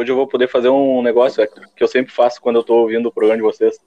Hoje 0.00 0.10
eu 0.10 0.16
vou 0.16 0.26
poder 0.26 0.48
fazer 0.48 0.70
um 0.70 1.02
negócio 1.02 1.46
que 1.76 1.84
eu 1.84 1.86
sempre 1.86 2.10
faço 2.10 2.40
quando 2.40 2.56
eu 2.56 2.62
tô 2.62 2.72
ouvindo 2.76 3.10
o 3.10 3.12
programa 3.12 3.36
de 3.36 3.42
vocês. 3.42 3.78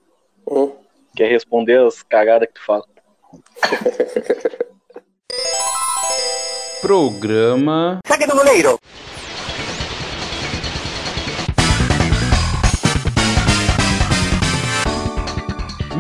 Hum. 0.48 0.72
Que 1.16 1.24
é 1.24 1.28
responder 1.28 1.80
as 1.80 2.04
cagadas 2.04 2.48
que 2.50 2.54
tu 2.54 2.64
fala. 2.64 2.86
Programa. 6.82 7.98
Saque 8.06 8.28
do 8.28 8.36
goleiro! 8.36 8.78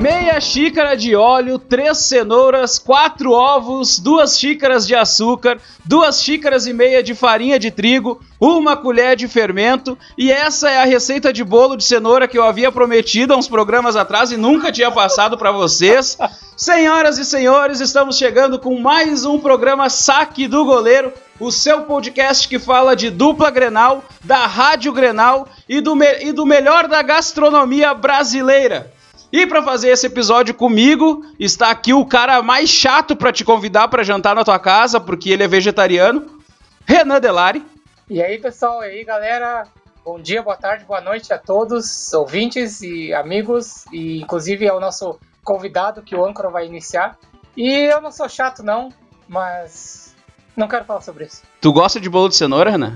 Meia 0.04 0.38
xícara 0.42 0.98
de 0.98 1.16
óleo, 1.16 1.58
três 1.58 2.00
cenouras, 2.00 2.78
quatro 2.78 3.32
ovos, 3.32 4.00
duas 4.00 4.38
xícaras 4.38 4.86
de 4.86 4.94
açúcar, 4.94 5.62
duas 5.86 6.22
xícaras 6.22 6.68
e 6.68 6.74
meia 6.74 7.02
de 7.02 7.16
farinha 7.16 7.58
de 7.58 7.72
trigo, 7.72 8.20
uma 8.38 8.76
colher 8.76 9.16
de 9.16 9.30
fermento. 9.30 9.98
E 10.18 10.30
essa 10.30 10.70
é 10.70 10.82
a 10.82 10.84
receita 10.84 11.32
de 11.32 11.42
bolo 11.42 11.78
de 11.78 11.86
cenoura 11.86 12.28
que 12.28 12.38
eu 12.38 12.44
havia 12.44 12.70
prometido 12.70 13.34
há 13.34 13.38
uns 13.38 13.48
programas 13.48 13.96
atrás 13.96 14.30
e 14.34 14.36
nunca 14.36 14.74
tinha 14.74 14.92
passado 14.92 15.38
para 15.38 15.54
vocês. 15.54 16.18
Senhoras 16.58 17.18
e 17.18 17.24
senhores, 17.24 17.80
estamos 17.80 18.18
chegando 18.18 18.60
com 18.60 18.78
mais 18.78 19.24
um 19.24 19.40
programa 19.40 19.90
Saque 19.90 20.50
do 20.50 20.66
Goleiro, 20.66 21.14
o 21.40 21.50
seu 21.50 21.84
podcast 21.84 22.46
que 22.50 22.60
fala 22.60 22.94
de 22.94 23.10
dupla 23.10 23.50
Grenal, 23.50 24.04
da 24.22 24.48
Rádio 24.48 24.92
Grenal 24.92 25.48
e 25.70 25.80
do, 25.80 25.98
e 26.20 26.34
do 26.34 26.46
melhor 26.46 26.90
da 26.90 27.02
gastronomia 27.02 27.94
brasileira. 27.94 28.92
E 29.34 29.48
para 29.48 29.64
fazer 29.64 29.90
esse 29.90 30.06
episódio 30.06 30.54
comigo, 30.54 31.26
está 31.40 31.72
aqui 31.72 31.92
o 31.92 32.06
cara 32.06 32.44
mais 32.44 32.70
chato 32.70 33.16
para 33.16 33.32
te 33.32 33.44
convidar 33.44 33.88
para 33.88 34.04
jantar 34.04 34.36
na 34.36 34.44
tua 34.44 34.60
casa, 34.60 35.00
porque 35.00 35.32
ele 35.32 35.42
é 35.42 35.48
vegetariano, 35.48 36.40
Renan 36.86 37.20
Delari. 37.20 37.66
E 38.08 38.22
aí, 38.22 38.38
pessoal, 38.38 38.84
e 38.84 38.90
aí, 38.90 39.04
galera? 39.04 39.64
Bom 40.06 40.20
dia, 40.20 40.44
boa 40.44 40.56
tarde, 40.56 40.86
boa 40.86 41.02
noite 41.02 41.34
a 41.34 41.40
todos, 41.40 42.14
ouvintes 42.14 42.84
e 42.84 43.12
amigos, 43.12 43.86
e 43.92 44.22
inclusive 44.22 44.70
ao 44.70 44.80
nosso 44.80 45.20
convidado 45.44 46.04
que 46.04 46.16
o 46.16 46.24
âncora 46.24 46.52
vai 46.52 46.68
iniciar. 46.68 47.18
E 47.58 47.92
eu 47.92 48.00
não 48.02 48.12
sou 48.12 48.30
chato, 48.30 48.62
não, 48.62 48.90
mas 49.28 50.16
não 50.56 50.68
quero 50.68 50.86
falar 50.86 51.02
sobre 51.02 51.26
isso. 51.26 51.42
Tu 51.60 51.74
gosta 51.74 52.00
de 52.00 52.08
bolo 52.08 52.30
de 52.30 52.36
cenoura, 52.36 52.70
Renan? 52.70 52.96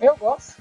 Eu 0.00 0.16
gosto. 0.16 0.55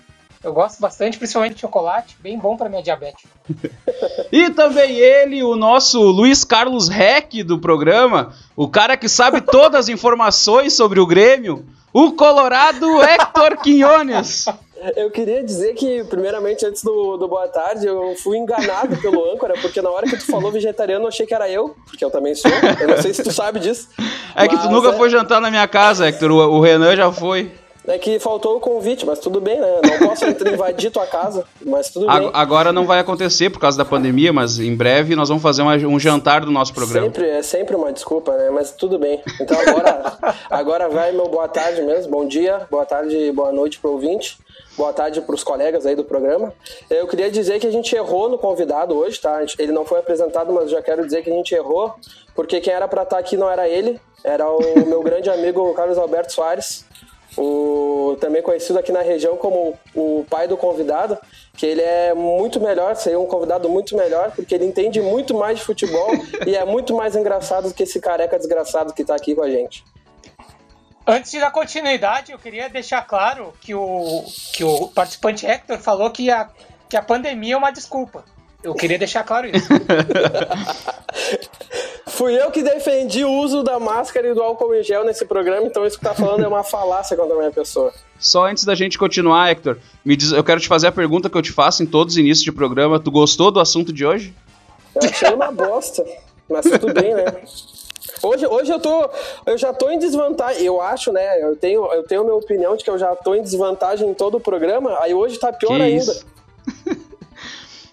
Eu 0.45 0.53
gosto 0.53 0.79
bastante, 0.79 1.17
principalmente 1.17 1.55
de 1.55 1.61
chocolate, 1.61 2.15
bem 2.19 2.37
bom 2.37 2.55
para 2.55 2.69
minha 2.69 2.83
diabetes. 2.83 3.25
e 4.31 4.51
também 4.51 4.95
ele, 4.95 5.41
o 5.41 5.55
nosso 5.55 5.99
Luiz 5.99 6.43
Carlos 6.43 6.87
Reck 6.87 7.41
do 7.41 7.57
programa, 7.57 8.31
o 8.55 8.67
cara 8.67 8.95
que 8.95 9.09
sabe 9.09 9.41
todas 9.41 9.79
as 9.79 9.89
informações 9.89 10.73
sobre 10.73 10.99
o 10.99 11.07
Grêmio, 11.07 11.65
o 11.91 12.11
Colorado 12.11 13.01
Hector 13.01 13.57
Quinones. 13.63 14.45
Eu 14.95 15.09
queria 15.09 15.43
dizer 15.43 15.73
que, 15.73 16.03
primeiramente, 16.03 16.63
antes 16.63 16.83
do, 16.83 17.17
do 17.17 17.27
boa 17.27 17.47
tarde, 17.47 17.87
eu 17.87 18.13
fui 18.21 18.37
enganado 18.37 18.95
pelo 18.97 19.25
âncora, 19.33 19.55
porque 19.59 19.81
na 19.81 19.89
hora 19.89 20.05
que 20.05 20.15
tu 20.15 20.27
falou 20.27 20.51
vegetariano, 20.51 21.05
eu 21.05 21.07
achei 21.07 21.25
que 21.25 21.33
era 21.33 21.49
eu, 21.49 21.75
porque 21.87 22.05
eu 22.05 22.11
também 22.11 22.35
sou. 22.35 22.51
Eu 22.79 22.89
não 22.89 23.01
sei 23.01 23.15
se 23.15 23.23
tu 23.23 23.31
sabe 23.31 23.59
disso. 23.59 23.89
É 24.35 24.47
que 24.47 24.57
tu 24.57 24.69
nunca 24.69 24.89
é... 24.89 24.93
foi 24.93 25.09
jantar 25.09 25.41
na 25.41 25.49
minha 25.49 25.67
casa, 25.67 26.07
Hector. 26.07 26.29
O, 26.29 26.57
o 26.57 26.61
Renan 26.61 26.95
já 26.95 27.11
foi. 27.11 27.51
É 27.87 27.97
que 27.99 28.19
faltou 28.19 28.57
o 28.57 28.59
convite, 28.59 29.05
mas 29.05 29.19
tudo 29.19 29.39
bem, 29.39 29.59
né? 29.59 29.81
Não 29.83 30.07
posso 30.07 30.25
invadir 30.47 30.91
tua 30.91 31.05
casa, 31.05 31.45
mas 31.63 31.89
tudo 31.89 32.07
bem. 32.07 32.31
Agora 32.33 32.73
não 32.73 32.85
vai 32.85 32.99
acontecer 32.99 33.49
por 33.49 33.59
causa 33.59 33.77
da 33.77 33.85
pandemia, 33.85 34.33
mas 34.33 34.59
em 34.59 34.75
breve 34.75 35.15
nós 35.15 35.29
vamos 35.29 35.43
fazer 35.43 35.61
uma, 35.61 35.75
um 35.75 35.99
jantar 35.99 36.41
do 36.41 36.51
nosso 36.51 36.73
programa. 36.73 37.07
Sempre, 37.07 37.29
é 37.29 37.41
sempre 37.41 37.75
uma 37.75 37.93
desculpa, 37.93 38.35
né? 38.35 38.49
Mas 38.49 38.71
tudo 38.71 38.97
bem. 38.97 39.21
Então 39.39 39.57
agora, 39.59 40.17
agora 40.49 40.89
vai 40.89 41.11
meu 41.11 41.27
boa 41.27 41.47
tarde 41.47 41.81
mesmo. 41.81 42.11
Bom 42.11 42.27
dia, 42.27 42.65
boa 42.71 42.85
tarde, 42.85 43.31
boa 43.31 43.51
noite 43.51 43.79
pro 43.79 43.91
ouvinte. 43.91 44.37
Boa 44.77 44.91
tarde 44.91 45.21
para 45.21 45.35
os 45.35 45.43
colegas 45.43 45.85
aí 45.85 45.95
do 45.95 46.03
programa. 46.03 46.53
Eu 46.89 47.07
queria 47.07 47.31
dizer 47.31 47.59
que 47.59 47.67
a 47.67 47.71
gente 47.71 47.95
errou 47.95 48.27
no 48.27 48.37
convidado 48.37 48.93
hoje, 48.93 49.21
tá? 49.21 49.39
Ele 49.57 49.71
não 49.71 49.85
foi 49.85 49.99
apresentado, 49.99 50.51
mas 50.51 50.69
já 50.69 50.81
quero 50.81 51.05
dizer 51.05 51.23
que 51.23 51.29
a 51.29 51.33
gente 51.33 51.55
errou, 51.55 51.95
porque 52.35 52.59
quem 52.59 52.73
era 52.73 52.85
para 52.85 53.03
estar 53.03 53.15
tá 53.15 53.19
aqui 53.21 53.37
não 53.37 53.49
era 53.49 53.69
ele, 53.69 53.99
era 54.21 54.49
o 54.49 54.85
meu 54.85 55.01
grande 55.01 55.29
amigo 55.29 55.73
Carlos 55.73 55.97
Alberto 55.97 56.33
Soares 56.33 56.85
o, 57.37 58.17
também 58.19 58.41
conhecido 58.41 58.79
aqui 58.79 58.91
na 58.91 59.01
região 59.01 59.37
como 59.37 59.77
o 59.93 60.25
pai 60.29 60.47
do 60.47 60.57
convidado, 60.57 61.17
que 61.53 61.65
ele 61.65 61.81
é 61.81 62.13
muito 62.13 62.59
melhor, 62.59 62.95
seria 62.95 63.19
um 63.19 63.25
convidado 63.25 63.69
muito 63.69 63.95
melhor, 63.95 64.31
porque 64.31 64.55
ele 64.55 64.65
entende 64.65 65.01
muito 65.01 65.33
mais 65.33 65.59
de 65.59 65.65
futebol 65.65 66.11
e 66.45 66.55
é 66.55 66.65
muito 66.65 66.95
mais 66.95 67.15
engraçado 67.15 67.69
do 67.69 67.73
que 67.73 67.83
esse 67.83 67.99
careca 67.99 68.37
desgraçado 68.37 68.93
que 68.93 69.01
está 69.01 69.15
aqui 69.15 69.35
com 69.35 69.43
a 69.43 69.49
gente. 69.49 69.83
Antes 71.07 71.31
de 71.31 71.39
dar 71.39 71.51
continuidade, 71.51 72.31
eu 72.31 72.39
queria 72.39 72.67
deixar 72.67 73.03
claro 73.03 73.53
que 73.61 73.75
o, 73.75 74.23
que 74.53 74.63
o 74.63 74.87
participante 74.87 75.45
Hector 75.45 75.77
falou 75.77 76.09
que 76.09 76.31
a, 76.31 76.49
que 76.89 76.97
a 76.97 77.01
pandemia 77.01 77.53
é 77.53 77.57
uma 77.57 77.71
desculpa. 77.71 78.25
Eu 78.63 78.73
queria 78.73 78.97
deixar 78.97 79.23
claro 79.23 79.47
isso. 79.47 79.67
Fui 82.15 82.41
eu 82.41 82.49
que 82.49 82.63
defendi 82.63 83.25
o 83.25 83.29
uso 83.29 83.61
da 83.61 83.77
máscara 83.77 84.29
e 84.29 84.33
do 84.33 84.41
álcool 84.41 84.73
em 84.73 84.81
gel 84.81 85.03
nesse 85.03 85.25
programa, 85.25 85.67
então 85.67 85.85
isso 85.85 85.97
que 85.97 86.05
tá 86.05 86.13
falando 86.13 86.45
é 86.45 86.47
uma 86.47 86.63
falácia 86.65 87.15
contra 87.17 87.35
a 87.35 87.37
minha 87.37 87.51
pessoa. 87.51 87.91
Só 88.17 88.47
antes 88.47 88.63
da 88.63 88.73
gente 88.73 88.97
continuar, 88.97 89.51
Hector, 89.51 89.77
me 90.03 90.15
diz, 90.15 90.31
eu 90.31 90.43
quero 90.43 90.61
te 90.61 90.67
fazer 90.69 90.87
a 90.87 90.93
pergunta 90.93 91.29
que 91.29 91.37
eu 91.37 91.41
te 91.41 91.51
faço 91.51 91.83
em 91.83 91.85
todos 91.85 92.13
os 92.13 92.17
inícios 92.17 92.43
de 92.45 92.53
programa. 92.53 93.01
Tu 93.01 93.11
gostou 93.11 93.51
do 93.51 93.59
assunto 93.59 93.91
de 93.91 94.05
hoje? 94.05 94.33
Eu 94.95 95.09
achei 95.09 95.33
uma 95.33 95.51
bosta, 95.51 96.05
mas 96.49 96.65
tudo 96.65 96.93
bem, 96.93 97.13
né? 97.13 97.25
Hoje, 98.23 98.47
hoje 98.47 98.71
eu 98.71 98.79
tô. 98.79 99.09
Eu 99.45 99.57
já 99.57 99.73
tô 99.73 99.89
em 99.89 99.99
desvantagem. 99.99 100.63
Eu 100.63 100.79
acho, 100.79 101.11
né? 101.11 101.43
Eu 101.43 101.55
tenho, 101.57 101.85
eu 101.91 102.03
tenho 102.03 102.23
minha 102.23 102.35
opinião 102.35 102.77
de 102.77 102.83
que 102.83 102.89
eu 102.89 102.97
já 102.97 103.13
tô 103.13 103.35
em 103.35 103.41
desvantagem 103.41 104.09
em 104.09 104.13
todo 104.13 104.37
o 104.37 104.39
programa. 104.39 104.97
Aí 105.01 105.13
hoje 105.13 105.37
tá 105.37 105.51
pior 105.51 105.75
que 105.75 105.81
ainda. 105.81 106.11
Isso? 106.11 106.25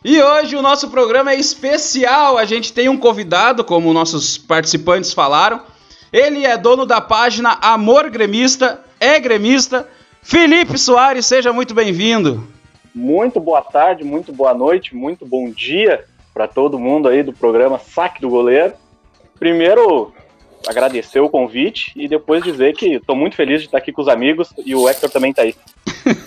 E 0.04 0.20
hoje 0.20 0.56
o 0.56 0.62
nosso 0.62 0.90
programa 0.90 1.30
é 1.30 1.36
especial. 1.36 2.36
A 2.36 2.44
gente 2.44 2.72
tem 2.72 2.88
um 2.88 2.96
convidado, 2.96 3.62
como 3.62 3.92
nossos 3.92 4.36
participantes 4.36 5.12
falaram. 5.12 5.62
Ele 6.12 6.44
é 6.44 6.58
dono 6.58 6.84
da 6.84 7.00
página 7.00 7.56
Amor 7.62 8.10
Gremista, 8.10 8.80
é 8.98 9.20
gremista. 9.20 9.88
Felipe 10.20 10.76
Soares, 10.76 11.24
seja 11.24 11.52
muito 11.52 11.72
bem-vindo. 11.72 12.46
Muito 12.92 13.38
boa 13.38 13.62
tarde, 13.62 14.02
muito 14.02 14.32
boa 14.32 14.52
noite, 14.52 14.94
muito 14.94 15.24
bom 15.24 15.48
dia 15.50 16.04
para 16.34 16.48
todo 16.48 16.78
mundo 16.78 17.08
aí 17.08 17.22
do 17.22 17.32
programa 17.32 17.78
Saque 17.78 18.20
do 18.20 18.28
Goleiro. 18.28 18.74
Primeiro, 19.38 20.12
agradecer 20.66 21.20
o 21.20 21.28
convite 21.28 21.92
e 21.96 22.08
depois 22.08 22.42
dizer 22.42 22.74
que 22.74 22.94
estou 22.94 23.16
muito 23.16 23.36
feliz 23.36 23.60
de 23.60 23.66
estar 23.66 23.78
aqui 23.78 23.92
com 23.92 24.02
os 24.02 24.08
amigos 24.08 24.52
e 24.64 24.74
o 24.74 24.88
Hector 24.88 25.10
também 25.10 25.30
está 25.30 25.42
aí. 25.42 25.54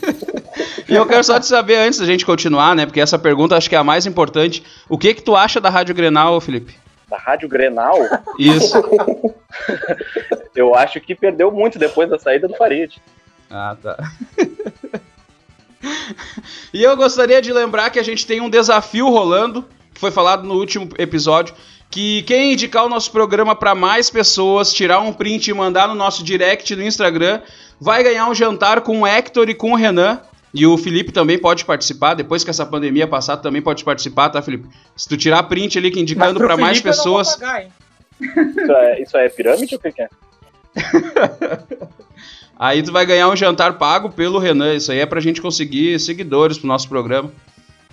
e 0.88 0.96
eu 0.96 1.06
quero 1.06 1.24
só 1.24 1.40
te 1.40 1.46
saber, 1.46 1.78
antes 1.78 2.00
da 2.00 2.06
gente 2.06 2.26
continuar, 2.26 2.76
né? 2.76 2.86
Porque 2.86 3.00
essa 3.00 3.18
pergunta 3.18 3.56
acho 3.56 3.70
que 3.70 3.76
é 3.76 3.78
a 3.78 3.84
mais 3.84 4.06
importante. 4.06 4.64
O 4.90 4.98
que 4.98 5.14
que 5.14 5.22
tu 5.22 5.36
acha 5.36 5.60
da 5.62 5.70
Rádio 5.70 5.96
Grenal, 5.96 6.40
Felipe? 6.42 6.76
Da 7.10 7.18
Rádio 7.18 7.48
Grenal? 7.48 7.98
Isso. 8.40 8.74
eu 10.56 10.76
acho 10.76 11.00
que 11.02 11.16
perdeu 11.16 11.52
muito 11.52 11.78
depois 11.80 12.10
da 12.10 12.18
saída 12.18 12.48
do 12.48 12.56
Farid. 12.56 12.98
Ah, 13.50 13.78
tá. 13.82 13.98
e 16.74 16.84
eu 16.84 16.98
gostaria 16.98 17.42
de 17.42 17.54
lembrar 17.54 17.90
que 17.90 18.00
a 18.00 18.04
gente 18.04 18.26
tem 18.26 18.42
um 18.42 18.50
desafio 18.50 19.08
rolando, 19.08 19.64
que 19.94 20.00
foi 20.00 20.12
falado 20.12 20.44
no 20.44 20.56
último 20.56 20.90
episódio, 20.98 21.54
que 21.96 22.24
quem 22.24 22.52
indicar 22.52 22.84
o 22.84 22.90
nosso 22.90 23.10
programa 23.10 23.56
para 23.56 23.74
mais 23.74 24.10
pessoas, 24.10 24.74
tirar 24.74 25.00
um 25.00 25.14
print 25.14 25.48
e 25.48 25.54
mandar 25.54 25.88
no 25.88 25.96
nosso 25.96 26.26
direct 26.26 26.76
no 26.76 26.84
Instagram, 26.84 27.40
vai 27.80 28.04
ganhar 28.04 28.30
um 28.30 28.36
jantar 28.36 28.82
com 28.82 29.00
o 29.00 29.08
Hector 29.08 29.50
e 29.50 29.54
com 29.54 29.72
o 29.72 29.76
Renan. 29.76 30.20
E 30.54 30.68
o 30.68 30.78
Felipe 30.78 31.14
também 31.14 31.40
pode 31.40 31.64
participar, 31.64 32.14
depois 32.14 32.44
que 32.44 32.50
essa 32.50 32.66
pandemia 32.66 33.08
passar, 33.08 33.38
também 33.38 33.62
pode 33.62 33.86
participar, 33.86 34.28
tá, 34.28 34.42
Felipe? 34.42 34.68
Se 34.94 35.08
tu 35.08 35.16
tirar 35.16 35.44
print 35.44 35.78
ali 35.78 35.90
que 35.90 35.98
indicando 35.98 36.38
para 36.38 36.58
mais 36.58 36.82
pessoas. 36.82 37.38
Pagar, 37.38 37.66
isso, 38.20 38.72
é, 38.74 39.02
isso 39.02 39.18
é 39.18 39.30
pirâmide 39.30 39.76
ou 39.76 39.80
o 39.80 39.94
que 39.94 40.02
é? 40.02 40.10
aí 42.60 42.84
tu 42.84 42.92
vai 42.92 43.06
ganhar 43.06 43.30
um 43.30 43.38
jantar 43.38 43.78
pago 43.78 44.10
pelo 44.10 44.38
Renan. 44.38 44.74
Isso 44.74 44.92
aí 44.92 45.00
é 45.00 45.06
pra 45.06 45.22
gente 45.22 45.42
conseguir 45.42 45.98
seguidores 46.02 46.58
pro 46.58 46.68
nosso 46.68 46.90
programa. 46.90 47.32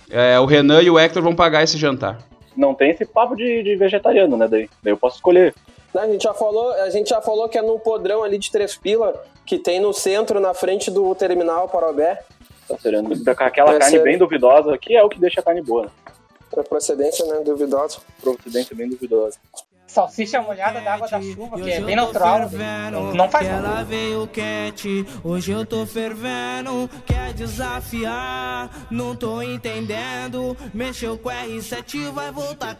É, 0.09 0.37
o 0.41 0.45
Renan 0.45 0.81
e 0.81 0.89
o 0.89 0.99
Hector 0.99 1.23
vão 1.23 1.33
pagar 1.33 1.63
esse 1.63 1.77
jantar 1.77 2.19
não 2.55 2.73
tem 2.73 2.91
esse 2.91 3.05
papo 3.05 3.35
de, 3.35 3.63
de 3.63 3.75
vegetariano, 3.75 4.37
né? 4.37 4.47
Daí, 4.47 4.69
daí 4.81 4.93
eu 4.93 4.97
posso 4.97 5.17
escolher. 5.17 5.53
A 5.93 6.07
gente, 6.07 6.23
já 6.23 6.33
falou, 6.33 6.71
a 6.73 6.89
gente 6.89 7.09
já 7.09 7.21
falou 7.21 7.47
que 7.47 7.57
é 7.57 7.61
num 7.61 7.77
podrão 7.77 8.23
ali 8.23 8.37
de 8.37 8.51
três 8.51 8.75
pila 8.75 9.23
que 9.45 9.59
tem 9.59 9.79
no 9.79 9.93
centro, 9.93 10.39
na 10.39 10.53
frente 10.53 10.89
do 10.89 11.13
terminal 11.13 11.69
Parobé. 11.69 12.19
Tá. 12.67 12.75
Aquela 13.45 13.77
carne 13.77 13.99
bem 13.99 14.17
duvidosa, 14.17 14.77
que 14.77 14.95
é 14.95 15.03
o 15.03 15.09
que 15.09 15.19
deixa 15.19 15.41
a 15.41 15.43
carne 15.43 15.61
boa. 15.61 15.83
Né? 16.55 16.63
Procedência, 16.67 17.25
né? 17.25 17.41
Duvidosa. 17.43 17.99
Procedência 18.21 18.75
bem 18.75 18.89
duvidosa 18.89 19.37
salsicha 19.93 20.41
molhada 20.41 20.81
da 20.81 20.95
água 20.95 21.07
da 21.07 21.21
chuva, 21.21 21.61
que 21.61 21.71
é 21.71 21.79
bem 21.79 21.95
natural. 21.95 22.49
Não 23.13 23.29
faz 23.29 23.47
mal. 23.47 23.57
Ela 23.57 23.83
veio 23.83 24.27
quente, 24.27 25.05
hoje 25.23 25.51
eu 25.51 25.65
tô 25.65 25.85
fervendo. 25.85 26.89
Quer 27.05 27.33
desafiar, 27.33 28.69
não 28.89 29.15
tô 29.15 29.41
entendendo. 29.41 30.57
Mexeu 30.73 31.17
com 31.17 31.29
R7, 31.29 32.11
vai 32.11 32.31
voltar. 32.31 32.75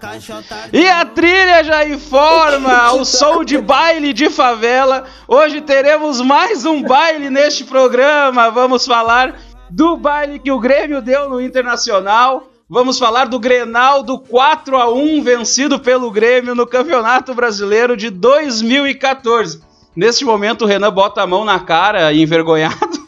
E 0.71 0.89
a 0.89 1.05
trilha 1.05 1.63
já 1.63 1.85
informa 1.85 2.93
o 2.93 3.05
som 3.05 3.43
de 3.43 3.59
baile 3.59 4.11
de 4.11 4.29
favela. 4.29 5.05
Hoje 5.27 5.61
teremos 5.61 6.19
mais 6.19 6.65
um 6.65 6.81
baile 6.81 7.29
neste 7.29 7.63
programa. 7.63 8.49
Vamos 8.49 8.85
falar 8.85 9.39
do 9.69 9.95
baile 9.95 10.39
que 10.39 10.51
o 10.51 10.59
Grêmio 10.59 11.01
deu 11.01 11.29
no 11.29 11.39
Internacional. 11.39 12.52
Vamos 12.73 12.97
falar 12.97 13.25
do 13.25 13.37
Grenal 13.39 14.01
do 14.01 14.17
4 14.17 14.75
a 14.75 14.91
1 14.91 15.21
vencido 15.21 15.79
pelo 15.79 16.09
Grêmio 16.09 16.55
no 16.55 16.65
Campeonato 16.65 17.31
Brasileiro 17.35 17.95
de 17.95 18.09
2014. 18.09 19.61
Neste 19.95 20.25
momento 20.25 20.63
o 20.63 20.67
Renan 20.67 20.91
bota 20.91 21.21
a 21.21 21.27
mão 21.27 21.45
na 21.45 21.59
cara, 21.59 22.11
envergonhado. 22.17 23.05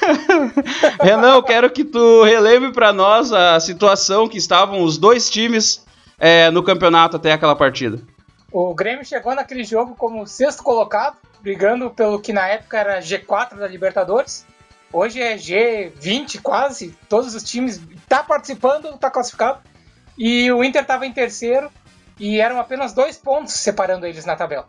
Renan, 1.02 1.34
eu 1.34 1.42
quero 1.42 1.68
que 1.68 1.84
tu 1.84 2.22
relembre 2.22 2.72
para 2.72 2.90
nós 2.90 3.30
a 3.30 3.60
situação 3.60 4.26
que 4.26 4.38
estavam 4.38 4.82
os 4.82 4.96
dois 4.96 5.28
times 5.28 5.84
é, 6.18 6.50
no 6.50 6.62
campeonato 6.62 7.18
até 7.18 7.32
aquela 7.32 7.54
partida. 7.54 8.00
O 8.50 8.74
Grêmio 8.74 9.04
chegou 9.04 9.34
naquele 9.34 9.64
jogo 9.64 9.94
como 9.96 10.26
sexto 10.26 10.62
colocado, 10.62 11.18
brigando 11.42 11.90
pelo 11.90 12.18
que 12.18 12.32
na 12.32 12.48
época 12.48 12.78
era 12.78 13.00
G4 13.00 13.58
da 13.58 13.68
Libertadores. 13.68 14.46
Hoje 14.92 15.20
é 15.20 15.36
G20 15.36 16.40
quase, 16.42 16.94
todos 17.08 17.34
os 17.34 17.42
times 17.42 17.80
tá 18.08 18.22
participando, 18.22 18.96
tá 18.98 19.10
classificado. 19.10 19.58
E 20.16 20.50
o 20.50 20.64
Inter 20.64 20.82
estava 20.82 21.06
em 21.06 21.12
terceiro 21.12 21.70
e 22.18 22.40
eram 22.40 22.58
apenas 22.58 22.92
dois 22.92 23.16
pontos 23.16 23.52
separando 23.54 24.06
eles 24.06 24.24
na 24.24 24.34
tabela. 24.34 24.66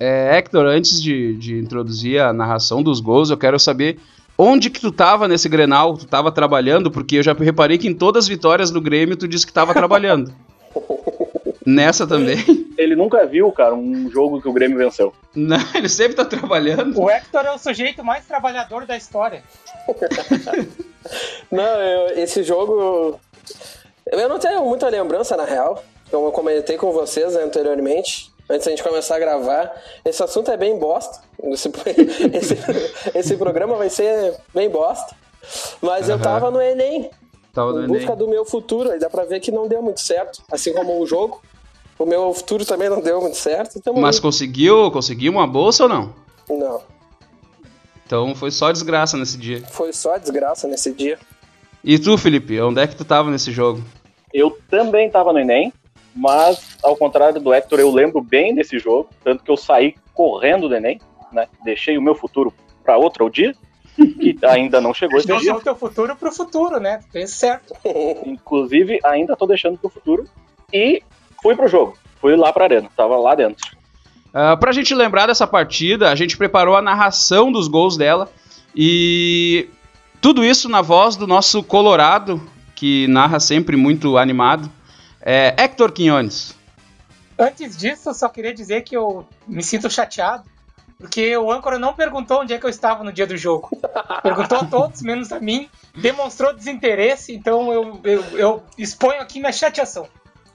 É, 0.00 0.36
Hector, 0.36 0.66
antes 0.66 1.00
de, 1.00 1.36
de 1.36 1.58
introduzir 1.58 2.20
a 2.20 2.32
narração 2.32 2.82
dos 2.82 2.98
gols, 2.98 3.30
eu 3.30 3.36
quero 3.36 3.58
saber 3.58 4.00
onde 4.36 4.70
que 4.70 4.80
tu 4.80 4.90
tava 4.90 5.28
nesse 5.28 5.48
Grenal? 5.48 5.96
Tu 5.96 6.06
tava 6.06 6.32
trabalhando? 6.32 6.90
Porque 6.90 7.16
eu 7.16 7.22
já 7.22 7.32
reparei 7.34 7.78
que 7.78 7.86
em 7.86 7.94
todas 7.94 8.24
as 8.24 8.28
vitórias 8.28 8.70
do 8.70 8.80
Grêmio 8.80 9.16
tu 9.16 9.28
disse 9.28 9.46
que 9.46 9.52
tava 9.52 9.72
trabalhando. 9.72 10.34
Nessa 11.64 12.06
também. 12.06 12.38
Ele 12.76 12.96
nunca 12.96 13.24
viu, 13.26 13.50
cara, 13.52 13.74
um 13.74 14.10
jogo 14.10 14.40
que 14.40 14.48
o 14.48 14.52
Grêmio 14.52 14.78
venceu. 14.78 15.12
Não, 15.34 15.58
ele 15.74 15.88
sempre 15.88 16.14
tá 16.16 16.24
trabalhando. 16.24 17.00
O 17.00 17.08
Hector 17.10 17.44
é 17.46 17.52
o 17.52 17.58
sujeito 17.58 18.02
mais 18.04 18.24
trabalhador 18.26 18.86
da 18.86 18.96
história. 18.96 19.42
Não, 21.50 21.64
eu- 21.82 22.18
esse 22.18 22.42
jogo. 22.42 23.18
Eu 24.06 24.28
não 24.28 24.38
tenho 24.38 24.64
muita 24.64 24.88
lembrança, 24.88 25.36
na 25.36 25.44
real. 25.44 25.82
Como 26.10 26.26
eu 26.26 26.32
comentei 26.32 26.76
com 26.76 26.92
vocês 26.92 27.34
anteriormente, 27.36 28.30
antes 28.48 28.66
da 28.66 28.70
gente 28.70 28.82
começar 28.82 29.16
a 29.16 29.18
gravar. 29.18 29.72
Esse 30.04 30.22
assunto 30.22 30.50
é 30.50 30.56
bem 30.56 30.78
bosta. 30.78 31.20
Esse, 31.44 31.68
esse, 32.34 32.56
esse 33.14 33.36
programa 33.36 33.76
vai 33.76 33.88
ser 33.90 34.34
bem 34.54 34.68
bosta. 34.68 35.14
Mas 35.80 36.08
eu 36.08 36.14
Aham. 36.16 36.22
tava 36.24 36.50
no 36.50 36.60
Enem, 36.60 37.10
Tava 37.52 37.72
no 37.72 37.80
em 37.80 37.84
Enem. 37.84 37.96
busca 37.98 38.14
do 38.16 38.28
meu 38.28 38.44
futuro. 38.44 38.90
Aí 38.90 38.98
dá 38.98 39.08
pra 39.10 39.24
ver 39.24 39.40
que 39.40 39.50
não 39.50 39.66
deu 39.68 39.82
muito 39.82 40.00
certo. 40.00 40.42
Assim 40.50 40.72
como 40.72 40.98
o 41.00 41.06
jogo. 41.06 41.42
O 41.98 42.04
meu 42.06 42.32
futuro 42.34 42.64
também 42.64 42.88
não 42.88 43.00
deu 43.00 43.20
muito 43.20 43.36
certo. 43.36 43.78
Então, 43.78 43.94
Mas 43.94 44.18
conseguiu, 44.18 44.90
conseguiu 44.90 45.30
uma 45.32 45.46
bolsa 45.46 45.84
ou 45.84 45.88
não? 45.88 46.14
Não, 46.48 46.82
Então 48.06 48.34
foi 48.34 48.50
só 48.50 48.70
desgraça 48.72 49.16
nesse 49.16 49.38
dia. 49.38 49.62
foi 49.70 49.92
só 49.92 50.16
desgraça 50.18 50.66
nesse 50.66 50.92
dia. 50.92 51.18
E 51.84 51.98
tu, 51.98 52.16
Felipe, 52.18 52.60
onde 52.60 52.80
é 52.80 52.86
que 52.86 52.96
tu 52.96 53.04
tava 53.04 53.30
nesse 53.30 53.50
jogo? 53.52 53.82
Eu 54.32 54.56
também 54.68 55.10
tava 55.10 55.32
no 55.32 55.38
Enem, 55.38 55.72
mas 56.14 56.76
ao 56.82 56.96
contrário 56.96 57.40
do 57.40 57.52
Hector, 57.52 57.80
eu 57.80 57.90
lembro 57.90 58.20
bem 58.20 58.54
desse 58.54 58.78
jogo, 58.78 59.08
tanto 59.24 59.42
que 59.44 59.50
eu 59.50 59.56
saí 59.56 59.94
correndo 60.14 60.68
do 60.68 60.74
Enem, 60.74 61.00
né? 61.32 61.46
Deixei 61.64 61.96
o 61.96 62.02
meu 62.02 62.14
futuro 62.14 62.52
para 62.84 62.96
outro 62.98 63.28
dia, 63.30 63.54
que 63.96 64.36
ainda 64.44 64.80
não 64.80 64.92
chegou 64.92 65.18
esse 65.18 65.26
dia. 65.26 65.36
Deixou 65.36 65.56
o 65.56 65.60
teu 65.60 65.74
futuro 65.76 66.14
pro 66.16 66.32
futuro, 66.32 66.78
né? 66.80 67.00
Fez 67.10 67.30
certo. 67.32 67.74
Inclusive, 68.26 68.98
ainda 69.04 69.36
tô 69.36 69.46
deixando 69.46 69.78
pro 69.78 69.88
futuro. 69.88 70.24
E 70.72 71.02
fui 71.42 71.56
pro 71.56 71.68
jogo. 71.68 71.98
Fui 72.20 72.36
lá 72.36 72.52
pra 72.52 72.64
arena, 72.64 72.88
tava 72.96 73.16
lá 73.16 73.34
dentro. 73.34 73.66
Uh, 74.28 74.56
pra 74.58 74.72
gente 74.72 74.94
lembrar 74.94 75.26
dessa 75.26 75.46
partida, 75.46 76.10
a 76.10 76.14
gente 76.14 76.38
preparou 76.38 76.76
a 76.76 76.80
narração 76.80 77.50
dos 77.52 77.68
gols 77.68 77.96
dela 77.96 78.30
e 78.74 79.68
tudo 80.20 80.44
isso 80.44 80.68
na 80.68 80.80
voz 80.80 81.16
do 81.16 81.26
nosso 81.26 81.62
Colorado, 81.62 82.40
que 82.74 83.06
narra 83.08 83.40
sempre 83.40 83.76
muito 83.76 84.16
animado, 84.16 84.70
é 85.20 85.54
Hector 85.58 85.92
Quinones. 85.92 86.56
Antes 87.38 87.76
disso, 87.76 88.10
eu 88.10 88.14
só 88.14 88.28
queria 88.28 88.54
dizer 88.54 88.82
que 88.82 88.96
eu 88.96 89.26
me 89.46 89.62
sinto 89.62 89.90
chateado, 89.90 90.44
porque 90.98 91.36
o 91.36 91.50
âncora 91.50 91.78
não 91.78 91.92
perguntou 91.92 92.40
onde 92.40 92.54
é 92.54 92.58
que 92.58 92.64
eu 92.64 92.70
estava 92.70 93.02
no 93.02 93.12
dia 93.12 93.26
do 93.26 93.36
jogo. 93.36 93.68
Perguntou 94.22 94.58
a 94.58 94.64
todos, 94.64 95.02
menos 95.02 95.32
a 95.32 95.40
mim, 95.40 95.68
demonstrou 95.94 96.54
desinteresse, 96.54 97.34
então 97.34 97.72
eu, 97.72 98.00
eu, 98.04 98.24
eu 98.38 98.62
exponho 98.78 99.20
aqui 99.20 99.40
minha 99.40 99.52
chateação. 99.52 100.06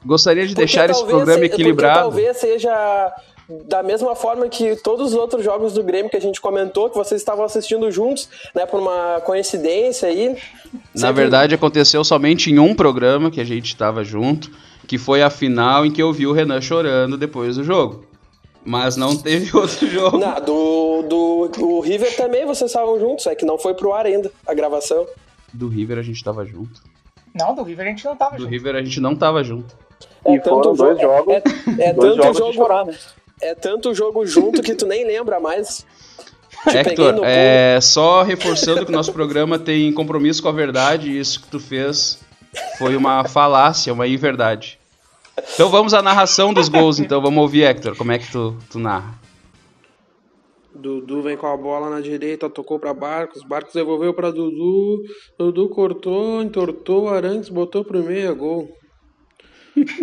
Gostaria 0.05 0.43
de 0.43 0.49
Porque 0.49 0.61
deixar 0.65 0.89
esse 0.89 1.03
programa 1.05 1.39
se- 1.39 1.45
equilibrado. 1.45 1.99
talvez 2.01 2.37
seja 2.37 3.13
da 3.65 3.81
mesma 3.81 4.13
forma 4.15 4.49
que 4.49 4.75
todos 4.77 5.13
os 5.13 5.15
outros 5.17 5.43
jogos 5.43 5.73
do 5.73 5.81
Grêmio 5.81 6.09
que 6.11 6.17
a 6.17 6.21
gente 6.21 6.39
comentou, 6.41 6.89
que 6.89 6.97
vocês 6.97 7.21
estavam 7.21 7.45
assistindo 7.45 7.89
juntos, 7.91 8.27
né, 8.53 8.65
por 8.65 8.79
uma 8.81 9.21
coincidência 9.21 10.09
aí. 10.09 10.37
Na 10.93 11.11
verdade, 11.13 11.55
aconteceu 11.55 12.03
somente 12.03 12.51
em 12.51 12.59
um 12.59 12.75
programa 12.75 13.31
que 13.31 13.39
a 13.39 13.45
gente 13.45 13.67
estava 13.67 14.03
junto, 14.03 14.51
que 14.85 14.97
foi 14.97 15.21
a 15.23 15.29
final 15.29 15.85
em 15.85 15.91
que 15.91 16.01
eu 16.01 16.11
vi 16.11 16.27
o 16.27 16.33
Renan 16.33 16.59
chorando 16.61 17.17
depois 17.17 17.55
do 17.55 17.63
jogo. 17.63 18.05
Mas 18.65 18.97
não 18.97 19.15
teve 19.15 19.49
outro 19.55 19.87
jogo. 19.87 20.17
Não, 20.17 20.35
do, 20.41 21.01
do 21.03 21.65
o 21.65 21.79
River 21.79 22.13
também 22.17 22.45
vocês 22.45 22.69
estavam 22.69 22.99
juntos, 22.99 23.25
é 23.27 23.33
que 23.35 23.45
não 23.45 23.57
foi 23.57 23.73
pro 23.73 23.93
ar 23.93 24.05
ainda 24.05 24.29
a 24.45 24.53
gravação. 24.53 25.07
Do 25.53 25.69
River 25.69 25.97
a 25.97 26.01
gente 26.03 26.21
tava 26.21 26.45
junto. 26.45 26.81
Não, 27.33 27.55
do 27.55 27.63
River 27.63 27.85
a 27.85 27.89
gente 27.91 28.03
não 28.03 28.15
tava 28.17 28.35
Do 28.35 28.39
junto. 28.41 28.49
River 28.51 28.75
a 28.75 28.83
gente 28.83 28.99
não 28.99 29.15
tava 29.15 29.41
junto. 29.41 29.73
E 30.27 30.39
foram 30.41 30.73
dois 30.73 30.97
jo- 30.97 31.01
jogos- 31.03 31.33
É, 31.33 31.43
é 31.89 31.93
Dois 31.93 32.15
tanto 32.15 32.23
jogos 32.23 32.37
jogo, 32.37 32.53
chorar, 32.53 32.85
né? 32.85 32.95
é 33.41 33.55
tanto 33.55 33.93
jogo 33.93 34.25
junto 34.25 34.61
que 34.61 34.75
tu 34.75 34.85
nem 34.85 35.05
lembra 35.05 35.39
mais. 35.39 35.85
Te 36.67 36.73
peguei 36.83 36.91
Hector, 36.91 37.21
é, 37.23 37.79
só 37.81 38.23
reforçando 38.23 38.85
que 38.85 38.91
o 38.91 38.95
nosso 38.95 39.13
programa 39.13 39.57
tem 39.59 39.93
compromisso 39.93 40.41
com 40.41 40.49
a 40.49 40.51
verdade 40.51 41.09
e 41.09 41.19
isso 41.19 41.41
que 41.41 41.47
tu 41.47 41.59
fez 41.59 42.19
foi 42.77 42.95
uma 42.95 43.23
falácia, 43.23 43.93
uma 43.93 44.07
inverdade. 44.07 44.79
Então 45.53 45.69
vamos 45.69 45.93
à 45.93 46.01
narração 46.01 46.51
dos 46.51 46.67
gols, 46.67 46.99
então 46.99 47.21
vamos 47.21 47.39
ouvir, 47.41 47.63
Hector, 47.63 47.95
como 47.95 48.11
é 48.11 48.17
que 48.17 48.29
tu, 48.31 48.57
tu 48.71 48.79
narra? 48.79 49.13
Dudu 50.73 51.21
vem 51.23 51.37
com 51.37 51.47
a 51.47 51.57
bola 51.57 51.89
na 51.89 52.01
direita, 52.01 52.49
tocou 52.49 52.77
para 52.79 52.93
Barcos, 52.93 53.43
Barcos 53.43 53.73
devolveu 53.73 54.13
para 54.13 54.31
Dudu, 54.31 55.01
Dudu 55.37 55.69
cortou, 55.69 56.41
entortou, 56.41 57.09
Arantes 57.09 57.49
botou 57.49 57.83
pro 57.83 58.03
meio, 58.03 58.29
é 58.29 58.33
gol. 58.33 58.67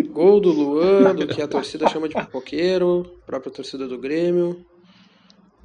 Gol 0.09 0.39
do 0.39 0.51
Luan, 0.51 1.15
do 1.15 1.27
que 1.27 1.41
a 1.41 1.47
torcida 1.47 1.87
chama 1.89 2.07
de 2.07 2.15
pipoqueiro, 2.15 3.05
própria 3.25 3.51
torcida 3.51 3.87
do 3.87 3.97
Grêmio. 3.97 4.65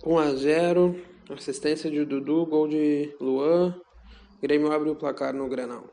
1 0.04 0.18
a 0.18 0.34
0, 0.34 0.96
assistência 1.30 1.90
de 1.90 2.04
Dudu, 2.04 2.46
gol 2.46 2.66
de 2.66 3.14
Luan. 3.20 3.74
Grêmio 4.42 4.72
abre 4.72 4.90
o 4.90 4.96
placar 4.96 5.34
no 5.34 5.48
Grenal. 5.48 5.84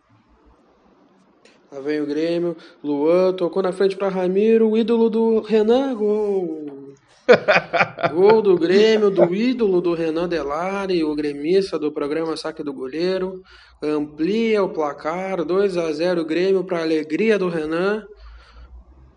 Lá 1.72 1.80
vem 1.82 2.00
o 2.00 2.06
Grêmio, 2.06 2.56
Luan 2.84 3.34
tocou 3.34 3.62
na 3.62 3.74
frente 3.74 3.96
para 3.98 4.08
Ramiro, 4.08 4.78
ídolo 4.78 5.10
do 5.10 5.42
Renan, 5.42 5.94
gol. 5.96 6.77
Gol 8.14 8.42
do 8.42 8.56
Grêmio, 8.58 9.10
do 9.10 9.34
ídolo 9.34 9.82
do 9.82 9.94
Renan 9.94 10.30
Delari, 10.30 11.04
o 11.04 11.14
gremista 11.16 11.78
do 11.78 11.92
programa 11.92 12.38
Saque 12.38 12.64
do 12.64 12.74
Goleiro. 12.74 13.42
Amplia 13.82 14.64
o 14.64 14.70
placar, 14.70 15.44
2 15.44 15.78
a 15.78 15.92
0 15.92 16.26
Grêmio 16.26 16.64
para 16.64 16.82
alegria 16.82 17.38
do 17.38 17.50
Renan. 17.50 18.04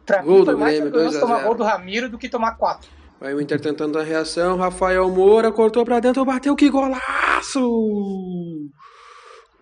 Pra 0.04 0.22
Gol 0.22 0.44
do 0.44 0.56
Grêmio, 0.56 0.90
vergonhoso 0.90 1.12
2 1.12 1.16
a 1.16 1.20
tomar 1.20 1.36
0. 1.36 1.46
gol 1.46 1.54
do 1.56 1.62
Ramiro 1.64 2.08
do 2.08 2.18
que 2.18 2.28
tomar 2.28 2.56
quatro. 2.56 2.90
Vai 3.20 3.34
o 3.34 3.40
Inter 3.40 3.60
tentando 3.60 3.98
a 3.98 4.02
reação, 4.02 4.56
Rafael 4.56 5.08
Moura 5.10 5.52
cortou 5.52 5.84
para 5.84 6.00
dentro, 6.00 6.24
bateu, 6.24 6.56
que 6.56 6.70
golaço! 6.70 7.60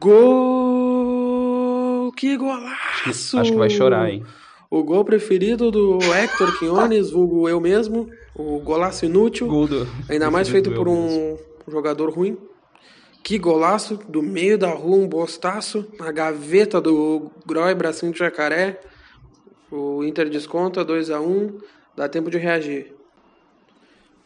Gol! 0.01 1.29
Que 2.13 2.37
golaço! 2.37 3.37
Acho 3.37 3.51
que 3.51 3.59
vai 3.59 3.69
chorar, 3.69 4.09
hein? 4.09 4.25
O 4.71 4.85
gol 4.85 5.05
preferido 5.05 5.73
do 5.73 5.99
Hector 6.15 6.57
Quinones, 6.59 7.11
vulgo 7.11 7.49
eu 7.49 7.61
mesmo, 7.61 8.09
o 8.39 8.61
golaço 8.61 9.05
inútil. 9.05 9.49
Ainda 10.09 10.31
mais 10.31 10.49
feito 10.49 10.71
por 10.71 10.87
eu 10.87 10.93
um 10.93 11.37
jogador 11.67 12.11
ruim. 12.11 12.39
Que 13.23 13.37
golaço 13.37 13.99
do 14.09 14.23
meio 14.23 14.57
da 14.57 14.71
rua, 14.71 14.97
um 14.97 15.09
bostaço. 15.09 15.85
Na 15.99 16.13
gaveta 16.13 16.81
do 16.81 17.31
Groy, 17.45 17.75
bracinho 17.75 18.13
de 18.13 18.19
jacaré. 18.21 18.81
O 19.71 20.03
Inter 20.05 20.31
desconta 20.31 20.85
2 20.85 21.11
a 21.11 21.21
1 21.21 21.59
Dá 21.97 22.09
tempo 22.09 22.31
de 22.31 22.39
reagir. 22.39 22.95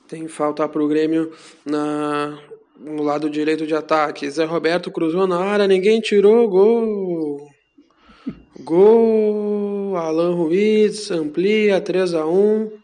Tem 0.06 0.28
falta 0.28 0.68
pro 0.68 0.86
Grêmio 0.86 1.32
na, 1.64 2.38
no 2.78 3.02
lado 3.02 3.30
direito 3.30 3.66
de 3.66 3.74
ataque. 3.74 4.30
Zé 4.30 4.44
Roberto 4.44 4.90
cruzou 4.90 5.26
na 5.26 5.38
área, 5.38 5.66
ninguém 5.66 5.98
tirou. 5.98 6.46
Gol! 6.48 7.48
Gol! 8.60 9.96
Alan 9.96 10.34
Ruiz 10.34 11.10
amplia 11.10 11.80
3 11.80 12.12
a 12.12 12.26
1 12.26 12.81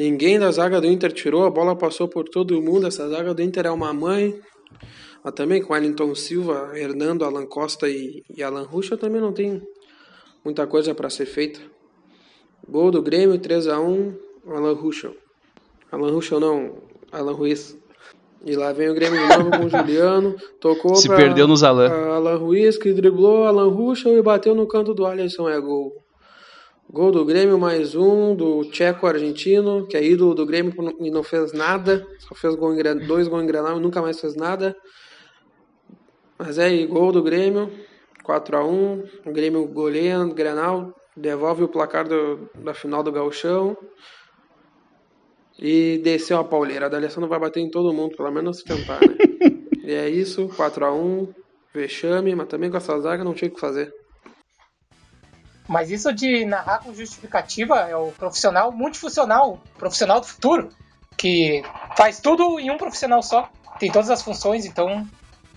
Ninguém 0.00 0.38
da 0.38 0.50
zaga 0.50 0.80
do 0.80 0.86
Inter 0.86 1.12
tirou, 1.12 1.44
a 1.44 1.50
bola 1.50 1.76
passou 1.76 2.08
por 2.08 2.26
todo 2.26 2.62
mundo. 2.62 2.86
Essa 2.86 3.06
zaga 3.06 3.34
do 3.34 3.42
Inter 3.42 3.66
é 3.66 3.70
uma 3.70 3.92
mãe. 3.92 4.34
Mas 5.22 5.34
também 5.34 5.60
com 5.60 5.74
Wellington 5.74 6.14
Silva, 6.14 6.70
Hernando, 6.74 7.22
Alan 7.22 7.44
Costa 7.44 7.86
e, 7.86 8.22
e 8.34 8.42
Alan 8.42 8.62
Ruxa 8.62 8.96
também 8.96 9.20
não 9.20 9.30
tem 9.30 9.60
muita 10.42 10.66
coisa 10.66 10.94
para 10.94 11.10
ser 11.10 11.26
feita. 11.26 11.60
Gol 12.66 12.90
do 12.90 13.02
Grêmio, 13.02 13.38
3 13.38 13.68
a 13.68 13.78
1 13.78 14.14
Alan 14.46 14.72
Ruxa. 14.72 15.12
Alan 15.92 16.10
Ruxa 16.10 16.40
não, 16.40 16.78
Alan 17.12 17.34
Ruiz. 17.34 17.76
E 18.46 18.56
lá 18.56 18.72
vem 18.72 18.88
o 18.88 18.94
Grêmio 18.94 19.20
de 19.20 19.36
novo 19.36 19.50
com 19.50 19.66
o 19.66 19.68
Juliano. 19.68 20.34
Tocou 20.58 20.96
Se 20.96 21.08
pra 21.08 21.18
perdeu 21.18 21.46
nos 21.46 21.62
Alan. 21.62 21.90
Alan 21.90 22.38
Ruiz, 22.38 22.78
que 22.78 22.94
driblou 22.94 23.44
Alan 23.44 23.68
Ruschel 23.68 24.16
e 24.16 24.22
bateu 24.22 24.54
no 24.54 24.66
canto 24.66 24.94
do 24.94 25.04
Alisson. 25.04 25.46
É 25.46 25.60
gol. 25.60 25.92
Gol 26.92 27.12
do 27.12 27.24
Grêmio, 27.24 27.56
mais 27.56 27.94
um, 27.94 28.34
do 28.34 28.64
Tcheco 28.64 29.06
argentino, 29.06 29.86
que 29.86 29.96
é 29.96 30.04
ídolo 30.04 30.34
do 30.34 30.44
Grêmio 30.44 30.74
e 30.98 31.08
não 31.08 31.22
fez 31.22 31.52
nada. 31.52 32.04
Só 32.18 32.34
fez 32.34 32.56
gol 32.56 32.74
em, 32.74 33.06
dois 33.06 33.28
gols 33.28 33.44
em 33.44 33.46
Grenal 33.46 33.76
e 33.76 33.80
nunca 33.80 34.02
mais 34.02 34.20
fez 34.20 34.34
nada. 34.34 34.74
Mas 36.36 36.58
é 36.58 36.64
aí, 36.64 36.86
gol 36.86 37.12
do 37.12 37.22
Grêmio, 37.22 37.70
4x1. 38.24 39.08
O 39.24 39.32
Grêmio 39.32 39.68
goleia 39.68 40.18
no 40.18 40.34
Grenal, 40.34 40.92
devolve 41.16 41.62
o 41.62 41.68
placar 41.68 42.08
do- 42.08 42.50
da 42.56 42.74
final 42.74 43.04
do 43.04 43.12
Gauchão. 43.12 43.76
E 45.60 46.00
desceu 46.02 46.38
a 46.38 46.44
pauleira. 46.44 46.86
A 46.86 46.88
D'Alessandro 46.88 47.28
vai 47.28 47.38
bater 47.38 47.60
em 47.60 47.70
todo 47.70 47.92
mundo, 47.92 48.16
pelo 48.16 48.32
menos 48.32 48.64
tentar, 48.64 48.98
né? 49.00 49.14
e 49.84 49.92
é 49.92 50.08
isso, 50.08 50.48
4x1, 50.56 51.32
vexame, 51.72 52.34
mas 52.34 52.48
também 52.48 52.68
com 52.68 52.78
essa 52.78 52.98
zaga 52.98 53.22
não 53.22 53.32
tinha 53.34 53.48
o 53.48 53.54
que 53.54 53.60
fazer. 53.60 53.94
Mas 55.70 55.88
isso 55.88 56.12
de 56.12 56.44
narrar 56.44 56.80
com 56.80 56.92
justificativa 56.92 57.76
é 57.88 57.94
o 57.94 58.10
profissional 58.10 58.72
multifuncional, 58.72 59.60
profissional 59.78 60.18
do 60.18 60.26
futuro, 60.26 60.70
que 61.16 61.62
faz 61.96 62.18
tudo 62.18 62.58
em 62.58 62.72
um 62.72 62.76
profissional 62.76 63.22
só, 63.22 63.48
tem 63.78 63.88
todas 63.88 64.10
as 64.10 64.20
funções, 64.20 64.66
então 64.66 65.06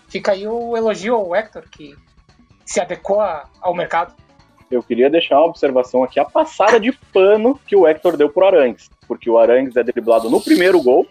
fica 0.08 0.34
aí 0.34 0.48
o 0.48 0.78
elogio 0.78 1.16
ao 1.16 1.36
Hector, 1.36 1.64
que 1.68 1.96
se 2.64 2.80
adequou 2.80 3.22
ao 3.60 3.74
mercado. 3.74 4.14
Eu 4.70 4.84
queria 4.84 5.10
deixar 5.10 5.40
uma 5.40 5.48
observação 5.48 6.04
aqui, 6.04 6.20
a 6.20 6.26
passada 6.26 6.80
de 6.80 6.92
pano 7.12 7.60
que 7.66 7.76
o 7.76 7.88
Hector 7.88 8.16
deu 8.16 8.30
pro 8.30 8.46
Arangues. 8.46 8.92
Porque 9.08 9.28
o 9.28 9.40
Arangues 9.40 9.76
é 9.76 9.84
driblado 9.84 10.30
no 10.30 10.40
primeiro 10.40 10.80
gol 10.80 11.08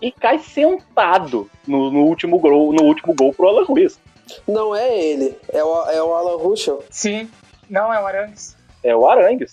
e 0.00 0.12
cai 0.12 0.38
sentado 0.38 1.50
no, 1.66 1.90
no 1.90 2.04
último, 2.04 2.38
gol, 2.38 2.72
no 2.72 2.84
último 2.84 3.16
gol 3.16 3.34
pro 3.34 3.48
Alan 3.48 3.64
Ruiz. 3.64 3.98
Não 4.46 4.76
é 4.76 4.96
ele, 4.96 5.36
é 5.52 5.64
o, 5.64 5.90
é 5.90 6.00
o 6.00 6.14
Alan 6.14 6.36
Ruschel. 6.36 6.84
Sim, 6.88 7.28
não 7.68 7.92
é 7.92 8.00
o 8.00 8.06
Arangues. 8.06 8.56
É 8.82 8.94
o 8.94 9.06
Arangues. 9.08 9.52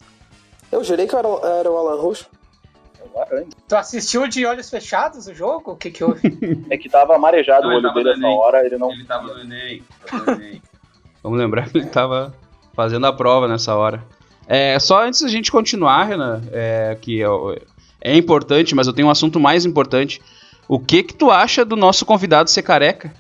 Eu 0.72 0.84
jurei 0.84 1.08
que 1.08 1.15
era, 1.15 1.27
era 1.27 1.70
o 1.72 1.77
Alan 1.77 2.01
Ruschel. 2.01 2.27
É 3.00 3.03
o 3.18 3.22
Arangues. 3.22 3.53
Tu 3.68 3.75
assistiu 3.75 4.27
de 4.27 4.46
olhos 4.46 4.70
fechados 4.70 5.27
o 5.27 5.34
jogo? 5.34 5.72
O 5.72 5.75
que 5.75 5.91
que 5.91 6.03
houve? 6.03 6.22
É 6.70 6.77
que 6.77 6.89
tava 6.89 7.18
marejado 7.18 7.68
Não, 7.68 7.74
o 7.74 7.77
olho 7.77 7.94
dele 7.94 8.03
no 8.06 8.12
essa 8.12 8.20
Enem. 8.20 8.38
hora, 8.38 8.65
ele 8.65 8.77
não. 8.77 8.91
Ele 8.91 9.06
tava 9.06 9.27
no 9.27 9.39
Enem. 9.41 9.84
Tava 10.06 10.25
no 10.25 10.32
Enem. 10.41 10.62
Vamos 11.24 11.38
lembrar 11.39 11.70
que 11.70 11.77
ele 11.77 11.88
tava 11.88 12.34
fazendo 12.74 13.06
a 13.06 13.13
prova 13.13 13.48
nessa 13.48 13.75
hora. 13.75 14.03
É, 14.48 14.77
só 14.80 15.03
antes 15.03 15.22
da 15.22 15.27
gente 15.27 15.51
continuar, 15.51 16.03
Renan, 16.06 16.41
é, 16.51 16.98
que 17.00 17.22
é, 17.22 17.27
é 18.01 18.18
importante, 18.18 18.74
mas 18.74 18.88
eu 18.88 18.94
tenho 18.94 19.08
um 19.08 19.12
assunto 19.12 19.39
mais 19.39 19.65
importante. 19.65 20.22
O 20.68 20.80
que 20.80 21.03
que 21.03 21.13
tu 21.13 21.30
acha 21.30 21.63
do 21.63 21.75
nosso 21.75 22.06
convidado 22.06 22.50
ser 22.50 22.63
careca? 22.63 23.13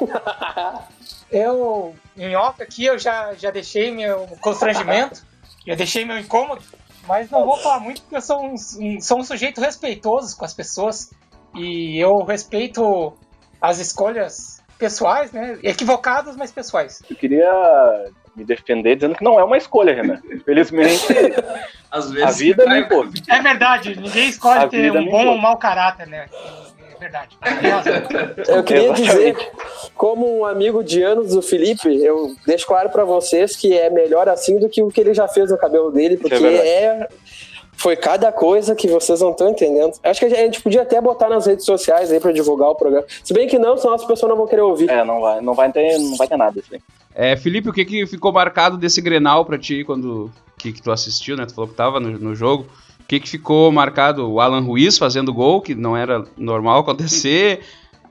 Eu, 1.30 1.94
em 2.16 2.34
off 2.36 2.62
aqui, 2.62 2.84
eu 2.86 2.98
já, 2.98 3.34
já 3.34 3.50
deixei 3.50 3.90
meu 3.90 4.26
constrangimento, 4.40 5.22
já 5.66 5.74
deixei 5.74 6.04
meu 6.04 6.18
incômodo, 6.18 6.62
mas 7.06 7.30
não 7.30 7.44
vou 7.44 7.56
falar 7.58 7.80
muito 7.80 8.00
porque 8.02 8.16
eu 8.16 8.20
sou 8.22 8.42
um, 8.44 8.54
um- 8.78 9.00
sou 9.00 9.18
um 9.18 9.24
sujeito 9.24 9.60
respeitoso 9.60 10.36
com 10.36 10.44
as 10.44 10.54
pessoas 10.54 11.10
e 11.54 11.98
eu 11.98 12.22
respeito 12.22 13.12
as 13.60 13.78
escolhas 13.78 14.62
pessoais, 14.78 15.32
né? 15.32 15.58
Equivocadas, 15.62 16.36
mas 16.36 16.52
pessoais. 16.52 17.02
Eu 17.10 17.16
queria 17.16 17.50
me 18.36 18.44
defender 18.44 18.94
dizendo 18.94 19.16
que 19.16 19.24
não 19.24 19.38
é 19.40 19.42
uma 19.44 19.56
escolha, 19.56 19.94
Renan. 19.94 20.20
Infelizmente, 20.30 21.04
Às 21.90 22.06
a 22.10 22.14
vezes 22.14 22.38
vida 22.38 22.64
cai- 22.64 22.74
me 22.80 22.86
impôs. 22.86 23.10
É 23.28 23.40
verdade, 23.42 23.96
ninguém 24.00 24.28
escolhe 24.28 24.60
A 24.64 24.68
ter 24.68 24.82
vida 24.82 25.00
um 25.00 25.10
bom 25.10 25.26
ou 25.26 25.38
mau 25.38 25.56
caráter, 25.56 26.06
né? 26.06 26.26
É 26.94 26.98
verdade. 26.98 27.38
Eu 28.48 28.62
queria 28.64 28.92
dizer, 28.92 29.36
como 29.94 30.40
um 30.40 30.44
amigo 30.44 30.82
de 30.82 31.02
anos 31.02 31.34
do 31.34 31.42
Felipe, 31.42 31.88
eu 32.02 32.34
deixo 32.46 32.66
claro 32.66 32.90
pra 32.90 33.04
vocês 33.04 33.56
que 33.56 33.76
é 33.76 33.90
melhor 33.90 34.28
assim 34.28 34.58
do 34.58 34.68
que 34.68 34.82
o 34.82 34.88
que 34.88 35.00
ele 35.00 35.14
já 35.14 35.28
fez 35.28 35.50
no 35.50 35.58
cabelo 35.58 35.90
dele, 35.90 36.16
porque 36.16 36.38
verdade. 36.38 36.68
é, 36.68 37.08
foi 37.76 37.96
cada 37.96 38.32
coisa 38.32 38.74
que 38.74 38.88
vocês 38.88 39.20
não 39.20 39.30
estão 39.30 39.50
entendendo. 39.50 39.92
Acho 40.02 40.20
que 40.20 40.26
a 40.26 40.30
gente 40.30 40.60
podia 40.60 40.82
até 40.82 41.00
botar 41.00 41.28
nas 41.28 41.46
redes 41.46 41.64
sociais 41.64 42.10
aí 42.10 42.18
pra 42.18 42.32
divulgar 42.32 42.68
o 42.68 42.74
programa. 42.74 43.06
Se 43.22 43.32
bem 43.32 43.46
que 43.46 43.58
não, 43.58 43.76
senão 43.76 43.94
as 43.94 44.04
pessoas 44.04 44.30
não 44.30 44.36
vão 44.36 44.46
querer 44.46 44.62
ouvir. 44.62 44.90
É, 44.90 45.04
não 45.04 45.20
vai, 45.20 45.40
não 45.40 45.54
vai 45.54 45.70
ter, 45.70 45.98
não 45.98 46.16
vai 46.16 46.26
ter 46.26 46.36
nada 46.36 46.60
assim. 46.60 46.82
É, 47.14 47.36
Felipe, 47.36 47.68
o 47.68 47.72
que 47.72 47.84
que 47.84 48.06
ficou 48.06 48.32
marcado 48.32 48.76
desse 48.76 49.00
Grenal 49.00 49.44
pra 49.44 49.58
ti 49.58 49.84
quando 49.84 50.30
que, 50.58 50.72
que 50.72 50.82
tu 50.82 50.90
assistiu, 50.90 51.36
né? 51.36 51.46
Tu 51.46 51.54
falou 51.54 51.68
que 51.68 51.74
tava 51.74 52.00
no, 52.00 52.10
no 52.18 52.34
jogo. 52.34 52.66
O 53.08 53.10
que 53.16 53.20
que 53.20 53.28
ficou 53.30 53.72
marcado? 53.72 54.30
O 54.30 54.38
Alan 54.38 54.60
Ruiz 54.60 54.98
fazendo 54.98 55.32
gol, 55.32 55.62
que 55.62 55.74
não 55.74 55.96
era 55.96 56.22
normal 56.36 56.80
acontecer. 56.80 57.60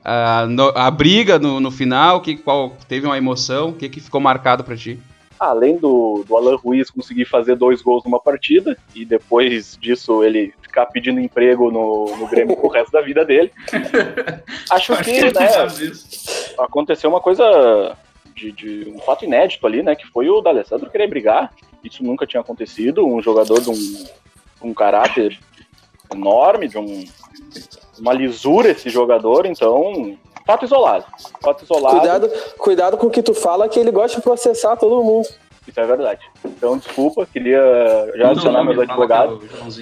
A, 0.04 0.44
no- 0.46 0.72
a 0.74 0.90
briga 0.90 1.38
no, 1.38 1.60
no 1.60 1.70
final, 1.70 2.20
que 2.20 2.36
qual 2.36 2.72
teve 2.88 3.06
uma 3.06 3.16
emoção. 3.16 3.68
O 3.68 3.72
que 3.74 3.88
que 3.88 4.00
ficou 4.00 4.20
marcado 4.20 4.64
pra 4.64 4.76
ti? 4.76 4.98
Além 5.38 5.76
do, 5.78 6.24
do 6.26 6.36
Alan 6.36 6.56
Ruiz 6.56 6.90
conseguir 6.90 7.26
fazer 7.26 7.54
dois 7.54 7.80
gols 7.80 8.02
numa 8.04 8.18
partida 8.18 8.76
e 8.92 9.04
depois 9.04 9.78
disso 9.80 10.24
ele 10.24 10.52
ficar 10.60 10.86
pedindo 10.86 11.20
emprego 11.20 11.70
no, 11.70 12.16
no 12.16 12.26
Grêmio 12.26 12.56
pro 12.56 12.68
resto 12.68 12.90
da 12.90 13.00
vida 13.00 13.24
dele. 13.24 13.52
Acho 14.68 14.96
que, 14.96 15.20
né, 15.30 15.30
aconteceu 16.58 17.08
uma 17.08 17.20
coisa 17.20 17.96
de, 18.34 18.50
de 18.50 18.92
um 18.92 18.98
fato 18.98 19.24
inédito 19.24 19.64
ali, 19.64 19.80
né? 19.80 19.94
Que 19.94 20.08
foi 20.08 20.28
o 20.28 20.40
D'Alessandro 20.40 20.90
querer 20.90 21.06
brigar. 21.08 21.52
Isso 21.84 22.02
nunca 22.02 22.26
tinha 22.26 22.40
acontecido. 22.40 23.06
Um 23.06 23.22
jogador 23.22 23.60
de 23.60 23.70
um, 23.70 24.04
um 24.62 24.74
caráter 24.74 25.38
enorme, 26.12 26.68
de 26.68 26.78
um, 26.78 27.04
uma 27.98 28.12
lisura 28.12 28.70
esse 28.70 28.88
jogador. 28.90 29.46
Então, 29.46 30.16
fato 30.46 30.64
isolado. 30.64 31.04
Fato 31.40 31.64
isolado. 31.64 31.98
Cuidado, 31.98 32.30
cuidado 32.58 32.96
com 32.96 33.06
o 33.06 33.10
que 33.10 33.22
tu 33.22 33.34
fala, 33.34 33.68
que 33.68 33.78
ele 33.78 33.90
gosta 33.90 34.16
de 34.16 34.22
processar 34.22 34.76
todo 34.76 35.02
mundo. 35.02 35.28
Isso 35.66 35.78
é 35.78 35.86
verdade. 35.86 36.24
Então, 36.44 36.78
desculpa, 36.78 37.26
queria 37.26 37.60
já 38.16 38.30
adicionar 38.30 38.64
meus 38.64 38.78
advogados 38.78 39.78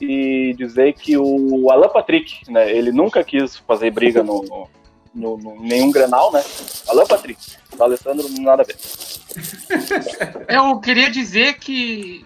e 0.00 0.54
dizer 0.54 0.92
que 0.94 1.16
o 1.16 1.70
Alan 1.70 1.88
Patrick, 1.88 2.50
né? 2.50 2.70
Ele 2.70 2.92
nunca 2.92 3.22
quis 3.22 3.56
fazer 3.56 3.90
briga 3.90 4.22
no, 4.22 4.68
no, 5.14 5.36
no- 5.36 5.60
nenhum 5.62 5.90
Grenal, 5.90 6.32
né? 6.32 6.42
Alan 6.88 7.06
Patrick. 7.06 7.40
O 7.78 7.82
Alessandro, 7.82 8.26
nada 8.40 8.62
a 8.62 8.66
ver. 8.66 8.76
Eu 10.48 10.78
queria 10.80 11.10
dizer 11.10 11.54
que. 11.58 12.24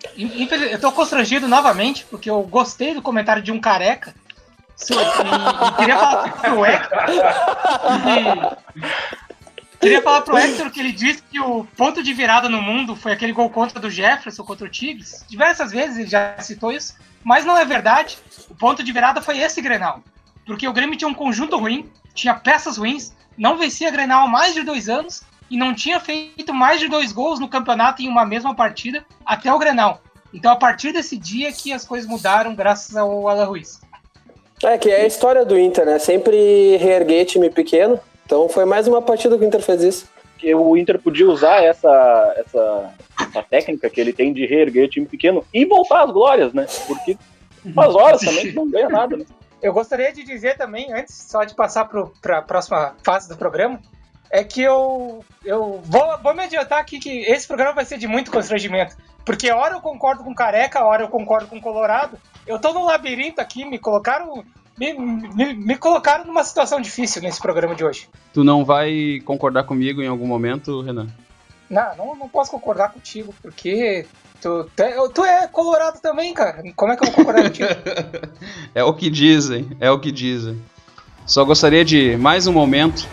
Eu 0.71 0.81
tô 0.81 0.91
constrangido 0.93 1.47
novamente, 1.47 2.05
porque 2.11 2.29
eu 2.29 2.43
gostei 2.43 2.95
do 2.95 3.03
comentário 3.03 3.43
de 3.43 3.53
um 3.53 3.61
careca. 3.61 4.15
E, 4.91 4.95
e 4.95 5.77
queria 5.77 5.97
falar 5.99 6.33
pro 6.43 6.65
Hector. 6.65 7.05
que- 7.07 8.57
queria 9.81 10.03
falar 10.03 10.21
pro 10.23 10.37
Hector 10.37 10.71
que 10.71 10.81
ele 10.81 10.93
disse 10.93 11.23
que 11.31 11.41
o 11.41 11.65
ponto 11.77 12.03
de 12.03 12.13
virada 12.13 12.49
no 12.49 12.61
mundo 12.61 12.97
foi 12.97 13.13
aquele 13.13 13.33
gol 13.33 13.49
contra 13.51 13.81
do 13.81 13.91
Jefferson 13.91 14.43
contra 14.45 14.67
o 14.67 14.71
Tigres. 14.71 15.25
Diversas 15.29 15.71
vezes 15.71 15.99
ele 15.99 16.09
já 16.09 16.37
citou 16.41 16.73
isso, 16.73 16.95
mas 17.23 17.45
não 17.45 17.57
é 17.57 17.65
verdade. 17.65 18.19
O 18.51 18.55
ponto 18.55 18.83
de 18.83 18.93
virada 18.93 19.23
foi 19.23 19.39
esse 19.39 19.61
Grenal. 19.63 20.03
Porque 20.47 20.67
o 20.67 20.73
Grêmio 20.73 20.97
tinha 20.97 21.09
um 21.09 21.15
conjunto 21.15 21.59
ruim, 21.59 21.91
tinha 22.15 22.33
peças 22.35 22.79
ruins, 22.79 23.13
não 23.37 23.59
vencia 23.59 23.91
Grenal 23.91 24.27
há 24.27 24.29
mais 24.29 24.55
de 24.55 24.63
dois 24.63 24.89
anos 24.89 25.23
e 25.51 25.57
não 25.57 25.75
tinha 25.75 26.01
feito 26.01 26.55
mais 26.55 26.81
de 26.81 26.89
dois 26.89 27.13
gols 27.13 27.39
no 27.39 27.49
campeonato 27.49 28.01
em 28.01 28.09
uma 28.09 28.25
mesma 28.25 28.55
partida 28.55 29.05
até 29.25 29.53
o 29.53 29.59
Grenal. 29.59 30.01
Então, 30.33 30.53
a 30.53 30.57
partir 30.57 30.93
desse 30.93 31.17
dia 31.17 31.53
que 31.53 31.73
as 31.73 31.85
coisas 31.85 32.09
mudaram, 32.09 32.55
graças 32.55 32.97
ao 32.97 33.29
Alan 33.29 33.45
Ruiz. 33.45 33.81
É 34.63 34.79
que 34.79 34.89
é 34.89 35.03
a 35.03 35.07
história 35.07 35.45
do 35.45 35.59
Inter, 35.59 35.85
né? 35.85 35.99
Sempre 35.99 36.77
reerguer 36.79 37.27
time 37.27 37.51
pequeno. 37.51 38.01
Então 38.25 38.49
foi 38.49 38.65
mais 38.65 38.89
uma 38.89 39.03
partida 39.03 39.37
que 39.37 39.45
o 39.45 39.47
Inter 39.47 39.63
fez 39.63 39.83
isso. 39.83 40.09
que 40.39 40.55
o 40.55 40.77
Inter 40.77 40.99
podia 40.99 41.29
usar 41.29 41.63
essa, 41.63 42.35
essa, 42.37 42.95
essa 43.21 43.43
técnica 43.43 43.89
que 43.89 44.01
ele 44.01 44.13
tem 44.13 44.33
de 44.33 44.47
reerguer 44.47 44.89
time 44.89 45.07
pequeno 45.07 45.45
e 45.53 45.65
voltar 45.65 46.05
às 46.05 46.11
glórias, 46.11 46.53
né? 46.53 46.67
Porque 46.87 47.17
faz 47.75 47.95
horas 47.95 48.21
também 48.21 48.49
que 48.49 48.53
não 48.53 48.69
ganha 48.71 48.89
nada, 48.89 49.17
né? 49.17 49.25
Eu 49.67 49.73
gostaria 49.73 50.13
de 50.13 50.23
dizer 50.23 50.57
também, 50.57 50.93
antes 50.93 51.13
só 51.29 51.43
de 51.43 51.53
passar 51.53 51.91
para 52.23 52.39
a 52.39 52.43
próxima 52.43 52.95
fase 53.03 53.29
do 53.29 53.37
programa, 53.37 53.81
é 54.31 54.45
que 54.45 54.63
eu, 54.63 55.25
eu 55.45 55.83
vou, 55.85 56.19
vou 56.23 56.33
me 56.35 56.45
adiantar 56.45 56.79
aqui 56.79 57.01
que 57.01 57.23
esse 57.23 57.49
programa 57.49 57.73
vai 57.73 57.85
ser 57.85 57.99
de 57.99 58.07
muito 58.07 58.31
constrangimento. 58.31 58.97
Porque 59.25 59.51
hora 59.51 59.75
eu 59.75 59.81
concordo 59.81 60.23
com 60.23 60.33
Careca, 60.33 60.85
hora 60.85 61.03
eu 61.03 61.09
concordo 61.09 61.49
com 61.49 61.61
Colorado. 61.61 62.17
Eu 62.47 62.61
tô 62.61 62.73
num 62.73 62.85
labirinto 62.85 63.41
aqui, 63.41 63.65
me 63.65 63.77
colocaram. 63.77 64.45
Me, 64.79 64.93
me, 64.93 65.55
me 65.55 65.77
colocaram 65.77 66.25
numa 66.25 66.45
situação 66.45 66.81
difícil 66.81 67.21
nesse 67.21 67.41
programa 67.41 67.75
de 67.75 67.85
hoje. 67.85 68.09
Tu 68.33 68.45
não 68.45 68.65
vai 68.65 69.21
concordar 69.25 69.65
comigo 69.65 70.01
em 70.01 70.07
algum 70.07 70.29
momento, 70.29 70.81
Renan? 70.81 71.09
Não, 71.69 71.97
não, 71.97 72.17
não 72.17 72.29
posso 72.29 72.51
concordar 72.51 72.93
contigo, 72.93 73.35
porque 73.43 74.07
tu, 74.41 74.71
tu 74.77 74.83
é- 74.83 75.09
tu 75.09 75.25
é 75.25 75.49
colorado 75.49 76.01
também, 76.01 76.33
cara. 76.33 76.63
Como 76.77 76.93
é 76.93 76.97
que 76.97 77.03
eu 77.03 77.07
vou 77.09 77.17
concordar 77.17 77.43
contigo? 77.45 77.69
É 78.75 78.85
o 78.85 78.95
que 78.95 79.11
dizem, 79.11 79.71
é 79.81 79.91
o 79.91 79.99
que 79.99 80.13
dizem. 80.13 80.63
Só 81.27 81.45
gostaria 81.45 81.85
de 81.85 82.17
mais 82.19 82.47
um 82.47 82.53
momento. 82.53 83.09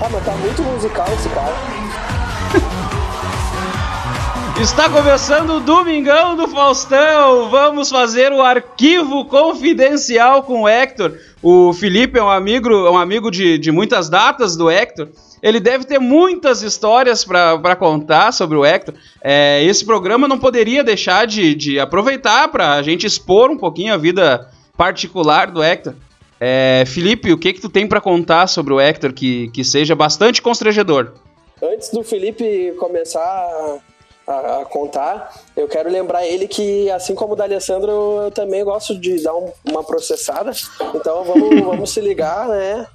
Ah, 0.00 0.08
mas 0.10 0.24
tá 0.24 0.32
muito 0.32 0.62
musical 0.62 1.06
esse 1.14 1.28
cara. 1.30 1.54
Está 4.60 4.88
começando 4.88 5.50
o 5.54 5.60
Domingão 5.60 6.36
do 6.36 6.46
Faustão. 6.46 7.50
Vamos 7.50 7.90
fazer 7.90 8.32
o 8.32 8.40
arquivo 8.40 9.24
confidencial 9.24 10.44
com 10.44 10.62
o 10.62 10.68
Hector. 10.68 11.18
o 11.42 11.72
Felipe 11.72 12.18
é 12.18 12.22
um 12.22 12.30
amigo, 12.30 12.68
é 12.70 12.90
um 12.90 12.96
amigo 12.98 13.30
de, 13.30 13.58
de 13.58 13.72
muitas 13.72 14.08
datas 14.08 14.56
do 14.56 14.70
Hector. 14.70 15.08
Ele 15.44 15.60
deve 15.60 15.84
ter 15.84 15.98
muitas 15.98 16.62
histórias 16.62 17.22
para 17.22 17.76
contar 17.76 18.32
sobre 18.32 18.56
o 18.56 18.64
Hector. 18.64 18.94
É, 19.22 19.62
esse 19.62 19.84
programa 19.84 20.26
não 20.26 20.38
poderia 20.38 20.82
deixar 20.82 21.26
de, 21.26 21.54
de 21.54 21.78
aproveitar 21.78 22.48
para 22.48 22.72
a 22.72 22.82
gente 22.82 23.06
expor 23.06 23.50
um 23.50 23.58
pouquinho 23.58 23.92
a 23.92 23.98
vida 23.98 24.50
particular 24.74 25.50
do 25.50 25.62
Hector. 25.62 25.92
É, 26.40 26.84
Felipe, 26.86 27.30
o 27.30 27.36
que 27.38 27.52
que 27.52 27.60
tu 27.60 27.68
tem 27.68 27.86
para 27.86 28.00
contar 28.00 28.46
sobre 28.46 28.72
o 28.72 28.80
Hector 28.80 29.12
que, 29.12 29.48
que 29.50 29.62
seja 29.62 29.94
bastante 29.94 30.40
constrangedor? 30.40 31.12
Antes 31.62 31.90
do 31.90 32.02
Felipe 32.02 32.72
começar 32.78 33.20
a, 34.26 34.32
a- 34.60 34.64
contar, 34.64 35.30
eu 35.54 35.68
quero 35.68 35.90
lembrar 35.90 36.26
ele 36.26 36.48
que, 36.48 36.90
assim 36.90 37.14
como 37.14 37.34
o 37.34 37.36
da 37.36 37.44
Alessandro, 37.44 37.90
eu 38.24 38.30
também 38.30 38.64
gosto 38.64 38.98
de 38.98 39.22
dar 39.22 39.34
um- 39.34 39.52
uma 39.64 39.84
processada. 39.84 40.52
Então 40.94 41.22
vamos, 41.24 41.60
vamos 41.64 41.90
se 41.90 42.00
ligar, 42.00 42.48
né? 42.48 42.86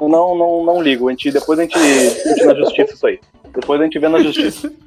Não, 0.00 0.36
não, 0.36 0.64
não 0.64 0.82
ligo. 0.82 1.08
A 1.08 1.12
gente, 1.12 1.30
depois 1.30 1.58
a 1.58 1.62
gente 1.62 1.78
discute 1.78 2.44
na 2.44 2.54
justiça 2.54 2.94
isso 2.94 3.06
aí. 3.06 3.20
Depois 3.54 3.80
a 3.80 3.84
gente 3.84 3.98
vê 3.98 4.08
na 4.08 4.20
justiça. 4.20 4.72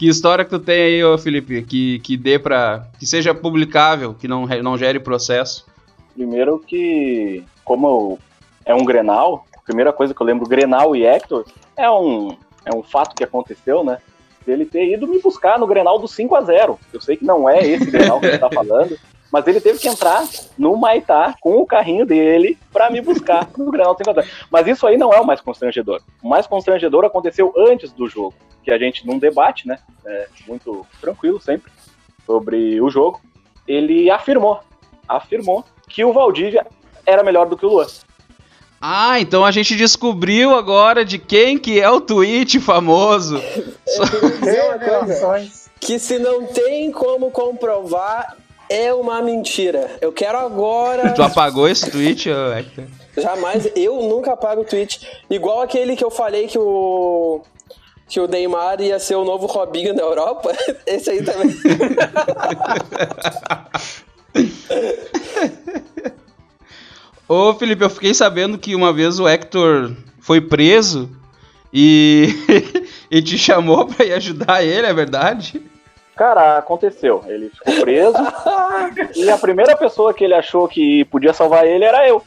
Que 0.00 0.08
história 0.08 0.46
que 0.46 0.50
tu 0.50 0.58
tem 0.58 0.80
aí, 0.80 1.04
ô 1.04 1.18
Felipe, 1.18 1.60
que, 1.60 1.98
que 1.98 2.16
dê 2.16 2.38
para 2.38 2.86
que 2.98 3.04
seja 3.04 3.34
publicável, 3.34 4.14
que 4.14 4.26
não, 4.26 4.46
não 4.46 4.78
gere 4.78 4.98
processo? 4.98 5.66
Primeiro 6.14 6.58
que, 6.58 7.44
como 7.62 8.18
é 8.64 8.74
um 8.74 8.82
Grenal, 8.82 9.44
a 9.54 9.60
primeira 9.60 9.92
coisa 9.92 10.14
que 10.14 10.22
eu 10.22 10.26
lembro, 10.26 10.48
Grenal 10.48 10.96
e 10.96 11.04
Hector, 11.04 11.44
é 11.76 11.90
um, 11.90 12.34
é 12.64 12.74
um 12.74 12.82
fato 12.82 13.14
que 13.14 13.22
aconteceu, 13.22 13.84
né? 13.84 13.98
Dele 14.46 14.64
ter 14.64 14.90
ido 14.90 15.06
me 15.06 15.20
buscar 15.20 15.58
no 15.58 15.66
Grenal 15.66 15.98
do 15.98 16.08
5 16.08 16.34
a 16.34 16.40
0 16.40 16.78
Eu 16.94 17.00
sei 17.02 17.18
que 17.18 17.24
não 17.26 17.46
é 17.46 17.58
esse 17.62 17.90
Grenal 17.90 18.20
que 18.20 18.30
você 18.30 18.38
tá 18.38 18.48
falando, 18.48 18.96
mas 19.32 19.46
ele 19.46 19.60
teve 19.60 19.78
que 19.78 19.88
entrar 19.88 20.26
no 20.58 20.76
Maitá 20.76 21.34
com 21.40 21.58
o 21.58 21.66
carrinho 21.66 22.04
dele 22.04 22.58
pra 22.72 22.90
me 22.90 23.00
buscar 23.00 23.48
no 23.56 23.70
5 23.70 24.10
a 24.10 24.12
0 24.12 24.26
Mas 24.50 24.66
isso 24.66 24.86
aí 24.86 24.96
não 24.96 25.12
é 25.12 25.20
o 25.20 25.26
mais 25.26 25.40
constrangedor. 25.40 26.00
O 26.22 26.28
mais 26.28 26.46
constrangedor 26.46 27.04
aconteceu 27.04 27.52
antes 27.56 27.92
do 27.92 28.08
jogo, 28.08 28.34
que 28.62 28.70
a 28.70 28.78
gente 28.78 29.06
num 29.06 29.18
debate, 29.18 29.68
né? 29.68 29.78
é, 30.04 30.28
muito 30.46 30.86
tranquilo 31.00 31.40
sempre, 31.40 31.70
sobre 32.26 32.80
o 32.80 32.90
jogo, 32.90 33.20
ele 33.66 34.10
afirmou, 34.10 34.60
afirmou 35.08 35.64
que 35.88 36.04
o 36.04 36.12
Valdívia 36.12 36.66
era 37.06 37.22
melhor 37.22 37.46
do 37.46 37.56
que 37.56 37.66
o 37.66 37.68
Luan. 37.68 37.86
Ah, 38.80 39.20
então 39.20 39.44
a 39.44 39.50
gente 39.50 39.76
descobriu 39.76 40.54
agora 40.54 41.04
de 41.04 41.18
quem 41.18 41.58
que 41.58 41.78
é 41.78 41.90
o 41.90 42.00
tweet 42.00 42.58
famoso. 42.60 43.40
Revelações. 44.42 45.68
que 45.78 45.98
se 45.98 46.18
não 46.18 46.46
tem 46.46 46.90
como 46.90 47.30
comprovar, 47.30 48.36
é 48.70 48.94
uma 48.94 49.20
mentira. 49.20 49.90
Eu 50.00 50.12
quero 50.12 50.38
agora. 50.38 51.10
Tu 51.12 51.22
apagou 51.22 51.68
esse 51.68 51.90
tweet, 51.90 52.30
Hector? 52.30 52.84
Jamais, 53.16 53.68
eu 53.74 54.00
nunca 54.02 54.32
apago 54.32 54.62
o 54.62 54.64
tweet. 54.64 55.04
Igual 55.28 55.60
aquele 55.60 55.96
que 55.96 56.04
eu 56.04 56.10
falei 56.10 56.46
que 56.46 56.58
o. 56.58 57.42
Que 58.08 58.20
o 58.20 58.26
Neymar 58.26 58.80
ia 58.80 58.98
ser 58.98 59.16
o 59.16 59.24
novo 59.24 59.46
Robinho 59.46 59.94
da 59.94 60.02
Europa. 60.02 60.52
Esse 60.86 61.10
aí 61.10 61.22
também. 61.22 61.50
Ô 67.28 67.54
Felipe, 67.54 67.84
eu 67.84 67.90
fiquei 67.90 68.12
sabendo 68.12 68.58
que 68.58 68.74
uma 68.74 68.92
vez 68.92 69.20
o 69.20 69.28
Hector 69.28 69.94
foi 70.18 70.40
preso 70.40 71.08
e, 71.72 72.28
e 73.08 73.22
te 73.22 73.38
chamou 73.38 73.86
pra 73.86 74.04
ir 74.04 74.12
ajudar 74.14 74.64
ele, 74.64 74.88
é 74.88 74.92
verdade? 74.92 75.62
Cara, 76.20 76.58
aconteceu. 76.58 77.24
Ele 77.26 77.48
ficou 77.48 77.80
preso 77.80 78.18
e 79.16 79.30
a 79.30 79.38
primeira 79.38 79.74
pessoa 79.74 80.12
que 80.12 80.22
ele 80.22 80.34
achou 80.34 80.68
que 80.68 81.02
podia 81.06 81.32
salvar 81.32 81.66
ele 81.66 81.82
era 81.82 82.06
eu, 82.06 82.22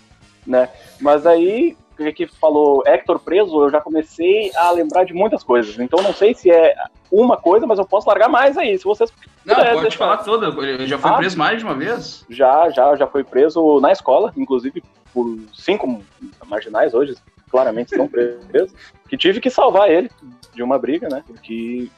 né? 0.47 0.67
Mas 0.99 1.27
aí 1.27 1.77
o 1.99 2.11
que 2.11 2.25
falou 2.25 2.81
Hector 2.87 3.19
preso, 3.19 3.65
eu 3.65 3.69
já 3.69 3.79
comecei 3.79 4.51
a 4.55 4.71
lembrar 4.71 5.03
de 5.03 5.13
muitas 5.13 5.43
coisas. 5.43 5.77
Então 5.77 6.01
não 6.01 6.11
sei 6.11 6.33
se 6.33 6.49
é 6.49 6.73
uma 7.11 7.37
coisa, 7.37 7.67
mas 7.67 7.77
eu 7.77 7.85
posso 7.85 8.09
largar 8.09 8.27
mais 8.27 8.57
aí, 8.57 8.75
se 8.79 8.83
vocês 8.83 9.11
Não, 9.45 9.53
puderem 9.53 9.79
pode 9.83 9.95
falar 9.95 10.17
toda. 10.17 10.47
Ele 10.65 10.87
já 10.87 10.97
foi 10.97 11.11
Ah. 11.11 11.17
preso 11.17 11.37
mais 11.37 11.59
de 11.59 11.63
uma 11.63 11.75
vez? 11.75 12.25
Já, 12.27 12.71
já, 12.71 12.95
já 12.95 13.05
foi 13.05 13.23
preso 13.23 13.79
na 13.79 13.91
escola, 13.91 14.33
inclusive 14.35 14.83
por 15.13 15.37
cinco 15.53 16.03
marginais 16.47 16.95
hoje, 16.95 17.13
claramente 17.47 17.91
estão 17.91 18.07
presos, 18.07 18.73
que 19.07 19.15
tive 19.15 19.39
que 19.39 19.51
salvar 19.51 19.91
ele 19.91 20.09
de 20.51 20.63
uma 20.63 20.79
briga, 20.79 21.07
né? 21.09 21.23
Porque 21.27 21.89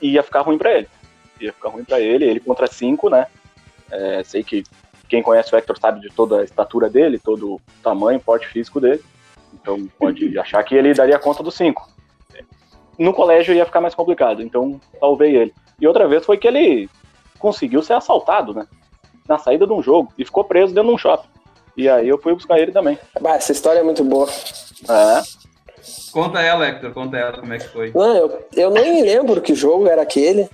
ia 0.00 0.22
ficar 0.22 0.42
ruim 0.42 0.56
pra 0.56 0.74
ele. 0.74 0.86
Ia 1.40 1.52
ficar 1.52 1.70
ruim 1.70 1.84
pra 1.84 2.00
ele, 2.00 2.24
ele 2.24 2.40
contra 2.40 2.66
cinco, 2.66 3.08
né? 3.08 3.26
É, 3.90 4.22
sei 4.22 4.42
que 4.44 4.64
quem 5.08 5.22
conhece 5.22 5.54
o 5.54 5.58
Hector 5.58 5.78
sabe 5.78 6.00
de 6.00 6.08
toda 6.10 6.40
a 6.40 6.44
estatura 6.44 6.88
dele, 6.88 7.18
todo 7.18 7.54
o 7.54 7.60
tamanho, 7.82 8.20
porte 8.20 8.46
físico 8.46 8.80
dele. 8.80 9.02
Então 9.54 9.88
pode 9.98 10.36
achar 10.38 10.62
que 10.62 10.74
ele 10.74 10.94
daria 10.94 11.18
conta 11.18 11.42
dos 11.42 11.54
cinco. 11.54 11.88
No 12.98 13.14
colégio 13.14 13.54
ia 13.54 13.64
ficar 13.64 13.80
mais 13.80 13.94
complicado, 13.94 14.42
então 14.42 14.80
salvei 14.98 15.34
ele. 15.34 15.54
E 15.80 15.86
outra 15.86 16.06
vez 16.06 16.24
foi 16.24 16.36
que 16.36 16.46
ele 16.46 16.88
conseguiu 17.38 17.82
ser 17.82 17.94
assaltado, 17.94 18.52
né? 18.52 18.66
na 19.30 19.38
saída 19.38 19.64
de 19.64 19.72
um 19.72 19.80
jogo 19.80 20.12
e 20.18 20.24
ficou 20.24 20.42
preso 20.42 20.74
dentro 20.74 20.88
de 20.88 20.94
um 20.94 20.98
shopping. 20.98 21.28
E 21.76 21.88
aí 21.88 22.08
eu 22.08 22.18
fui 22.18 22.34
buscar 22.34 22.58
ele 22.58 22.72
também. 22.72 22.98
Bah, 23.20 23.36
essa 23.36 23.52
história 23.52 23.78
é 23.78 23.82
muito 23.82 24.02
boa. 24.02 24.28
É. 24.28 25.22
Conta 26.10 26.40
ela, 26.42 26.66
Hector, 26.66 26.92
conta 26.92 27.16
ela 27.16 27.38
como 27.38 27.54
é 27.54 27.58
que 27.58 27.68
foi. 27.68 27.92
Não, 27.94 28.16
eu, 28.16 28.48
eu 28.54 28.70
nem 28.70 29.02
lembro 29.02 29.40
que 29.40 29.54
jogo 29.54 29.86
era 29.86 30.02
aquele. 30.02 30.50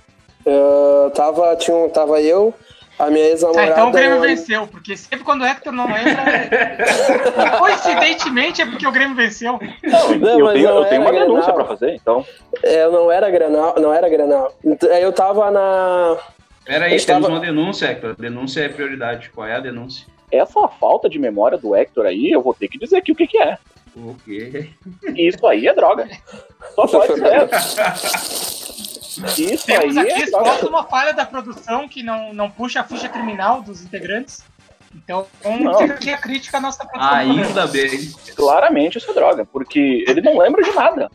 Eu 0.49 1.11
tava, 1.11 1.55
tinha, 1.57 1.75
um- 1.75 1.89
tava 1.89 2.21
eu, 2.21 2.53
a 2.97 3.09
minha 3.11 3.25
Ah, 3.25 3.29
ex-namorada. 3.29 3.71
então 3.71 3.89
o 3.89 3.91
Grêmio 3.91 4.19
venceu, 4.21 4.65
porque 4.67 4.95
sempre 4.97 5.23
quando 5.25 5.41
o 5.41 5.45
Hector 5.45 5.71
não 5.73 5.85
entra. 5.89 6.23
coincidentemente 7.59 8.61
é 8.61 8.65
porque 8.65 8.87
o 8.87 8.91
Grêmio 8.91 9.15
venceu. 9.15 9.59
Não, 9.83 10.17
Não, 10.17 10.39
eu 10.39 10.45
mas 10.45 10.53
tenho, 10.53 10.69
não 10.69 10.77
eu 10.77 10.85
tenho 10.85 11.01
uma 11.01 11.09
era 11.09 11.19
denúncia 11.19 11.53
pra 11.53 11.65
fazer, 11.65 11.93
então. 11.95 12.25
É, 12.63 12.87
não 12.89 13.11
era 13.11 13.29
Granal, 13.29 13.75
não 13.79 13.93
era 13.93 14.07
Granal. 14.09 14.53
Então, 14.63 14.89
Eu 14.89 15.11
tava 15.13 15.51
na. 15.51 16.17
Pera 16.65 16.85
Eu 16.85 16.91
aí, 16.91 16.95
estava- 16.95 17.19
temos 17.21 17.37
uma 17.37 17.45
denúncia, 17.45 17.85
Hector. 17.87 18.15
Denúncia 18.17 18.61
é 18.61 18.69
prioridade. 18.69 19.29
Qual 19.29 19.45
é 19.47 19.55
a 19.55 19.59
denúncia? 19.59 20.05
Essa 20.31 20.67
falta 20.67 21.09
de 21.09 21.17
memória 21.19 21.57
do 21.57 21.73
Hector 21.75 22.05
aí, 22.05 22.29
eu 22.31 22.41
vou 22.41 22.53
ter 22.53 22.67
que 22.67 22.77
dizer 22.77 22.97
aqui 22.97 23.11
o 23.11 23.15
que, 23.15 23.27
que 23.27 23.37
é. 23.37 23.57
O 23.95 24.15
quê? 24.25 24.69
Isso 25.15 25.45
aí 25.47 25.67
é 25.67 25.73
droga. 25.73 26.07
Só 26.75 26.85
pode 26.87 27.13
ser. 27.15 28.66
Isso 29.37 29.65
Temos 29.65 29.97
aí 29.97 30.11
aqui 30.11 30.33
é 30.33 30.67
uma 30.67 30.83
falha 30.83 31.13
da 31.13 31.25
produção 31.25 31.87
que 31.87 32.03
não, 32.03 32.33
não 32.33 32.49
puxa 32.49 32.81
a 32.81 32.83
ficha 32.83 33.09
criminal 33.09 33.61
dos 33.61 33.81
integrantes. 33.81 34.43
Então, 34.95 35.27
Não. 35.43 35.77
fica 35.77 35.93
aqui 35.93 36.09
a 36.13 36.17
crítica 36.17 36.57
à 36.57 36.61
nossa 36.61 36.83
produção. 36.85 37.13
Ainda 37.13 37.67
bem. 37.67 38.11
Claramente 38.35 38.97
isso 38.97 39.11
é 39.11 39.13
droga, 39.13 39.45
porque 39.45 40.03
ele 40.07 40.21
não 40.21 40.37
lembra 40.37 40.63
de 40.63 40.71
nada. 40.71 41.09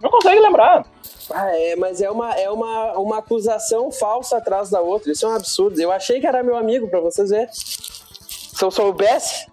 Não 0.00 0.10
consegue 0.10 0.40
lembrar. 0.40 0.84
Ah, 1.30 1.48
é, 1.54 1.76
mas 1.76 2.00
é 2.00 2.10
uma, 2.10 2.34
é 2.34 2.50
uma, 2.50 2.92
uma 2.98 3.18
acusação 3.18 3.92
falsa 3.92 4.38
atrás 4.38 4.70
da 4.70 4.80
outra. 4.80 5.12
Isso 5.12 5.24
é 5.24 5.28
um 5.28 5.36
absurdo. 5.36 5.80
Eu 5.80 5.92
achei 5.92 6.20
que 6.20 6.26
era 6.26 6.42
meu 6.42 6.56
amigo, 6.56 6.88
pra 6.88 6.98
vocês 7.00 7.30
verem. 7.30 7.48
Se 7.52 8.62
eu 8.64 8.70
soubesse. 8.70 9.46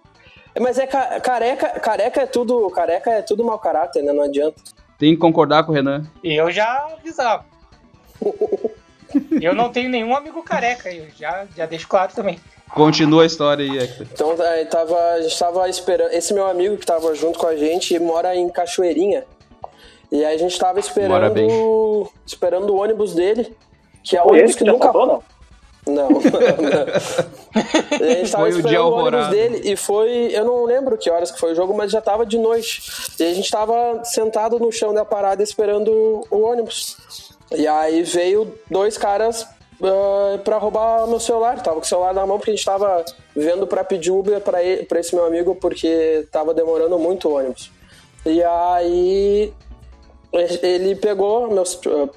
Mas 0.60 0.80
é 0.80 0.88
ca- 0.88 1.20
careca, 1.20 1.80
careca 1.80 2.22
é 2.22 2.26
tudo, 2.26 2.68
careca 2.72 3.12
é 3.12 3.22
tudo 3.22 3.44
mau 3.44 3.60
caráter, 3.60 4.02
né? 4.04 4.12
Não 4.12 4.24
adianta. 4.24 4.60
Tem 4.98 5.14
que 5.14 5.20
concordar 5.22 5.64
com 5.64 5.72
o 5.72 5.76
Renan. 5.76 6.04
E 6.24 6.34
eu 6.34 6.50
já 6.52 6.88
avisava. 6.98 7.46
Eu 9.42 9.56
não 9.56 9.70
tenho 9.72 9.90
nenhum 9.90 10.16
amigo 10.16 10.44
careca, 10.44 10.92
eu 10.94 11.08
já, 11.18 11.48
já 11.58 11.66
deixo 11.66 11.88
claro 11.88 12.12
também. 12.14 12.40
Continua 12.76 13.24
a 13.24 13.26
história 13.26 13.66
aí, 13.66 13.80
Hector. 13.80 14.06
Então 14.14 14.36
aí 14.40 14.66
tava, 14.66 14.96
a 15.14 15.22
gente 15.22 15.40
tava 15.40 15.68
esperando. 15.68 16.12
Esse 16.12 16.32
meu 16.32 16.46
amigo 16.46 16.78
que 16.78 16.86
tava 16.86 17.16
junto 17.16 17.40
com 17.40 17.48
a 17.48 17.56
gente 17.56 17.98
mora 17.98 18.36
em 18.36 18.48
Cachoeirinha. 18.50 19.26
E 20.12 20.24
aí 20.24 20.36
a 20.36 20.38
gente 20.38 20.58
tava 20.60 20.80
esperando. 20.80 21.34
bem. 21.34 21.50
Esperando 22.24 22.70
o 22.72 22.80
ônibus 22.80 23.16
dele. 23.16 23.56
Que 24.04 24.16
é 24.16 24.22
o 24.22 24.26
Foi 24.26 24.34
ônibus 24.34 24.52
ele 24.52 24.58
que 24.60 24.72
nunca. 24.72 24.94
faltou, 24.94 25.08
não? 25.08 25.24
Não. 25.90 26.08
não. 26.08 26.20
E 28.00 28.04
a 28.04 28.16
gente 28.16 28.32
tava 28.32 28.44
Foi 28.44 28.60
o 28.60 28.62
dia 28.62 28.78
esperando 28.80 28.84
o 28.84 28.94
ônibus 28.94 29.14
alvorada. 29.24 29.30
dele 29.32 29.62
e 29.72 29.76
foi. 29.76 30.30
Eu 30.32 30.46
não 30.46 30.66
lembro 30.66 30.96
que 31.00 31.10
horas 31.10 31.32
que 31.32 31.40
foi 31.40 31.54
o 31.54 31.56
jogo, 31.56 31.74
mas 31.76 31.92
já 31.92 32.00
tava 32.00 32.28
de 32.28 32.38
noite. 32.38 32.84
E 33.20 33.24
a 33.24 33.34
gente 33.34 33.50
tava 33.50 34.04
sentado 34.04 34.60
no 34.60 34.72
chão 34.72 34.94
da 34.94 35.04
parada 35.04 35.42
esperando 35.42 35.90
o 36.30 36.42
ônibus. 36.44 36.96
E 37.56 37.68
aí 37.68 38.04
veio 38.04 38.54
dois 38.70 38.98
caras 38.98 39.48
ah, 39.82 40.40
pra 40.44 40.58
roubar 40.58 41.08
meu 41.08 41.20
celular. 41.20 41.62
Tava 41.62 41.78
com 41.78 41.86
o 41.86 41.88
celular 41.88 42.14
na 42.14 42.26
mão 42.26 42.38
porque 42.38 42.52
a 42.52 42.56
gente 42.56 42.66
tava 42.66 43.04
vendo 43.36 43.66
pra 43.66 43.84
pedir 43.84 44.12
Uber 44.12 44.42
pra 44.42 45.00
esse 45.00 45.16
meu 45.16 45.26
amigo 45.26 45.56
porque 45.56 46.28
tava 46.32 46.54
demorando 46.54 46.98
muito 47.00 47.30
o 47.30 47.38
ônibus. 47.38 47.72
E 48.26 48.44
aí 48.44 49.54
ele 50.62 50.96
pegou 50.96 51.50
meu, 51.50 51.64
eu 51.86 52.10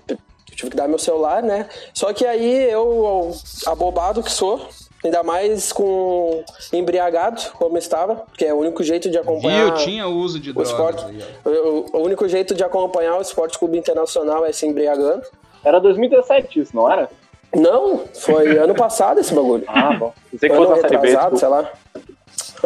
tive 0.55 0.71
que 0.71 0.77
dar 0.77 0.89
meu 0.89 0.99
celular, 0.99 1.43
né? 1.43 1.69
Só 1.95 2.13
que 2.13 2.27
aí 2.27 2.71
eu, 2.71 3.33
abobado 3.67 4.23
que 4.23 4.31
sou, 4.31 4.69
ainda 5.05 5.23
mais 5.23 5.73
com 5.73 6.45
embriagado, 6.73 7.43
como 7.59 7.77
estava, 7.77 8.23
que 8.37 8.45
é 8.45 8.55
o 8.55 8.59
único 8.59 8.83
jeito 8.83 9.11
de 9.11 9.19
acompanhar 9.19 9.67
Viu? 9.67 9.75
Tinha 9.75 10.07
uso 10.07 10.39
de 10.39 10.53
drogas. 10.53 10.71
esporte. 10.71 11.05
O, 11.45 11.99
o 11.99 12.03
único 12.03 12.29
jeito 12.29 12.55
de 12.55 12.63
acompanhar 12.63 13.19
o 13.19 13.23
Esporte 13.23 13.59
Clube 13.59 13.79
Internacional 13.79 14.45
é 14.45 14.53
se 14.53 14.67
embriagando. 14.67 15.23
Era 15.65 15.79
2017 15.81 16.61
isso, 16.61 16.77
não 16.77 16.91
era? 16.91 17.09
Não, 17.55 18.03
foi 18.15 18.57
ano 18.59 18.75
passado 18.75 19.21
esse 19.21 19.35
bagulho. 19.35 19.65
Ah, 19.67 19.93
bom. 19.93 20.13
Pensei 20.31 20.49
que 20.49 20.55
ano 20.55 20.67
fosse 20.67 20.83
na 20.83 20.89
série 20.89 21.01
B. 21.01 21.09
retrasado, 21.09 21.37
desculpa. 21.37 21.39
sei 21.39 21.49
lá. 21.49 21.73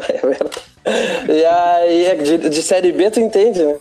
É 0.08 0.18
verdade. 0.18 0.62
E 1.28 1.44
aí, 1.44 2.04
é 2.04 2.14
de, 2.14 2.50
de 2.50 2.62
Série 2.62 2.92
B 2.92 3.10
tu 3.10 3.18
entende, 3.18 3.64
né? 3.64 3.78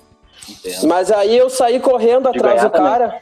Entendo. 0.50 0.88
Mas 0.88 1.12
aí 1.12 1.38
eu 1.38 1.50
saí 1.50 1.80
correndo 1.80 2.32
De 2.32 2.38
atrás 2.38 2.62
do 2.64 2.70
cara. 2.70 3.22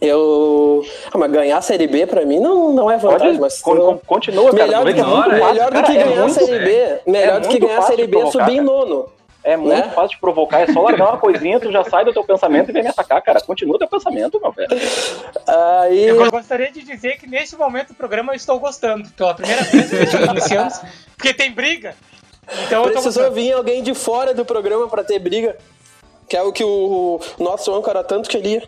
Eu. 0.00 0.84
Ah, 1.12 1.18
mas 1.18 1.30
ganhar 1.32 1.56
a 1.58 1.62
Série 1.62 1.86
B 1.86 2.06
pra 2.06 2.24
mim 2.24 2.38
não, 2.38 2.72
não 2.72 2.90
é 2.90 2.96
vantagem, 2.98 3.28
Pode, 3.28 3.40
mas. 3.40 3.60
con- 3.62 3.76
con- 3.76 3.98
continua, 4.06 4.50
cara. 4.50 4.64
melhor 4.66 4.84
do 4.84 4.94
que, 4.94 5.00
é 5.00 5.04
Melhor, 5.04 5.70
do 5.72 5.82
que 5.82 5.92
é 5.92 6.04
ganhar 6.04 6.24
a 6.24 6.28
Série 6.28 6.58
B. 6.58 6.98
Melhor 7.06 7.36
é 7.36 7.40
do 7.40 7.48
que 7.48 7.58
ganhar 7.58 7.78
a 7.78 7.82
Série 7.82 8.06
B 8.06 8.18
é 8.18 8.26
subir 8.30 8.56
em 8.56 8.60
nono. 8.60 9.08
É 9.42 9.56
muito 9.56 9.76
Né? 9.76 9.92
fácil 9.94 10.16
de 10.16 10.20
provocar, 10.20 10.62
é 10.68 10.72
só 10.72 10.82
largar 10.82 11.08
uma 11.10 11.18
coisinha, 11.18 11.60
tu 11.60 11.70
já 11.70 11.84
sai 11.84 12.04
do 12.04 12.12
teu 12.12 12.24
pensamento 12.24 12.68
e 12.68 12.72
vem 12.72 12.82
me 12.82 12.88
atacar, 12.88 13.22
cara. 13.22 13.40
Continua 13.40 13.78
teu 13.78 13.86
pensamento, 13.86 14.40
meu 14.42 14.50
velho. 14.50 14.68
Aí. 15.46 16.04
Eu 16.08 16.30
gostaria 16.30 16.70
de 16.72 16.82
dizer 16.82 17.16
que 17.18 17.28
neste 17.28 17.56
momento 17.56 17.88
do 17.88 17.94
programa 17.94 18.32
eu 18.32 18.36
estou 18.36 18.58
gostando. 18.58 19.08
Pela 19.10 19.34
primeira 19.34 19.62
vez 19.62 19.88
que 19.88 20.16
iniciamos, 20.30 20.80
porque 21.16 21.32
tem 21.32 21.52
briga. 21.52 21.94
Então 22.66 22.84
eu 22.84 22.92
tô 22.92 23.00
Precisou 23.00 23.30
vir 23.30 23.52
alguém 23.52 23.82
de 23.82 23.94
fora 23.94 24.34
do 24.34 24.44
programa 24.44 24.88
pra 24.88 25.04
ter 25.04 25.18
briga. 25.20 25.56
Que 26.28 26.36
é 26.36 26.42
o 26.42 26.52
que 26.52 26.64
o 26.64 27.20
nosso 27.38 27.72
âncora 27.72 28.02
tanto 28.02 28.28
queria. 28.28 28.64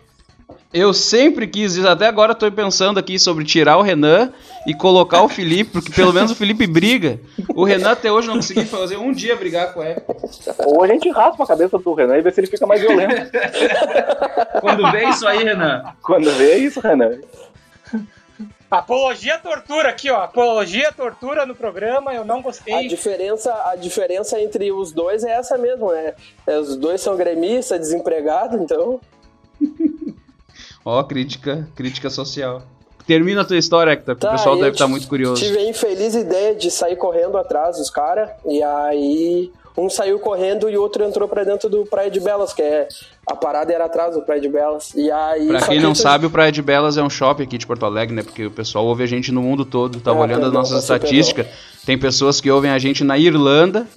Eu 0.71 0.93
sempre 0.93 1.47
quis 1.47 1.75
isso, 1.75 1.87
até 1.87 2.05
agora 2.05 2.31
eu 2.31 2.35
tô 2.35 2.51
pensando 2.51 2.99
aqui 2.99 3.17
sobre 3.17 3.43
tirar 3.43 3.77
o 3.77 3.81
Renan 3.81 4.31
e 4.67 4.73
colocar 4.73 5.23
o 5.23 5.29
Felipe, 5.29 5.71
porque 5.71 5.91
pelo 5.91 6.13
menos 6.13 6.29
o 6.31 6.35
Felipe 6.35 6.67
briga. 6.67 7.19
O 7.55 7.63
Renan 7.63 7.91
até 7.91 8.11
hoje 8.11 8.27
não 8.27 8.35
conseguiu 8.35 8.65
fazer 8.65 8.97
um 8.97 9.11
dia 9.11 9.35
brigar 9.35 9.73
com 9.73 9.83
ele. 9.83 9.99
Ou 10.65 10.83
a 10.83 10.87
gente 10.87 11.09
raspa 11.09 11.43
a 11.43 11.47
cabeça 11.47 11.77
do 11.79 11.93
Renan 11.95 12.17
e 12.17 12.21
vê 12.21 12.31
se 12.31 12.39
ele 12.39 12.47
fica 12.47 12.67
mais 12.67 12.81
violento. 12.81 13.31
Quando 14.61 14.91
vê 14.91 15.05
isso 15.05 15.27
aí, 15.27 15.43
Renan. 15.43 15.83
Quando 16.03 16.31
vê 16.33 16.57
isso, 16.57 16.79
Renan. 16.79 17.17
Apologia 18.69 19.35
à 19.35 19.39
tortura 19.39 19.89
aqui, 19.89 20.11
ó. 20.11 20.21
Apologia 20.23 20.89
à 20.89 20.91
tortura 20.91 21.43
no 21.47 21.55
programa, 21.55 22.13
eu 22.13 22.23
não 22.23 22.37
A 22.37 22.41
gostei. 22.43 22.87
diferença, 22.87 23.51
a 23.65 23.75
diferença 23.75 24.39
entre 24.39 24.71
os 24.71 24.91
dois 24.91 25.23
é 25.23 25.31
essa 25.31 25.57
mesmo, 25.57 25.91
né? 25.91 26.13
É, 26.45 26.59
Os 26.59 26.75
dois 26.75 27.01
são 27.01 27.17
gremistas, 27.17 27.79
desempregados, 27.79 28.61
então. 28.61 28.99
Ó, 30.89 31.03
crítica, 31.03 31.67
crítica 31.75 32.09
social. 32.09 32.63
Termina 33.05 33.41
a 33.41 33.45
tua 33.45 33.57
história, 33.57 33.91
Hector, 33.91 34.15
porque 34.15 34.27
Tá, 34.27 34.33
o 34.33 34.37
pessoal 34.37 34.55
deve 34.55 34.71
estar 34.71 34.85
ti- 34.85 34.91
muito 34.91 35.07
curioso. 35.07 35.43
Tive 35.43 35.57
a 35.57 35.67
infeliz 35.69 36.13
ideia 36.15 36.53
de 36.55 36.69
sair 36.69 36.95
correndo 36.95 37.37
atrás 37.37 37.77
dos 37.77 37.89
caras, 37.89 38.29
e 38.45 38.61
aí 38.61 39.51
um 39.77 39.89
saiu 39.89 40.19
correndo 40.19 40.69
e 40.69 40.77
o 40.77 40.81
outro 40.81 41.03
entrou 41.05 41.27
pra 41.27 41.43
dentro 41.43 41.69
do 41.69 41.85
Praia 41.85 42.11
de 42.11 42.19
Belas, 42.19 42.53
que 42.53 42.61
é. 42.61 42.87
A 43.25 43.35
parada 43.35 43.71
era 43.71 43.85
atrás 43.85 44.13
do 44.15 44.21
Praia 44.21 44.41
de 44.41 44.49
Belas. 44.49 44.93
E 44.95 45.09
aí. 45.09 45.47
Pra 45.47 45.59
só 45.61 45.67
quem 45.67 45.77
que 45.77 45.83
não 45.83 45.93
tu- 45.93 45.99
sabe, 45.99 46.25
o 46.25 46.29
Praia 46.29 46.51
de 46.51 46.61
Belas 46.61 46.97
é 46.97 47.01
um 47.03 47.09
shopping 47.09 47.43
aqui 47.43 47.57
de 47.57 47.65
Porto 47.65 47.85
Alegre, 47.85 48.13
né? 48.15 48.21
Porque 48.23 48.45
o 48.45 48.51
pessoal 48.51 48.85
ouve 48.85 49.03
a 49.03 49.07
gente 49.07 49.31
no 49.31 49.41
mundo 49.41 49.63
todo. 49.65 49.99
Tava 50.01 50.19
Ah, 50.19 50.21
olhando 50.23 50.45
as 50.47 50.51
nossas 50.53 50.81
estatísticas. 50.81 51.47
Tem 51.85 51.97
pessoas 51.97 52.41
que 52.41 52.51
ouvem 52.51 52.69
a 52.71 52.77
gente 52.77 53.03
na 53.03 53.17
Irlanda 53.17 53.87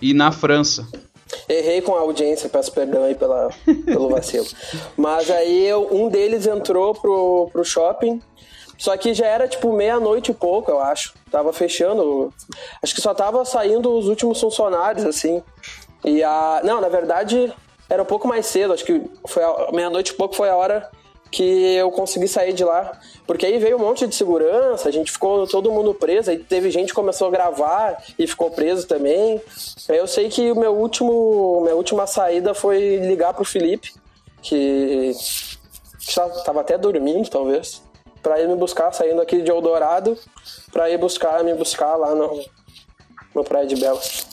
e 0.00 0.14
na 0.14 0.32
França. 0.32 0.86
Errei 1.48 1.80
com 1.80 1.94
a 1.94 2.00
audiência, 2.00 2.48
peço 2.48 2.72
perdão 2.72 3.04
aí 3.04 3.14
pela, 3.14 3.50
pelo 3.84 4.08
vacilo. 4.08 4.46
Mas 4.96 5.30
aí 5.30 5.66
eu- 5.66 5.88
um 5.92 6.08
deles 6.08 6.46
entrou 6.46 6.94
pro, 6.94 7.48
pro 7.52 7.64
shopping, 7.64 8.20
só 8.78 8.96
que 8.96 9.12
já 9.14 9.26
era 9.26 9.46
tipo 9.46 9.72
meia-noite 9.72 10.30
e 10.30 10.34
pouco, 10.34 10.70
eu 10.70 10.80
acho. 10.80 11.14
Tava 11.30 11.52
fechando. 11.52 12.32
Acho 12.82 12.94
que 12.94 13.00
só 13.00 13.12
tava 13.14 13.44
saindo 13.44 13.92
os 13.96 14.08
últimos 14.08 14.40
funcionários, 14.40 15.04
assim. 15.04 15.42
E 16.04 16.22
a. 16.24 16.60
Não, 16.64 16.80
na 16.80 16.88
verdade, 16.88 17.52
era 17.88 18.02
um 18.02 18.06
pouco 18.06 18.26
mais 18.26 18.46
cedo, 18.46 18.72
acho 18.72 18.84
que 18.84 19.02
foi 19.26 19.42
meia-noite 19.72 20.12
e 20.12 20.16
pouco 20.16 20.34
foi 20.34 20.48
a 20.48 20.56
hora 20.56 20.88
que 21.30 21.74
eu 21.74 21.90
consegui 21.90 22.26
sair 22.26 22.52
de 22.52 22.64
lá. 22.64 22.98
Porque 23.26 23.46
aí 23.46 23.58
veio 23.58 23.76
um 23.76 23.80
monte 23.80 24.06
de 24.06 24.14
segurança, 24.14 24.88
a 24.88 24.92
gente 24.92 25.12
ficou 25.12 25.46
todo 25.46 25.70
mundo 25.70 25.94
preso, 25.94 26.30
aí 26.30 26.38
teve 26.38 26.70
gente 26.70 26.88
que 26.88 26.94
começou 26.94 27.28
a 27.28 27.30
gravar 27.30 28.02
e 28.18 28.26
ficou 28.26 28.50
preso 28.50 28.86
também. 28.86 29.40
Aí 29.88 29.96
eu 29.96 30.06
sei 30.06 30.28
que 30.28 30.50
o 30.50 30.56
meu 30.58 30.74
último, 30.74 31.60
minha 31.62 31.76
última 31.76 32.06
saída 32.06 32.54
foi 32.54 32.96
ligar 32.96 33.32
pro 33.34 33.44
Felipe, 33.44 33.92
que 34.42 35.12
estava 36.00 36.60
até 36.60 36.76
dormindo, 36.76 37.28
talvez, 37.28 37.82
pra 38.22 38.40
ir 38.40 38.48
me 38.48 38.56
buscar, 38.56 38.92
saindo 38.92 39.22
aqui 39.22 39.42
de 39.42 39.50
Eldorado, 39.50 40.18
pra 40.72 40.90
ir 40.90 40.98
buscar, 40.98 41.44
me 41.44 41.54
buscar 41.54 41.94
lá 41.96 42.14
no, 42.14 42.44
no 43.34 43.44
Praia 43.44 43.66
de 43.66 43.76
Belas. 43.76 44.26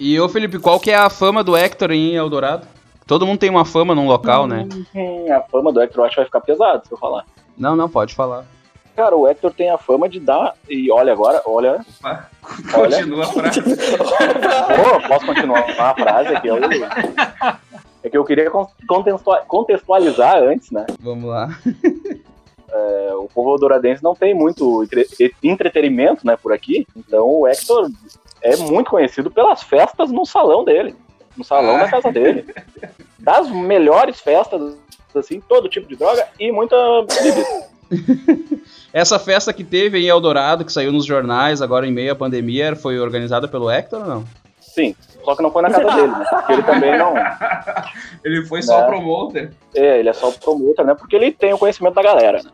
E 0.00 0.18
ô 0.20 0.28
Felipe, 0.28 0.60
qual 0.60 0.78
que 0.78 0.92
é 0.92 0.94
a 0.94 1.10
fama 1.10 1.42
do 1.42 1.56
Hector 1.56 1.90
em 1.90 2.14
Eldorado? 2.14 2.77
Todo 3.08 3.26
mundo 3.26 3.38
tem 3.38 3.50
uma 3.50 3.64
fama 3.64 3.94
num 3.94 4.06
local, 4.06 4.46
né? 4.46 4.68
Hum, 4.94 5.32
a 5.32 5.40
fama 5.40 5.72
do 5.72 5.80
Hector 5.80 6.02
eu 6.02 6.04
acho 6.06 6.14
que 6.14 6.20
vai 6.20 6.26
ficar 6.26 6.40
pesado 6.42 6.86
se 6.86 6.92
eu 6.92 6.98
falar. 6.98 7.24
Não, 7.56 7.74
não, 7.74 7.88
pode 7.88 8.14
falar. 8.14 8.44
Cara, 8.94 9.16
o 9.16 9.26
Hector 9.26 9.52
tem 9.52 9.70
a 9.70 9.78
fama 9.78 10.08
de 10.08 10.20
dar. 10.20 10.54
E 10.68 10.90
olha 10.92 11.12
agora, 11.12 11.40
olha. 11.46 11.80
Olha. 12.04 12.98
Continua 12.98 13.24
a 13.24 13.26
frase. 13.28 13.62
Pô, 13.64 15.08
posso 15.08 15.26
continuar 15.26 15.60
a 15.78 15.94
frase 15.94 16.36
aqui? 16.36 16.48
Eu- 16.48 16.58
É 18.02 18.08
que 18.10 18.16
eu 18.16 18.24
queria 18.24 18.50
con- 18.50 18.68
contextua- 18.86 19.42
contextualizar 19.48 20.36
antes, 20.42 20.70
né? 20.70 20.86
Vamos 21.00 21.24
lá. 21.30 21.48
É, 22.70 23.10
o 23.14 23.28
povo 23.34 23.56
douradense 23.56 24.02
não 24.04 24.14
tem 24.14 24.34
muito 24.34 24.84
entre- 24.84 25.06
entretenimento, 25.42 26.26
né, 26.26 26.36
por 26.36 26.52
aqui. 26.52 26.86
Então 26.96 27.26
o 27.26 27.46
Hector 27.48 27.88
é 28.42 28.56
muito 28.56 28.90
conhecido 28.90 29.30
pelas 29.30 29.62
festas 29.62 30.10
no 30.12 30.24
salão 30.26 30.64
dele. 30.64 30.94
No 31.38 31.44
salão 31.44 31.76
Ah. 31.76 31.84
da 31.84 31.88
casa 31.90 32.12
dele. 32.12 32.44
Das 33.18 33.50
melhores 33.50 34.20
festas, 34.20 34.76
assim, 35.14 35.40
todo 35.40 35.68
tipo 35.68 35.86
de 35.88 35.96
droga 35.96 36.26
e 36.40 36.50
muita 36.52 36.76
bebida. 37.02 37.68
Essa 38.92 39.18
festa 39.18 39.52
que 39.52 39.64
teve 39.64 39.98
em 39.98 40.06
Eldorado, 40.08 40.64
que 40.64 40.72
saiu 40.72 40.92
nos 40.92 41.04
jornais 41.04 41.60
agora 41.60 41.86
em 41.86 41.92
meio 41.92 42.12
à 42.12 42.14
pandemia, 42.16 42.74
foi 42.76 42.98
organizada 42.98 43.46
pelo 43.48 43.70
Hector 43.70 44.00
ou 44.00 44.06
não? 44.06 44.24
Sim, 44.60 44.94
só 45.24 45.34
que 45.34 45.42
não 45.42 45.50
foi 45.50 45.62
na 45.62 45.70
casa 45.70 45.94
dele, 45.94 46.06
né? 46.12 46.24
Porque 46.30 46.52
ele 46.52 46.62
também 46.62 46.96
não. 46.98 47.14
Ele 48.24 48.46
foi 48.46 48.62
só 48.62 48.84
promoter. 48.86 49.52
É, 49.74 49.98
ele 50.00 50.08
é 50.08 50.12
só 50.12 50.30
promotor, 50.32 50.84
né? 50.86 50.94
Porque 50.94 51.16
ele 51.16 51.32
tem 51.32 51.52
o 51.52 51.58
conhecimento 51.58 51.94
da 51.94 52.02
galera, 52.02 52.42
né? 52.42 52.50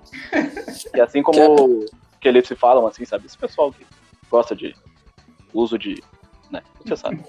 E 0.94 1.01
assim 1.01 1.23
como 1.23 1.85
que 2.20 2.29
eles 2.29 2.47
se 2.49 2.55
falam, 2.55 2.87
assim, 2.87 3.05
sabe? 3.05 3.27
Esse 3.27 3.37
pessoal 3.37 3.73
que 3.73 3.85
gosta 4.31 4.55
de 4.57 4.75
uso 5.53 5.79
de. 5.79 6.03
né? 6.51 6.62
Você 6.85 6.97
sabe. 6.97 7.20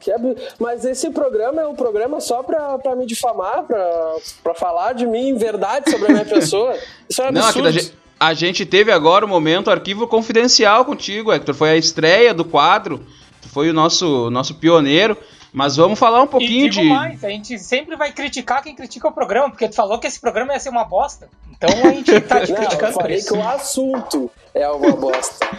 Que 0.00 0.12
ab- 0.12 0.36
Mas 0.58 0.84
esse 0.84 1.10
programa 1.10 1.62
é 1.62 1.66
um 1.66 1.74
programa 1.74 2.20
só 2.20 2.42
pra, 2.42 2.78
pra 2.78 2.94
me 2.94 3.06
difamar, 3.06 3.64
pra, 3.64 4.14
pra 4.42 4.54
falar 4.54 4.92
de 4.92 5.06
mim 5.06 5.30
em 5.30 5.36
verdade 5.36 5.90
sobre 5.90 6.06
a 6.06 6.12
minha 6.12 6.24
pessoa. 6.24 6.76
Isso 7.08 7.22
é 7.22 7.28
um 7.28 7.32
Não, 7.32 7.42
absurdo. 7.44 7.70
gente, 7.72 7.92
a 8.18 8.32
gente 8.34 8.64
teve 8.66 8.92
agora 8.92 9.24
o 9.24 9.28
momento 9.28 9.70
arquivo 9.70 10.06
confidencial 10.06 10.84
contigo, 10.84 11.32
Hector. 11.32 11.54
Foi 11.54 11.70
a 11.70 11.76
estreia 11.76 12.32
do 12.32 12.44
quadro. 12.44 13.04
Tu 13.42 13.48
foi 13.48 13.68
o 13.70 13.72
nosso, 13.72 14.30
nosso 14.30 14.54
pioneiro. 14.54 15.16
Mas 15.52 15.74
vamos 15.76 15.98
falar 15.98 16.20
um 16.20 16.26
E 16.26 16.28
pouquinho 16.28 16.68
digo 16.70 16.82
de. 16.82 16.88
mais, 16.90 17.24
a 17.24 17.30
gente 17.30 17.58
sempre 17.58 17.96
vai 17.96 18.12
criticar 18.12 18.62
quem 18.62 18.74
critica 18.76 19.08
o 19.08 19.12
programa, 19.12 19.48
porque 19.48 19.66
tu 19.66 19.74
falou 19.74 19.98
que 19.98 20.06
esse 20.06 20.20
programa 20.20 20.52
ia 20.52 20.60
ser 20.60 20.68
uma 20.68 20.84
bosta. 20.84 21.30
Então 21.50 21.70
a 21.70 21.92
gente 21.94 22.20
tá 22.20 22.40
te 22.44 22.52
Não, 22.52 22.58
eu 22.58 22.64
criticando 22.66 22.92
por 22.92 23.00
falei 23.02 23.16
isso. 23.16 23.32
que 23.32 23.38
o 23.38 23.48
assunto 23.48 24.30
é 24.52 24.68
uma 24.68 24.92
bosta. 24.92 25.46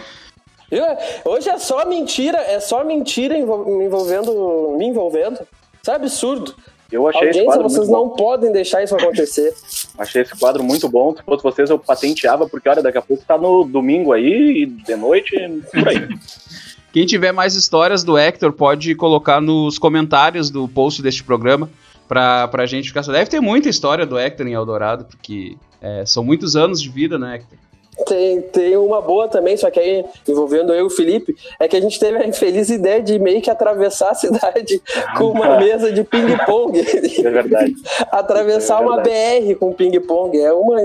Viu? 0.70 0.84
Hoje 1.24 1.48
é 1.48 1.58
só 1.58 1.86
mentira, 1.86 2.38
é 2.38 2.60
só 2.60 2.84
mentira 2.84 3.34
me 3.34 3.84
envolvendo, 3.84 4.76
me 4.78 4.86
envolvendo. 4.86 5.40
Isso 5.80 5.90
é 5.90 5.94
absurdo. 5.94 6.54
Eu 6.90 7.06
achei 7.06 7.28
esse 7.28 7.40
Audiência, 7.40 7.44
quadro 7.44 7.68
vocês 7.68 7.88
não 7.88 8.08
bom. 8.08 8.16
podem 8.16 8.50
deixar 8.50 8.82
isso 8.82 8.96
acontecer. 8.96 9.54
Achei 9.98 10.22
esse 10.22 10.34
quadro 10.38 10.64
muito 10.64 10.88
bom. 10.88 11.14
Se 11.14 11.22
fosse 11.22 11.42
vocês, 11.42 11.68
eu 11.68 11.78
patenteava, 11.78 12.48
porque 12.48 12.66
olha, 12.66 12.82
daqui 12.82 12.96
a 12.96 13.02
pouco 13.02 13.22
tá 13.26 13.36
no 13.36 13.62
domingo 13.62 14.10
aí, 14.10 14.62
e 14.62 14.66
de 14.66 14.96
noite, 14.96 15.36
por 15.70 15.86
aí. 15.86 16.08
Quem 16.90 17.04
tiver 17.04 17.30
mais 17.32 17.54
histórias 17.54 18.02
do 18.02 18.16
Hector 18.16 18.52
pode 18.52 18.94
colocar 18.94 19.38
nos 19.38 19.78
comentários 19.78 20.48
do 20.48 20.66
post 20.66 21.02
deste 21.02 21.22
programa 21.22 21.68
pra, 22.08 22.48
pra 22.48 22.64
gente 22.64 22.88
ficar. 22.88 23.02
Deve 23.02 23.28
ter 23.28 23.40
muita 23.40 23.68
história 23.68 24.06
do 24.06 24.18
Hector 24.18 24.46
em 24.46 24.54
Eldorado, 24.54 25.04
porque 25.04 25.56
é, 25.82 26.06
são 26.06 26.24
muitos 26.24 26.56
anos 26.56 26.80
de 26.80 26.88
vida, 26.88 27.18
né, 27.18 27.36
Hector? 27.36 27.58
Tem, 28.06 28.40
tem 28.42 28.76
uma 28.76 29.00
boa 29.02 29.28
também, 29.28 29.56
só 29.56 29.70
que 29.70 29.80
aí 29.80 30.04
envolvendo 30.26 30.72
eu 30.72 30.80
e 30.80 30.82
o 30.86 30.90
Felipe, 30.90 31.36
é 31.58 31.66
que 31.66 31.76
a 31.76 31.80
gente 31.80 31.98
teve 31.98 32.16
a 32.18 32.26
infeliz 32.26 32.70
ideia 32.70 33.02
de 33.02 33.18
meio 33.18 33.42
que 33.42 33.50
atravessar 33.50 34.10
a 34.10 34.14
cidade 34.14 34.80
com 35.16 35.24
uma 35.32 35.56
mesa 35.58 35.90
de 35.92 36.04
ping-pong. 36.04 36.78
É 37.18 37.30
verdade. 37.30 37.74
atravessar 38.10 38.80
É 38.82 38.86
uma 38.86 38.98
BR 39.00 39.54
com 39.58 39.72
ping-pong. 39.72 40.38
É 40.40 40.52
uma. 40.52 40.76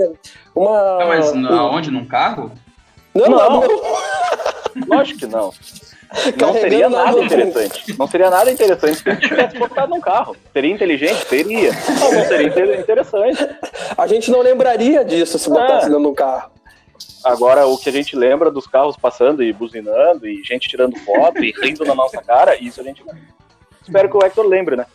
uma 0.54 1.02
aonde? 1.60 1.90
Num 1.90 2.04
carro? 2.04 2.50
Não, 3.14 3.26
não, 3.28 3.38
Não. 3.38 3.60
não. 3.60 3.68
Lógico 4.88 5.20
que 5.20 5.26
não. 5.26 5.52
Não 6.40 6.52
seria 6.52 6.88
na 6.88 7.04
nada 7.06 7.18
interessante. 7.20 7.94
Não 7.98 8.06
seria 8.06 8.30
nada 8.30 8.50
interessante 8.50 8.96
se 9.02 9.08
a 9.08 9.14
gente 9.14 9.28
tivesse 9.28 9.58
botado 9.58 9.90
num 9.90 10.00
carro. 10.00 10.36
Seria 10.52 10.72
inteligente? 10.72 11.26
Seria. 11.28 11.70
Não, 12.00 12.12
não 12.12 12.24
seria 12.24 12.46
inter- 12.48 12.80
interessante. 12.80 13.48
A 13.96 14.06
gente 14.06 14.30
não 14.30 14.40
lembraria 14.40 15.04
disso 15.04 15.38
se 15.38 15.48
botasse 15.48 15.86
É. 15.86 15.88
dentro 15.88 16.02
do 16.04 16.12
carro. 16.12 16.50
Agora, 17.24 17.66
o 17.66 17.78
que 17.78 17.88
a 17.88 17.92
gente 17.92 18.14
lembra 18.14 18.50
dos 18.50 18.66
carros 18.66 18.96
passando 18.96 19.42
e 19.42 19.52
buzinando, 19.52 20.28
e 20.28 20.42
gente 20.44 20.68
tirando 20.68 20.96
foto 21.00 21.42
e 21.42 21.52
rindo 21.52 21.84
na 21.84 21.94
nossa 21.94 22.22
cara, 22.22 22.56
isso 22.62 22.80
a 22.80 22.84
gente. 22.84 23.02
Espero 23.82 24.08
que 24.10 24.16
o 24.16 24.22
Hector 24.24 24.46
lembre, 24.46 24.76
né? 24.76 24.86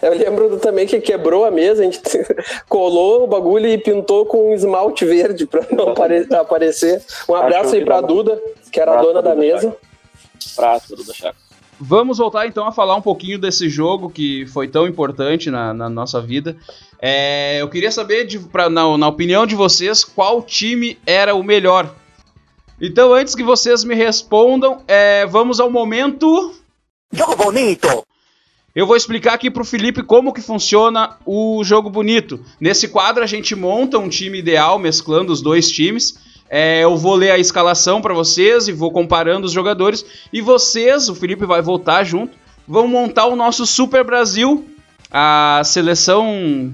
Eu 0.00 0.14
lembro 0.14 0.58
também 0.58 0.86
que 0.86 0.98
quebrou 1.00 1.44
a 1.44 1.50
mesa, 1.50 1.82
a 1.82 1.84
gente 1.84 2.00
colou 2.68 3.24
o 3.24 3.26
bagulho 3.26 3.66
e 3.68 3.76
pintou 3.76 4.24
com 4.24 4.50
um 4.50 4.54
esmalte 4.54 5.04
verde 5.04 5.46
pra 5.46 5.66
não 5.70 5.90
apare- 5.90 6.26
aparecer. 6.34 7.04
Um 7.28 7.34
abraço 7.34 7.74
aí 7.74 7.84
dava- 7.84 8.06
Duda, 8.06 8.42
que 8.72 8.80
era 8.80 8.98
a 8.98 9.02
dona 9.02 9.20
da 9.22 9.34
mesa. 9.34 9.76
Abraço, 10.56 10.96
Duda 10.96 11.12
Chaco. 11.12 11.36
Vamos 11.78 12.18
voltar 12.18 12.46
então 12.46 12.66
a 12.66 12.72
falar 12.72 12.96
um 12.96 13.02
pouquinho 13.02 13.38
desse 13.38 13.68
jogo 13.68 14.08
que 14.08 14.46
foi 14.46 14.66
tão 14.66 14.86
importante 14.86 15.50
na, 15.50 15.74
na 15.74 15.90
nossa 15.90 16.20
vida. 16.20 16.56
É, 17.00 17.60
eu 17.60 17.68
queria 17.68 17.90
saber, 17.90 18.24
de, 18.24 18.38
pra, 18.38 18.70
na, 18.70 18.96
na 18.96 19.08
opinião 19.08 19.46
de 19.46 19.54
vocês, 19.54 20.02
qual 20.02 20.42
time 20.42 20.98
era 21.06 21.34
o 21.34 21.42
melhor. 21.42 21.94
Então, 22.80 23.12
antes 23.12 23.34
que 23.34 23.42
vocês 23.42 23.84
me 23.84 23.94
respondam, 23.94 24.82
é, 24.88 25.26
vamos 25.26 25.60
ao 25.60 25.70
momento. 25.70 26.54
Jogo 27.12 27.36
bonito! 27.36 28.06
Eu 28.74 28.86
vou 28.86 28.96
explicar 28.96 29.32
aqui 29.32 29.50
pro 29.50 29.64
Felipe 29.64 30.02
como 30.02 30.34
que 30.34 30.42
funciona 30.42 31.16
o 31.24 31.64
jogo 31.64 31.88
bonito. 31.88 32.44
Nesse 32.60 32.88
quadro 32.88 33.24
a 33.24 33.26
gente 33.26 33.54
monta 33.54 33.98
um 33.98 34.08
time 34.08 34.38
ideal, 34.38 34.78
mesclando 34.78 35.32
os 35.32 35.40
dois 35.40 35.70
times. 35.70 36.18
É, 36.48 36.84
eu 36.84 36.96
vou 36.96 37.14
ler 37.14 37.30
a 37.32 37.38
escalação 37.38 38.00
para 38.00 38.14
vocês 38.14 38.68
e 38.68 38.72
vou 38.72 38.90
comparando 38.92 39.46
os 39.46 39.52
jogadores. 39.52 40.04
E 40.32 40.40
vocês, 40.40 41.08
o 41.08 41.14
Felipe 41.14 41.44
vai 41.44 41.60
voltar 41.60 42.04
junto, 42.04 42.36
vão 42.66 42.86
montar 42.86 43.26
o 43.26 43.34
nosso 43.36 43.66
Super 43.66 44.04
Brasil, 44.04 44.64
a 45.10 45.62
seleção. 45.64 46.72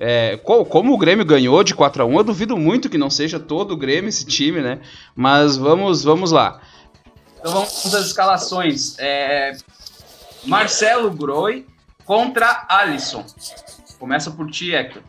É, 0.00 0.36
co- 0.42 0.64
como 0.64 0.92
o 0.92 0.98
Grêmio 0.98 1.24
ganhou 1.24 1.62
de 1.62 1.72
4 1.74 2.02
a 2.02 2.06
1 2.06 2.18
eu 2.18 2.24
duvido 2.24 2.56
muito 2.56 2.88
que 2.88 2.98
não 2.98 3.08
seja 3.08 3.38
todo 3.38 3.72
o 3.72 3.76
Grêmio 3.76 4.08
esse 4.08 4.24
time, 4.26 4.60
né? 4.60 4.80
Mas 5.14 5.56
vamos, 5.56 6.02
vamos 6.02 6.32
lá. 6.32 6.60
Então 7.38 7.52
vamos 7.52 7.94
às 7.94 8.06
escalações. 8.06 8.96
É, 8.98 9.52
Marcelo 10.44 11.10
Groi 11.10 11.64
contra 12.04 12.66
Alisson. 12.68 13.24
Começa 13.98 14.30
por 14.30 14.50
ti, 14.50 14.74
Hector. 14.74 15.02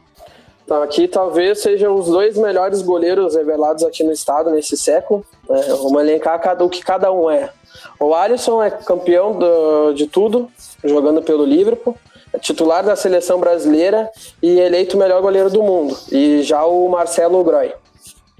Então, 0.65 0.81
aqui 0.81 1.07
talvez 1.07 1.61
sejam 1.61 1.93
os 1.95 2.07
dois 2.07 2.35
melhores 2.37 2.81
goleiros 2.81 3.35
revelados 3.35 3.83
aqui 3.83 4.03
no 4.03 4.11
estado 4.11 4.49
nesse 4.49 4.75
século. 4.75 5.23
né? 5.47 5.61
Vamos 5.81 6.01
elencar 6.01 6.41
cada, 6.41 6.65
o 6.65 6.69
que 6.69 6.81
cada 6.83 7.11
um 7.11 7.29
é. 7.29 7.51
O 7.99 8.15
Alisson 8.15 8.63
é 8.63 8.71
campeão 8.71 9.33
do- 9.37 9.93
de 9.93 10.07
tudo, 10.07 10.49
jogando 10.83 11.21
pelo 11.21 11.45
Liverpool, 11.45 11.95
é 12.33 12.39
titular 12.39 12.83
da 12.83 12.95
seleção 12.95 13.39
brasileira 13.39 14.09
e 14.41 14.59
eleito 14.59 14.97
o 14.97 14.99
melhor 14.99 15.21
goleiro 15.21 15.51
do 15.51 15.61
mundo. 15.61 15.95
E 16.11 16.41
já 16.41 16.65
o 16.65 16.89
Marcelo 16.89 17.43
Groy. 17.43 17.71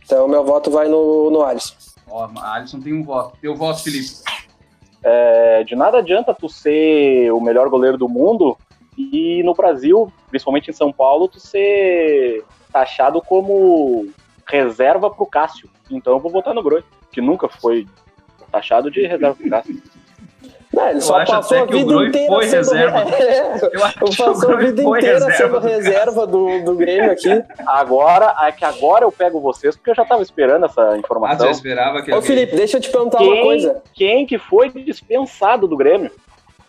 Então, 0.04 0.28
meu 0.28 0.44
voto 0.44 0.72
vai 0.72 0.88
no, 0.88 1.30
no 1.30 1.44
Alisson. 1.44 1.76
Ó, 2.10 2.28
Alisson 2.42 2.80
tem 2.80 2.92
um 2.94 3.04
voto. 3.04 3.38
Teu 3.40 3.56
voto, 3.56 3.84
Felipe. 3.84 4.10
É, 5.04 5.64
de 5.64 5.76
nada 5.76 6.00
adianta 6.00 6.34
tu 6.34 6.50
ser 6.50 7.32
o 7.32 7.40
melhor 7.40 7.70
goleiro 7.70 7.98
do 8.00 8.10
mundo 8.10 8.58
e 8.98 9.42
no 9.44 9.54
Brasil, 9.54 10.12
principalmente 10.30 10.70
em 10.70 10.74
São 10.74 10.92
Paulo, 10.92 11.28
tu 11.28 11.40
ser 11.40 12.44
taxado 12.72 13.22
como 13.22 14.08
reserva 14.48 15.10
pro 15.10 15.26
Cássio. 15.26 15.70
Então 15.90 16.14
eu 16.14 16.20
vou 16.20 16.32
votar 16.32 16.54
no 16.54 16.64
Groi, 16.64 16.84
que 17.12 17.22
nunca 17.22 17.48
foi 17.48 17.88
taxado 18.52 18.90
de 18.92 19.02
reserva 19.06 19.36
pro 19.36 19.50
Cássio. 19.50 19.82
Não, 20.74 20.88
ele 20.90 20.98
Eu 20.98 21.02
só 21.02 21.18
acho 21.18 21.32
passou 21.32 21.58
até 21.58 21.74
a 21.74 21.78
vida 21.78 21.94
inteira 22.06 22.28
foi 22.34 22.48
sendo 22.48 22.72
reserva. 22.72 23.06
É, 23.16 23.66
Eu 24.02 24.18
passou 24.18 24.52
a 24.52 24.56
vida 24.58 24.82
inteira 24.84 25.14
reserva 25.26 25.32
sendo 25.38 25.60
do 25.60 25.68
reserva 25.68 26.28
do, 26.28 26.64
do 26.64 26.76
Grêmio 26.76 27.12
aqui. 27.12 27.44
Agora, 27.66 28.36
é 28.44 28.52
que 28.52 28.66
agora 28.66 29.06
eu 29.06 29.12
pego 29.12 29.40
vocês, 29.40 29.76
porque 29.76 29.90
eu 29.92 29.96
já 29.96 30.06
tava 30.06 30.22
esperando 30.22 30.66
essa 30.66 30.82
Ah, 30.82 30.92
você 30.92 30.98
informação. 31.00 31.50
esperava 31.50 32.02
que 32.02 32.12
Ô, 32.12 32.16
alguém- 32.16 32.28
Felipe, 32.28 32.56
deixa 32.56 32.78
eu 32.78 32.82
te 32.82 32.90
perguntar 32.90 33.20
uma 33.22 33.32
Quem, 33.34 33.44
coisa. 33.44 33.82
quem 33.94 34.26
que 34.26 34.38
foi 34.38 34.70
dispensado 34.70 35.68
do 35.68 35.78
Grêmio? 35.78 36.12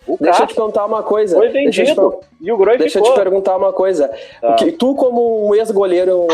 O 0.07 0.17
Deixa 0.21 0.43
eu 0.43 0.47
te 0.47 0.55
perguntar 0.55 0.85
uma 0.87 1.03
coisa. 1.03 1.37
foi 1.37 1.47
eu 1.49 1.53
te 1.53 1.59
vendido 1.65 2.21
e 2.41 2.53
o 2.53 2.57
Groi 2.57 2.79
Deixa 2.79 2.99
eu 2.99 3.03
ficou. 3.05 3.15
te 3.17 3.21
perguntar 3.21 3.57
uma 3.57 3.73
coisa. 3.73 4.11
O 4.43 4.55
que- 4.55 4.73
tu, 4.73 4.95
como 4.95 5.49
um 5.49 5.55
ex-goleiro 5.55 6.27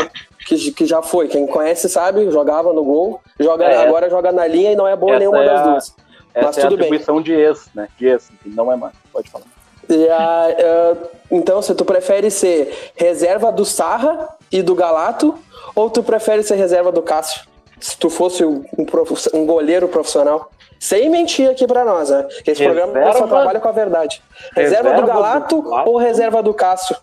que, 0.47 0.71
que 0.71 0.85
já 0.85 1.01
foi, 1.01 1.27
quem 1.27 1.47
conhece 1.47 1.89
sabe, 1.89 2.29
jogava 2.29 2.71
no 2.73 2.83
gol, 2.83 3.19
joga, 3.39 3.65
É. 3.65 3.77
agora 3.87 4.09
joga 4.09 4.31
na 4.31 4.45
linha 4.45 4.71
e 4.71 4.75
não 4.75 4.87
é 4.87 4.95
boa 4.95 5.11
Essa 5.13 5.19
nenhuma 5.19 5.41
é 5.43 5.45
das 5.45 5.59
a- 5.59 5.63
duas. 5.63 5.95
Essa 6.35 6.45
Mas 6.47 6.57
é 6.57 6.61
a 6.61 6.63
tudo 6.65 6.77
bem. 6.77 6.85
atribuição 6.87 7.21
de 7.21 7.31
ex, 7.33 7.69
né? 7.75 7.87
De 7.97 8.07
ex, 8.07 8.29
não 8.45 8.71
é 8.71 8.75
mais. 8.75 8.93
Pode 9.11 9.29
falar. 9.29 9.45
A- 9.89 10.47
ah, 10.49 10.95
então, 11.31 11.61
se 11.61 11.75
tu 11.75 11.83
prefere 11.85 12.31
ser 12.31 12.91
reserva 12.95 13.51
do 13.51 13.65
Sarra 13.65 14.29
e 14.51 14.61
do 14.61 14.73
Galato, 14.75 15.35
ou 15.75 15.89
tu 15.89 16.01
prefere 16.01 16.41
ser 16.43 16.55
reserva 16.55 16.91
do 16.91 17.01
Cássio? 17.01 17.41
Se 17.83 17.97
tu 17.97 18.09
fosse 18.09 18.45
um, 18.45 18.63
prof- 18.85 19.29
um 19.33 19.45
goleiro 19.45 19.89
profissional. 19.89 20.49
Sem 20.79 21.09
mentir 21.09 21.49
aqui 21.49 21.67
pra 21.67 21.83
nós, 21.83 22.09
né? 22.09 22.23
Que 22.43 22.51
esse 22.51 22.63
Reserva- 22.63 22.91
programa 22.91 23.13
só 23.13 23.27
trabalha 23.27 23.59
com 23.59 23.67
a 23.67 23.71
verdade. 23.73 24.21
Reserva, 24.55 24.89
Reserva 24.89 24.93
do 24.93 25.01
do 25.01 25.07
Galato 25.07 25.61
Galato. 25.61 25.89
ou 25.89 25.97
reserva 25.97 26.41
do 26.43 26.53
Cássio? 26.53 26.95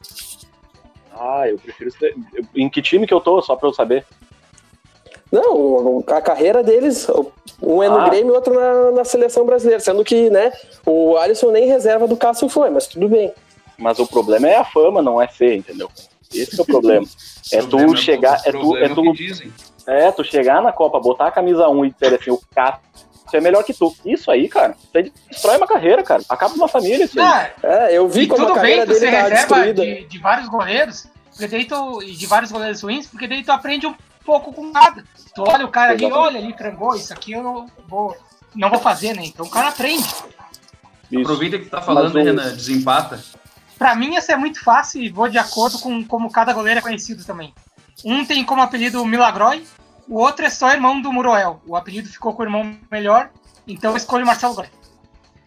Ah, 1.14 1.46
eu 1.48 1.58
prefiro 1.58 1.90
Em 2.54 2.68
que 2.70 2.80
time 2.80 3.06
que 3.06 3.12
eu 3.12 3.20
tô, 3.20 3.42
só 3.42 3.56
pra 3.56 3.68
eu 3.68 3.74
saber? 3.74 4.06
Não, 5.30 6.02
a 6.06 6.20
carreira 6.20 6.62
deles, 6.62 7.06
um 7.62 7.82
é 7.82 7.88
no 7.88 7.98
Ah. 8.00 8.08
Grêmio 8.08 8.32
e 8.32 8.36
outro 8.36 8.52
na, 8.54 8.90
na 8.90 9.04
seleção 9.04 9.44
brasileira. 9.46 9.80
Sendo 9.80 10.02
que, 10.04 10.28
né, 10.30 10.50
o 10.86 11.16
Alisson 11.18 11.50
nem 11.50 11.66
reserva 11.66 12.08
do 12.08 12.16
Cássio 12.16 12.48
foi, 12.48 12.68
mas 12.70 12.86
tudo 12.86 13.08
bem. 13.08 13.32
Mas 13.78 13.98
o 13.98 14.06
problema 14.06 14.48
é 14.48 14.56
a 14.56 14.64
fama, 14.64 15.00
não 15.02 15.20
é 15.20 15.28
ser, 15.28 15.56
entendeu? 15.56 15.88
Esse 16.34 16.58
é 16.58 16.62
o 16.62 16.66
problema. 16.66 17.06
É 17.52 17.60
tu 17.62 17.96
chegar, 17.96 18.40
o 18.44 18.48
é 18.48 18.52
tu, 18.52 18.76
é 18.76 18.86
o 18.86 18.94
tu, 18.94 19.02
que 19.02 19.12
dizem. 19.14 19.52
É 19.92 20.12
tu 20.12 20.22
chegar 20.24 20.62
na 20.62 20.72
Copa, 20.72 21.00
botar 21.00 21.26
a 21.28 21.32
camisa 21.32 21.68
1 21.68 21.84
e 21.84 21.90
dizer 21.92 22.14
assim, 22.20 22.30
o 22.30 22.40
cara 22.54 22.78
é 23.32 23.40
melhor 23.40 23.62
que 23.62 23.72
tu. 23.74 23.94
Isso 24.04 24.30
aí, 24.30 24.48
cara, 24.48 24.74
isso 24.78 24.90
aí 24.96 25.12
destrói 25.30 25.56
uma 25.56 25.66
carreira, 25.66 26.02
cara. 26.02 26.22
Acaba 26.28 26.54
uma 26.54 26.68
família 26.68 27.04
isso 27.04 27.20
aí. 27.20 27.26
Ah, 27.26 27.50
É, 27.62 27.96
eu 27.96 28.08
vi 28.08 28.22
e 28.22 28.26
como 28.26 28.42
a 28.42 28.46
tudo 28.46 28.54
carreira 28.56 28.86
bem 28.86 28.94
tu 28.94 28.98
ser 28.98 29.06
dele 29.10 29.16
tá 29.16 29.22
reserva 29.28 29.54
destruída. 29.64 29.82
de, 29.84 30.04
de 30.06 30.18
vários 30.18 30.48
goleiros, 30.48 31.06
porque 31.30 31.46
daí 31.46 31.64
tu, 31.64 32.02
e 32.02 32.12
de 32.16 32.26
vários 32.26 32.50
goleiros 32.50 32.82
ruins, 32.82 33.06
porque 33.06 33.28
daí 33.28 33.42
tu 33.44 33.52
aprende 33.52 33.86
um 33.86 33.94
pouco 34.24 34.52
com 34.52 34.70
nada. 34.70 35.04
Tu 35.34 35.42
olha 35.42 35.64
o 35.64 35.68
cara 35.68 35.92
ali, 35.92 36.04
Exatamente. 36.04 36.28
olha 36.36 36.38
ali, 36.44 36.52
frangou, 36.56 36.94
isso 36.96 37.12
aqui 37.12 37.32
eu 37.32 37.42
não 37.42 37.66
vou, 37.88 38.16
não 38.54 38.68
vou 38.68 38.80
fazer, 38.80 39.14
né? 39.14 39.22
Então 39.24 39.46
o 39.46 39.50
cara 39.50 39.68
aprende. 39.68 40.02
Isso. 41.10 41.20
Aproveita 41.22 41.58
que 41.58 41.64
tu 41.64 41.70
tá 41.70 41.80
falando, 41.80 42.14
o- 42.14 42.22
Renan, 42.22 42.52
desempata. 42.54 43.22
Pra 43.78 43.94
mim, 43.94 44.14
essa 44.16 44.32
é 44.32 44.36
muito 44.36 44.62
fácil 44.62 45.00
e 45.02 45.08
vou 45.08 45.28
de 45.28 45.38
acordo 45.38 45.78
com 45.78 46.04
como 46.04 46.30
cada 46.30 46.52
goleiro 46.52 46.78
é 46.78 46.82
conhecido 46.82 47.24
também. 47.24 47.54
Um 48.04 48.24
tem 48.24 48.44
como 48.44 48.60
apelido 48.62 49.04
Milagrói, 49.04 49.64
o 50.10 50.18
outro 50.18 50.44
é 50.44 50.50
só 50.50 50.72
irmão 50.72 51.00
do 51.00 51.12
Muroel. 51.12 51.62
O 51.64 51.76
apelido 51.76 52.08
ficou 52.08 52.34
com 52.34 52.42
o 52.42 52.44
irmão 52.44 52.76
melhor, 52.90 53.30
então 53.64 53.92
eu 53.92 53.96
escolho 53.96 54.24
o 54.24 54.26
Marcelo 54.26 54.56
Groy. 54.56 54.68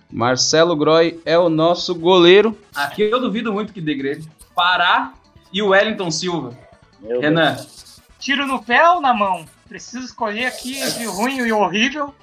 Marcelo 0.10 0.76
Groy 0.78 1.22
é 1.26 1.38
o 1.38 1.50
nosso 1.50 1.94
goleiro. 1.94 2.58
Aqui 2.74 3.02
eu 3.02 3.20
duvido 3.20 3.52
muito 3.52 3.74
que 3.74 3.82
dê 3.82 3.94
Grêmio. 3.94 4.26
Pará 4.56 5.12
e 5.52 5.62
o 5.62 5.70
Wellington 5.70 6.10
Silva. 6.10 6.58
Meu 7.02 7.20
Deus. 7.20 7.24
Renan, 7.24 7.58
Tiro 8.20 8.48
no 8.48 8.64
pé 8.64 8.90
ou 8.90 9.02
na 9.02 9.14
mão? 9.14 9.46
Preciso 9.68 10.06
escolher 10.06 10.46
aqui 10.46 10.80
entre 10.80 11.06
o 11.08 11.12
ruim 11.12 11.40
e 11.40 11.52
o 11.52 11.60
horrível, 11.60 12.16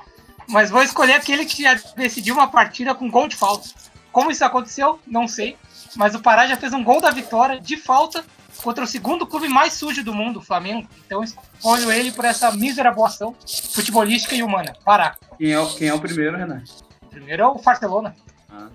mas 0.48 0.70
vou 0.70 0.82
escolher 0.82 1.14
aquele 1.14 1.44
que 1.44 1.62
já 1.62 1.78
decidiu 1.94 2.34
uma 2.34 2.48
partida 2.48 2.94
com 2.94 3.10
gol 3.10 3.28
de 3.28 3.36
falta. 3.36 3.68
Como 4.10 4.30
isso 4.30 4.42
aconteceu, 4.46 4.98
não 5.06 5.28
sei, 5.28 5.58
mas 5.94 6.14
o 6.14 6.20
Pará 6.20 6.46
já 6.46 6.56
fez 6.56 6.72
um 6.72 6.82
gol 6.82 7.02
da 7.02 7.10
vitória 7.10 7.60
de 7.60 7.76
falta 7.76 8.24
contra 8.62 8.84
o 8.84 8.86
segundo 8.86 9.26
clube 9.26 9.48
mais 9.48 9.72
sujo 9.74 10.02
do 10.04 10.12
mundo, 10.14 10.38
o 10.38 10.42
Flamengo. 10.42 10.88
Então 11.06 11.22
escolho 11.24 11.90
ele 11.92 12.12
por 12.12 12.24
essa 12.24 12.50
mísera 12.52 12.90
boa 12.92 13.08
ação 13.08 13.34
futebolística 13.74 14.34
e 14.34 14.42
humana. 14.42 14.74
Pará. 14.84 15.16
quem 15.38 15.52
é, 15.52 15.58
o- 15.60 15.74
quem 15.74 15.88
é 15.88 15.94
o 15.94 16.00
primeiro, 16.00 16.36
Renan? 16.36 16.62
Primeiro 17.10 17.42
é 17.42 17.46
o 17.46 17.54
Barcelona. 17.54 18.14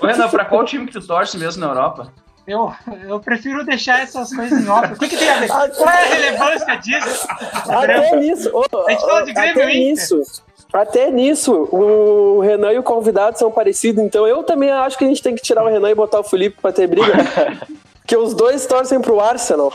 Ô, 0.00 0.06
Renan, 0.06 0.28
pra 0.28 0.44
qual 0.44 0.64
time 0.64 0.86
que 0.86 0.92
tu 0.92 1.06
torce 1.06 1.36
mesmo 1.38 1.60
na 1.60 1.68
Europa? 1.68 2.12
Eu, 2.46 2.72
eu 3.02 3.18
prefiro 3.20 3.64
deixar 3.64 4.00
essas 4.00 4.32
coisas 4.34 4.64
em 4.64 4.68
off. 4.68 4.92
O 4.92 4.98
que, 4.98 5.08
que 5.08 5.16
tem 5.16 5.28
a 5.28 5.38
ver? 5.40 5.48
Qual 5.48 5.88
é 5.90 6.04
a 6.04 6.14
relevância 6.14 6.76
disso? 6.76 7.26
Até 7.68 8.16
nisso, 8.16 8.50
ô, 8.54 8.64
A 8.86 8.90
gente 8.92 9.00
fala 9.00 9.22
de 9.24 9.32
Grêmio 9.32 9.62
Inter. 9.64 9.76
nisso, 9.76 10.22
até 10.72 11.10
nisso, 11.10 11.52
o 11.72 12.40
Renan 12.40 12.72
e 12.72 12.78
o 12.78 12.82
convidado 12.82 13.38
são 13.38 13.50
parecidos, 13.50 14.02
então 14.02 14.26
eu 14.26 14.42
também 14.42 14.70
acho 14.70 14.98
que 14.98 15.04
a 15.04 15.08
gente 15.08 15.22
tem 15.22 15.34
que 15.34 15.42
tirar 15.42 15.64
o 15.64 15.68
Renan 15.68 15.90
e 15.90 15.94
botar 15.94 16.20
o 16.20 16.24
Felipe 16.24 16.60
pra 16.60 16.72
ter 16.72 16.86
briga. 16.86 17.12
Porque 18.00 18.16
os 18.16 18.34
dois 18.34 18.66
torcem 18.66 19.00
pro 19.00 19.20
Arsenal. 19.20 19.72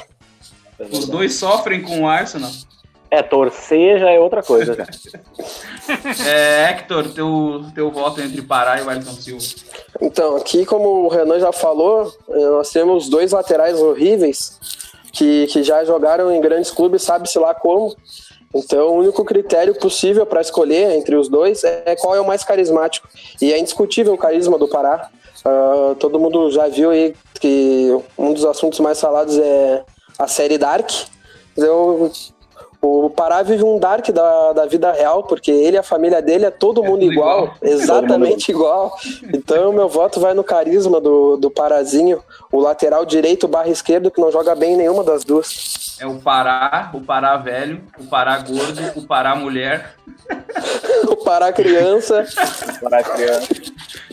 Os 0.89 1.07
dois 1.07 1.35
sofrem 1.35 1.81
com 1.81 2.01
o 2.01 2.07
Arsenal. 2.07 2.49
É, 3.09 3.21
torcer 3.21 3.99
já 3.99 4.09
é 4.09 4.17
outra 4.19 4.41
coisa, 4.41 4.75
cara. 4.75 4.89
É, 6.25 6.69
Hector, 6.69 7.11
teu, 7.11 7.65
teu 7.75 7.91
voto 7.91 8.21
entre 8.21 8.41
Pará 8.41 8.79
e 8.79 8.83
Wellington 8.83 9.11
Silva. 9.13 9.43
Então, 9.99 10.37
aqui, 10.37 10.65
como 10.65 11.05
o 11.05 11.07
Renan 11.09 11.39
já 11.39 11.51
falou, 11.51 12.13
eh, 12.29 12.45
nós 12.45 12.69
temos 12.69 13.09
dois 13.09 13.33
laterais 13.33 13.77
horríveis 13.77 14.57
que, 15.11 15.47
que 15.47 15.63
já 15.63 15.83
jogaram 15.83 16.31
em 16.31 16.39
grandes 16.39 16.71
clubes, 16.71 17.01
sabe-se 17.01 17.37
lá 17.37 17.53
como. 17.53 17.93
Então, 18.53 18.89
o 18.89 18.97
único 18.99 19.23
critério 19.23 19.73
possível 19.75 20.25
para 20.25 20.41
escolher 20.41 20.91
entre 20.91 21.15
os 21.15 21.29
dois 21.29 21.63
é 21.63 21.95
qual 21.95 22.15
é 22.15 22.21
o 22.21 22.27
mais 22.27 22.43
carismático. 22.43 23.07
E 23.41 23.53
é 23.53 23.57
indiscutível 23.57 24.13
o 24.13 24.17
carisma 24.17 24.57
do 24.57 24.67
Pará. 24.67 25.09
Ah, 25.43 25.95
todo 25.99 26.19
mundo 26.19 26.51
já 26.51 26.67
viu 26.67 26.91
aí 26.91 27.15
que 27.39 27.89
um 28.17 28.33
dos 28.33 28.45
assuntos 28.45 28.79
mais 28.79 28.99
falados 28.99 29.37
é 29.37 29.83
a 30.19 30.27
série 30.27 30.57
Dark. 30.57 30.89
Eu, 31.57 32.11
o 32.81 33.09
Pará 33.11 33.43
vive 33.43 33.63
um 33.63 33.77
Dark 33.77 34.09
da, 34.09 34.53
da 34.53 34.65
vida 34.65 34.91
real, 34.91 35.23
porque 35.23 35.51
ele 35.51 35.77
e 35.77 35.79
a 35.79 35.83
família 35.83 36.19
dele 36.19 36.45
é 36.45 36.49
todo 36.49 36.83
mundo 36.83 37.01
tudo 37.01 37.13
igual, 37.13 37.43
igual. 37.43 37.57
exatamente 37.61 38.49
igual. 38.49 38.97
Então, 39.31 39.71
meu 39.71 39.87
voto 39.87 40.19
vai 40.19 40.33
no 40.33 40.43
carisma 40.43 40.99
do, 40.99 41.37
do 41.37 41.51
Parazinho, 41.51 42.23
o 42.51 42.59
lateral 42.59 43.05
direito 43.05 43.47
barra 43.47 43.69
esquerdo, 43.69 44.09
que 44.09 44.19
não 44.19 44.31
joga 44.31 44.55
bem 44.55 44.75
nenhuma 44.75 45.03
das 45.03 45.23
duas. 45.23 45.95
É 45.99 46.07
o 46.07 46.15
Pará, 46.15 46.89
o 46.93 47.01
Pará 47.01 47.37
velho, 47.37 47.83
o 47.99 48.05
Pará 48.05 48.39
gordo, 48.39 48.81
o 48.95 49.05
Pará 49.05 49.35
mulher. 49.35 49.95
O 51.07 51.15
Pará 51.17 51.51
Criança. 51.51 52.25
Para 52.81 52.99
a 52.99 53.03
criança. 53.03 53.47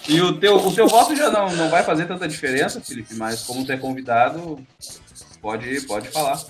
E 0.08 0.20
o 0.20 0.38
teu, 0.38 0.56
o 0.56 0.74
teu 0.74 0.88
voto 0.88 1.14
já 1.14 1.30
não, 1.30 1.50
não 1.54 1.68
vai 1.68 1.82
fazer 1.82 2.06
tanta 2.06 2.26
diferença, 2.26 2.80
Felipe, 2.80 3.14
mas 3.14 3.44
como 3.44 3.64
tu 3.64 3.72
é 3.72 3.76
convidado, 3.76 4.58
pode, 5.40 5.80
pode 5.82 6.08
falar. 6.08 6.40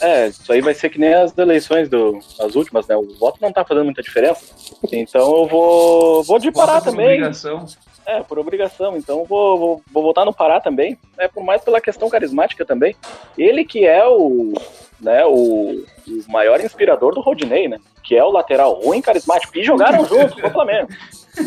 É, 0.00 0.28
isso 0.28 0.52
aí 0.52 0.60
vai 0.60 0.74
ser 0.74 0.90
que 0.90 0.98
nem 0.98 1.14
as 1.14 1.36
eleições 1.36 1.88
do, 1.88 2.18
as 2.40 2.54
últimas, 2.54 2.86
né? 2.86 2.96
O 2.96 3.14
voto 3.18 3.38
não 3.40 3.52
tá 3.52 3.64
fazendo 3.64 3.84
muita 3.84 4.02
diferença. 4.02 4.54
Então 4.92 5.38
eu 5.38 5.46
vou, 5.46 6.22
vou 6.22 6.38
de 6.38 6.52
Pará 6.52 6.80
também. 6.80 7.06
obrigação. 7.06 7.66
É, 8.04 8.22
por 8.22 8.38
obrigação. 8.38 8.96
Então 8.96 9.24
vou, 9.24 9.58
vou, 9.58 9.82
vou 9.92 10.02
votar 10.02 10.24
no 10.24 10.34
Pará 10.34 10.60
também. 10.60 10.98
É 11.18 11.28
por 11.28 11.42
mais 11.42 11.62
pela 11.62 11.80
questão 11.80 12.08
carismática 12.08 12.64
também. 12.64 12.94
Ele 13.38 13.64
que 13.64 13.86
é 13.86 14.06
o, 14.06 14.52
né, 15.00 15.24
o, 15.24 15.82
o 16.06 16.30
maior 16.32 16.60
inspirador 16.60 17.14
do 17.14 17.20
Rodinei, 17.20 17.66
né? 17.66 17.78
Que 18.04 18.16
é 18.16 18.22
o 18.22 18.30
lateral 18.30 18.74
ruim 18.74 19.00
carismático. 19.00 19.56
E 19.58 19.64
jogaram 19.64 20.04
juntos 20.06 20.40
no 20.40 20.50
Flamengo. 20.50 20.88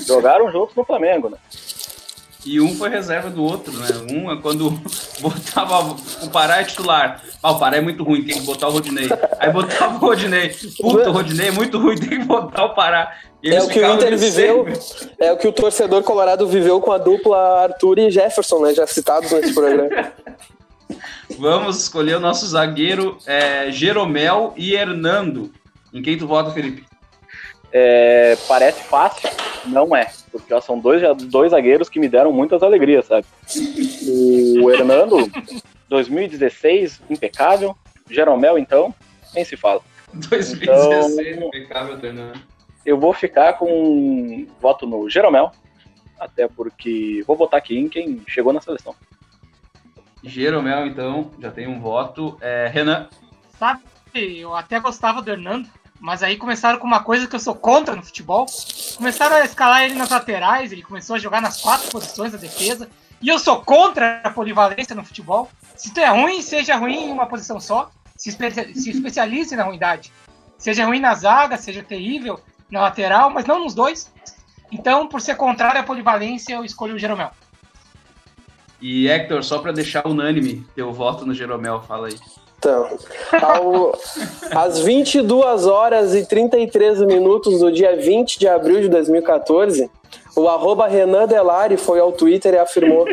Jogaram 0.05 0.51
juntos 0.51 0.75
no 0.75 0.83
Flamengo, 0.83 1.29
né? 1.29 1.37
E 2.45 2.61
um 2.61 2.73
foi 2.75 2.89
reserva 2.89 3.29
do 3.29 3.43
outro, 3.43 3.73
né? 3.73 3.87
Um 4.11 4.31
é 4.31 4.41
quando 4.41 4.71
botava 5.19 5.95
o 6.23 6.29
Pará 6.29 6.61
é 6.61 6.63
titular. 6.63 7.21
Ah, 7.43 7.51
o 7.51 7.59
Pará 7.59 7.77
é 7.77 7.81
muito 7.81 8.03
ruim, 8.03 8.23
tem 8.23 8.39
que 8.39 8.45
botar 8.45 8.69
o 8.69 8.71
Rodinei. 8.71 9.09
Aí 9.39 9.51
botava 9.51 9.95
o 9.95 9.99
Rodinei. 9.99 10.55
Puta, 10.79 11.09
o 11.09 11.13
Rodinei 11.13 11.49
é 11.49 11.51
muito 11.51 11.77
ruim, 11.77 11.97
tem 11.97 12.19
que 12.19 12.25
botar 12.25 12.65
o 12.65 12.75
Pará. 12.75 13.13
É 13.43 13.61
o 13.61 13.67
que 13.67 13.79
o 13.79 13.93
Inter 13.93 14.17
viveu. 14.17 14.65
sempre. 14.65 15.15
É 15.19 15.31
o 15.31 15.37
que 15.37 15.47
o 15.47 15.51
torcedor 15.51 16.03
colorado 16.03 16.47
viveu 16.47 16.79
com 16.79 16.91
a 16.91 16.97
dupla 16.97 17.63
Arthur 17.63 17.99
e 17.99 18.11
Jefferson, 18.11 18.61
né? 18.61 18.73
Já 18.73 18.87
citados 18.87 19.31
nesse 19.31 19.53
programa. 19.53 19.89
Vamos 21.37 21.77
escolher 21.77 22.15
o 22.17 22.19
nosso 22.19 22.45
zagueiro 22.47 23.17
é, 23.25 23.71
Jeromel 23.71 24.53
e 24.57 24.73
Hernando. 24.73 25.51
Em 25.93 26.01
quem 26.01 26.17
tu 26.17 26.27
vota, 26.27 26.51
Felipe? 26.51 26.88
É, 27.71 28.35
parece 28.47 28.83
fácil, 28.83 29.29
não 29.65 29.95
é. 29.95 30.11
Porque 30.31 30.53
ó, 30.53 30.61
são 30.61 30.79
dois, 30.79 31.01
dois 31.27 31.51
zagueiros 31.51 31.89
que 31.89 31.99
me 31.99 32.09
deram 32.09 32.31
muitas 32.31 32.63
alegrias, 32.63 33.05
sabe? 33.05 33.25
O 34.61 34.71
Hernando, 34.71 35.29
2016, 35.87 37.01
impecável. 37.09 37.75
Jeromel, 38.09 38.57
então, 38.57 38.93
nem 39.33 39.45
se 39.45 39.55
fala. 39.55 39.81
2016, 40.13 41.37
impecável, 41.37 41.99
Fernando. 41.99 42.39
Eu 42.85 42.99
vou 42.99 43.13
ficar 43.13 43.53
com 43.53 44.47
voto 44.59 44.87
no 44.87 45.09
Jeromel, 45.09 45.51
até 46.19 46.47
porque 46.47 47.23
vou 47.27 47.35
votar 47.35 47.59
aqui 47.59 47.77
em 47.77 47.87
quem 47.87 48.21
chegou 48.27 48.51
na 48.51 48.61
seleção. 48.61 48.95
Jeromel, 50.23 50.87
então, 50.87 51.31
já 51.39 51.51
tem 51.51 51.67
um 51.67 51.79
voto. 51.79 52.37
É, 52.41 52.67
Renan, 52.67 53.07
Sabe, 53.59 53.83
eu 54.15 54.55
até 54.55 54.79
gostava 54.79 55.21
do 55.21 55.29
Hernando, 55.29 55.69
mas 55.99 56.23
aí 56.23 56.37
começaram 56.37 56.79
com 56.79 56.87
uma 56.87 57.03
coisa 57.03 57.27
que 57.27 57.35
eu 57.35 57.39
sou 57.39 57.53
contra 57.53 57.95
no 57.95 58.03
futebol. 58.03 58.45
Começaram 58.95 59.35
a 59.35 59.43
escalar 59.43 59.83
ele 59.83 59.95
nas 59.95 60.09
laterais, 60.09 60.71
ele 60.71 60.81
começou 60.81 61.15
a 61.15 61.19
jogar 61.19 61.41
nas 61.41 61.61
quatro 61.61 61.89
posições 61.89 62.31
da 62.31 62.37
defesa. 62.37 62.89
E 63.21 63.27
eu 63.27 63.37
sou 63.37 63.61
contra 63.61 64.21
a 64.23 64.29
polivalência 64.29 64.95
no 64.95 65.03
futebol. 65.03 65.49
Se 65.75 65.93
tu 65.93 65.99
é 65.99 66.07
ruim, 66.07 66.41
seja 66.41 66.77
ruim 66.77 67.09
em 67.09 67.11
uma 67.11 67.25
posição 67.25 67.59
só. 67.59 67.91
Se, 68.15 68.29
espe 68.29 68.49
se 68.73 68.89
especialize 68.91 69.55
na 69.55 69.63
ruindade. 69.63 70.11
Seja 70.57 70.85
ruim 70.85 70.99
na 70.99 71.13
zaga, 71.15 71.57
seja 71.57 71.83
terrível 71.83 72.39
na 72.71 72.81
lateral, 72.81 73.29
mas 73.29 73.45
não 73.45 73.63
nos 73.63 73.73
dois. 73.73 74.11
Então, 74.71 75.07
por 75.07 75.19
ser 75.19 75.35
contrário 75.35 75.81
à 75.81 75.83
polivalência, 75.83 76.53
eu 76.53 76.63
escolho 76.63 76.95
o 76.95 76.99
Jeromel. 76.99 77.31
e 78.81 79.09
Hector, 79.09 79.43
só 79.43 79.59
pra 79.59 79.71
deixar 79.71 80.07
unânime 80.07 80.65
teu 80.75 80.93
voto 80.93 81.25
no 81.25 81.33
Jeromel, 81.33 81.81
fala 81.81 82.07
aí. 82.07 82.15
Então, 82.59 82.89
ao, 83.41 83.97
às 84.51 84.79
22 84.81 85.65
horas 85.65 86.13
e 86.13 86.25
33 86.25 86.99
minutos 87.03 87.59
do 87.59 87.71
dia 87.71 87.95
20 87.95 88.37
de 88.37 88.49
abril 88.49 88.81
de 88.81 88.89
2014, 88.89 89.89
o 90.35 90.47
arroba 90.47 90.85
Renan 90.85 91.25
Delari 91.25 91.77
foi 91.77 91.99
ao 91.99 92.11
Twitter 92.11 92.53
e 92.53 92.57
afirmou: 92.57 93.05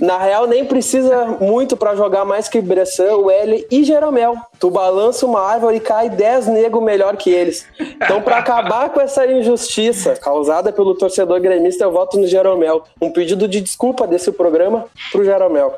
Na 0.00 0.18
real, 0.18 0.48
nem 0.48 0.64
precisa 0.64 1.26
muito 1.40 1.76
pra 1.76 1.94
jogar 1.94 2.24
mais 2.24 2.48
que 2.48 2.60
Bressan, 2.60 3.16
o 3.16 3.30
L 3.30 3.66
e 3.70 3.84
Jeromel. 3.84 4.34
Tu 4.58 4.68
balança 4.68 5.26
uma 5.26 5.40
árvore 5.40 5.76
e 5.76 5.80
cai 5.80 6.10
10 6.10 6.48
nego 6.48 6.80
melhor 6.80 7.16
que 7.16 7.30
eles. 7.30 7.66
Então, 7.78 8.20
pra 8.20 8.38
acabar 8.38 8.90
com 8.90 9.00
essa 9.00 9.26
injustiça 9.26 10.16
causada 10.16 10.72
pelo 10.72 10.94
torcedor 10.94 11.40
gremista, 11.40 11.84
eu 11.84 11.92
voto 11.92 12.18
no 12.18 12.26
Jeromel. 12.26 12.82
Um 13.00 13.12
pedido 13.12 13.46
de 13.46 13.60
desculpa 13.60 14.06
desse 14.06 14.32
programa 14.32 14.86
pro 15.12 15.24
Jeromel. 15.24 15.72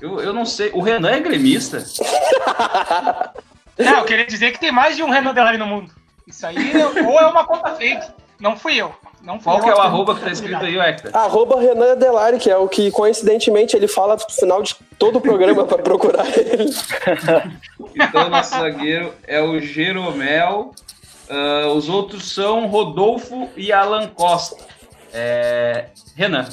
Eu, 0.00 0.20
eu 0.20 0.32
não 0.32 0.44
sei, 0.46 0.70
o 0.72 0.80
Renan 0.80 1.10
é 1.10 1.20
gremista? 1.20 1.84
Não, 3.78 3.98
eu 3.98 4.04
queria 4.04 4.26
dizer 4.26 4.52
que 4.52 4.60
tem 4.60 4.70
mais 4.70 4.94
de 4.94 5.02
um 5.02 5.08
Renan 5.08 5.32
Delari 5.32 5.56
no 5.56 5.66
mundo. 5.66 5.90
Isso 6.26 6.46
aí, 6.46 6.56
ou 7.06 7.18
é 7.18 7.26
uma 7.26 7.46
conta 7.46 7.74
fake. 7.76 8.06
Não 8.38 8.54
fui 8.54 8.76
eu. 8.76 8.94
Não 9.22 9.40
fui 9.40 9.44
Qual 9.44 9.58
eu. 9.58 9.64
que 9.64 9.70
é 9.70 9.74
o 9.74 9.80
arroba 9.80 10.14
que 10.14 10.20
tá 10.22 10.30
escrito 10.30 10.62
aí, 10.62 10.78
Hector? 10.78 11.10
Arroba 11.14 11.58
Renan 11.58 11.96
Delari, 11.96 12.38
que 12.38 12.50
é 12.50 12.56
o 12.56 12.68
que 12.68 12.90
coincidentemente 12.90 13.74
ele 13.74 13.88
fala 13.88 14.16
no 14.16 14.34
final 14.34 14.62
de 14.62 14.74
todo 14.98 15.16
o 15.16 15.20
programa 15.20 15.64
pra 15.64 15.78
procurar 15.78 16.26
ele. 16.36 16.70
Então, 17.92 18.28
nosso 18.28 18.50
zagueiro 18.50 19.12
é 19.26 19.42
o 19.42 19.60
Jeromel. 19.60 20.72
Ah, 21.28 21.68
os 21.68 21.88
outros 21.88 22.32
são 22.32 22.66
Rodolfo 22.66 23.48
e 23.56 23.72
Alan 23.72 24.08
Costa. 24.08 24.56
É, 25.12 25.86
Renan. 26.16 26.48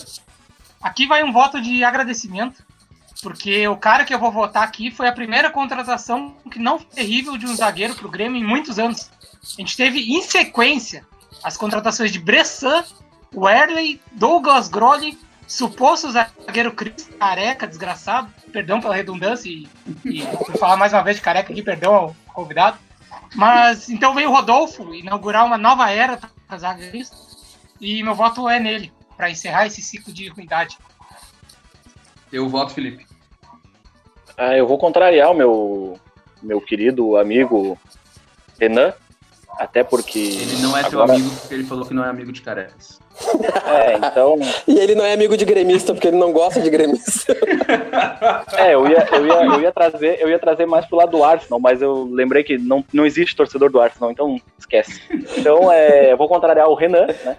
Aqui 0.82 1.08
vai 1.08 1.24
um 1.24 1.32
voto 1.32 1.62
de 1.62 1.84
agradecimento, 1.84 2.64
porque 3.22 3.68
o 3.68 3.78
cara 3.78 4.06
que 4.06 4.14
eu 4.14 4.20
vou 4.20 4.32
votar 4.32 4.64
aqui 4.64 4.92
foi 4.92 5.08
a 5.08 5.14
primeira 5.14 5.50
contratação 5.50 6.36
que 6.52 6.60
não 6.60 6.80
foi 6.80 6.88
terrível 6.88 7.38
de 7.38 7.46
um 7.46 7.56
zagueiro 7.56 7.96
pro 7.96 8.10
Grêmio 8.10 8.40
em 8.42 8.46
muitos 8.46 8.78
anos. 8.78 9.10
A 9.58 9.62
gente 9.62 9.76
teve 9.76 10.00
em 10.00 10.22
sequência 10.22 11.06
as 11.44 11.58
contratações 11.58 12.12
de 12.12 12.20
Bressan, 12.20 12.84
Werley, 13.36 14.02
Douglas 14.12 14.68
Grolli, 14.68 15.18
suposto 15.48 16.12
zagueiro 16.12 16.74
Cris, 16.74 17.10
careca, 17.20 17.68
desgraçado, 17.68 18.32
perdão 18.52 18.82
pela 18.82 18.96
redundância 18.96 19.50
e, 19.50 19.68
e 20.06 20.26
por 20.26 20.58
falar 20.58 20.78
mais 20.78 20.94
uma 20.94 21.04
vez 21.04 21.18
de 21.18 21.22
careca 21.22 21.52
aqui, 21.52 21.64
perdão 21.64 21.94
ao 21.94 22.16
convidado. 22.34 22.78
Mas 23.36 23.90
então 23.90 24.14
veio 24.14 24.30
o 24.30 24.34
Rodolfo 24.34 24.94
inaugurar 24.94 25.46
uma 25.46 25.58
nova 25.58 25.90
era 25.90 26.20
para 26.48 26.58
zagueiros 26.58 27.12
e 27.80 28.02
meu 28.04 28.16
voto 28.16 28.50
é 28.50 28.60
nele, 28.60 28.92
para 29.16 29.30
encerrar 29.30 29.66
esse 29.66 29.82
ciclo 29.82 30.14
de 30.14 30.28
ruindade. 30.30 30.78
Eu 32.32 32.48
voto, 32.50 32.74
Felipe. 32.74 33.06
Ah, 34.38 34.56
eu 34.56 34.68
vou 34.68 34.78
contrariar 34.78 35.32
o 35.32 35.36
meu, 35.36 36.00
meu 36.44 36.62
querido 36.62 37.18
amigo 37.18 37.78
Renan, 38.60 38.94
até 39.58 39.84
porque. 39.84 40.20
Ele 40.20 40.62
não 40.62 40.78
é 40.78 40.84
teu 40.84 41.02
agora- 41.02 41.18
amigo 41.18 41.34
porque 41.36 41.54
ele 41.54 41.64
falou 41.64 41.86
que 41.86 41.94
não 41.94 42.06
é 42.06 42.10
amigo 42.10 42.32
de 42.32 42.42
carecas. 42.42 43.00
É, 43.68 43.96
então. 43.98 44.38
E 44.68 44.78
ele 44.78 44.94
não 44.96 45.04
é 45.04 45.12
amigo 45.12 45.36
de 45.36 45.44
gremista, 45.44 45.92
porque 45.94 46.08
ele 46.08 46.18
não 46.18 46.32
gosta 46.32 46.62
de 46.62 46.70
gremista. 46.70 47.36
É, 48.58 48.74
eu 48.74 48.88
ia, 48.88 49.08
eu 49.12 49.28
ia, 49.28 49.46
eu 49.46 49.62
ia, 49.62 49.72
trazer, 49.72 50.20
eu 50.22 50.30
ia 50.30 50.40
trazer 50.40 50.66
mais 50.66 50.86
pro 50.86 50.98
lado 50.98 51.12
do 51.12 51.24
Arsenal, 51.24 51.60
mas 51.60 51.82
eu 51.82 52.06
lembrei 52.06 52.44
que 52.44 52.58
não, 52.58 52.84
não 52.94 53.06
existe 53.06 53.36
torcedor 53.36 53.70
do 53.70 53.80
Arsenal, 53.80 54.12
então 54.12 54.40
esquece. 54.58 55.02
Então, 55.38 55.72
é, 55.72 56.12
eu 56.12 56.18
vou 56.18 56.28
contrariar 56.28 56.68
o 56.68 56.76
Renan, 56.76 57.08
né? 57.08 57.38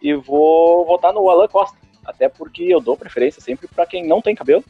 E 0.00 0.14
vou 0.14 0.84
votar 0.84 1.12
no 1.12 1.28
Alan 1.30 1.48
Costa. 1.48 1.76
Até 2.06 2.28
porque 2.28 2.62
eu 2.62 2.80
dou 2.80 2.96
preferência 2.96 3.42
sempre 3.42 3.68
pra 3.68 3.86
quem 3.86 4.06
não 4.06 4.22
tem 4.22 4.34
cabelo. 4.34 4.64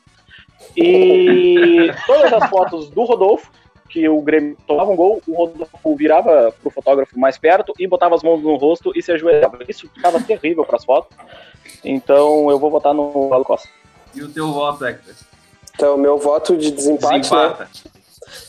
E 0.77 1.93
todas 2.07 2.33
as 2.33 2.49
fotos 2.49 2.89
do 2.89 3.05
Rodolfo, 3.05 3.51
que 3.89 4.09
o 4.09 4.21
Grêmio 4.21 4.57
tomava 4.67 4.91
um 4.91 4.97
gol, 4.97 5.23
o 5.27 5.35
Rodolfo 5.35 5.97
virava 5.97 6.53
pro 6.61 6.71
fotógrafo 6.71 7.19
mais 7.19 7.39
perto 7.39 7.73
e 7.79 7.87
botava 7.87 8.15
as 8.15 8.23
mãos 8.23 8.43
no 8.43 8.57
rosto 8.57 8.93
e 8.95 9.03
se 9.03 9.13
ajoelhava. 9.13 9.59
Isso 9.69 9.89
ficava 9.89 10.21
terrível 10.21 10.65
pras 10.65 10.85
fotos. 10.85 11.17
Então 11.85 12.51
eu 12.51 12.59
vou 12.59 12.71
votar 12.71 12.95
no 12.95 13.33
Alan 13.33 13.45
Costa. 13.45 13.69
E 14.15 14.23
o 14.23 14.29
teu 14.29 14.53
voto, 14.53 14.85
Hector? 14.85 15.15
Então, 15.75 15.97
meu 15.99 16.17
voto 16.19 16.57
de 16.57 16.71
desempate, 16.71 17.13
né? 17.15 17.21
Desempata. 17.21 17.69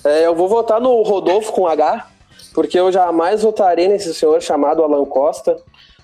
É, 0.06 0.26
eu 0.26 0.34
vou 0.34 0.48
votar 0.48 0.80
no 0.80 1.02
Rodolfo 1.02 1.52
com 1.52 1.68
H, 1.68 2.08
porque 2.54 2.80
eu 2.80 2.92
jamais 2.92 3.44
votarei 3.44 3.88
nesse 3.88 4.14
senhor 4.14 4.42
chamado 4.42 4.82
Alan 4.82 5.06
Costa. 5.06 5.58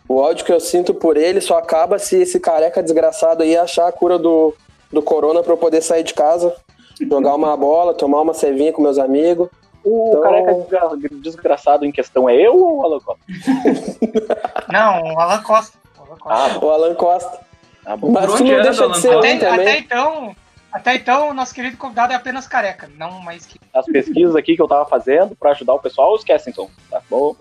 O 0.08 0.18
ódio 0.18 0.46
que 0.46 0.52
eu 0.52 0.60
sinto 0.60 0.94
por 0.94 1.18
ele 1.18 1.40
só 1.42 1.58
acaba 1.58 1.98
se 1.98 2.18
esse 2.22 2.40
careca 2.40 2.84
desgraçado 2.84 3.44
aí 3.44 3.56
achar 3.58 3.88
a 3.88 3.92
cura 3.92 4.20
do, 4.20 4.54
do 4.92 5.02
corona 5.02 5.42
pra 5.42 5.54
eu 5.54 5.58
poder 5.58 5.82
sair 5.82 6.04
de 6.04 6.14
casa, 6.14 6.56
jogar 7.02 7.36
uma 7.36 7.56
bola, 7.58 7.94
tomar 7.94 8.22
uma 8.22 8.34
cevinha 8.34 8.72
com 8.74 8.82
meus 8.82 8.98
amigos. 9.00 9.48
O 9.84 10.10
Então- 10.10 10.22
careca 10.22 10.54
desgra- 10.54 10.90
desgraçado 11.22 11.86
em 11.86 11.92
questão 11.92 12.30
é 12.30 12.36
eu 12.36 12.56
ou 12.56 12.78
o 12.80 12.86
Alan 12.86 13.00
Costa? 13.00 13.22
Não, 14.72 15.14
o 15.14 15.20
Alan 15.20 15.42
Costa. 15.44 15.78
O 16.00 16.02
Alan 16.04 16.16
Costa. 16.18 16.30
Ah, 16.46 16.60
bom, 16.60 16.68
O 16.68 16.70
Alan 16.72 16.96
Costa. 16.96 17.40
ah, 17.86 17.98
bom. 17.98 18.10
Mas 18.12 18.26
tu 18.34 18.44
não 18.44 18.62
deixa 18.62 18.88
de 18.88 18.98
ser 19.00 19.18
até, 19.18 19.48
até 19.50 19.78
então, 19.80 20.36
até 20.74 20.96
então, 20.96 21.30
o 21.30 21.34
nosso 21.36 21.54
querido 21.54 21.78
convidado 21.78 22.14
é 22.14 22.16
apenas 22.16 22.48
careca, 22.48 22.90
não 22.98 23.22
mais 23.22 23.46
que. 23.46 23.60
As 23.72 23.86
pesquisas 23.86 24.36
aqui 24.36 24.56
que 24.56 24.62
eu 24.62 24.68
tava 24.68 24.88
fazendo 24.88 25.36
pra 25.36 25.52
ajudar 25.52 25.76
o 25.76 25.80
pessoal, 25.80 26.16
esquece 26.16 26.50
então. 26.50 26.68
Tá 26.90 27.00
bom? 27.08 27.36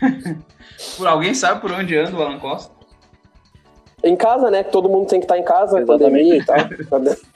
Por 0.98 1.06
alguém 1.06 1.32
sabe 1.32 1.62
por 1.62 1.72
onde 1.72 1.96
anda 1.96 2.14
o 2.14 2.22
Alan 2.22 2.38
Costa? 2.38 2.70
Em 4.04 4.14
casa, 4.14 4.50
né? 4.50 4.62
Que 4.62 4.70
todo 4.70 4.90
mundo 4.90 5.08
tem 5.08 5.20
que 5.20 5.24
estar 5.24 5.38
em 5.38 5.42
casa, 5.42 5.80
Exatamente. 5.80 5.88
pandemia 5.88 6.36
e 6.36 6.44
tal. 6.44 7.16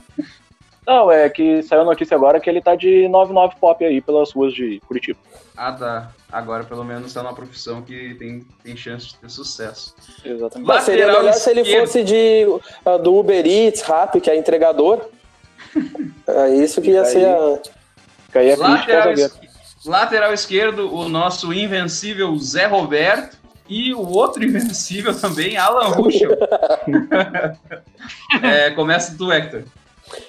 Não, 0.86 1.10
é 1.10 1.28
que 1.30 1.62
saiu 1.62 1.82
a 1.82 1.84
notícia 1.84 2.16
agora 2.16 2.38
que 2.40 2.50
ele 2.50 2.60
tá 2.60 2.74
de 2.74 3.08
99 3.08 3.54
pop 3.58 3.82
aí 3.82 4.00
pelas 4.00 4.32
ruas 4.32 4.52
de 4.52 4.80
Curitiba. 4.86 5.18
Ah, 5.56 5.72
tá. 5.72 6.10
Agora 6.30 6.64
pelo 6.64 6.84
menos 6.84 7.14
tá 7.14 7.22
numa 7.22 7.34
profissão 7.34 7.80
que 7.80 8.14
tem, 8.14 8.44
tem 8.62 8.76
chance 8.76 9.08
de 9.08 9.16
ter 9.16 9.30
sucesso. 9.30 9.94
Exatamente. 10.24 10.66
Mas 10.66 10.84
seria 10.84 11.06
melhor 11.06 11.32
se 11.32 11.50
ele 11.50 11.60
esquerdo. 11.60 11.86
fosse 11.86 12.04
de, 12.04 12.44
ah, 12.84 12.96
do 12.98 13.14
Uber 13.14 13.46
Eats, 13.46 13.82
Rap, 13.82 14.20
que 14.20 14.28
é 14.30 14.36
entregador. 14.36 15.08
É 16.26 16.48
isso 16.54 16.80
que 16.80 16.90
ia 16.90 17.04
ser 17.04 17.26
aí. 17.26 17.26
a... 17.26 17.58
Lateral, 18.56 19.12
es- 19.12 19.38
lateral 19.84 20.32
esquerdo, 20.32 20.94
o 20.94 21.08
nosso 21.08 21.52
invencível 21.52 22.36
Zé 22.38 22.66
Roberto. 22.66 23.38
E 23.68 23.94
o 23.94 24.00
outro 24.00 24.42
invencível 24.44 25.14
também, 25.18 25.56
Alan 25.56 25.88
Ruschel. 25.90 26.36
é, 28.42 28.70
começa 28.70 29.14
tu, 29.16 29.30
Hector. 29.30 29.62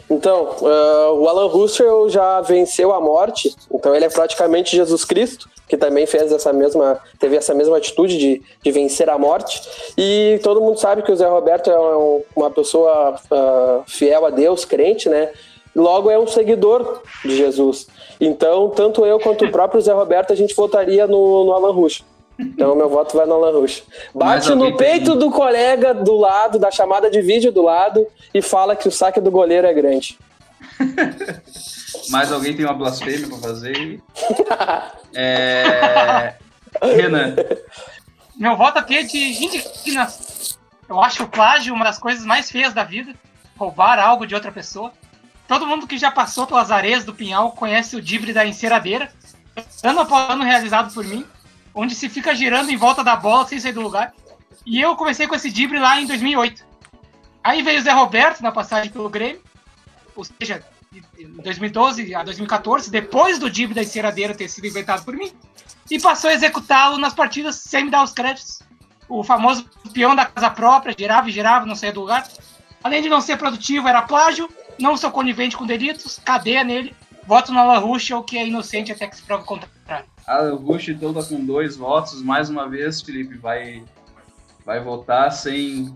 Então, 0.10 0.56
ah, 0.64 1.12
o 1.14 1.28
Alan 1.28 1.48
Russell 1.48 2.10
já 2.10 2.42
venceu 2.42 2.92
a 2.92 3.00
morte, 3.00 3.56
então 3.74 3.96
ele 3.96 4.06
é 4.06 4.10
praticamente 4.10 4.76
Jesus 4.76 5.04
Cristo, 5.06 5.50
que 5.68 5.78
também 5.78 6.06
fez 6.06 6.32
essa 6.32 6.52
mesma, 6.52 7.00
teve 7.18 7.38
essa 7.38 7.54
mesma 7.54 7.78
atitude 7.78 8.18
de, 8.18 8.42
de 8.62 8.72
vencer 8.72 9.10
a 9.10 9.18
morte. 9.18 9.62
E 9.98 10.40
todo 10.44 10.60
mundo 10.62 10.78
sabe 10.80 11.02
que 11.02 11.12
o 11.12 11.16
Zé 11.16 11.28
Roberto 11.28 11.72
é 11.72 11.80
um- 11.80 12.22
uma 12.36 12.52
pessoa 12.52 13.16
ah, 13.32 13.82
fiel 13.88 14.26
a 14.26 14.30
Deus, 14.30 14.66
crente, 14.66 15.08
né? 15.08 15.32
Logo 15.74 16.12
é 16.12 16.20
um 16.20 16.28
seguidor 16.28 17.02
de 17.24 17.38
Jesus. 17.38 17.88
Então, 18.20 18.70
tanto 18.70 19.06
eu 19.06 19.18
quanto 19.20 19.46
o 19.46 19.52
próprio 19.52 19.80
Zé 19.82 19.94
Roberto, 19.94 20.34
a 20.34 20.36
gente 20.36 20.54
votaria 20.54 21.08
no, 21.08 21.46
no 21.46 21.54
Alan 21.54 21.72
Russo. 21.72 22.04
Então, 22.42 22.76
meu 22.76 22.90
voto 22.90 23.16
vai 23.16 23.26
no 23.28 23.34
Alan. 23.36 23.62
Mas 23.62 23.84
Bate 24.14 24.56
no 24.56 24.66
tem- 24.66 24.78
peito 24.78 25.16
do 25.16 25.30
colega 25.30 25.94
do 25.94 26.16
lado, 26.18 26.58
da 26.58 26.72
chamada 26.72 27.10
de 27.10 27.22
vídeo 27.22 27.52
do 27.52 27.62
lado, 27.62 28.06
e 28.34 28.42
fala 28.42 28.76
que 28.76 28.88
o 28.88 28.92
saque 28.92 29.22
do 29.22 29.30
goleiro 29.30 29.68
é 29.68 29.74
grande. 29.74 30.18
Mais 32.10 32.32
alguém 32.32 32.56
tem 32.56 32.66
uma 32.66 32.74
blasfêmia 32.74 33.28
pra 33.28 33.38
fazer? 33.38 33.76
aí? 33.76 34.00
É... 35.14 36.36
Renan. 36.82 37.36
Meu 38.38 38.56
voto 38.56 38.80
aqui 38.80 38.98
é 38.98 39.04
de 39.04 39.18
indignação. 39.18 40.58
Eu 40.88 41.02
acho 41.02 41.24
o 41.24 41.28
plágio 41.28 41.74
uma 41.74 41.84
das 41.86 42.00
coisas 42.00 42.26
mais 42.26 42.50
feias 42.50 42.74
da 42.74 42.84
vida. 42.84 43.14
Roubar 43.58 44.00
algo 44.00 44.26
de 44.26 44.34
outra 44.34 44.52
pessoa. 44.52 44.92
Todo 45.50 45.68
mundo 45.68 45.86
que 45.86 45.98
já 45.98 46.10
passou 46.10 46.48
pelas 46.48 46.72
areias 46.72 47.04
do 47.04 47.14
Pinhal 47.14 47.52
conhece 47.52 47.96
o 47.98 48.02
dibre 48.02 48.32
da 48.32 48.46
enceradeira. 48.46 49.12
Ano 49.84 50.00
após 50.00 50.30
ano 50.30 50.44
realizado 50.46 50.94
por 50.94 51.04
mim. 51.04 51.26
Onde 51.74 51.96
se 51.96 52.10
fica 52.10 52.36
girando 52.36 52.70
em 52.70 52.78
volta 52.78 53.04
da 53.04 53.16
bola 53.16 53.48
sem 53.48 53.60
sair 53.60 53.72
do 53.72 53.82
lugar. 53.82 54.14
E 54.66 54.80
eu 54.80 54.96
comecei 54.96 55.28
com 55.28 55.36
esse 55.36 55.50
dibre 55.50 55.80
lá 55.80 56.00
em 56.00 56.06
2008. 56.06 56.64
Aí 57.44 57.62
veio 57.62 57.80
o 57.80 57.84
Zé 57.84 57.92
Roberto 57.92 58.42
na 58.42 58.52
passagem 58.52 58.92
pelo 58.92 59.10
Grêmio. 59.10 59.42
Ou 60.16 60.24
seja, 60.24 60.64
em 61.18 61.28
2012 61.42 62.14
a 62.14 62.24
2014, 62.24 62.92
depois 62.92 63.40
do 63.40 63.50
dibre 63.50 63.74
da 63.74 63.82
enceradeira 63.82 64.36
ter 64.36 64.50
sido 64.50 64.68
inventado 64.68 65.04
por 65.06 65.16
mim 65.16 65.32
e 65.90 66.00
passou 66.00 66.30
a 66.30 66.34
executá-lo 66.34 66.98
nas 66.98 67.14
partidas 67.14 67.56
sem 67.56 67.86
me 67.86 67.92
dar 67.92 68.04
os 68.04 68.12
créditos. 68.12 68.62
O 69.08 69.24
famoso 69.24 69.66
peão 69.94 70.16
da 70.16 70.26
casa 70.26 70.50
própria, 70.50 70.96
girava 70.98 71.30
e 71.30 71.32
girava, 71.32 71.66
não 71.66 71.76
saía 71.76 71.94
do 71.94 72.02
lugar. 72.02 72.28
Além 72.84 73.02
de 73.02 73.10
não 73.10 73.22
ser 73.22 73.38
produtivo, 73.38 73.88
era 73.88 74.02
plágio, 74.02 74.50
não 74.80 74.98
sou 74.98 75.12
conivente 75.12 75.58
com 75.58 75.66
delitos, 75.66 76.20
cadeia 76.24 76.64
nele. 76.64 76.96
Voto 77.26 77.52
no 77.52 77.60
Alan 77.60 77.80
Ruschel, 77.80 78.24
que 78.24 78.38
é 78.38 78.48
inocente 78.48 78.92
até 78.92 79.08
que 79.08 79.16
se 79.16 79.22
prove 79.22 79.44
o 79.44 79.46
contrário. 79.46 79.81
Então 80.92 81.14
tá 81.14 81.24
com 81.24 81.46
dois 81.46 81.76
votos. 81.76 82.22
Mais 82.22 82.50
uma 82.50 82.68
vez, 82.68 83.02
Felipe 83.02 83.38
vai, 83.38 83.84
vai 84.66 84.80
votar 84.80 85.32
sem, 85.32 85.94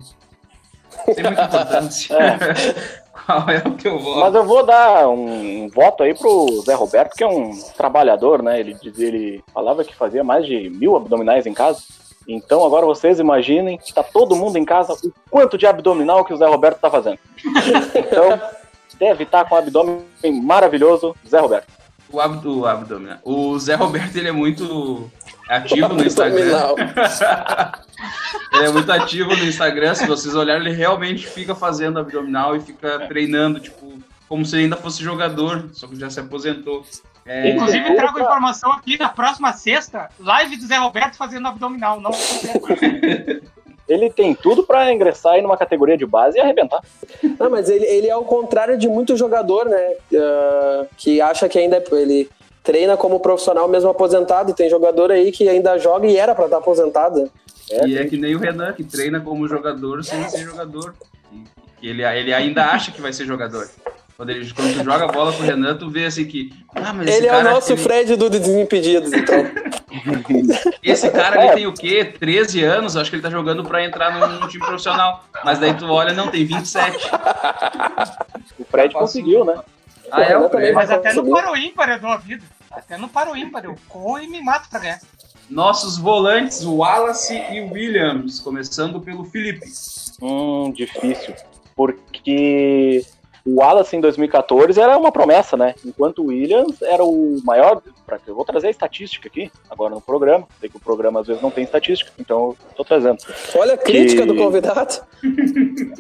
sem 1.13 1.23
muita 1.23 1.43
importância. 1.43 2.17
Qual 3.25 3.49
é 3.49 3.57
o 3.65 3.71
teu 3.71 3.97
voto? 3.97 4.19
Mas 4.19 4.35
eu 4.35 4.45
vou 4.45 4.65
dar 4.65 5.07
um 5.09 5.69
voto 5.69 6.03
aí 6.03 6.13
pro 6.13 6.61
Zé 6.65 6.73
Roberto, 6.73 7.15
que 7.15 7.23
é 7.23 7.27
um 7.27 7.51
trabalhador, 7.75 8.43
né? 8.43 8.59
Ele, 8.59 8.77
ele 8.97 9.43
falava 9.53 9.83
que 9.83 9.95
fazia 9.95 10.23
mais 10.23 10.45
de 10.45 10.69
mil 10.69 10.95
abdominais 10.95 11.45
em 11.45 11.53
casa. 11.53 11.79
Então 12.27 12.65
agora 12.65 12.85
vocês 12.85 13.19
imaginem 13.19 13.77
que 13.77 13.93
tá 13.93 14.03
todo 14.03 14.35
mundo 14.35 14.57
em 14.57 14.65
casa, 14.65 14.93
o 14.93 15.11
quanto 15.29 15.57
de 15.57 15.65
abdominal 15.65 16.25
que 16.25 16.33
o 16.33 16.37
Zé 16.37 16.45
Roberto 16.45 16.79
tá 16.79 16.89
fazendo. 16.89 17.19
Então, 17.95 18.39
deve 18.99 19.23
estar 19.23 19.45
com 19.45 19.55
um 19.55 19.57
abdômen 19.57 20.05
maravilhoso, 20.41 21.15
Zé 21.27 21.39
Roberto. 21.39 21.67
O, 22.09 22.19
abdo, 22.19 22.59
o 22.59 22.65
abdominal. 22.65 23.17
O 23.23 23.57
Zé 23.59 23.75
Roberto 23.75 24.15
ele 24.15 24.29
é 24.29 24.31
muito 24.31 25.09
ativo 25.49 25.89
no 25.89 26.05
Instagram. 26.05 26.75
Ele 28.53 28.65
é 28.65 28.71
muito 28.71 28.91
ativo 28.91 29.35
no 29.35 29.43
Instagram. 29.43 29.95
Se 29.95 30.05
vocês 30.05 30.35
olharem, 30.35 30.67
ele 30.67 30.75
realmente 30.75 31.27
fica 31.27 31.53
fazendo 31.53 31.99
abdominal 31.99 32.55
e 32.55 32.61
fica 32.61 32.99
treinando, 33.07 33.59
tipo, 33.59 33.99
como 34.27 34.45
se 34.45 34.55
ele 34.55 34.63
ainda 34.63 34.77
fosse 34.77 35.03
jogador, 35.03 35.69
só 35.73 35.87
que 35.87 35.95
já 35.95 36.09
se 36.09 36.19
aposentou. 36.19 36.85
É, 37.25 37.51
Inclusive, 37.51 37.95
trago 37.95 38.19
informação 38.19 38.71
aqui 38.71 38.97
na 38.99 39.09
próxima 39.09 39.51
sexta, 39.53 40.09
live 40.19 40.57
do 40.57 40.67
Zé 40.67 40.77
Roberto 40.77 41.15
fazendo 41.15 41.47
abdominal. 41.47 41.99
Não 41.99 42.11
Ele 43.87 44.09
tem 44.09 44.33
tudo 44.33 44.63
pra 44.63 44.91
ingressar 44.91 45.33
aí 45.33 45.41
numa 45.41 45.57
categoria 45.57 45.97
de 45.97 46.05
base 46.05 46.37
e 46.37 46.41
arrebentar. 46.41 46.81
Não, 47.39 47.49
mas 47.49 47.69
ele, 47.69 47.85
ele 47.85 48.07
é 48.07 48.15
o 48.15 48.23
contrário 48.23 48.77
de 48.77 48.87
muito 48.89 49.15
jogador, 49.15 49.65
né? 49.65 49.93
Ah, 50.15 50.85
que 50.97 51.21
acha 51.21 51.47
que 51.47 51.59
ainda 51.59 51.77
é- 51.77 51.95
ele 51.95 52.29
treina 52.63 52.97
como 52.97 53.19
profissional 53.19 53.67
mesmo 53.67 53.89
aposentado. 53.89 54.49
E 54.51 54.53
tem 54.55 54.69
jogador 54.69 55.11
aí 55.11 55.31
que 55.31 55.47
ainda 55.47 55.77
joga 55.77 56.07
e 56.07 56.17
era 56.17 56.33
pra 56.33 56.45
estar 56.45 56.57
aposentado. 56.57 57.29
E 57.85 57.97
é 57.97 58.05
que 58.05 58.17
nem 58.17 58.35
o 58.35 58.39
Renan, 58.39 58.73
que 58.73 58.83
treina 58.83 59.19
como 59.19 59.47
jogador 59.47 60.03
sem 60.03 60.27
ser 60.29 60.39
jogador. 60.39 60.95
Ele, 61.81 62.03
ele 62.03 62.33
ainda 62.33 62.65
acha 62.65 62.91
que 62.91 63.01
vai 63.01 63.13
ser 63.13 63.25
jogador. 63.25 63.69
Quando, 64.17 64.29
ele, 64.29 64.49
quando 64.53 64.73
tu 64.77 64.83
joga 64.83 65.03
a 65.05 65.07
bola 65.07 65.33
com 65.33 65.43
o 65.43 65.45
Renan, 65.45 65.75
tu 65.75 65.89
vê 65.89 66.05
assim 66.05 66.25
que. 66.25 66.49
Ah, 66.73 66.93
mas 66.93 67.07
esse 67.07 67.17
Ele 67.17 67.27
é 67.27 67.35
o 67.37 67.43
nosso 67.43 67.73
ele- 67.73 67.81
Fred 67.81 68.15
do 68.15 68.29
Desimpedidos, 68.29 69.11
então. 69.11 69.35
Esse 70.83 71.09
cara 71.09 71.45
ele 71.45 71.53
tem 71.53 71.67
o 71.67 71.73
quê? 71.73 72.03
13 72.03 72.61
anos? 72.63 72.97
Acho 72.97 73.09
que 73.09 73.15
ele 73.15 73.23
tá 73.23 73.29
jogando 73.29 73.63
pra 73.63 73.83
entrar 73.83 74.11
num, 74.13 74.39
num 74.39 74.47
time 74.47 74.63
profissional. 74.65 75.23
Mas 75.43 75.57
daí 75.57 75.73
tu 75.73 75.85
olha, 75.89 76.13
não, 76.13 76.27
tem 76.29 76.45
27. 76.45 77.09
O 78.59 78.65
Fred 78.65 78.93
conseguiu, 78.93 79.45
né? 79.45 79.55
Ah, 80.11 80.21
é 80.23 80.37
o 80.37 80.49
Fred. 80.49 80.73
Mas 80.73 80.91
até 80.91 81.13
no 81.13 81.29
paro 81.29 81.55
ímpar 81.57 81.89
eu 81.89 81.99
dou 81.99 82.09
a 82.09 82.17
vida. 82.17 82.43
Até 82.71 82.97
no 82.97 83.07
paro 83.07 83.35
ímpar 83.37 83.63
eu 83.63 83.75
corro 83.87 84.19
e 84.19 84.27
me 84.27 84.41
mato 84.41 84.69
pra 84.69 84.79
ganhar. 84.79 84.99
Nossos 85.49 85.97
volantes, 85.97 86.63
o 86.65 86.75
Wallace 86.77 87.33
e 87.51 87.61
o 87.61 87.71
Williams. 87.71 88.39
Começando 88.41 88.99
pelo 88.99 89.23
Felipe. 89.23 89.65
Hum, 90.21 90.73
difícil. 90.75 91.35
Porque 91.75 93.05
o 93.45 93.59
Wallace 93.59 93.95
em 93.95 94.01
2014 94.01 94.79
era 94.79 94.97
uma 94.97 95.11
promessa, 95.11 95.55
né? 95.55 95.75
Enquanto 95.85 96.23
o 96.23 96.27
Williams 96.27 96.81
era 96.81 97.03
o 97.03 97.37
maior. 97.43 97.81
pra- 98.05 98.19
Eu 98.27 98.35
vou 98.35 98.43
trazer 98.45 98.67
a 98.67 98.71
estatística 98.71 99.27
aqui, 99.27 99.51
agora 99.69 99.93
no 99.93 100.01
programa. 100.01 100.47
Sei 100.59 100.69
que 100.69 100.77
o 100.77 100.79
programa 100.79 101.19
às 101.21 101.27
vezes 101.27 101.41
não 101.41 101.51
tem 101.51 101.63
estatística, 101.63 102.11
então 102.19 102.55
eu 102.69 102.75
tô 102.75 102.83
trazendo. 102.83 103.17
Olha 103.55 103.73
a 103.73 103.77
crítica 103.77 104.21
Que- 104.23 104.27
do 104.27 104.35
convidado. 104.35 105.01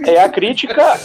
É 0.07 0.19
a 0.21 0.29
crítica 0.29 0.99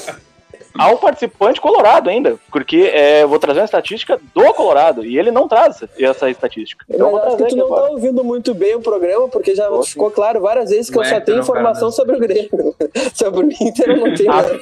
ao 0.79 0.99
participante 0.99 1.61
colorado 1.61 2.09
ainda. 2.11 2.37
Porque 2.51 2.91
é, 2.93 3.23
eu 3.23 3.29
vou 3.29 3.39
trazer 3.39 3.61
uma 3.61 3.65
estatística 3.65 4.21
do 4.35 4.55
Colorado 4.55 5.05
e 5.05 5.19
ele 5.19 5.31
não 5.31 5.47
traz 5.49 5.83
essa 5.99 6.29
estatística. 6.31 6.85
Então 6.89 7.07
eu 7.07 7.11
vou 7.13 7.19
acho 7.21 7.29
trazer 7.37 7.45
que 7.45 7.49
tu 7.51 7.55
aqui 7.55 7.57
não 7.57 7.67
agora. 7.67 7.83
tá 7.83 7.91
ouvindo 7.93 8.25
muito 8.25 8.55
bem 8.55 8.75
o 8.75 8.81
programa, 8.81 9.29
porque 9.29 9.55
já 9.55 9.69
ficou 9.83 10.11
claro 10.11 10.41
várias 10.41 10.71
vezes 10.71 10.91
que 10.91 10.97
eu 10.97 11.03
O 11.03 11.05
só 11.05 11.21
tenho 11.21 11.39
é 11.39 11.41
o 11.41 11.45
cara 11.47 11.61
informação 11.61 11.91
sobre 11.91 12.17
o 12.17 12.19
Grêmio. 12.19 12.51
sobre 13.15 13.47
o 13.47 13.51
Inter 13.51 13.91
eu 13.91 13.97
não 13.97 14.15
tenho 14.15 14.31
Ah, 14.33 14.43
nada. 14.43 14.61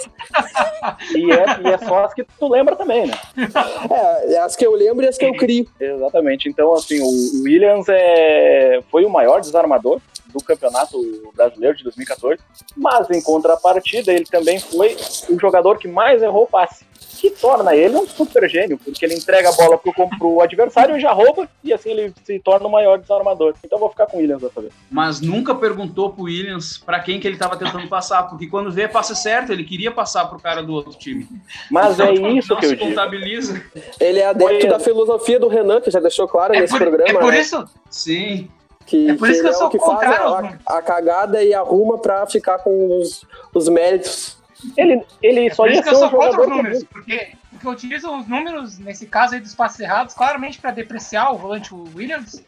E 1.15 1.31
é, 1.33 1.45
e 1.65 1.69
é 1.73 1.79
só 1.79 2.05
as 2.05 2.15
que 2.15 2.25
tu 2.39 2.49
lembra 2.49 2.77
também, 2.77 3.07
né? 3.07 3.15
É, 3.91 4.35
é 4.35 4.39
as 4.39 4.55
que 4.57 4.67
eu 4.67 4.73
lembro 4.75 5.05
e 5.05 5.09
as 5.09 5.17
que 5.17 5.25
eu 5.25 5.35
crio. 5.35 5.67
Exatamente. 5.81 6.49
Então, 6.49 6.73
assim, 6.75 7.01
o 7.01 7.43
Williams 7.45 7.87
é, 7.89 8.81
foi 8.91 9.05
o 9.05 9.11
maior 9.11 9.41
desarmador 9.41 10.01
do 10.33 10.43
Campeonato 10.45 10.99
Brasileiro 11.35 11.77
de 11.77 11.85
2014, 11.85 12.41
mas 12.77 13.09
em 13.11 13.21
contrapartida, 13.23 14.13
ele 14.13 14.25
também 14.27 14.59
foi 14.61 14.97
o 15.31 15.39
jogador 15.39 15.79
que 15.79 15.89
mais 15.89 16.23
errou 16.23 16.47
passe, 16.47 16.85
que 17.19 17.31
torna 17.31 17.75
ele 17.75 17.97
um 17.97 18.07
super 18.07 18.49
gênio, 18.49 18.79
porque 18.79 19.05
ele 19.05 19.15
entrega 19.15 19.49
a 19.49 19.53
bola 19.53 19.77
pro, 19.79 19.93
pro 20.19 20.41
adversário 20.41 20.97
e 20.97 21.01
já 21.01 21.11
rouba, 21.13 21.49
e 21.65 21.73
assim 21.73 21.91
ele 21.91 22.13
se 22.25 22.39
torna 22.39 22.67
o 22.69 22.71
maior 22.71 22.99
desarmador. 22.99 23.55
Então, 23.65 23.77
eu 23.77 23.81
vou 23.81 23.91
ficar 23.91 24.07
com 24.07 24.19
o 24.19 24.21
Williams 24.21 24.43
dessa 24.43 24.61
vez. 24.61 24.73
Mas 24.91 25.21
nunca 25.21 25.55
perguntou 25.55 26.11
pro 26.13 26.25
Williams 26.25 26.79
pra 26.79 27.01
quem 27.01 27.19
que 27.19 27.27
ele 27.27 27.37
tava 27.37 27.57
tentando 27.57 27.89
passar. 27.89 28.25
Porque 28.25 28.47
quando 28.47 28.71
vê, 28.71 28.87
passa 28.87 29.15
certo. 29.15 29.53
Ele 29.53 29.65
queria 29.65 29.91
passar 29.91 30.27
pro 30.27 30.39
cara 30.39 30.63
do 30.63 30.73
outro 30.73 30.93
time. 30.97 31.27
Mas 31.71 31.99
é 31.99 32.13
Então, 32.13 32.29
isso 32.37 32.53
não 32.53 32.61
que 32.61 32.67
eu 32.67 32.71
digo. 32.77 32.85
contabiliza. 32.87 33.61
Ele 33.99 34.21
é 34.21 34.27
adepto 34.27 34.61
Foi- 34.61 34.71
da 34.71 34.79
filosofia 34.79 35.41
do 35.41 35.49
Renan, 35.49 35.81
que 35.81 35.91
já 35.91 35.99
deixou 36.01 36.29
claro 36.29 36.55
É 36.55 36.61
nesse 36.61 36.73
por, 36.73 36.81
programa. 36.81 37.11
é 37.11 37.21
por 37.21 37.33
né? 37.33 37.41
isso, 37.41 37.65
Sim. 37.91 38.49
Que, 38.89 39.11
É 39.11 39.15
por 39.15 39.29
isso 39.29 39.43
que 39.43 39.49
eu 39.49 39.53
sou 39.53 39.69
é 39.69 39.71
que 39.71 39.79
faz 39.79 40.19
números. 40.19 40.55
a, 40.67 40.79
a 40.79 40.83
cagada 40.83 41.45
e 41.45 41.53
arruma 41.53 41.99
pra 41.99 42.27
ficar 42.27 42.59
com 42.61 42.99
os, 42.99 43.23
os 43.53 43.69
méritos. 43.69 44.39
Ele, 44.77 45.05
ele 45.23 45.47
é 45.47 45.51
só 45.55 45.65
por 45.65 45.71
ia 45.71 45.75
isso 45.75 45.83
que 45.83 45.89
eu 45.91 45.95
um 45.95 45.99
sou 45.99 46.11
contra 46.11 46.41
os 46.41 46.49
números. 46.49 46.85
Porque, 46.85 47.33
porque 47.51 47.67
eu 47.67 47.71
utilizo 47.71 48.11
os 48.11 48.27
números, 48.27 48.79
nesse 48.79 49.07
caso 49.07 49.35
aí 49.35 49.41
dos 49.41 49.55
passes 49.55 49.79
errados, 49.81 50.15
claramente 50.15 50.59
para 50.59 50.71
depreciar 50.71 51.33
o 51.33 51.37
volante 51.39 51.75
Williams. 51.75 52.43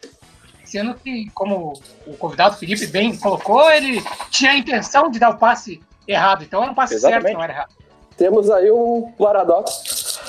Sendo 0.65 0.95
que, 0.95 1.29
como 1.35 1.73
o 2.07 2.17
convidado 2.17 2.57
Felipe 2.57 2.87
bem 2.87 3.15
colocou, 3.17 3.69
ele 3.69 4.01
tinha 4.31 4.51
a 4.51 4.57
intenção 4.57 5.11
de 5.11 5.19
dar 5.19 5.29
o 5.29 5.37
passe 5.37 5.79
errado. 6.07 6.43
Então 6.43 6.63
era 6.63 6.71
um 6.71 6.75
passe 6.75 6.95
Exatamente. 6.95 7.23
certo, 7.23 7.35
não 7.35 7.43
era 7.43 7.53
errado. 7.53 7.73
Temos 8.17 8.49
aí 8.49 8.71
um 8.71 9.11
paradoxo. 9.17 10.19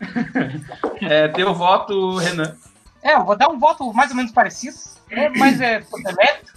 É, 1.00 1.28
teu 1.28 1.54
voto, 1.54 2.16
Renan. 2.16 2.56
É, 3.02 3.14
eu 3.14 3.24
vou 3.24 3.36
dar 3.36 3.48
um 3.48 3.58
voto 3.58 3.92
mais 3.92 4.10
ou 4.10 4.16
menos 4.16 4.32
parecido, 4.32 4.76
né, 5.10 5.28
mas 5.36 5.60
é 5.60 5.80
por 5.80 6.02
demérito. 6.02 6.52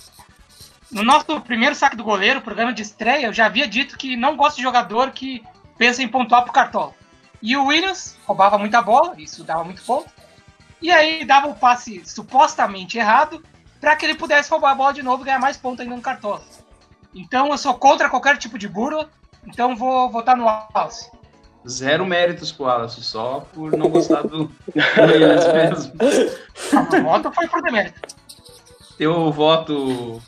No 0.91 1.03
nosso 1.03 1.39
primeiro 1.41 1.73
saque 1.73 1.95
do 1.95 2.03
goleiro, 2.03 2.41
programa 2.41 2.73
de 2.73 2.81
estreia, 2.81 3.27
eu 3.27 3.33
já 3.33 3.45
havia 3.45 3.67
dito 3.67 3.97
que 3.97 4.17
não 4.17 4.35
gosto 4.35 4.57
de 4.57 4.63
jogador 4.63 5.11
que 5.11 5.41
pensa 5.77 6.03
em 6.03 6.07
pontuar 6.07 6.43
pro 6.43 6.51
cartola. 6.51 6.93
E 7.41 7.55
o 7.55 7.65
Williams 7.65 8.17
roubava 8.25 8.57
muita 8.57 8.81
bola, 8.81 9.15
isso 9.17 9.43
dava 9.43 9.63
muito 9.63 9.81
ponto. 9.83 10.09
E 10.81 10.91
aí 10.91 11.23
dava 11.23 11.47
o 11.47 11.55
passe 11.55 12.03
supostamente 12.05 12.97
errado 12.97 13.41
para 13.79 13.95
que 13.95 14.05
ele 14.05 14.15
pudesse 14.15 14.49
roubar 14.49 14.71
a 14.71 14.75
bola 14.75 14.93
de 14.93 15.01
novo 15.01 15.23
e 15.23 15.25
ganhar 15.25 15.39
mais 15.39 15.57
pontos 15.57 15.79
ainda 15.79 15.95
no 15.95 16.01
cartola. 16.01 16.43
Então 17.15 17.49
eu 17.49 17.57
sou 17.57 17.73
contra 17.73 18.09
qualquer 18.09 18.37
tipo 18.37 18.57
de 18.57 18.67
burla, 18.67 19.09
então 19.45 19.75
vou 19.75 20.09
votar 20.09 20.35
no 20.35 20.45
Wallace. 20.45 21.09
Zero 21.67 22.05
méritos 22.05 22.51
pro 22.51 22.65
Wallace, 22.65 23.03
só 23.03 23.45
por 23.53 23.71
não 23.77 23.89
gostar 23.89 24.23
do 24.23 24.51
Williams 24.97 25.53
mesmo. 25.53 25.93
O 26.71 27.03
voto 27.03 27.31
foi 27.31 27.47
por 27.47 27.61
demérito. 27.61 27.99
Teu 29.01 29.31
voto, 29.31 30.21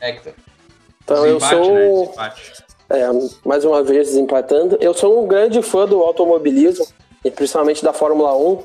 Hector. 0.00 0.32
Então 1.04 1.26
eu 1.26 1.36
Desempate, 1.36 1.66
sou. 1.66 2.14
né? 2.16 2.32
É, 2.88 3.08
mais 3.44 3.62
uma 3.62 3.82
vez 3.82 4.08
desempatando. 4.08 4.78
Eu 4.80 4.94
sou 4.94 5.22
um 5.22 5.26
grande 5.26 5.60
fã 5.60 5.86
do 5.86 6.00
automobilismo, 6.02 6.86
e 7.22 7.30
principalmente 7.30 7.84
da 7.84 7.92
Fórmula 7.92 8.34
1. 8.34 8.64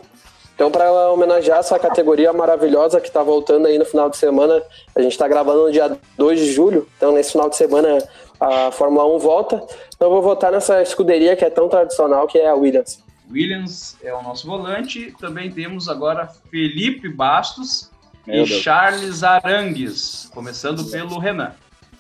Então, 0.56 0.72
para 0.72 0.90
homenagear 1.12 1.60
essa 1.60 1.78
categoria 1.78 2.32
maravilhosa 2.32 3.02
que 3.02 3.10
está 3.10 3.22
voltando 3.22 3.66
aí 3.68 3.78
no 3.78 3.84
final 3.84 4.10
de 4.10 4.16
semana, 4.16 4.64
a 4.96 5.02
gente 5.02 5.12
está 5.12 5.28
gravando 5.28 5.64
no 5.66 5.72
dia 5.74 6.00
2 6.18 6.40
de 6.40 6.54
julho. 6.54 6.88
Então, 6.96 7.12
nesse 7.12 7.34
final 7.34 7.50
de 7.50 7.58
semana, 7.58 7.98
a 8.40 8.72
Fórmula 8.72 9.06
1 9.18 9.20
volta. 9.20 9.58
Então, 9.94 10.08
eu 10.08 10.12
vou 10.12 10.22
votar 10.22 10.54
nessa 10.54 10.82
escuderia 10.82 11.36
que 11.36 11.44
é 11.44 11.50
tão 11.50 11.68
tradicional, 11.68 12.26
que 12.26 12.38
é 12.38 12.48
a 12.48 12.56
Williams. 12.56 13.04
Williams 13.30 13.98
é 14.02 14.14
o 14.14 14.24
nosso 14.24 14.48
volante. 14.48 15.14
Também 15.20 15.52
temos 15.52 15.90
agora 15.90 16.30
Felipe 16.50 17.10
Bastos 17.10 17.91
Meu 18.26 18.46
e 18.46 18.48
Deus. 18.48 18.62
Charles 18.62 19.24
Arangues, 19.24 20.30
começando 20.34 20.86
pelo 20.86 21.20
Renan. 21.20 21.54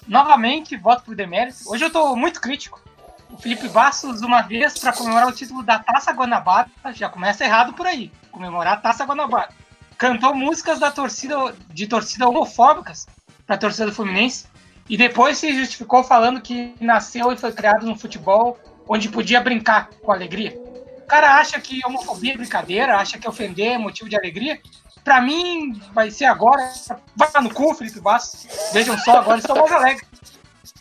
Novamente, 0.07 0.78
voto 0.78 1.03
por 1.03 1.15
demérito. 1.15 1.57
Hoje 1.67 1.86
eu 1.86 1.89
tô 1.89 2.15
muito 2.15 2.39
crítico. 2.41 2.82
O 3.30 3.38
Felipe 3.38 3.67
Bastos, 3.69 4.22
uma 4.22 4.41
vez, 4.41 4.78
para 4.78 4.93
comemorar 4.93 5.28
o 5.28 5.32
título 5.32 5.63
da 5.63 5.80
Taça 5.80 6.11
Guanabara, 6.11 6.69
já 6.93 7.07
começa 7.07 7.45
errado 7.45 7.74
por 7.74 7.88
aí. 7.88 8.11
Comemorar 8.32 8.74
a 8.74 8.78
Taça 8.78 9.05
Guanabara. 9.05 9.49
Cantou 9.97 10.36
músicas 10.36 10.80
da 10.80 10.91
torcida, 10.91 11.55
de 11.69 11.88
torcida 11.88 12.28
homofóbicas 12.28 13.07
para 13.45 13.55
a 13.55 13.59
torcida 13.59 13.86
do 13.86 13.93
Fluminense. 13.93 14.47
E 14.89 14.97
depois 14.97 15.38
se 15.38 15.53
justificou 15.53 16.03
falando 16.03 16.41
que 16.41 16.76
nasceu 16.80 17.32
e 17.32 17.38
foi 17.38 17.53
criado 17.53 17.86
num 17.86 17.97
futebol 17.97 18.59
onde 18.88 19.07
podia 19.07 19.39
brincar 19.39 19.89
com 20.01 20.11
alegria. 20.11 20.59
O 20.97 21.07
cara 21.07 21.38
acha 21.38 21.59
que 21.59 21.80
homofobia 21.86 22.34
é 22.34 22.38
brincadeira, 22.38 22.97
acha 22.97 23.17
que 23.17 23.30
ofender 23.30 23.74
é 23.74 23.78
motivo 23.78 24.09
de 24.09 24.17
alegria. 24.17 24.59
Pra 25.03 25.19
mim, 25.21 25.81
vai 25.93 26.11
ser 26.11 26.25
agora. 26.25 26.71
Vai 27.15 27.29
no 27.41 27.53
cu, 27.53 27.73
Felipe 27.73 27.99
Bastos. 27.99 28.47
Vejam 28.71 28.97
só, 28.99 29.17
agora 29.17 29.39
estou 29.39 29.55
mais 29.55 29.71
alegre. 29.71 30.05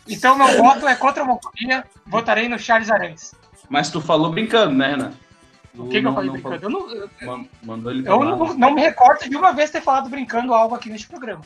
Então, 0.07 0.35
meu 0.37 0.57
voto 0.57 0.87
é 0.87 0.95
contra 0.95 1.21
a 1.23 1.25
homofobia. 1.25 1.83
Votarei 2.05 2.47
no 2.47 2.59
Charles 2.59 2.89
Arantes. 2.91 3.33
Mas 3.69 3.89
tu 3.89 4.01
falou 4.01 4.31
brincando, 4.31 4.73
né, 4.75 4.91
Renan? 4.91 5.13
O 5.75 5.87
que, 5.87 6.01
que 6.01 6.07
eu 6.07 6.13
falei 6.13 6.29
brincando? 6.29 6.63
Eu, 6.65 6.69
não, 6.69 6.89
eu, 6.93 7.09
Man- 7.21 7.45
Mandou 7.63 7.91
ele 7.91 8.07
eu 8.07 8.19
não, 8.23 8.53
não 8.53 8.73
me 8.73 8.81
recordo 8.81 9.27
de 9.29 9.35
uma 9.35 9.53
vez 9.53 9.71
ter 9.71 9.81
falado 9.81 10.09
brincando 10.09 10.53
algo 10.53 10.75
aqui 10.75 10.89
neste 10.89 11.07
programa. 11.07 11.41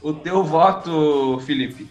O 0.00 0.12
teu 0.14 0.44
voto, 0.44 1.40
Felipe. 1.44 1.90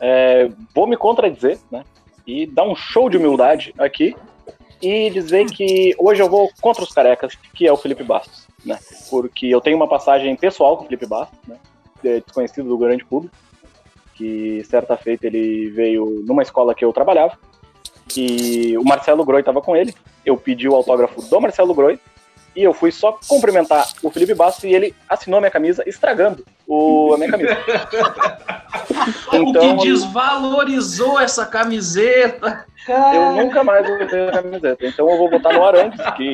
É, 0.00 0.50
vou 0.74 0.86
me 0.86 0.96
contradizer, 0.96 1.58
né? 1.70 1.84
E 2.26 2.46
dar 2.46 2.64
um 2.64 2.74
show 2.74 3.08
de 3.10 3.16
humildade 3.18 3.74
aqui 3.78 4.16
e 4.80 5.10
dizer 5.10 5.46
que 5.46 5.94
hoje 5.98 6.22
eu 6.22 6.28
vou 6.30 6.50
contra 6.60 6.82
os 6.82 6.90
carecas, 6.92 7.34
que 7.52 7.66
é 7.66 7.72
o 7.72 7.76
Felipe 7.76 8.02
Bastos, 8.02 8.47
né? 8.64 8.78
Porque 9.10 9.46
eu 9.46 9.60
tenho 9.60 9.76
uma 9.76 9.88
passagem 9.88 10.34
pessoal 10.36 10.76
com 10.76 10.82
o 10.82 10.86
Felipe 10.86 11.06
Bastos, 11.06 11.38
né? 11.46 11.56
é 12.04 12.20
Desconhecido 12.20 12.68
do 12.68 12.78
grande 12.78 13.04
público, 13.04 13.34
que 14.14 14.64
certa 14.64 14.96
feita 14.96 15.26
ele 15.26 15.70
veio 15.70 16.22
numa 16.26 16.42
escola 16.42 16.74
que 16.74 16.84
eu 16.84 16.92
trabalhava, 16.92 17.36
e 18.16 18.76
o 18.78 18.84
Marcelo 18.84 19.24
Groi 19.24 19.40
estava 19.40 19.60
com 19.60 19.76
ele. 19.76 19.94
Eu 20.24 20.36
pedi 20.36 20.68
o 20.68 20.74
autógrafo 20.74 21.22
do 21.22 21.40
Marcelo 21.40 21.74
Groi 21.74 21.98
e 22.56 22.62
eu 22.62 22.72
fui 22.72 22.90
só 22.90 23.18
cumprimentar 23.28 23.86
o 24.02 24.10
Felipe 24.10 24.34
Bastos 24.34 24.64
e 24.64 24.72
ele 24.72 24.94
assinou 25.08 25.38
a 25.38 25.40
minha 25.40 25.50
camisa 25.50 25.82
estragando 25.86 26.44
o, 26.66 27.12
a 27.14 27.18
minha 27.18 27.30
camisa. 27.30 27.56
o 29.32 29.52
que 29.52 29.86
desvalorizou 29.86 31.20
essa 31.20 31.46
camiseta. 31.46 32.66
Eu 32.88 33.44
nunca 33.44 33.62
mais 33.62 33.86
vou 33.86 33.98
ver 33.98 34.28
a 34.28 34.42
camiseta. 34.42 34.86
Então 34.86 35.08
eu 35.08 35.18
vou 35.18 35.30
botar 35.30 35.52
no 35.52 35.64
Arantes, 35.64 36.00
que 36.16 36.32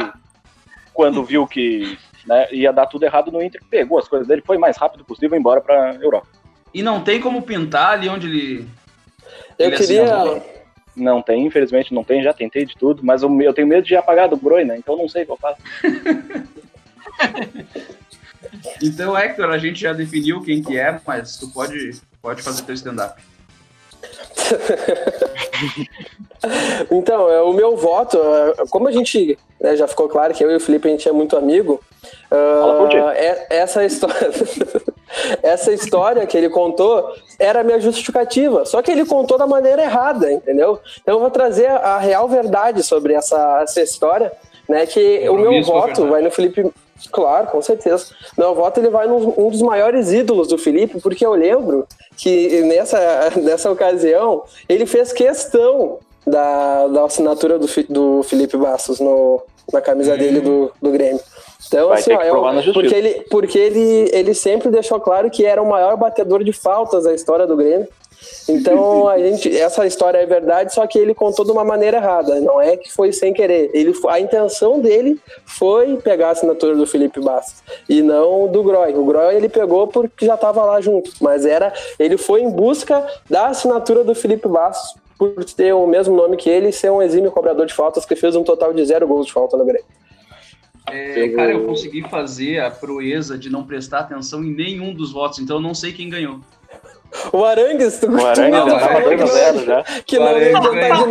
quando 0.92 1.24
viu 1.24 1.46
que 1.46 1.98
né, 2.26 2.46
ia 2.52 2.72
dar 2.72 2.86
tudo 2.86 3.04
errado 3.04 3.30
no 3.30 3.42
Inter, 3.42 3.60
pegou 3.70 3.98
as 3.98 4.08
coisas 4.08 4.26
dele, 4.26 4.42
foi 4.44 4.56
o 4.56 4.60
mais 4.60 4.76
rápido 4.76 5.04
possível 5.04 5.38
embora 5.38 5.60
pra 5.60 5.94
Europa. 5.94 6.28
E 6.72 6.82
não 6.82 7.02
tem 7.02 7.20
como 7.20 7.42
pintar 7.42 7.92
ali 7.92 8.08
onde 8.08 8.26
ele. 8.26 8.68
Eu 9.58 9.68
ele 9.68 9.76
queria. 9.76 10.04
assinou. 10.04 10.54
Não 10.96 11.20
tem, 11.20 11.44
infelizmente 11.44 11.92
não 11.92 12.04
tem, 12.04 12.22
já 12.22 12.32
tentei 12.32 12.64
de 12.64 12.76
tudo, 12.76 13.04
mas 13.04 13.22
eu, 13.22 13.42
eu 13.42 13.52
tenho 13.52 13.66
medo 13.66 13.84
de 13.84 13.96
apagar 13.96 14.28
do 14.28 14.36
Broi, 14.36 14.64
né? 14.64 14.76
Então 14.78 14.96
não 14.96 15.08
sei 15.08 15.24
o 15.24 15.26
que 15.26 15.32
eu 15.32 15.36
faço. 15.36 15.60
Então, 18.82 19.16
Hector, 19.16 19.50
a 19.50 19.58
gente 19.58 19.80
já 19.80 19.92
definiu 19.92 20.42
quem 20.42 20.62
que 20.62 20.78
é, 20.78 21.00
mas 21.06 21.36
tu 21.36 21.48
pode, 21.48 22.00
pode 22.20 22.42
fazer 22.42 22.62
teu 22.62 22.74
stand-up. 22.74 23.20
Então, 26.90 27.30
é, 27.30 27.40
o 27.40 27.54
meu 27.54 27.74
voto, 27.74 28.18
é, 28.18 28.66
como 28.68 28.86
a 28.86 28.92
gente 28.92 29.38
né, 29.58 29.76
já 29.76 29.88
ficou 29.88 30.08
claro 30.10 30.34
que 30.34 30.44
eu 30.44 30.50
e 30.50 30.56
o 30.56 30.60
Felipe 30.60 30.86
a 30.86 30.90
gente 30.90 31.08
é 31.08 31.12
muito 31.12 31.36
amigo, 31.38 31.82
É- 33.10 33.46
essa 33.50 33.84
história, 33.84 34.30
essa 35.42 35.72
história 35.72 36.26
que 36.26 36.36
ele 36.36 36.48
contou 36.48 37.12
era 37.38 37.60
a 37.60 37.64
minha 37.64 37.80
justificativa, 37.80 38.64
só 38.64 38.82
que 38.82 38.90
ele 38.90 39.04
contou 39.04 39.38
da 39.38 39.46
maneira 39.46 39.82
errada, 39.82 40.30
entendeu? 40.32 40.80
Então 41.00 41.14
eu 41.14 41.20
vou 41.20 41.30
trazer 41.30 41.68
a 41.68 41.98
real 41.98 42.28
verdade 42.28 42.82
sobre 42.82 43.14
essa, 43.14 43.60
essa 43.62 43.80
história, 43.80 44.32
né? 44.68 44.86
Que 44.86 45.28
o 45.28 45.34
meu 45.34 45.62
voto 45.62 46.06
vai 46.08 46.22
no 46.22 46.30
Felipe. 46.30 46.70
Claro, 47.10 47.48
com 47.48 47.60
certeza. 47.60 48.06
Meu 48.38 48.54
voto 48.54 48.80
ele 48.80 48.88
vai 48.88 49.06
num 49.06 49.34
um 49.36 49.50
dos 49.50 49.60
maiores 49.60 50.12
ídolos 50.12 50.48
do 50.48 50.56
Felipe, 50.56 51.00
porque 51.00 51.26
eu 51.26 51.34
lembro 51.34 51.86
que 52.16 52.62
nessa, 52.62 52.98
nessa 53.42 53.70
ocasião 53.70 54.44
ele 54.68 54.86
fez 54.86 55.12
questão 55.12 55.98
da, 56.26 56.86
da 56.88 57.04
assinatura 57.04 57.58
do, 57.58 57.66
do 57.88 58.22
Felipe 58.22 58.56
Bastos 58.56 59.00
no, 59.00 59.42
na 59.72 59.80
camisa 59.80 60.16
dele 60.16 60.40
do, 60.40 60.72
do 60.80 60.90
Grêmio. 60.90 61.20
Então, 61.66 61.88
Vai 61.88 61.98
assim, 61.98 62.12
ó, 62.12 62.52
justiça. 62.54 62.72
porque, 62.72 62.94
ele, 62.94 63.26
porque 63.30 63.58
ele, 63.58 64.10
ele 64.12 64.34
sempre 64.34 64.70
deixou 64.70 65.00
claro 65.00 65.30
que 65.30 65.44
era 65.44 65.62
o 65.62 65.68
maior 65.68 65.96
batedor 65.96 66.44
de 66.44 66.52
faltas 66.52 67.04
da 67.04 67.14
história 67.14 67.46
do 67.46 67.56
Grêmio. 67.56 67.88
Então, 68.48 69.08
a 69.08 69.18
gente, 69.18 69.56
essa 69.56 69.86
história 69.86 70.18
é 70.18 70.26
verdade, 70.26 70.72
só 70.74 70.86
que 70.86 70.98
ele 70.98 71.14
contou 71.14 71.44
de 71.44 71.50
uma 71.50 71.64
maneira 71.64 71.98
errada. 71.98 72.40
Não 72.40 72.60
é 72.60 72.76
que 72.76 72.92
foi 72.92 73.12
sem 73.12 73.32
querer. 73.32 73.70
Ele, 73.72 73.92
a 74.08 74.20
intenção 74.20 74.80
dele 74.80 75.18
foi 75.44 75.96
pegar 75.96 76.28
a 76.28 76.30
assinatura 76.30 76.74
do 76.74 76.86
Felipe 76.86 77.20
Bastos 77.20 77.62
e 77.88 78.02
não 78.02 78.46
do 78.48 78.62
Groy. 78.62 78.94
O 78.94 79.04
Groy 79.04 79.34
ele 79.34 79.48
pegou 79.48 79.86
porque 79.86 80.26
já 80.26 80.34
estava 80.34 80.64
lá 80.64 80.80
junto, 80.80 81.10
mas 81.20 81.46
era 81.46 81.72
ele 81.98 82.16
foi 82.16 82.42
em 82.42 82.50
busca 82.50 83.06
da 83.28 83.48
assinatura 83.48 84.04
do 84.04 84.14
Felipe 84.14 84.48
Bastos 84.48 85.02
por 85.18 85.44
ter 85.44 85.72
o 85.72 85.86
mesmo 85.86 86.16
nome 86.16 86.36
que 86.36 86.50
ele 86.50 86.68
e 86.68 86.72
ser 86.72 86.90
um 86.90 87.00
exímio 87.00 87.30
cobrador 87.30 87.66
de 87.66 87.74
faltas 87.74 88.04
que 88.04 88.16
fez 88.16 88.34
um 88.34 88.42
total 88.42 88.72
de 88.72 88.84
zero 88.84 89.06
gols 89.06 89.26
de 89.26 89.32
falta 89.32 89.56
no 89.56 89.64
Grêmio. 89.64 89.86
É, 90.90 91.28
cara, 91.30 91.52
eu 91.52 91.64
consegui 91.64 92.02
fazer 92.08 92.60
a 92.60 92.70
proeza 92.70 93.38
de 93.38 93.48
não 93.50 93.64
prestar 93.64 94.00
atenção 94.00 94.44
em 94.44 94.52
nenhum 94.54 94.92
dos 94.94 95.12
votos, 95.12 95.38
então 95.38 95.56
eu 95.56 95.62
não 95.62 95.74
sei 95.74 95.92
quem 95.92 96.08
ganhou. 96.10 96.40
O 97.32 97.44
Arangues, 97.44 97.98
tu, 98.00 98.10
O 98.10 98.26
Aranha 98.26 98.50
Não, 98.50 98.68
já 98.70 98.78
tava 98.80 98.94
Arangues. 98.98 99.30
2x0 99.30 99.64
já. 99.64 99.82
que 100.04 100.18
não 100.18 100.26
ia 100.38 100.56
Arangues 100.58 100.66
adiantar 100.66 101.04
de 101.04 101.10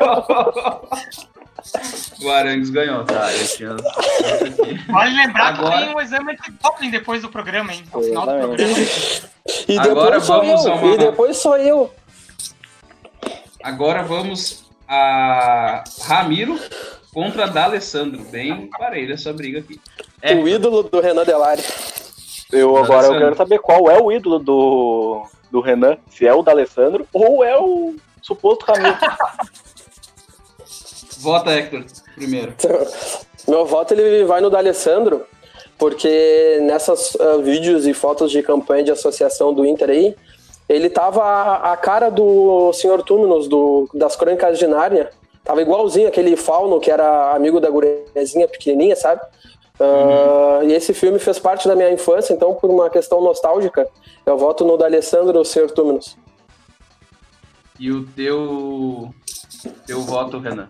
nada. 0.00 0.80
o 2.24 2.30
Arangues 2.30 2.70
ganhou, 2.70 3.04
tá? 3.04 3.30
Eu 3.32 3.46
tinha. 3.48 3.76
Vale 4.88 5.16
lembrar 5.16 5.54
Agora- 5.54 5.76
que 5.78 5.84
tem 5.84 5.94
um 5.96 6.00
exame 6.00 6.32
antidoping 6.32 6.90
depois 6.90 7.22
do 7.22 7.28
programa, 7.28 7.72
hein? 7.72 7.84
Ao 7.92 8.02
final 8.02 8.26
do 8.26 8.32
programa. 8.38 8.74
E 9.68 9.78
Agora 9.78 10.18
vamos 10.18 10.64
eu. 10.64 10.72
uma- 10.74 10.94
E 10.94 10.98
depois 10.98 11.36
sou 11.36 11.56
eu. 11.58 11.92
Agora 13.62 14.02
vamos 14.02 14.64
a 14.88 15.84
Ramiro 16.06 16.58
contra 17.14 17.46
D'Alessandro. 17.46 18.22
Bem 18.24 18.66
parelha 18.66 19.14
essa 19.14 19.32
briga 19.32 19.60
aqui. 19.60 19.80
É, 20.20 20.34
O 20.34 20.48
ídolo 20.48 20.82
do 20.82 21.00
Renan 21.00 21.24
Delari. 21.24 21.62
Eu 22.52 22.76
agora 22.76 23.06
eu 23.06 23.18
quero 23.18 23.36
saber 23.36 23.58
qual 23.60 23.90
é 23.90 24.00
o 24.00 24.12
ídolo 24.12 24.38
do, 24.38 25.24
do 25.50 25.60
Renan, 25.60 25.96
se 26.10 26.26
é 26.26 26.34
o 26.34 26.42
D'Alessandro 26.42 27.06
ou 27.12 27.42
é 27.42 27.58
o 27.58 27.94
suposto 28.20 28.66
Ramiro. 28.66 28.96
vota, 31.18 31.52
Hector, 31.52 31.84
primeiro. 32.14 32.52
Meu 33.48 33.64
voto 33.64 33.94
ele 33.94 34.24
vai 34.24 34.40
no 34.40 34.50
D'Alessandro, 34.50 35.26
porque 35.78 36.58
nessas 36.62 37.16
ah, 37.20 37.38
vídeos 37.38 37.86
e 37.86 37.92
fotos 37.92 38.30
de 38.30 38.42
campanha 38.42 38.84
de 38.84 38.90
associação 38.90 39.52
do 39.52 39.66
Inter 39.66 39.90
aí, 39.90 40.16
ele 40.68 40.88
tava 40.88 41.22
a, 41.22 41.72
a 41.72 41.76
cara 41.76 42.10
do 42.10 42.72
Sr. 42.72 43.02
Túminos, 43.02 43.48
do, 43.48 43.88
das 43.92 44.16
Crônicas 44.16 44.58
de 44.58 44.66
Nárnia, 44.66 45.10
Tava 45.44 45.60
igualzinho 45.60 46.08
aquele 46.08 46.36
Fauno, 46.36 46.80
que 46.80 46.90
era 46.90 47.34
amigo 47.34 47.60
da 47.60 47.68
gurezinha 47.70 48.48
pequenininha, 48.48 48.96
sabe? 48.96 49.20
Ah, 49.78 50.60
E 50.64 50.72
esse 50.72 50.94
filme 50.94 51.18
fez 51.18 51.38
parte 51.38 51.68
da 51.68 51.76
minha 51.76 51.90
infância, 51.90 52.32
então, 52.32 52.54
por 52.54 52.70
uma 52.70 52.88
questão 52.88 53.20
nostálgica, 53.20 53.86
eu 54.24 54.38
voto 54.38 54.64
no 54.64 54.78
D'Alessandro 54.78 55.44
Sertúminos. 55.44 56.16
E 57.78 57.90
o 57.90 58.06
teu. 58.06 59.12
Teu 59.86 60.00
voto, 60.02 60.38
Renan. 60.38 60.68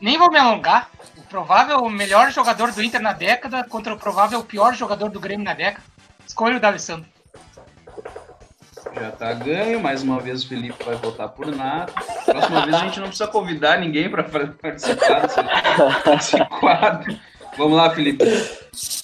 Nem 0.00 0.18
vou 0.18 0.30
me 0.30 0.38
alongar. 0.38 0.90
O 1.16 1.22
provável 1.22 1.88
melhor 1.88 2.30
jogador 2.30 2.72
do 2.72 2.82
Inter 2.82 3.00
na 3.00 3.12
década 3.12 3.64
contra 3.64 3.94
o 3.94 3.98
provável 3.98 4.42
pior 4.42 4.74
jogador 4.74 5.08
do 5.08 5.20
Grêmio 5.20 5.44
na 5.44 5.54
década. 5.54 5.84
Escolho 6.26 6.56
o 6.56 6.60
D'Alessandro. 6.60 7.08
Já 8.94 9.10
tá 9.12 9.32
ganho, 9.32 9.80
mais 9.80 10.02
uma 10.02 10.20
vez 10.20 10.44
o 10.44 10.48
Felipe 10.48 10.84
vai 10.84 10.96
votar 10.96 11.28
por 11.28 11.46
nada. 11.46 11.92
Próxima 12.24 12.60
vez 12.64 12.74
a 12.74 12.78
gente 12.80 13.00
não 13.00 13.06
precisa 13.08 13.26
convidar 13.28 13.78
ninguém 13.78 14.08
para 14.08 14.24
participar 14.24 15.20
desse, 15.20 15.40
desse 16.10 16.44
quadro. 16.60 17.16
Vamos 17.56 17.76
lá, 17.76 17.90
Felipe. 17.90 18.24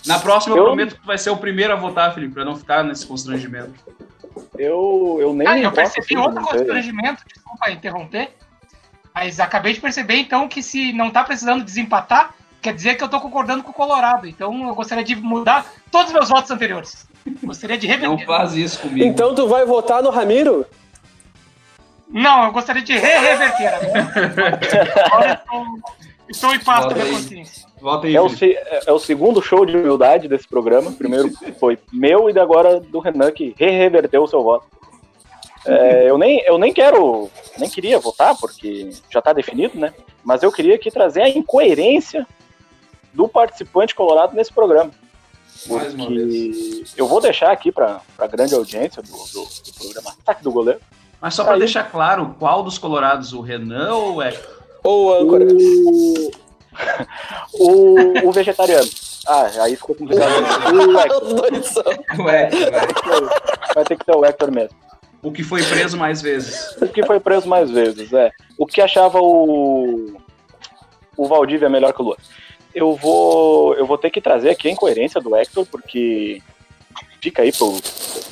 Na 0.06 0.18
próxima 0.18 0.54
eu 0.56 0.58
Eu- 0.60 0.64
prometo 0.66 0.94
que 0.96 1.00
tu 1.00 1.06
vai 1.06 1.18
ser 1.18 1.30
o 1.30 1.36
primeiro 1.36 1.72
a 1.72 1.76
votar, 1.76 2.12
Felipe, 2.14 2.34
para 2.34 2.44
não 2.44 2.56
ficar 2.56 2.82
nesse 2.82 3.06
constrangimento. 3.06 3.74
Eu, 4.58 5.18
eu 5.20 5.32
nem 5.32 5.46
Ah, 5.46 5.58
eu 5.58 5.70
percebi 5.72 6.04
assim, 6.04 6.16
outro 6.16 6.34
não 6.40 6.44
constrangimento, 6.44 7.22
desculpa 7.32 7.70
interromper. 7.70 8.30
Mas 9.14 9.40
acabei 9.40 9.72
de 9.72 9.80
perceber, 9.80 10.16
então, 10.16 10.48
que 10.48 10.62
se 10.62 10.92
não 10.92 11.10
tá 11.10 11.24
precisando 11.24 11.64
desempatar, 11.64 12.32
quer 12.62 12.74
dizer 12.74 12.96
que 12.96 13.02
eu 13.04 13.08
tô 13.08 13.20
concordando 13.20 13.62
com 13.62 13.70
o 13.70 13.74
Colorado. 13.74 14.26
Então 14.26 14.68
eu 14.68 14.74
gostaria 14.74 15.02
de 15.04 15.16
mudar 15.16 15.66
todos 15.90 16.08
os 16.08 16.12
meus 16.12 16.28
votos 16.28 16.50
anteriores. 16.50 17.06
Gostaria 17.42 17.76
de 17.78 17.86
Não 17.86 17.94
reverter. 18.16 18.26
faz 18.26 18.54
isso 18.54 18.78
comigo. 18.80 19.04
Então 19.06 19.34
tu 19.34 19.46
vai 19.48 19.64
votar 19.64 20.02
no 20.02 20.10
Ramiro? 20.10 20.64
Não, 22.10 22.44
eu 22.44 22.52
gostaria 22.52 22.82
de 22.82 22.92
re-reverter. 22.92 23.72
Agora 25.04 25.28
eu 25.30 25.34
estou, 25.34 25.66
estou 26.28 26.54
em 26.54 26.60
paz 26.60 26.86
com 26.86 26.92
a 26.92 27.06
consciência. 27.06 27.70
Volta 27.80 28.06
aí, 28.06 28.14
É 28.16 28.20
o, 28.20 28.26
é- 28.26 28.92
o 28.92 28.98
segundo 28.98 29.40
show 29.40 29.64
de 29.64 29.76
humildade 29.76 30.28
desse 30.28 30.46
programa. 30.46 30.92
Primeiro 30.92 31.30
foi 31.58 31.78
meu 31.92 32.28
e 32.28 32.38
agora 32.38 32.80
do 32.80 32.98
Renan, 32.98 33.30
que 33.30 33.54
re-reverteu 33.56 34.22
o 34.22 34.28
seu 34.28 34.42
voto. 34.42 34.66
É, 35.66 36.08
eu, 36.10 36.16
nem, 36.16 36.40
eu 36.46 36.58
nem 36.58 36.72
quero, 36.72 37.30
nem 37.58 37.68
queria 37.68 37.98
votar, 37.98 38.36
porque 38.36 38.90
já 39.10 39.20
tá 39.20 39.32
definido, 39.32 39.78
né? 39.78 39.92
Mas 40.24 40.42
eu 40.42 40.50
queria 40.50 40.74
aqui 40.74 40.90
trazer 40.90 41.22
a 41.22 41.28
incoerência 41.28 42.26
do 43.12 43.28
participante 43.28 43.94
colorado 43.94 44.34
nesse 44.34 44.52
programa. 44.52 44.90
Mais 45.68 45.92
uma 45.92 46.06
Porque 46.06 46.84
eu 46.96 47.06
vou 47.06 47.20
deixar 47.20 47.50
aqui 47.50 47.70
para 47.70 48.00
a 48.18 48.26
grande 48.26 48.54
audiência 48.54 49.02
do, 49.02 49.10
do, 49.10 49.44
do 49.44 49.74
programa 49.78 50.10
Ataque 50.22 50.42
do 50.42 50.50
Goleiro. 50.52 50.80
Mas 51.20 51.34
só 51.34 51.44
para 51.44 51.54
Aí. 51.54 51.58
deixar 51.58 51.84
claro, 51.90 52.34
qual 52.38 52.62
dos 52.62 52.78
colorados, 52.78 53.32
o 53.32 53.40
Renan 53.40 53.94
ou 53.94 54.14
o 54.16 54.22
Hector? 54.22 54.60
Ou 54.82 55.06
o 55.06 55.14
âncora? 55.14 55.46
O, 55.52 56.30
o, 57.54 58.28
o 58.28 58.32
vegetariano. 58.32 58.88
Ah, 59.26 59.50
aí 59.60 59.76
ficou 59.76 59.94
complicado. 59.94 60.30
O 60.72 60.98
Hector. 60.98 61.22
Os 61.22 61.34
dois 61.34 61.66
são. 61.66 61.82
O 62.24 62.28
Hector, 62.28 62.70
vai. 62.70 62.88
Vai 63.74 63.84
ter 63.84 63.98
que 63.98 64.04
ser 64.04 64.16
o 64.16 64.24
Hector 64.24 64.50
mesmo. 64.50 64.76
O 65.22 65.30
que 65.30 65.42
foi 65.44 65.62
preso 65.62 65.98
mais 65.98 66.22
vezes. 66.22 66.74
O 66.80 66.88
que 66.88 67.04
foi 67.04 67.20
preso 67.20 67.46
mais 67.46 67.70
vezes, 67.70 68.12
é. 68.12 68.30
O 68.56 68.66
que 68.66 68.80
achava 68.80 69.18
o. 69.20 70.16
O 71.16 71.28
Valdívia 71.28 71.68
melhor 71.68 71.92
que 71.92 72.00
o 72.00 72.04
Lua. 72.04 72.16
Eu 72.74 72.94
vou. 72.94 73.74
Eu 73.74 73.86
vou 73.86 73.98
ter 73.98 74.10
que 74.10 74.22
trazer 74.22 74.50
aqui 74.50 74.68
a 74.68 74.70
incoerência 74.70 75.20
do 75.20 75.36
Hector, 75.36 75.66
porque 75.66 76.40
fica 77.20 77.42
aí 77.42 77.52
pro, 77.52 77.76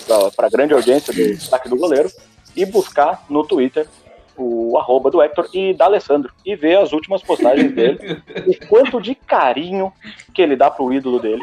pra, 0.06 0.30
pra 0.30 0.48
grande 0.48 0.72
audiência 0.72 1.12
do 1.12 1.22
destaque 1.22 1.68
do 1.68 1.76
goleiro, 1.76 2.10
e 2.58 2.66
buscar 2.66 3.24
no 3.30 3.44
Twitter 3.44 3.88
o 4.36 4.76
arroba 4.76 5.10
do 5.10 5.22
Hector 5.22 5.48
e 5.54 5.72
da 5.72 5.84
Alessandro 5.84 6.32
e 6.44 6.56
ver 6.56 6.78
as 6.78 6.92
últimas 6.92 7.22
postagens 7.22 7.72
dele, 7.72 8.20
o 8.46 8.66
quanto 8.66 9.00
de 9.00 9.14
carinho 9.14 9.92
que 10.34 10.42
ele 10.42 10.56
dá 10.56 10.68
pro 10.68 10.92
ídolo 10.92 11.20
dele, 11.20 11.42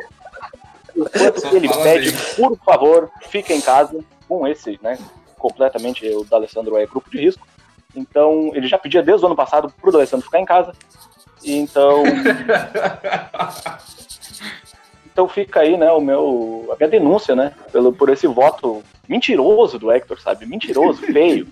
o 0.95 1.09
quanto 1.09 1.39
Só 1.39 1.49
que 1.49 1.55
ele 1.55 1.69
pede, 1.69 2.11
por 2.35 2.57
favor, 2.57 3.09
fica 3.29 3.53
em 3.53 3.61
casa 3.61 4.03
com 4.27 4.45
esse, 4.45 4.77
né? 4.81 4.97
Completamente 5.37 6.05
o 6.09 6.25
D'Alessandro 6.25 6.77
é 6.77 6.85
grupo 6.85 7.09
de 7.09 7.19
risco. 7.19 7.45
Então, 7.95 8.51
ele 8.53 8.67
já 8.67 8.77
pedia 8.77 9.01
desde 9.01 9.23
o 9.23 9.27
ano 9.27 9.35
passado 9.35 9.71
pro 9.81 9.91
D'Alessandro 9.91 10.25
ficar 10.25 10.39
em 10.39 10.45
casa. 10.45 10.73
Então, 11.43 12.03
então 15.15 15.29
fica 15.29 15.61
aí, 15.61 15.77
né, 15.77 15.89
o 15.91 16.01
meu, 16.01 16.67
a 16.73 16.75
minha 16.75 16.89
denúncia, 16.89 17.33
né, 17.33 17.53
pelo, 17.71 17.93
por 17.93 18.09
esse 18.09 18.27
voto 18.27 18.83
mentiroso 19.07 19.79
do 19.79 19.89
Hector, 19.89 20.19
sabe? 20.19 20.45
Mentiroso, 20.45 20.99
feio. 21.07 21.47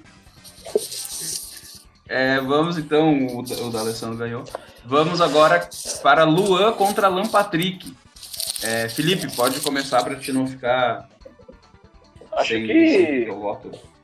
É, 2.09 2.41
vamos 2.41 2.77
então, 2.77 3.25
o, 3.27 3.39
o 3.39 3.69
D'Alessandro 3.71 4.17
ganhou. 4.17 4.43
Vamos 4.83 5.21
agora 5.21 5.65
para 6.01 6.25
Luan 6.25 6.73
contra 6.73 7.07
Alan 7.07 7.25
Patrick. 7.25 7.95
É, 8.61 8.89
Felipe, 8.89 9.33
pode 9.33 9.61
começar 9.61 10.03
para 10.03 10.17
te 10.17 10.33
não 10.33 10.45
ficar 10.45 11.07
Acho 12.33 12.49
sem, 12.49 12.67
que 12.67 12.89
sem 12.89 13.27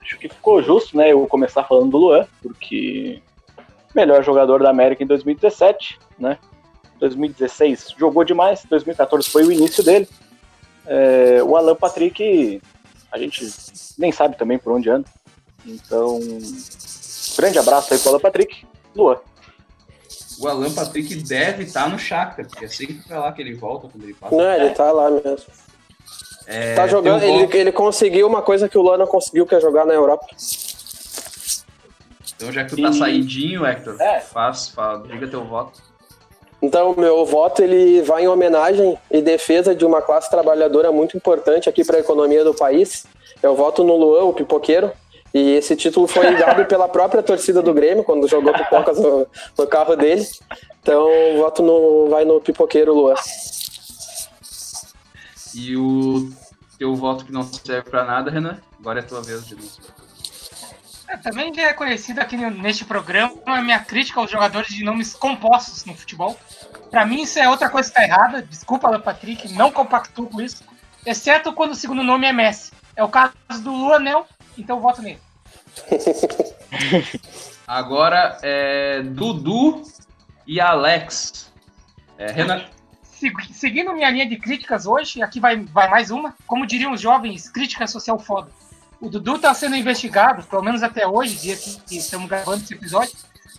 acho 0.02 0.18
que 0.20 0.30
ficou 0.30 0.64
justo, 0.64 0.96
né, 0.96 1.12
eu 1.12 1.28
começar 1.28 1.66
falando 1.66 1.92
do 1.92 1.98
Luan, 1.98 2.26
porque 2.42 3.22
melhor 3.94 4.24
jogador 4.24 4.64
da 4.64 4.70
América 4.70 5.04
em 5.04 5.08
2017, 5.08 6.00
né? 6.18 6.38
2016 7.00 7.96
jogou 7.98 8.24
demais, 8.24 8.64
2014 8.70 9.30
foi 9.30 9.44
o 9.46 9.52
início 9.52 9.84
dele. 9.84 10.08
É, 10.86 11.42
o 11.44 11.56
Alan 11.56 11.76
Patrick, 11.76 12.62
a 13.12 13.18
gente 13.18 13.48
nem 13.98 14.12
sabe 14.12 14.38
também 14.38 14.58
por 14.58 14.74
onde 14.74 14.90
anda. 14.90 15.06
Então, 15.66 16.20
grande 17.38 17.60
abraço 17.60 17.94
aí 17.94 18.00
pro 18.00 18.10
Alan 18.10 18.20
Patrick. 18.20 18.66
Luan. 18.96 19.18
O 20.40 20.48
Alan 20.48 20.72
Patrick 20.74 21.14
deve 21.24 21.64
estar 21.64 21.90
no 21.90 22.00
Shakhtar, 22.00 22.48
porque 22.48 22.66
é 22.66 22.68
sempre 22.68 22.96
pra 23.08 23.20
lá 23.20 23.32
que 23.32 23.42
ele 23.42 23.54
volta 23.56 23.88
quando 23.90 24.04
ele 24.04 24.14
passa. 24.14 24.36
Não, 24.36 24.54
ele 24.54 24.70
tá 24.70 24.92
lá 24.92 25.12
mesmo. 25.12 25.46
É, 26.48 26.74
tá 26.74 26.88
jogando, 26.88 27.20
teu 27.20 27.30
ele, 27.30 27.58
ele 27.58 27.72
conseguiu 27.72 28.26
uma 28.26 28.42
coisa 28.42 28.68
que 28.68 28.78
o 28.78 28.82
Luan 28.82 28.98
não 28.98 29.06
conseguiu, 29.06 29.46
que 29.46 29.54
é 29.54 29.62
jogar 29.62 29.86
na 29.86 29.94
Europa. 29.94 30.26
Então, 32.36 32.52
já 32.52 32.64
que 32.64 32.76
tu 32.76 32.82
tá 32.82 32.90
E- 32.90 32.94
saidinho, 32.98 33.66
Hector, 33.66 34.00
É. 34.02 34.22
faz, 34.22 34.70
fala, 34.70 35.06
diga 35.08 35.28
teu 35.28 35.44
voto. 35.44 35.80
Então, 36.62 36.94
meu 36.98 37.26
voto 37.26 37.62
ele 37.62 38.02
vai 38.02 38.24
em 38.24 38.28
homenagem 38.28 38.98
e 39.10 39.22
defesa 39.22 39.74
de 39.74 39.86
uma 39.86 40.02
classe 40.02 40.30
trabalhadora 40.30 40.92
muito 40.92 41.16
importante 41.16 41.70
aqui 41.70 41.86
para 41.86 41.98
a 41.98 42.02
economia 42.02 42.44
do 42.44 42.54
país. 42.54 43.06
Eu 43.42 43.56
voto 43.56 43.84
no 43.84 43.96
Luan, 43.96 44.26
o 44.26 44.34
pipoqueiro. 44.34 44.92
E 45.34 45.52
esse 45.52 45.76
título 45.76 46.08
foi 46.08 46.36
dado 46.38 46.66
pela 46.66 46.90
própria 46.90 47.24
torcida 47.24 47.62
do 47.62 47.74
Grêmio, 47.74 48.04
quando 48.04 48.28
jogou 48.28 48.52
pipocas 48.52 49.00
no, 49.00 49.26
no 49.58 49.68
carro 49.68 49.96
dele. 49.96 50.26
Então, 50.82 51.08
voto 51.38 51.64
no, 51.64 52.10
vai 52.10 52.26
no 52.26 52.42
pipoqueiro 52.42 52.94
Luan. 52.94 53.16
E 55.56 55.78
o 55.78 56.30
teu 56.78 56.96
voto 56.96 57.26
que 57.26 57.32
não 57.32 57.44
serve 57.44 57.90
pra 57.90 58.04
nada, 58.04 58.30
Renan, 58.30 58.60
agora 58.80 59.00
é 59.00 59.04
tua 59.04 59.22
vez 59.22 59.46
de 59.46 59.56
novo. 59.56 59.99
É, 61.10 61.18
também 61.18 61.52
é 61.60 61.74
conhecido 61.74 62.20
aqui 62.22 62.38
neste 62.38 62.86
programa 62.86 63.34
a 63.48 63.62
minha 63.62 63.80
crítica 63.80 64.20
aos 64.20 64.30
jogadores 64.30 64.70
de 64.70 64.84
nomes 64.84 65.14
compostos 65.14 65.84
no 65.86 65.96
futebol. 65.96 66.40
Pra 66.92 67.04
mim, 67.06 67.24
isso 67.24 67.40
é 67.40 67.50
outra 67.50 67.68
coisa 67.70 67.90
que 67.90 67.96
tá 67.96 68.04
errada. 68.04 68.42
Desculpa, 68.44 68.88
Alan 68.88 69.02
Patrick, 69.02 69.52
não 69.54 69.72
compactuo 69.72 70.28
com 70.28 70.40
isso. 70.40 70.64
Exceto 71.06 71.52
quando 71.54 71.72
o 71.72 71.76
segundo 71.76 72.04
nome 72.04 72.28
é 72.28 72.32
Messi. 72.34 72.72
É 72.96 73.04
o 73.04 73.10
caso 73.10 73.32
do 73.64 73.72
Luanel, 73.72 74.28
então 74.58 74.80
voto 74.80 75.02
nele. 75.02 75.20
Agora 77.68 78.38
é 78.42 79.02
Dudu 79.04 79.84
e 80.46 80.60
Alex. 80.60 81.52
É, 82.18 82.32
Renan, 82.32 82.66
Segui- 83.04 83.54
Seguindo 83.54 83.94
minha 83.94 84.10
linha 84.10 84.28
de 84.28 84.38
críticas 84.38 84.86
hoje, 84.86 85.22
aqui 85.22 85.40
vai, 85.40 85.58
vai 85.58 85.88
mais 85.90 86.12
uma. 86.12 86.36
Como 86.48 86.66
diriam 86.66 86.92
os 86.94 87.02
jovens, 87.02 87.50
crítica 87.50 87.88
social 87.88 88.20
foda. 88.20 88.52
O 89.02 89.10
Dudu 89.10 89.38
está 89.38 89.54
sendo 89.54 89.78
investigado, 89.78 90.44
pelo 90.44 90.62
menos 90.62 90.84
até 90.84 91.08
hoje, 91.08 91.38
dia 91.38 91.56
que, 91.56 91.98
estamos 91.98 92.28
gravando 92.28 92.64
esse 92.64 92.74
episódio, 92.74 93.14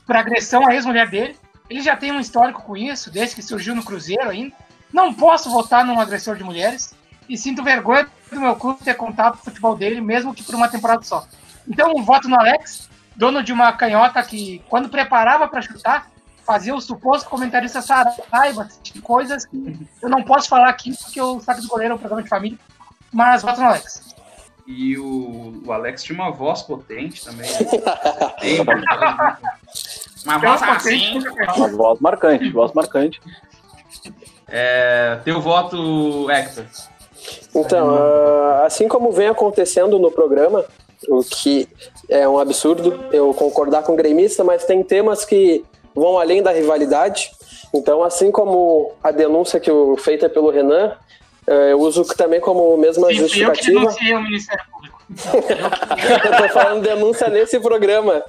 por 0.07 0.15
agressão 0.15 0.67
à 0.69 0.75
ex-mulher 0.75 1.09
dele. 1.09 1.37
Ele 1.69 1.81
já 1.81 1.97
tem 1.97 2.13
um 2.13 2.21
histórico 2.21 2.63
com 2.63 2.77
isso, 2.77 3.11
desde 3.11 3.35
que 3.35 3.43
surgiu 3.43 3.75
no 3.75 3.83
Cruzeiro 3.83 4.29
ainda. 4.29 4.55
Não 4.93 5.15
posso 5.15 5.51
votar 5.51 5.85
num 5.85 5.99
agressor 5.99 6.37
de 6.37 6.45
mulheres 6.45 6.95
e 7.29 7.39
sinto 7.39 7.63
vergonha 7.63 8.07
do 8.31 8.41
meu 8.41 8.55
clube 8.57 8.85
ter 8.85 8.95
contato 8.95 9.37
com 9.37 9.43
o 9.43 9.45
futebol 9.45 9.77
dele, 9.77 10.01
mesmo 10.01 10.35
que 10.35 10.43
por 10.43 10.55
uma 10.55 10.69
temporada 10.69 11.03
só. 11.03 11.27
Então, 11.67 12.05
voto 12.05 12.29
no 12.29 12.39
Alex, 12.39 12.91
dono 13.17 13.43
de 13.43 13.53
uma 13.53 13.73
canhota 13.73 14.23
que, 14.23 14.63
quando 14.69 14.91
preparava 14.91 15.49
para 15.49 15.63
chutar, 15.63 16.11
fazia 16.45 16.75
o 16.75 16.81
suposto 16.81 17.31
comentarista 17.31 17.81
Saraiva, 17.81 18.69
coisas 19.03 19.47
que 19.47 19.89
eu 20.03 20.09
não 20.09 20.23
posso 20.23 20.49
falar 20.49 20.69
aqui 20.69 20.95
porque 20.97 21.21
o 21.21 21.41
saco 21.41 21.63
do 21.63 21.69
goleiro 21.69 21.93
é 21.93 21.95
um 21.95 21.99
programa 21.99 22.23
de 22.23 22.29
família, 22.29 22.59
mas 23.13 23.43
voto 23.43 23.61
no 23.61 23.69
Alex. 23.69 24.11
E 24.71 24.97
o, 24.97 25.63
o 25.67 25.73
Alex 25.73 26.05
tinha 26.05 26.17
uma 26.17 26.31
voz 26.31 26.63
potente 26.63 27.25
também. 27.25 27.51
né? 27.51 27.59
Uma 30.25 30.37
voz 30.39 30.63
assim. 30.63 31.19
Uma 31.57 31.69
voz 31.69 32.01
marcante, 32.01 32.51
voz 32.51 32.73
marcante. 32.73 33.21
É, 34.47 35.19
teu 35.25 35.41
voto, 35.41 36.31
Hector. 36.31 36.67
Então, 37.55 37.91
ah, 37.91 38.65
assim 38.67 38.87
como 38.87 39.11
vem 39.13 39.29
acontecendo 39.29 39.99
no 39.99 40.11
programa, 40.11 40.65
o 41.09 41.23
que 41.25 41.69
é 42.09 42.29
um 42.29 42.39
absurdo 42.39 43.07
eu 43.13 43.33
concordar 43.33 43.83
com 43.83 43.93
o 43.93 43.97
gremista, 43.97 44.45
mas 44.45 44.65
tem 44.65 44.83
temas 44.83 45.25
que 45.25 45.65
vão 45.95 46.19
além 46.19 46.43
da 46.43 46.53
rivalidade. 46.53 47.31
Então, 47.73 48.03
assim 48.03 48.31
como 48.31 48.93
a 49.03 49.11
denúncia 49.11 49.59
que 49.59 49.71
o, 49.71 49.97
feita 49.97 50.29
pelo 50.29 50.51
Renan, 50.51 50.97
eu 51.47 51.81
uso 51.81 52.05
também 52.05 52.41
como 52.41 52.77
mesma 52.77 53.09
Sim, 53.09 53.29
fui 53.29 53.45
eu 53.45 53.53
que 53.53 53.65
justificativa. 53.65 53.81
denunciei 53.81 54.15
o 54.15 54.23
Ministério 54.23 54.65
Público. 54.73 55.01
eu 56.27 56.37
tô 56.37 56.49
falando 56.53 56.83
denúncia 56.83 57.29
nesse 57.29 57.59
programa. 57.59 58.25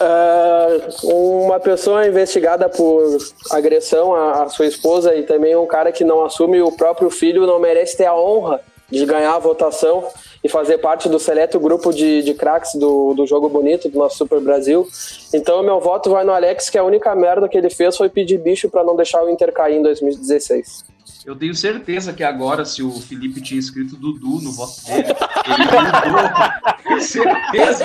Ah, 0.00 0.68
uma 1.04 1.60
pessoa 1.60 2.06
investigada 2.06 2.68
por 2.68 3.18
agressão 3.52 4.14
à, 4.14 4.42
à 4.42 4.48
sua 4.48 4.66
esposa 4.66 5.14
e 5.14 5.22
também 5.22 5.54
um 5.54 5.66
cara 5.66 5.92
que 5.92 6.02
não 6.02 6.24
assume 6.24 6.60
o 6.60 6.72
próprio 6.72 7.08
filho 7.08 7.46
não 7.46 7.60
merece 7.60 7.96
ter 7.96 8.06
a 8.06 8.14
honra 8.14 8.60
de 8.90 9.06
ganhar 9.06 9.34
a 9.34 9.38
votação 9.38 10.04
e 10.42 10.48
fazer 10.48 10.78
parte 10.78 11.08
do 11.08 11.18
seleto 11.18 11.60
grupo 11.60 11.92
de, 11.92 12.22
de 12.22 12.34
craques 12.34 12.74
do, 12.74 13.14
do 13.14 13.26
jogo 13.26 13.48
bonito 13.48 13.88
do 13.88 13.98
nosso 13.98 14.18
Super 14.18 14.40
Brasil. 14.40 14.88
Então 15.32 15.62
meu 15.62 15.80
voto 15.80 16.10
vai 16.10 16.24
no 16.24 16.32
Alex, 16.32 16.68
que 16.68 16.78
a 16.78 16.84
única 16.84 17.14
merda 17.14 17.48
que 17.48 17.56
ele 17.56 17.70
fez 17.70 17.96
foi 17.96 18.08
pedir 18.08 18.38
bicho 18.38 18.68
para 18.68 18.82
não 18.84 18.96
deixar 18.96 19.22
o 19.22 19.30
Inter 19.30 19.52
cair 19.52 19.76
em 19.76 19.82
2016. 19.82 20.92
Eu 21.24 21.36
tenho 21.36 21.54
certeza 21.54 22.12
que 22.12 22.24
agora, 22.24 22.64
se 22.64 22.82
o 22.82 22.90
Felipe 22.90 23.40
tinha 23.40 23.60
escrito 23.60 23.96
Dudu 23.96 24.40
no 24.42 24.50
voto 24.50 24.84
dele, 24.84 25.06
ele 25.46 25.64
mudou. 26.10 27.00
Certeza. 27.00 27.84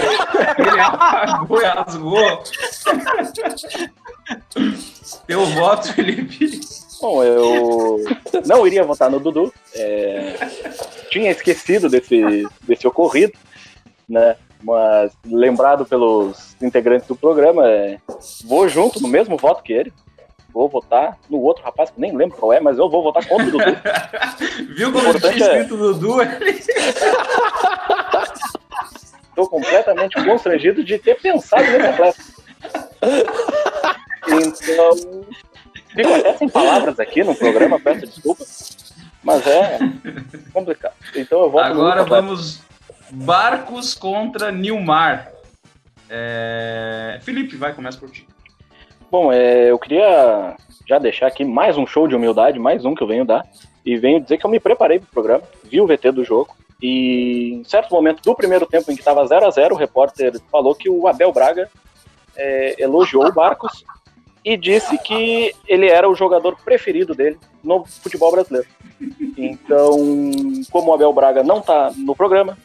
Ele 0.57 0.79
apagou 0.79 1.61
e 1.61 1.65
rasgou. 1.65 2.43
Teu 5.27 5.45
voto, 5.45 5.93
Felipe. 5.93 6.59
Bom, 7.01 7.23
eu 7.23 8.03
não 8.45 8.65
iria 8.65 8.83
votar 8.83 9.09
no 9.09 9.19
Dudu. 9.19 9.53
é, 9.75 10.35
Tinha 11.11 11.31
esquecido 11.31 11.89
desse, 11.89 12.47
desse 12.63 12.87
ocorrido, 12.87 13.33
né? 14.07 14.35
Mas 14.63 15.11
lembrado 15.25 15.85
pelos 15.85 16.55
integrantes 16.61 17.07
do 17.07 17.15
programa, 17.15 17.69
é, 17.69 17.99
vou 18.45 18.67
junto 18.67 18.99
no 18.99 19.07
mesmo 19.07 19.37
voto 19.37 19.61
que 19.61 19.73
ele. 19.73 19.93
Vou 20.51 20.67
votar 20.67 21.19
no 21.29 21.39
outro 21.39 21.63
rapaz, 21.63 21.91
que 21.91 22.01
nem 22.01 22.15
lembro 22.15 22.35
qual 22.37 22.51
é, 22.51 22.59
mas 22.59 22.79
eu 22.79 22.89
vou 22.89 23.03
votar 23.03 23.23
contra 23.27 23.45
o 23.45 23.51
Dudu. 23.51 23.65
Viu 24.75 24.91
como 24.91 25.13
tinha 25.19 25.31
é- 25.31 25.35
escrito 25.37 25.77
Dudu? 25.77 26.21
Ele... 26.41 26.59
Estou 29.29 29.47
completamente 29.47 30.15
constrangido 30.25 30.83
de 30.83 30.97
ter 30.97 31.21
pensado 31.21 31.63
nesse 31.63 31.85
atleta. 31.85 32.17
Então, 34.29 35.23
fico 35.93 36.13
até 36.13 36.37
sem 36.37 36.49
palavras 36.49 36.99
aqui 36.99 37.23
no 37.23 37.35
programa, 37.35 37.79
peço 37.79 38.05
desculpas. 38.05 38.93
Mas 39.23 39.45
é 39.45 39.79
complicado. 40.53 40.93
Então 41.15 41.41
eu 41.41 41.49
voto 41.49 41.73
no 41.73 41.81
Agora 41.81 42.03
vamos 42.03 42.61
Barcos 43.11 43.93
contra 43.93 44.51
Nilmar. 44.51 45.31
É... 46.09 47.19
Felipe, 47.23 47.55
vai, 47.55 47.73
começa 47.73 47.97
por 47.97 48.09
ti. 48.09 48.27
Bom, 49.09 49.31
é, 49.31 49.71
eu 49.71 49.79
queria 49.79 50.55
já 50.87 50.99
deixar 50.99 51.27
aqui 51.27 51.43
mais 51.43 51.77
um 51.77 51.85
show 51.85 52.07
de 52.07 52.15
humildade, 52.15 52.59
mais 52.59 52.85
um 52.85 52.95
que 52.95 53.03
eu 53.03 53.07
venho 53.07 53.25
dar. 53.25 53.45
E 53.85 53.97
venho 53.97 54.21
dizer 54.21 54.37
que 54.37 54.45
eu 54.45 54.49
me 54.49 54.59
preparei 54.59 54.99
para 54.99 55.07
o 55.07 55.11
programa, 55.11 55.43
vi 55.63 55.79
o 55.79 55.87
VT 55.87 56.11
do 56.11 56.23
jogo. 56.23 56.55
E 56.81 57.53
em 57.53 57.63
certo 57.63 57.91
momento 57.91 58.21
do 58.21 58.35
primeiro 58.35 58.65
tempo 58.65 58.91
em 58.91 58.95
que 58.95 59.01
estava 59.01 59.25
0 59.25 59.47
a 59.47 59.49
0 59.49 59.73
o 59.73 59.77
repórter 59.77 60.39
falou 60.51 60.75
que 60.75 60.89
o 60.89 61.07
Abel 61.07 61.31
Braga 61.31 61.69
é, 62.35 62.81
elogiou 62.81 63.25
o 63.25 63.33
Barcos 63.33 63.83
e 64.47 64.55
disse 64.55 64.97
que 64.99 65.53
ele 65.67 65.89
era 65.89 66.09
o 66.09 66.15
jogador 66.15 66.55
preferido 66.63 67.13
dele 67.13 67.37
no 67.61 67.83
futebol 67.83 68.31
brasileiro. 68.31 68.65
Então, 69.37 69.91
como 70.71 70.89
o 70.89 70.93
Abel 70.93 71.11
Braga 71.11 71.43
não 71.43 71.57
está 71.57 71.91
no 71.97 72.15
programa, 72.15 72.57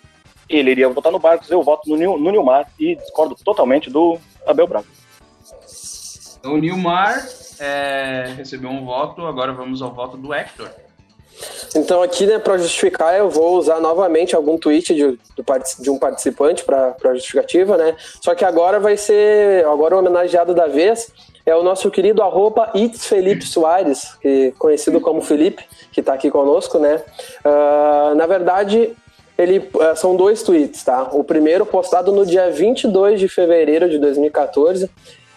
ele 0.48 0.70
iria 0.70 0.88
votar 0.88 1.10
no 1.10 1.18
Barcos, 1.18 1.50
eu 1.50 1.60
voto 1.60 1.90
no, 1.90 2.16
no 2.16 2.30
Nilmar 2.30 2.68
e 2.78 2.94
discordo 2.94 3.34
totalmente 3.34 3.90
do 3.90 4.16
Abel 4.46 4.68
Braga. 4.68 4.86
Então, 6.38 6.54
o 6.54 6.58
Nilmar 6.58 7.26
é, 7.58 8.32
recebeu 8.36 8.70
um 8.70 8.84
voto, 8.84 9.26
agora 9.26 9.52
vamos 9.52 9.82
ao 9.82 9.92
voto 9.92 10.16
do 10.16 10.32
Hector. 10.32 10.70
Então 11.74 12.00
aqui, 12.00 12.26
né, 12.26 12.38
para 12.38 12.58
justificar, 12.58 13.16
eu 13.16 13.28
vou 13.28 13.56
usar 13.56 13.80
novamente 13.80 14.36
algum 14.36 14.56
tweet 14.56 14.94
de, 14.94 15.18
de 15.80 15.90
um 15.90 15.98
participante 15.98 16.62
para 16.62 17.14
justificativa, 17.14 17.76
né? 17.76 17.96
Só 18.20 18.34
que 18.36 18.44
agora 18.44 18.78
vai 18.78 18.96
ser, 18.96 19.64
agora 19.66 19.96
o 19.96 19.98
homenageado 19.98 20.54
da 20.54 20.68
vez 20.68 21.10
é 21.44 21.54
o 21.54 21.62
nosso 21.62 21.90
querido 21.90 22.22
arroba 22.22 22.70
It's 22.74 23.06
Felipe 23.06 23.44
Soares, 23.44 24.14
que, 24.20 24.52
conhecido 24.58 25.00
como 25.00 25.20
Felipe, 25.20 25.64
que 25.90 26.00
está 26.00 26.14
aqui 26.14 26.30
conosco, 26.30 26.78
né? 26.78 27.02
Ah, 27.44 28.12
na 28.16 28.26
verdade, 28.26 28.96
ele 29.36 29.68
ah, 29.80 29.96
são 29.96 30.16
dois 30.16 30.42
tweets, 30.42 30.84
tá? 30.84 31.08
O 31.12 31.24
primeiro 31.24 31.66
postado 31.66 32.12
no 32.12 32.24
dia 32.24 32.50
22 32.50 33.18
de 33.18 33.28
fevereiro 33.28 33.88
de 33.88 33.98
2014, 33.98 34.88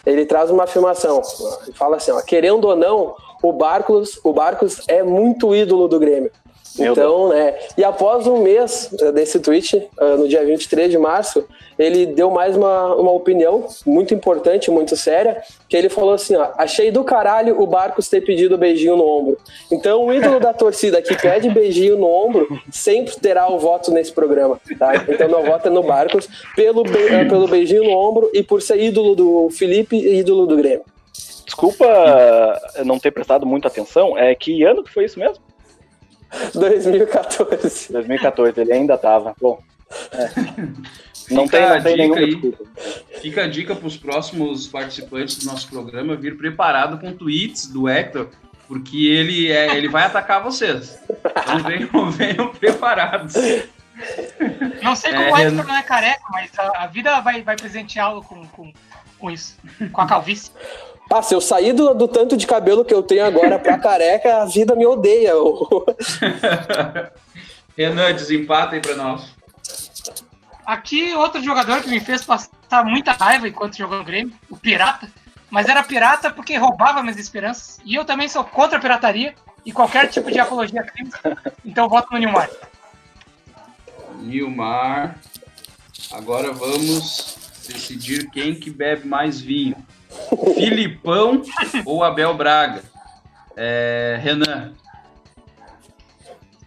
ele 0.06 0.26
traz 0.26 0.52
uma 0.52 0.64
afirmação, 0.64 1.22
ele 1.64 1.74
fala 1.74 1.98
assim, 1.98 2.12
ó, 2.12 2.22
querendo 2.22 2.66
ou 2.66 2.76
não, 2.76 3.16
o 3.42 3.52
Barcos, 3.52 4.20
o 4.24 4.32
Barcos 4.32 4.82
é 4.88 5.02
muito 5.02 5.56
ídolo 5.56 5.88
do 5.88 6.00
Grêmio. 6.00 6.32
Então, 6.78 7.30
né? 7.30 7.56
E 7.78 7.84
após 7.84 8.28
um 8.28 8.40
mês 8.42 8.90
eh, 9.00 9.12
desse 9.12 9.40
tweet, 9.40 9.78
eh, 10.00 10.16
no 10.18 10.28
dia 10.28 10.44
23 10.46 10.92
de 10.92 10.98
março, 10.98 11.46
ele 11.80 12.06
deu 12.06 12.30
mais 12.30 12.56
uma, 12.58 12.94
uma 12.96 13.12
opinião 13.12 13.66
muito 13.86 14.14
importante, 14.14 14.70
muito 14.72 14.96
séria, 14.96 15.42
que 15.70 15.76
ele 15.78 15.90
falou 15.90 16.14
assim, 16.14 16.36
ó, 16.36 16.50
achei 16.58 16.92
do 16.92 17.04
caralho 17.04 17.62
o 17.62 17.66
Barcos 17.68 18.10
ter 18.10 18.22
pedido 18.22 18.58
beijinho 18.58 18.98
no 18.98 19.06
ombro. 19.08 19.38
Então, 19.72 20.06
o 20.06 20.14
ídolo 20.14 20.40
da 20.40 20.54
torcida 20.54 21.02
que 21.02 21.16
pede 21.16 21.50
beijinho 21.50 21.98
no 21.98 22.08
ombro 22.08 22.48
sempre 22.72 23.16
terá 23.20 23.50
o 23.50 23.58
voto 23.60 23.92
nesse 23.92 24.12
programa, 24.12 24.60
tá? 24.78 24.96
Então, 25.08 25.30
meu 25.30 25.44
voto 25.44 25.68
é 25.68 25.72
no 25.72 25.84
Barcos 25.84 26.28
pelo, 26.56 26.84
be- 26.84 27.08
eh, 27.10 27.26
pelo 27.26 27.48
beijinho 27.48 27.84
no 27.86 27.92
ombro 27.98 28.30
e 28.34 28.44
por 28.44 28.62
ser 28.62 28.82
ídolo 28.82 29.16
do 29.16 29.50
Felipe 29.50 29.96
e 29.96 30.20
ídolo 30.20 30.46
do 30.46 30.58
Grêmio. 30.58 30.84
Desculpa 31.46 31.86
não 32.84 33.00
ter 33.00 33.12
prestado 33.12 33.46
muita 33.46 33.68
atenção, 33.68 34.18
é 34.18 34.34
que 34.36 34.64
ano 34.64 34.84
que 34.84 34.92
foi 34.92 35.06
isso 35.06 35.18
mesmo? 35.20 35.38
2014. 36.54 37.92
2014, 37.92 38.62
ele 38.62 38.74
ainda 38.74 38.98
tava. 38.98 39.36
Bom, 39.40 39.62
é. 40.12 40.30
não 41.32 41.48
tem, 41.48 41.64
a 41.64 41.76
não 41.76 41.84
tem 41.84 41.98
nenhuma 41.98 42.18
aí. 42.18 42.36
desculpa. 42.36 42.64
Fica 43.22 43.44
a 43.44 43.48
dica 43.48 43.76
para 43.76 43.88
os 43.88 43.98
próximos 43.98 44.68
participantes 44.68 45.38
do 45.40 45.46
nosso 45.46 45.70
programa 45.70 46.16
vir 46.16 46.38
preparado 46.38 47.00
com 47.00 47.14
tweets 47.14 47.68
do 47.68 47.88
Hector, 47.88 48.30
porque 48.68 49.08
ele, 49.08 49.52
é, 49.52 49.76
ele 49.76 49.88
vai 49.88 50.04
atacar 50.04 50.44
vocês. 50.44 51.00
Então 51.10 51.60
venham, 51.64 52.12
venham 52.12 52.50
preparados. 52.50 53.36
Não 54.84 54.96
sei 54.96 55.12
como 55.12 55.24
É, 55.24 55.32
o 55.32 55.36
Renan. 55.36 55.50
Hector 55.50 55.68
não 55.68 55.76
é 55.76 55.84
careca, 55.84 56.24
mas 56.32 56.52
a, 56.60 56.84
a 56.84 56.88
vida 56.88 57.20
vai, 57.22 57.42
vai 57.42 57.56
presenteá-lo 57.56 58.22
com, 58.22 58.46
com, 58.48 58.74
com 59.18 59.32
isso, 59.32 59.58
com 59.92 60.02
a 60.02 60.08
calvície. 60.08 60.52
Ah, 61.12 61.22
se 61.22 61.36
eu 61.36 61.42
sair 61.42 61.74
do, 61.74 61.94
do 61.94 62.08
tanto 62.08 62.36
de 62.36 62.48
cabelo 62.48 62.84
que 62.84 62.94
eu 62.94 63.04
tenho 63.04 63.26
agora 63.26 63.60
pra 63.60 63.78
careca, 63.78 64.42
a 64.42 64.46
vida 64.46 64.76
me 64.76 64.86
odeia. 64.86 65.34
Renan, 67.78 68.14
desempata 68.14 68.76
aí 68.76 68.82
para 68.82 68.96
nós. 68.96 69.36
Aqui, 70.66 71.14
outro 71.14 71.44
jogador 71.44 71.84
que 71.84 71.90
me 71.90 72.00
fez 72.00 72.24
passar 72.24 72.84
muita 72.84 73.12
raiva 73.12 73.48
enquanto 73.48 73.78
jogou 73.78 74.00
no 74.00 74.04
Grêmio, 74.04 74.34
o 74.50 74.58
Pirata. 74.58 75.08
Mas 75.50 75.68
era 75.68 75.84
pirata 75.84 76.32
porque 76.32 76.58
roubava 76.58 77.02
minhas 77.02 77.18
esperanças. 77.18 77.80
E 77.86 77.96
eu 77.96 78.04
também 78.04 78.28
sou 78.28 78.44
contra 78.44 78.78
a 78.78 78.82
pirataria 78.82 79.36
e 79.66 79.72
qualquer 79.72 80.10
tipo 80.10 80.32
de 80.32 80.40
apologia 80.40 80.82
a 80.82 80.84
crimes. 80.84 81.14
Então 81.64 81.88
voto 81.88 82.12
no 82.12 82.18
Nilmar. 82.18 82.50
Nilmar. 84.20 85.18
Agora 86.12 86.52
vamos 86.52 87.38
decidir 87.68 88.30
quem 88.32 88.60
que 88.60 88.70
bebe 88.70 89.08
mais 89.08 89.40
vinho. 89.40 89.76
Filipão 90.56 91.42
ou 91.86 92.04
Abel 92.04 92.36
Braga? 92.36 92.84
É, 93.56 94.20
Renan. 94.22 94.74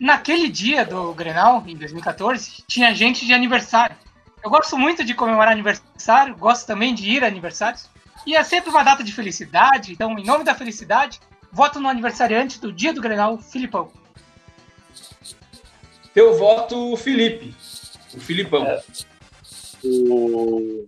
Naquele 0.00 0.48
dia 0.48 0.84
do 0.84 1.12
Grenal, 1.12 1.62
em 1.66 1.76
2014, 1.76 2.62
tinha 2.68 2.94
gente 2.94 3.26
de 3.26 3.32
aniversário. 3.32 3.96
Eu 4.42 4.48
gosto 4.50 4.78
muito 4.78 5.02
de 5.04 5.12
comemorar 5.14 5.52
aniversário, 5.52 6.36
gosto 6.36 6.66
também 6.66 6.94
de 6.94 7.10
ir 7.10 7.24
a 7.24 7.26
aniversários. 7.26 7.88
E 8.24 8.36
é 8.36 8.44
sempre 8.44 8.70
uma 8.70 8.84
data 8.84 9.02
de 9.02 9.12
felicidade, 9.12 9.92
então, 9.92 10.16
em 10.18 10.24
nome 10.24 10.44
da 10.44 10.54
felicidade, 10.54 11.18
voto 11.52 11.80
no 11.80 11.88
aniversariante 11.88 12.60
do 12.60 12.72
dia 12.72 12.92
do 12.92 13.00
Grenal, 13.00 13.38
Filipão. 13.38 13.90
Teu 16.14 16.38
voto, 16.38 16.96
Felipe. 16.96 17.54
O 18.14 18.20
Filipão. 18.20 18.66
O- 19.84 20.86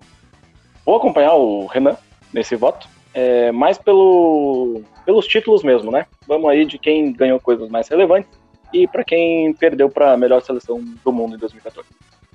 Vou 0.84 0.96
acompanhar 0.96 1.34
o 1.34 1.66
Renan 1.66 1.96
nesse 2.32 2.56
voto, 2.56 2.88
é, 3.12 3.50
mais 3.52 3.76
pelo, 3.78 4.82
pelos 5.04 5.26
títulos 5.26 5.62
mesmo, 5.62 5.90
né? 5.90 6.06
Vamos 6.26 6.48
aí 6.50 6.64
de 6.64 6.78
quem 6.78 7.12
ganhou 7.12 7.40
coisas 7.40 7.68
mais 7.68 7.88
relevantes 7.88 8.30
e 8.72 8.86
para 8.86 9.02
quem 9.04 9.52
perdeu 9.54 9.90
para 9.90 10.12
a 10.12 10.16
melhor 10.16 10.40
seleção 10.42 10.80
do 11.04 11.12
mundo 11.12 11.34
em 11.34 11.38
2014. 11.38 11.88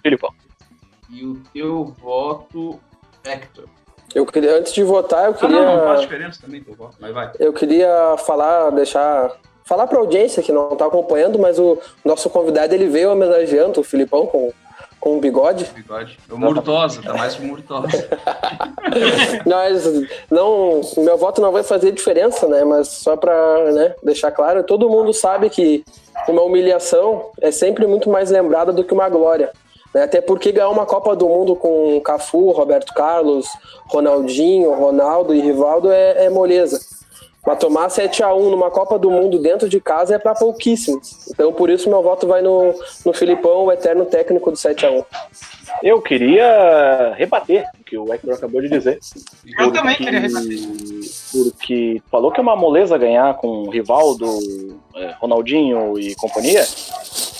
Filipão. 0.03 0.31
E 1.09 1.23
o 1.25 1.41
teu 1.53 1.85
voto, 1.85 2.79
Hector. 3.23 3.65
Eu 4.13 4.25
queria, 4.25 4.55
antes 4.57 4.73
de 4.73 4.83
votar, 4.83 5.25
eu 5.25 5.35
Ah, 5.41 5.47
não, 5.47 5.77
não 5.77 5.83
faz 5.85 6.01
queria, 6.01 6.01
diferença 6.01 6.41
também 6.41 6.61
teu 6.63 6.75
voto, 6.75 6.95
mas 6.99 7.13
vai. 7.13 7.31
eu 7.39 7.51
queria 7.53 8.15
falar, 8.17 8.69
deixar, 8.71 9.31
falar 9.63 9.87
pra 9.87 9.99
audiência 9.99 10.43
que 10.43 10.51
não 10.51 10.75
tá 10.75 10.85
acompanhando, 10.85 11.39
mas 11.39 11.57
o 11.59 11.77
nosso 12.03 12.29
convidado 12.29 12.73
ele 12.73 12.87
veio 12.87 13.11
homenageando 13.11 13.79
o 13.79 13.83
Filipão 13.83 14.27
com, 14.27 14.53
com 15.05 15.19
bigode. 15.19 15.65
Bigode. 15.65 16.17
O 16.31 16.35
Murtosa, 16.35 16.99
tá 17.03 17.13
mais 17.13 17.35
pro 17.35 17.45
Murtosa. 17.45 18.09
Mas 19.45 19.83
não, 20.31 20.81
meu 20.97 21.15
voto 21.15 21.39
não 21.39 21.51
vai 21.51 21.61
fazer 21.61 21.91
diferença, 21.91 22.47
né? 22.47 22.63
Mas 22.63 22.87
só 22.87 23.15
para 23.15 23.71
né, 23.71 23.93
deixar 24.01 24.31
claro, 24.31 24.63
todo 24.63 24.89
mundo 24.89 25.13
sabe 25.13 25.47
que 25.51 25.85
uma 26.27 26.41
humilhação 26.41 27.29
é 27.39 27.51
sempre 27.51 27.85
muito 27.85 28.09
mais 28.09 28.31
lembrada 28.31 28.73
do 28.73 28.83
que 28.83 28.95
uma 28.95 29.07
glória. 29.07 29.51
né? 29.93 30.05
Até 30.05 30.21
porque 30.21 30.51
ganhar 30.51 30.69
uma 30.69 30.87
Copa 30.87 31.15
do 31.15 31.29
Mundo 31.29 31.55
com 31.55 32.01
Cafu, 32.01 32.49
Roberto 32.49 32.91
Carlos, 32.95 33.45
Ronaldinho, 33.87 34.73
Ronaldo 34.73 35.35
e 35.35 35.39
Rivaldo 35.39 35.91
é, 35.91 36.25
é 36.25 36.29
moleza. 36.31 36.79
Mas 37.45 37.59
tomar 37.59 37.87
7x1 37.89 38.49
numa 38.49 38.71
Copa 38.71 38.97
do 38.97 39.11
Mundo 39.11 39.37
dentro 39.39 39.69
de 39.69 39.79
casa 39.79 40.15
é 40.15 40.19
para 40.19 40.33
pouquíssimos. 40.33 41.27
Então 41.29 41.53
por 41.53 41.69
isso 41.69 41.89
meu 41.89 42.01
voto 42.01 42.25
vai 42.27 42.41
no, 42.41 42.73
no 43.05 43.13
Filipão, 43.13 43.65
o 43.65 43.71
eterno 43.71 44.05
técnico 44.05 44.49
do 44.51 44.57
7x1. 44.57 45.05
Eu 45.83 46.01
queria 46.01 47.13
rebater 47.17 47.65
o 47.79 47.83
que 47.83 47.97
o 47.97 48.11
Hector 48.13 48.33
acabou 48.35 48.61
de 48.61 48.69
dizer. 48.69 48.97
Eu 49.59 49.71
também 49.71 49.95
queria 49.95 50.19
rebater. 50.19 50.57
Porque 51.31 52.01
falou 52.09 52.31
que 52.31 52.39
é 52.39 52.43
uma 52.43 52.55
moleza 52.55 52.97
ganhar 52.97 53.35
com 53.35 53.69
Rivaldo, 53.69 54.25
eh, 54.95 55.13
Ronaldinho 55.19 55.99
e 55.99 56.15
companhia, 56.15 56.61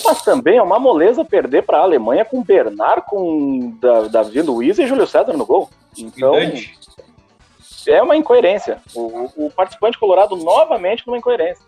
mas 0.04 0.22
também 0.24 0.58
é 0.58 0.62
uma 0.62 0.80
moleza 0.80 1.24
perder 1.24 1.64
para 1.64 1.78
a 1.80 1.82
Alemanha 1.82 2.26
com 2.26 2.44
Bernard, 2.44 3.04
com 3.08 3.74
Da- 3.80 4.08
Davi 4.08 4.42
Luiz 4.42 4.78
e 4.80 4.86
Júlio 4.86 5.08
César 5.08 5.34
no 5.34 5.46
gol. 5.46 5.70
Então, 5.98 6.34
Dante. 6.34 6.74
É 7.88 8.02
uma 8.02 8.16
incoerência. 8.16 8.80
O, 8.94 9.30
o 9.46 9.52
participante 9.52 9.98
colorado 9.98 10.36
novamente 10.36 11.04
numa 11.06 11.18
incoerência. 11.18 11.64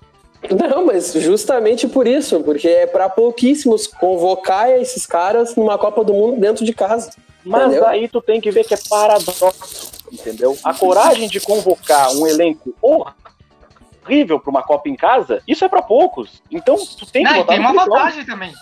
Não, 0.52 0.86
mas 0.86 1.14
justamente 1.14 1.88
por 1.88 2.08
isso, 2.08 2.42
porque 2.42 2.68
é 2.68 2.86
para 2.86 3.10
pouquíssimos 3.10 3.88
convocar 3.88 4.70
esses 4.70 5.06
caras 5.06 5.56
numa 5.56 5.78
Copa 5.78 6.04
do 6.04 6.14
Mundo 6.14 6.40
dentro 6.40 6.64
de 6.64 6.74
casa. 6.74 7.12
Mas 7.44 7.68
Entendeu? 7.68 7.88
aí 7.88 8.08
tu 8.08 8.22
tem 8.22 8.40
que 8.42 8.52
ver 8.52 8.66
que 8.66 8.74
é 8.74 8.78
paradoxo, 8.90 9.92
entendeu? 10.12 10.58
A 10.64 10.74
coragem 10.74 11.28
de 11.28 11.40
convocar 11.40 12.12
um 12.12 12.28
elenco 12.28 12.74
horrível 12.82 14.40
para 14.40 14.50
uma 14.50 14.62
Copa 14.62 14.90
em 14.90 14.96
casa, 14.96 15.42
isso 15.48 15.64
é 15.64 15.70
para 15.70 15.82
poucos. 15.82 16.42
Então 16.52 16.76
tu 16.76 17.06
tem 17.06 17.24
que 17.24 17.30
Não, 17.30 17.38
e 17.38 17.40
botar 17.40 17.54
tem 17.54 17.62
uma 17.62 17.74
vantagem 17.74 18.26
também. 18.26 18.54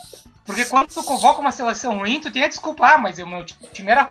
Porque 0.45 0.63
quando 0.65 0.87
tu 0.87 1.03
convoca 1.03 1.41
uma 1.41 1.51
seleção 1.51 1.97
ruim, 1.97 2.19
tu 2.19 2.31
tem 2.31 2.43
a 2.43 2.47
desculpar, 2.47 3.01
mas 3.01 3.17
o 3.17 3.25
meu 3.25 3.43
time 3.43 3.91
era. 3.91 4.09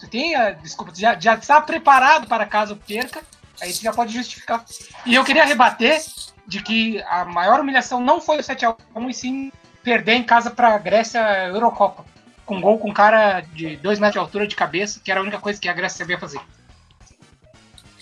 Tu 0.00 0.08
tem 0.08 0.34
a 0.34 0.50
desculpa, 0.50 0.92
tu 0.92 1.00
já, 1.00 1.18
já 1.18 1.34
está 1.34 1.60
preparado 1.60 2.26
para 2.26 2.46
caso 2.46 2.76
perca, 2.76 3.22
aí 3.60 3.72
tu 3.72 3.82
já 3.82 3.92
pode 3.92 4.12
justificar. 4.12 4.64
E 5.06 5.14
eu 5.14 5.24
queria 5.24 5.44
rebater 5.44 6.02
de 6.46 6.62
que 6.62 7.02
a 7.02 7.24
maior 7.24 7.60
humilhação 7.60 8.00
não 8.00 8.20
foi 8.20 8.38
o 8.38 8.40
7x1, 8.40 8.76
e 9.08 9.14
sim 9.14 9.52
perder 9.82 10.14
em 10.14 10.22
casa 10.22 10.50
para 10.50 10.74
a 10.74 10.78
Grécia 10.78 11.48
Eurocopa. 11.48 12.04
Com 12.44 12.60
gol 12.60 12.78
com 12.78 12.90
um 12.90 12.94
cara 12.94 13.40
de 13.40 13.76
2 13.76 13.98
metros 13.98 14.14
de 14.14 14.18
altura 14.18 14.46
de 14.46 14.56
cabeça, 14.56 15.00
que 15.02 15.10
era 15.10 15.20
a 15.20 15.22
única 15.22 15.38
coisa 15.38 15.60
que 15.60 15.68
a 15.68 15.72
Grécia 15.72 15.98
sabia 15.98 16.18
fazer. 16.18 16.40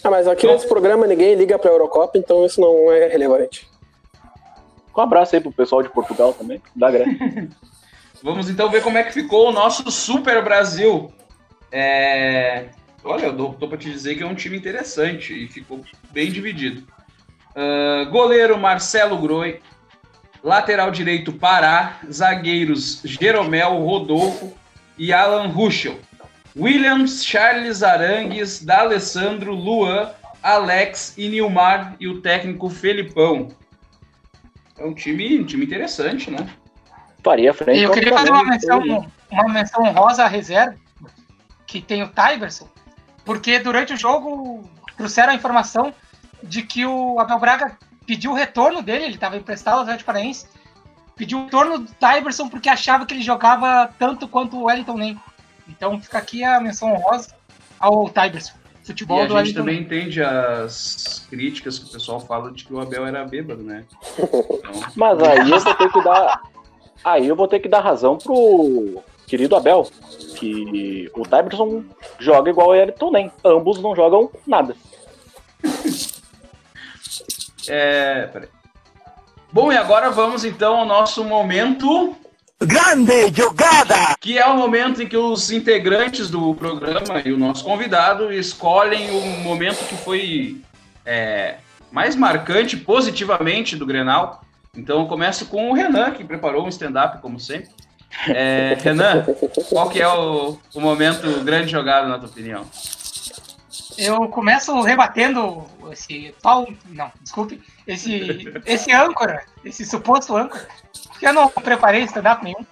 Ah, 0.03 0.11
mas 0.11 0.27
aqui 0.27 0.47
nesse 0.47 0.67
programa 0.67 1.07
ninguém 1.07 1.37
liga 1.37 1.59
pra 1.59 1.71
Eurocopa, 1.71 2.19
então 2.19 2.45
isso 2.45 2.61
não 2.61 2.91
é 2.91 3.07
relevante. 3.07 3.69
Um 4.97 5.01
abraço 5.01 5.35
aí 5.35 5.41
pro 5.41 5.53
pessoal 5.53 5.83
de 5.83 5.89
Portugal 5.89 6.33
também, 6.33 6.61
da 6.75 6.91
Grécia. 6.91 7.49
Vamos 8.23 8.49
então 8.49 8.69
ver 8.69 8.83
como 8.83 8.99
é 8.99 9.03
que 9.03 9.13
ficou 9.13 9.49
o 9.49 9.53
nosso 9.53 9.91
Super 9.91 10.43
Brasil. 10.45 11.13
É, 11.73 12.69
Olha, 13.05 13.27
eu 13.27 13.33
dou, 13.33 13.55
tô 13.55 13.67
pra 13.67 13.77
te 13.77 13.91
dizer 13.91 14.15
que 14.15 14.23
é 14.23 14.27
um 14.27 14.35
time 14.35 14.57
interessante 14.57 15.33
e 15.33 15.49
ficou 15.49 15.85
bem 16.13 16.31
dividido. 16.31 16.87
Ah, 17.55 18.05
goleiro 18.11 18.59
Marcelo 18.59 19.19
Groi. 19.19 19.61
Lateral 20.43 20.91
direito 20.91 21.33
Pará. 21.33 21.99
Zagueiros 22.11 23.01
Jeromel, 23.05 23.79
Rodolfo 23.79 24.53
e 24.97 25.13
Alan 25.13 25.49
Ruschel. 25.49 25.99
Williams, 26.57 27.25
Charles 27.25 27.83
Arangues, 27.83 28.63
D'Alessandro, 28.63 29.55
Luan, 29.55 30.11
Alex 30.43 31.15
e 31.17 31.29
Nilmar 31.29 31.97
e 31.99 32.07
o 32.07 32.21
técnico 32.21 32.69
Felipão. 32.69 33.49
É 34.79 34.85
um 34.85 34.93
time, 34.93 35.41
um 35.41 35.45
time 35.45 35.65
interessante, 35.65 36.31
né? 36.31 36.47
Faria 37.25 37.55
frente 37.55 37.81
Eu 37.81 37.93
queria 37.93 38.13
fazer 38.13 38.31
uma 38.31 38.45
menção, 38.45 39.09
uma 39.31 39.49
menção 39.49 39.93
rosa 39.93 40.25
à 40.25 40.29
reserva, 40.29 40.77
que 41.73 41.81
tem 41.81 42.03
o 42.03 42.09
Tyberson, 42.09 42.69
porque 43.25 43.59
durante 43.59 43.95
o 43.95 43.97
jogo 43.97 44.69
trouxeram 44.95 45.33
a 45.33 45.35
informação 45.35 45.95
de 46.43 46.63
que 46.63 46.85
o 46.85 47.19
Abel 47.19 47.39
Braga 47.39 47.79
pediu 48.07 48.33
o 48.33 48.35
retorno 48.35 48.83
dele, 48.83 49.05
ele 49.07 49.15
estava 49.15 49.39
emprestado 49.39 49.77
ao 49.77 49.81
Atlético 49.81 50.07
Paranaense, 50.07 50.47
pediu 51.17 51.39
o 51.39 51.45
retorno 51.45 51.79
do 51.79 51.95
Tyberson 51.95 52.49
porque 52.51 52.69
achava 52.69 53.07
que 53.07 53.15
ele 53.15 53.23
jogava 53.23 53.91
tanto 53.99 54.29
quanto 54.29 54.59
o 54.59 54.65
Wellington 54.65 54.99
Nem. 54.99 55.21
Então 55.67 55.99
fica 55.99 56.19
aqui 56.19 56.45
a 56.45 56.61
menção 56.61 56.93
honrosa 56.93 57.35
ao 57.81 58.07
Tyberson. 58.11 58.53
Futebol 58.85 59.19
E 59.19 59.21
a 59.23 59.25
do 59.25 59.29
gente 59.29 59.37
Wellington 59.37 59.61
também 59.61 59.75
Nem. 59.77 59.85
entende 59.85 60.23
as 60.23 61.27
críticas 61.31 61.79
que 61.79 61.87
o 61.89 61.93
pessoal 61.93 62.21
fala 62.21 62.53
de 62.53 62.65
que 62.65 62.75
o 62.75 62.81
Abel 62.81 63.07
era 63.07 63.25
bêbado, 63.25 63.63
né? 63.63 63.85
Então, 64.19 64.91
Mas 64.95 65.23
aí 65.23 65.51
eu 65.51 65.59
vou 65.61 65.75
ter 65.75 65.91
que 65.91 66.05
dar. 66.05 66.43
Aí 67.05 67.27
eu 67.29 67.37
vou 67.37 67.49
ter 67.49 67.61
que 67.61 67.69
dar 67.69 67.81
razão 67.81 68.19
pro 68.19 69.03
querido 69.27 69.57
Abel. 69.57 69.89
Que 70.37 71.11
o 71.15 71.23
Tyberson 71.23 71.85
joga 72.19 72.51
igual 72.51 72.69
o 72.69 72.73
Ayrton 72.73 73.11
Nem. 73.11 73.31
Ambos 73.45 73.81
não 73.81 73.95
jogam 73.95 74.31
nada. 74.47 74.75
é, 77.69 78.29
peraí. 78.33 78.49
Bom, 79.53 79.71
e 79.71 79.77
agora 79.77 80.11
vamos 80.11 80.45
então 80.45 80.77
ao 80.79 80.87
nosso 80.87 81.23
momento, 81.25 82.17
Grande 82.65 83.33
jogada! 83.35 84.17
que 84.21 84.39
é 84.39 84.47
o 84.47 84.57
momento 84.57 85.03
em 85.03 85.09
que 85.09 85.17
os 85.17 85.51
integrantes 85.51 86.31
do 86.31 86.55
programa 86.55 87.21
e 87.25 87.33
o 87.33 87.39
nosso 87.39 87.65
convidado 87.65 88.33
escolhem 88.33 89.11
o 89.11 89.21
momento 89.41 89.85
que 89.89 89.97
foi 89.97 90.63
é, 91.05 91.57
mais 91.91 92.15
marcante 92.15 92.77
positivamente 92.77 93.77
do 93.77 93.85
Grenal. 93.85 94.43
Então 94.77 95.01
eu 95.01 95.07
começo 95.07 95.47
com 95.47 95.71
o 95.71 95.75
Renan, 95.75 96.13
que 96.13 96.25
preparou 96.25 96.65
um 96.65 96.69
stand-up, 96.69 97.21
como 97.21 97.39
sempre. 97.39 97.71
É, 98.29 98.77
Renan, 98.81 99.25
qual 99.69 99.89
que 99.89 100.01
é 100.01 100.09
o, 100.09 100.59
o 100.75 100.81
momento 100.81 101.43
grande 101.43 101.71
jogado, 101.71 102.09
na 102.09 102.19
tua 102.19 102.29
opinião? 102.29 102.65
Eu 103.99 104.29
começo 104.29 104.81
rebatendo 104.81 105.67
esse 105.91 106.35
pau, 106.43 106.67
não, 106.87 107.11
desculpe, 107.21 107.63
esse, 107.87 108.53
esse 108.65 108.93
âncora, 108.93 109.45
esse 109.65 109.85
suposto 109.85 110.37
âncora, 110.37 110.67
porque 111.09 111.27
eu 111.27 111.33
não 111.33 111.49
preparei 111.49 112.03
stand-up 112.05 112.43
nenhum. 112.43 112.65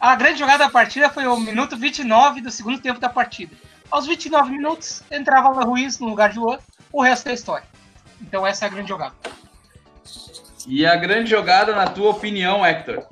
A 0.00 0.14
grande 0.16 0.38
jogada 0.38 0.64
da 0.64 0.70
partida 0.70 1.10
foi 1.10 1.26
o 1.26 1.36
minuto 1.36 1.76
29 1.76 2.40
do 2.40 2.50
segundo 2.50 2.80
tempo 2.80 2.98
da 2.98 3.08
partida. 3.08 3.54
Aos 3.90 4.06
29 4.06 4.50
minutos, 4.50 5.02
entrava 5.10 5.48
Alan 5.48 5.64
Ruiz 5.64 5.98
no 5.98 6.08
lugar 6.08 6.30
de 6.30 6.38
Luan, 6.38 6.58
o 6.92 7.02
resto 7.02 7.28
é 7.28 7.34
história. 7.34 7.66
Então 8.20 8.46
essa 8.46 8.64
é 8.64 8.68
a 8.68 8.70
grande 8.70 8.88
jogada. 8.88 9.14
E 10.66 10.86
a 10.86 10.96
grande 10.96 11.30
jogada, 11.30 11.74
na 11.74 11.86
tua 11.86 12.10
opinião, 12.10 12.64
Hector? 12.64 13.04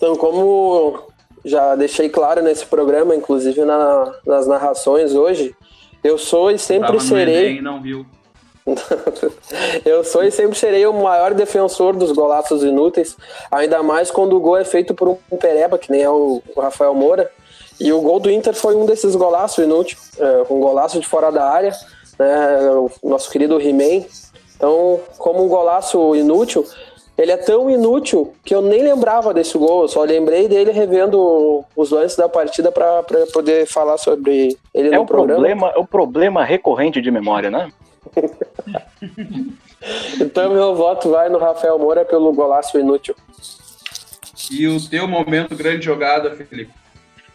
Então, 0.00 0.16
como 0.16 0.98
já 1.44 1.76
deixei 1.76 2.08
claro 2.08 2.42
nesse 2.42 2.64
programa, 2.64 3.14
inclusive 3.14 3.66
na- 3.66 4.14
nas 4.26 4.46
narrações 4.46 5.14
hoje, 5.14 5.54
eu 6.02 6.16
sou 6.16 6.50
e 6.50 6.58
sempre 6.58 6.86
Tava 6.86 7.00
serei. 7.00 7.48
Enem 7.50 7.62
não 7.62 7.82
viu. 7.82 8.06
eu 9.84 10.02
sou 10.02 10.24
e 10.24 10.30
sempre 10.30 10.56
serei 10.58 10.86
o 10.86 10.92
maior 10.94 11.34
defensor 11.34 11.94
dos 11.94 12.12
golaços 12.12 12.62
inúteis, 12.62 13.14
ainda 13.50 13.82
mais 13.82 14.10
quando 14.10 14.34
o 14.36 14.40
gol 14.40 14.56
é 14.56 14.64
feito 14.64 14.94
por 14.94 15.18
um 15.30 15.36
pereba, 15.36 15.76
que 15.76 15.90
nem 15.90 16.02
é 16.02 16.08
o, 16.10 16.42
Rafael 16.56 16.94
Moura. 16.94 17.30
E 17.78 17.92
o 17.92 18.00
gol 18.00 18.20
do 18.20 18.30
Inter 18.30 18.54
foi 18.54 18.74
um 18.74 18.86
desses 18.86 19.14
golaços 19.14 19.62
inúteis, 19.62 20.12
é, 20.18 20.46
um 20.52 20.60
golaço 20.60 20.98
de 20.98 21.06
fora 21.06 21.30
da 21.30 21.44
área, 21.46 21.72
né, 22.18 22.58
o 23.02 23.08
nosso 23.10 23.30
querido 23.30 23.60
He-Man. 23.60 24.04
Então, 24.56 25.00
como 25.18 25.44
um 25.44 25.48
golaço 25.48 26.14
inútil, 26.14 26.64
ele 27.20 27.32
é 27.32 27.36
tão 27.36 27.68
inútil 27.68 28.32
que 28.42 28.54
eu 28.54 28.62
nem 28.62 28.82
lembrava 28.82 29.34
desse 29.34 29.56
gol, 29.58 29.82
eu 29.82 29.88
só 29.88 30.02
lembrei 30.04 30.48
dele 30.48 30.70
revendo 30.70 31.62
os 31.76 31.90
lances 31.90 32.16
da 32.16 32.28
partida 32.28 32.72
para 32.72 33.02
poder 33.32 33.66
falar 33.66 33.98
sobre 33.98 34.56
ele 34.72 34.88
É 34.88 34.96
no 34.96 35.02
um 35.02 35.06
programa. 35.06 35.34
problema, 35.40 35.72
é 35.76 35.78
um 35.78 35.84
problema 35.86 36.44
recorrente 36.44 37.00
de 37.00 37.10
memória, 37.10 37.50
né? 37.50 37.70
Então, 40.20 40.52
meu 40.52 40.74
voto 40.74 41.08
vai 41.10 41.30
no 41.30 41.38
Rafael 41.38 41.78
Moura 41.78 42.04
pelo 42.04 42.30
golaço 42.34 42.78
inútil. 42.78 43.16
E 44.50 44.68
o 44.68 44.78
teu 44.88 45.08
momento 45.08 45.56
grande 45.56 45.86
jogada, 45.86 46.30
Felipe? 46.34 46.70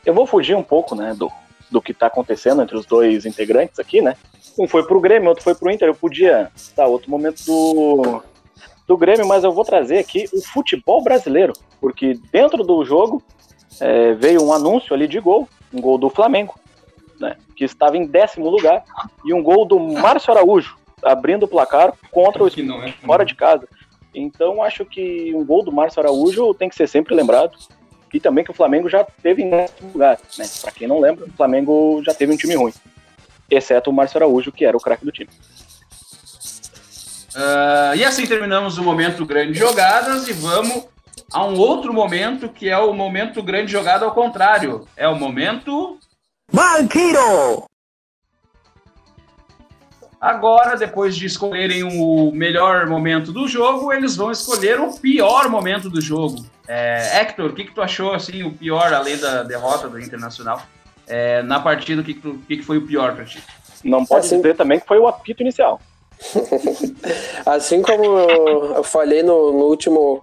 Eu 0.06 0.14
vou 0.14 0.28
fugir 0.28 0.56
um 0.56 0.62
pouco, 0.62 0.94
né, 0.94 1.16
do, 1.18 1.32
do 1.72 1.82
que 1.82 1.92
tá 1.92 2.06
acontecendo 2.06 2.62
entre 2.62 2.78
os 2.78 2.86
dois 2.86 3.26
integrantes 3.26 3.80
aqui, 3.80 4.00
né? 4.00 4.16
Um 4.60 4.68
foi 4.68 4.86
pro 4.86 5.02
Grêmio, 5.02 5.30
outro 5.30 5.44
foi 5.44 5.56
pro 5.56 5.72
Inter. 5.72 5.88
Eu 5.88 5.96
podia 5.96 6.52
dar 6.78 6.86
outro 6.86 7.10
momento 7.10 7.44
do, 7.46 8.22
do 8.88 8.98
Grêmio, 8.98 9.28
mas 9.28 9.44
eu 9.44 9.52
vou 9.52 9.66
trazer 9.66 9.98
aqui 9.98 10.26
o 10.34 10.42
futebol 10.42 11.04
brasileiro, 11.04 11.54
porque 11.82 12.20
dentro 12.32 12.64
do 12.64 12.84
jogo 12.86 13.22
é, 13.80 14.14
veio 14.14 14.44
um 14.44 14.54
anúncio 14.54 14.94
ali 14.94 15.08
de 15.08 15.20
gol, 15.20 15.48
um 15.74 15.82
gol 15.82 15.98
do 15.98 16.10
Flamengo, 16.10 16.56
né, 17.20 17.36
que 17.56 17.64
estava 17.64 17.98
em 17.98 18.06
décimo 18.06 18.50
lugar, 18.50 18.84
e 19.24 19.34
um 19.34 19.42
gol 19.42 19.66
do 19.66 19.80
Márcio 19.80 20.32
Araújo, 20.32 20.78
abrindo 21.04 21.44
o 21.44 21.48
placar 21.48 21.94
contra 22.12 22.44
o 22.44 22.64
não 22.64 22.84
é. 22.84 22.92
fora 22.92 23.26
de 23.26 23.36
casa. 23.36 23.68
Então 24.14 24.62
acho 24.62 24.86
que 24.86 25.34
um 25.36 25.44
gol 25.44 25.64
do 25.64 25.72
Márcio 25.72 26.02
Araújo 26.02 26.54
tem 26.54 26.70
que 26.70 26.76
ser 26.76 26.88
sempre 26.88 27.14
lembrado. 27.14 27.58
e 28.14 28.20
também 28.20 28.46
que 28.46 28.52
o 28.52 28.54
Flamengo 28.54 28.88
já 28.88 29.04
teve 29.22 29.44
em 29.44 29.50
décimo 29.50 29.92
lugar, 29.92 30.18
né? 30.38 30.46
Pra 30.62 30.72
quem 30.72 30.88
não 30.88 31.02
lembra, 31.02 31.26
o 31.26 31.32
Flamengo 31.34 32.02
já 32.06 32.14
teve 32.14 32.32
um 32.32 32.38
time 32.38 32.56
ruim. 32.56 32.72
Exceto 33.50 33.90
o 33.90 33.94
Márcio 33.94 34.18
Araújo, 34.18 34.54
que 34.54 34.64
era 34.64 34.78
o 34.78 34.80
craque 34.80 35.04
do 35.04 35.12
time. 35.12 35.30
Ah, 37.36 37.94
e 37.96 38.04
assim 38.04 38.26
terminamos 38.26 38.78
o 38.78 38.84
momento 38.84 39.26
grande 39.26 39.58
jogadas 39.60 40.28
e 40.28 40.34
vamos 40.34 40.86
a 41.34 41.44
um 41.46 41.58
outro 41.60 41.94
momento 41.94 42.48
que 42.50 42.70
é 42.70 42.78
o 42.78 42.94
momento 42.94 43.42
grande 43.44 43.72
jogada 43.72 44.06
ao 44.06 44.12
contrário. 44.14 44.88
É 44.96 45.08
o 45.08 45.16
momento 45.16 45.98
Banquiro! 46.52 47.66
Agora, 50.20 50.76
depois 50.76 51.16
de 51.16 51.26
escolherem 51.26 51.84
o 51.84 52.32
melhor 52.32 52.88
momento 52.88 53.32
do 53.32 53.48
jogo, 53.48 53.94
eles 53.94 54.16
vão 54.16 54.32
escolher 54.32 54.80
o 54.80 54.98
pior 54.98 55.50
momento 55.50 55.90
do 55.90 56.02
jogo. 56.02 56.44
É, 56.68 57.20
Hector, 57.22 57.52
o 57.52 57.54
que, 57.54 57.66
que 57.66 57.74
tu 57.76 57.82
achou 57.82 58.12
assim 58.14 58.42
o 58.42 58.52
pior, 58.52 58.92
além 58.94 59.18
da 59.18 59.44
derrota 59.44 59.88
do 59.88 60.00
Internacional? 60.00 60.62
É, 61.06 61.44
na 61.44 61.60
partida, 61.60 62.02
o 62.02 62.04
que, 62.04 62.16
que, 62.16 62.22
tu- 62.22 62.32
o 62.32 62.40
que, 62.40 62.58
que 62.58 62.64
foi 62.64 62.78
o 62.78 62.88
pior 62.88 63.14
pra 63.16 63.26
ti? 63.26 63.44
Não 63.84 64.04
pode 64.04 64.26
Assim- 64.26 64.38
dizer 64.38 64.56
também 64.56 64.80
que 64.80 64.88
foi 64.88 64.98
o 64.98 65.08
apito 65.08 65.44
inicial. 65.44 65.80
Assim 67.46 67.82
como 67.82 68.04
eu 68.04 68.84
falei 68.84 69.24
no, 69.24 69.52
no 69.52 69.66
último. 69.66 70.22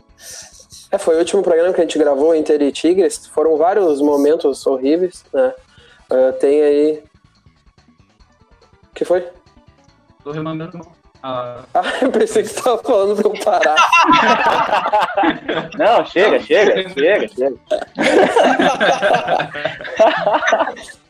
É, 0.90 0.98
foi 0.98 1.16
o 1.16 1.18
último 1.18 1.42
programa 1.42 1.72
que 1.72 1.80
a 1.80 1.84
gente 1.84 1.98
gravou, 1.98 2.34
Inter 2.34 2.60
e 2.60 2.72
Tigres. 2.72 3.26
Foram 3.26 3.56
vários 3.56 4.00
momentos 4.00 4.66
horríveis, 4.66 5.24
né? 5.32 5.54
Ah, 6.10 6.32
tem 6.38 6.62
aí. 6.62 7.02
O 8.90 8.94
que 8.94 9.04
foi? 9.04 9.26
Tô 10.22 10.30
remandando. 10.30 10.80
Ah, 11.22 11.62
Ah, 11.74 11.82
eu 12.02 12.10
pensei 12.10 12.42
que 12.42 12.48
você 12.48 12.60
tava 12.60 12.82
falando 12.82 13.16
pra 13.16 13.30
eu 13.30 13.44
parar. 13.44 13.76
Não, 15.78 16.04
chega, 16.04 16.40
chega, 16.40 16.88
chega, 16.90 17.28
chega. 17.28 17.56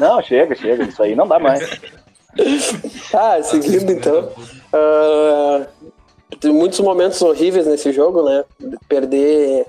Não, 0.00 0.22
chega, 0.22 0.54
chega. 0.54 0.84
Isso 0.84 1.02
aí 1.02 1.14
não 1.14 1.26
dá 1.26 1.38
mais. 1.38 1.80
Ah, 3.12 3.42
seguindo 3.42 3.90
então. 3.90 4.30
Tem 6.40 6.52
muitos 6.52 6.80
momentos 6.80 7.20
horríveis 7.22 7.66
nesse 7.66 7.92
jogo, 7.92 8.22
né? 8.22 8.44
Perder, 8.88 9.66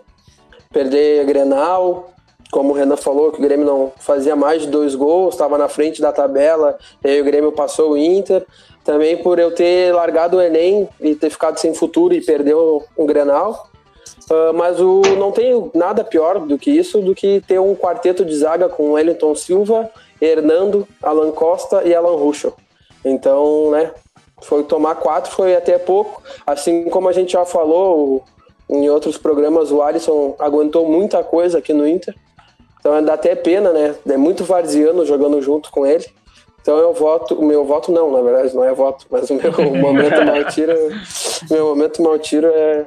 perder 0.71 1.21
a 1.21 1.23
Grenal, 1.23 2.11
como 2.51 2.71
o 2.71 2.75
Renan 2.75 2.97
falou, 2.97 3.31
que 3.31 3.39
o 3.39 3.41
Grêmio 3.41 3.65
não 3.65 3.91
fazia 3.99 4.35
mais 4.35 4.63
de 4.63 4.67
dois 4.67 4.95
gols, 4.95 5.33
estava 5.33 5.57
na 5.57 5.67
frente 5.67 6.01
da 6.01 6.11
tabela, 6.11 6.77
e 7.03 7.09
aí 7.09 7.21
o 7.21 7.25
Grêmio 7.25 7.51
passou 7.51 7.91
o 7.91 7.97
Inter. 7.97 8.45
Também 8.83 9.17
por 9.17 9.37
eu 9.39 9.51
ter 9.51 9.93
largado 9.93 10.37
o 10.37 10.41
Enem 10.41 10.87
e 10.99 11.13
ter 11.13 11.29
ficado 11.29 11.57
sem 11.59 11.73
futuro 11.73 12.13
e 12.13 12.21
perder 12.21 12.55
o 12.55 13.05
Grenal. 13.05 13.69
Ah, 14.29 14.51
mas 14.53 14.79
o, 14.79 15.01
não 15.17 15.31
tem 15.31 15.71
nada 15.73 16.03
pior 16.03 16.39
do 16.39 16.57
que 16.57 16.71
isso, 16.71 17.01
do 17.01 17.15
que 17.15 17.41
ter 17.47 17.59
um 17.59 17.75
quarteto 17.75 18.23
de 18.23 18.35
zaga 18.35 18.69
com 18.69 18.91
Wellington 18.91 19.35
Silva, 19.35 19.89
Hernando, 20.21 20.87
Alan 21.01 21.31
Costa 21.31 21.83
e 21.83 21.93
Alan 21.93 22.15
Ruschel. 22.15 22.53
Então, 23.03 23.71
né, 23.71 23.91
foi 24.41 24.63
tomar 24.63 24.95
quatro 24.95 25.31
foi 25.31 25.55
até 25.55 25.77
pouco. 25.77 26.21
Assim 26.45 26.85
como 26.89 27.09
a 27.09 27.13
gente 27.13 27.33
já 27.33 27.45
falou 27.45 28.23
em 28.69 28.89
outros 28.89 29.17
programas, 29.17 29.71
o 29.71 29.81
Alisson 29.81 30.35
aguentou 30.39 30.87
muita 30.87 31.23
coisa 31.23 31.57
aqui 31.57 31.73
no 31.73 31.87
Inter. 31.87 32.15
Então 32.79 33.03
dá 33.03 33.13
até 33.13 33.35
pena, 33.35 33.73
né? 33.73 33.95
É 34.07 34.17
muito 34.17 34.43
varziano 34.43 35.05
jogando 35.05 35.41
junto 35.41 35.69
com 35.71 35.85
ele. 35.85 36.05
Então 36.61 36.77
eu 36.77 36.93
voto, 36.93 37.35
o 37.35 37.43
meu 37.43 37.65
voto 37.65 37.91
não, 37.91 38.11
na 38.11 38.21
verdade, 38.21 38.55
não 38.55 38.63
é 38.63 38.73
voto, 38.73 39.05
mas 39.09 39.29
o 39.29 39.35
meu 39.35 39.51
momento 39.81 40.25
mal 40.25 40.43
tiro, 40.45 40.73
meu 41.49 41.65
momento 41.67 42.01
mal 42.01 42.19
tiro 42.19 42.47
é 42.47 42.85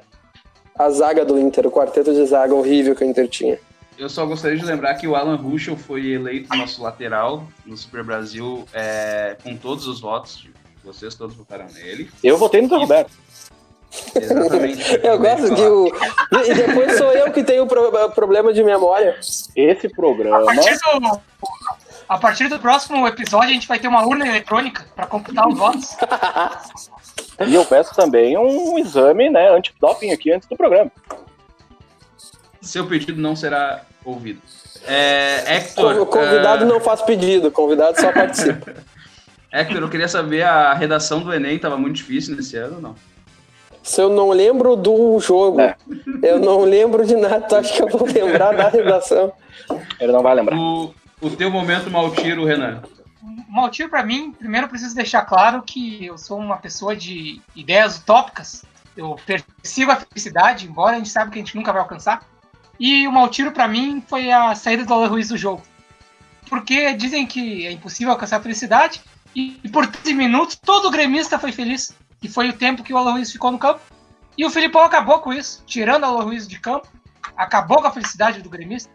a 0.79 0.91
zaga 0.91 1.25
do 1.25 1.39
Inter, 1.39 1.67
o 1.67 1.71
quarteto 1.71 2.13
de 2.13 2.25
zaga 2.27 2.55
horrível 2.55 2.95
que 2.95 3.05
o 3.05 3.07
Inter 3.07 3.29
tinha. 3.29 3.59
Eu 3.99 4.09
só 4.09 4.25
gostaria 4.27 4.57
de 4.59 4.65
lembrar 4.65 4.95
que 4.95 5.07
o 5.07 5.15
Alan 5.17 5.37
Ruschel 5.37 5.77
foi 5.77 6.07
eleito 6.13 6.55
nosso 6.57 6.83
lateral 6.83 7.47
no 7.65 7.77
Super 7.77 8.03
Brasil 8.03 8.67
é, 8.73 9.37
com 9.43 9.57
todos 9.57 9.87
os 9.87 10.01
votos. 10.01 10.47
Vocês 10.85 11.15
todos 11.15 11.37
votaram 11.37 11.67
nele. 11.67 12.11
Eu 12.25 12.37
votei 12.37 12.61
no 12.63 12.69
Zé 12.69 12.77
Roberto. 12.77 13.13
Exatamente. 14.15 14.83
Eu 15.07 15.19
gosto 15.19 15.55
que 15.55 15.61
o. 15.63 15.87
E 16.47 16.55
depois 16.55 16.97
sou 16.97 17.13
eu 17.13 17.31
que 17.31 17.45
tenho 17.45 17.67
pro- 17.67 18.11
problema 18.11 18.53
de 18.53 18.65
memória. 18.65 19.19
Esse 19.55 19.87
A 19.87 19.91
programa. 19.91 20.47
partir, 20.47 20.79
do, 20.79 21.21
a 22.09 22.19
partir 22.19 22.49
do 22.49 22.59
próximo 22.59 23.07
episódio, 23.07 23.51
a 23.51 23.53
gente 23.53 23.69
vai 23.69 23.79
ter 23.79 23.89
uma 23.89 24.05
urna 24.07 24.27
eletrônica 24.27 24.87
para 24.97 25.07
computar 25.07 25.47
os 25.47 25.59
votos. 25.59 25.97
E 27.45 27.55
eu 27.55 27.65
peço 27.65 27.93
também 27.95 28.37
um 28.39 28.79
exame, 28.79 29.29
né, 29.29 29.49
antidoping 29.51 30.13
aqui 30.13 30.31
antes 30.31 30.47
do 30.49 30.57
programa. 30.57 30.93
Seu 32.63 32.87
pedido 32.87 33.21
não 33.21 33.37
será 33.37 33.83
ouvido. 34.05 34.41
É, 34.87 35.57
Hector, 35.57 36.01
O 36.01 36.07
convidado 36.07 36.65
é, 36.65 36.67
não 36.67 36.81
faz 36.81 37.03
pedido, 37.03 37.49
o 37.49 37.53
convidado 37.53 38.01
só 38.01 38.13
participa. 38.13 38.75
Hector, 39.53 39.83
eu 39.83 39.89
queria 39.91 40.09
saber, 40.09 40.43
a 40.43 40.73
redação 40.73 41.21
do 41.21 41.33
Enem 41.33 41.57
estava 41.57 41.77
muito 41.77 41.97
difícil 41.97 42.35
nesse 42.35 42.57
ano 42.57 42.77
ou 42.77 42.81
não? 42.81 42.97
Se 43.83 44.01
eu 44.01 44.09
não 44.09 44.31
lembro 44.31 44.77
do 44.77 45.19
jogo, 45.19 45.61
É. 45.61 45.77
eu 46.23 46.39
não 46.39 46.61
lembro 46.61 47.05
de 47.05 47.17
nada, 47.17 47.41
tu 47.43 47.57
acha 47.57 47.75
que 47.75 47.83
eu 47.83 47.89
vou 47.89 48.07
lembrar 48.07 48.55
da 48.57 48.69
redação? 48.69 49.33
Ele 50.01 50.13
não 50.13 50.23
vai 50.23 50.35
lembrar. 50.35 50.57
O, 50.57 50.95
o 51.21 51.31
teu 51.31 51.51
momento 51.51 51.91
mal 51.91 52.11
tiro, 52.13 52.45
Renan. 52.45 52.81
Maltiro, 53.49 53.91
para 53.91 54.03
mim, 54.03 54.33
primeiro 54.33 54.67
eu 54.67 54.71
preciso 54.71 54.95
deixar 54.95 55.23
claro 55.23 55.63
que 55.63 56.07
eu 56.07 56.17
sou 56.17 56.39
uma 56.39 56.57
pessoa 56.57 56.97
de 56.97 57.41
ideias 57.55 57.99
utópicas. 57.99 58.65
Eu 58.97 59.17
persigo 59.27 59.91
a 59.91 59.97
felicidade, 59.97 60.67
embora 60.67 60.95
a 60.95 60.99
gente 60.99 61.11
saiba 61.11 61.31
que 61.31 61.39
a 61.39 61.43
gente 61.43 61.57
nunca 61.57 61.73
vai 61.73 61.83
alcançar. 61.83 62.23
E 62.79 63.07
o 63.07 63.13
Maltiro, 63.13 63.53
para 63.53 63.69
mim, 63.69 64.03
foi 64.07 64.31
a 64.31 64.55
saída 64.55 64.85
do 64.85 64.93
Alan 64.93 65.09
Ruiz 65.09 65.29
do 65.29 65.37
jogo. 65.37 65.63
Porque 66.49 66.93
dizem 66.95 67.27
que 67.27 67.67
é 67.67 67.73
impossível 67.73 68.13
alcançar 68.13 68.39
a 68.39 68.43
felicidade, 68.43 69.03
e, 69.35 69.59
e 69.65 69.69
por 69.69 69.87
13 69.87 70.15
minutos 70.15 70.57
todo 70.57 70.91
gremista 70.91 71.39
foi 71.39 71.53
feliz. 71.53 71.97
E 72.23 72.29
foi 72.29 72.49
o 72.49 72.53
tempo 72.53 72.83
que 72.83 72.93
o 72.93 72.97
Alan 72.97 73.13
Ruiz 73.13 73.33
ficou 73.33 73.51
no 73.51 73.59
campo. 73.59 73.81
E 74.37 74.45
o 74.45 74.51
Filipão 74.51 74.83
acabou 74.83 75.19
com 75.21 75.33
isso, 75.33 75.63
tirando 75.67 76.05
o 76.05 76.07
Alan 76.07 76.25
Ruiz 76.25 76.49
de 76.49 76.59
campo, 76.59 76.89
acabou 77.37 77.81
com 77.81 77.87
a 77.87 77.91
felicidade 77.91 78.41
do 78.41 78.49
gremista, 78.49 78.91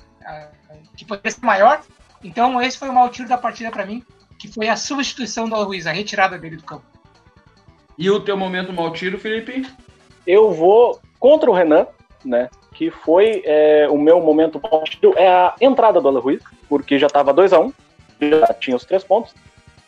que 0.96 1.06
poderia 1.06 1.32
ser 1.32 1.46
maior. 1.46 1.82
Então, 2.24 2.62
esse 2.62 2.78
foi 2.78 2.90
o 2.90 2.94
mau 2.94 3.10
tiro 3.10 3.30
da 3.30 3.38
partida 3.38 3.70
para 3.70 3.86
mim, 3.86 4.04
que 4.40 4.48
foi 4.48 4.68
a 4.68 4.76
substituição 4.76 5.48
do 5.48 5.56
Alan 5.56 5.66
Ruiz, 5.66 5.86
a 5.86 5.92
retirada 5.92 6.38
dele 6.38 6.58
do 6.58 6.64
campo. 6.64 6.86
E 7.98 8.10
o 8.10 8.20
teu 8.20 8.38
momento 8.38 8.74
mal 8.74 8.92
tiro, 8.92 9.20
Felipe? 9.20 9.68
Eu 10.26 10.52
vou 10.52 11.02
contra 11.20 11.50
o 11.50 11.54
Renan, 11.54 11.88
né? 12.24 12.50
Que 12.78 12.92
foi 12.92 13.42
é, 13.44 13.88
o 13.90 13.98
meu 13.98 14.22
momento 14.22 14.60
positivo, 14.60 15.14
é 15.18 15.28
a 15.28 15.56
entrada 15.60 16.00
do 16.00 16.08
Alan 16.08 16.20
Ruiz, 16.20 16.44
porque 16.70 17.00
já 17.00 17.08
estava 17.08 17.34
2x1, 17.34 17.74
já 18.22 18.54
tinha 18.54 18.76
os 18.76 18.86
três 18.86 19.04
pontos. 19.04 19.34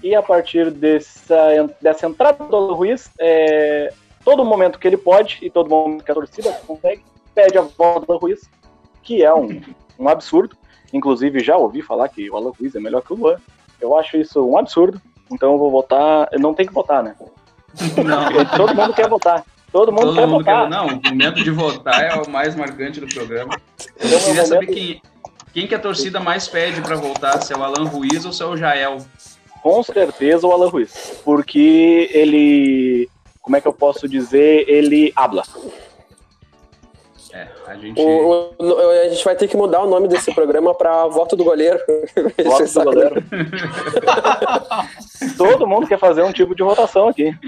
E 0.02 0.16
a 0.16 0.24
partir 0.24 0.72
dessa, 0.72 1.70
dessa 1.82 2.08
entrada 2.08 2.44
do 2.44 2.56
Alan 2.56 2.74
Ruiz, 2.74 3.12
é, 3.20 3.94
todo 4.24 4.44
momento 4.44 4.80
que 4.80 4.88
ele 4.88 4.98
pode 4.98 5.40
e 5.42 5.50
todo 5.50 5.70
momento 5.70 6.04
que 6.04 6.12
a 6.12 6.16
torcida 6.16 6.52
consegue, 6.66 7.04
pede 7.36 7.58
a 7.58 7.62
volta 7.62 8.06
do 8.06 8.12
Alan 8.12 8.20
Ruiz, 8.20 8.50
que 9.04 9.24
é 9.24 9.34
um, 9.34 9.62
um 10.00 10.10
absurdo. 10.10 10.56
Inclusive, 10.92 11.40
já 11.42 11.58
ouvi 11.58 11.82
falar 11.84 12.10
que 12.10 12.30
o 12.30 12.36
Alan 12.36 12.52
Ruiz 12.60 12.74
é 12.76 12.80
melhor 12.80 13.04
que 13.04 13.14
o 13.14 13.16
Luan. 13.16 13.38
Eu 13.80 13.96
acho 13.98 14.18
isso 14.18 14.44
um 14.44 14.58
absurdo, 14.58 15.00
então 15.32 15.54
eu 15.54 15.58
vou 15.60 15.70
votar. 15.70 16.28
Não 16.40 16.54
tenho 16.54 16.70
que 16.70 16.74
votar, 16.74 17.04
né? 17.04 17.16
Não. 18.04 18.46
Todo 18.58 18.76
mundo 18.76 18.94
quer 18.94 19.08
votar. 19.08 19.46
Todo 19.72 19.91
mundo 19.91 20.05
Todo 20.07 20.15
quer 20.15 20.26
mundo 20.26 20.38
votar. 20.39 20.63
quer... 20.63 20.70
Não, 20.70 20.88
o 20.88 21.01
momento 21.03 21.43
de 21.43 21.51
votar 21.51 22.03
é 22.03 22.15
o 22.15 22.30
mais 22.30 22.55
marcante 22.55 22.99
do 22.99 23.07
programa. 23.07 23.55
Eu 23.99 24.20
queria 24.20 24.41
é 24.41 24.43
o 24.43 24.47
saber 24.47 24.65
momento- 24.65 24.74
quem, 24.74 25.01
quem 25.53 25.67
que 25.67 25.76
a 25.76 25.80
torcida 25.80 26.20
mais 26.20 26.47
pede 26.47 26.82
pra 26.82 26.95
voltar, 26.95 27.41
se 27.41 27.53
é 27.53 27.57
o 27.57 27.63
Alan 27.63 27.86
Ruiz 27.86 28.26
ou 28.26 28.34
se 28.34 28.41
é 28.41 28.45
o 28.45 28.57
Jael. 28.57 28.97
Com 29.61 29.84
certeza 29.84 30.47
o 30.47 30.51
Alan 30.51 30.70
Ruiz. 30.70 31.22
Porque 31.24 32.09
ele. 32.13 33.09
Como 33.41 33.57
é 33.57 33.61
que 33.61 33.67
eu 33.67 33.74
posso 33.74 34.07
dizer? 34.07 34.65
Ele 34.67 35.11
habla. 35.15 35.43
É, 37.32 37.47
a 37.67 37.76
gente... 37.76 38.01
O- 38.01 38.53
o- 38.57 38.89
a 39.05 39.09
gente 39.09 39.24
vai 39.24 39.36
ter 39.36 39.47
que 39.47 39.55
mudar 39.55 39.84
o 39.84 39.89
nome 39.89 40.07
desse 40.07 40.34
programa 40.34 40.74
pra 40.74 41.05
Voto 41.07 41.36
do 41.36 41.43
Goleiro. 41.43 41.80
Voto 42.43 42.74
do 42.74 42.84
goleiro. 42.84 43.15
Todo 45.38 45.67
mundo 45.67 45.88
quer 45.88 45.99
fazer 45.99 46.24
um 46.24 46.32
tipo 46.32 46.55
de 46.55 46.63
votação 46.63 47.07
aqui. 47.07 47.32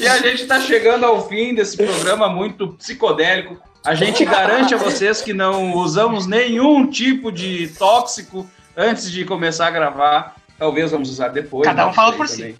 E 0.00 0.08
a 0.08 0.18
gente 0.18 0.42
está 0.42 0.60
chegando 0.60 1.04
ao 1.04 1.28
fim 1.28 1.54
desse 1.54 1.76
programa 1.76 2.28
muito 2.28 2.68
psicodélico. 2.74 3.56
A 3.84 3.94
gente 3.94 4.24
garante 4.24 4.74
a 4.74 4.78
vocês 4.78 5.22
que 5.22 5.32
não 5.32 5.74
usamos 5.74 6.26
nenhum 6.26 6.86
tipo 6.86 7.30
de 7.32 7.68
tóxico 7.78 8.46
antes 8.76 9.10
de 9.10 9.24
começar 9.24 9.68
a 9.68 9.70
gravar. 9.70 10.36
Talvez 10.58 10.90
vamos 10.90 11.08
usar 11.10 11.28
depois. 11.28 11.66
Cada 11.66 11.84
um 11.84 11.86
não 11.86 11.94
fala 11.94 12.12
por 12.14 12.28
também. 12.28 12.56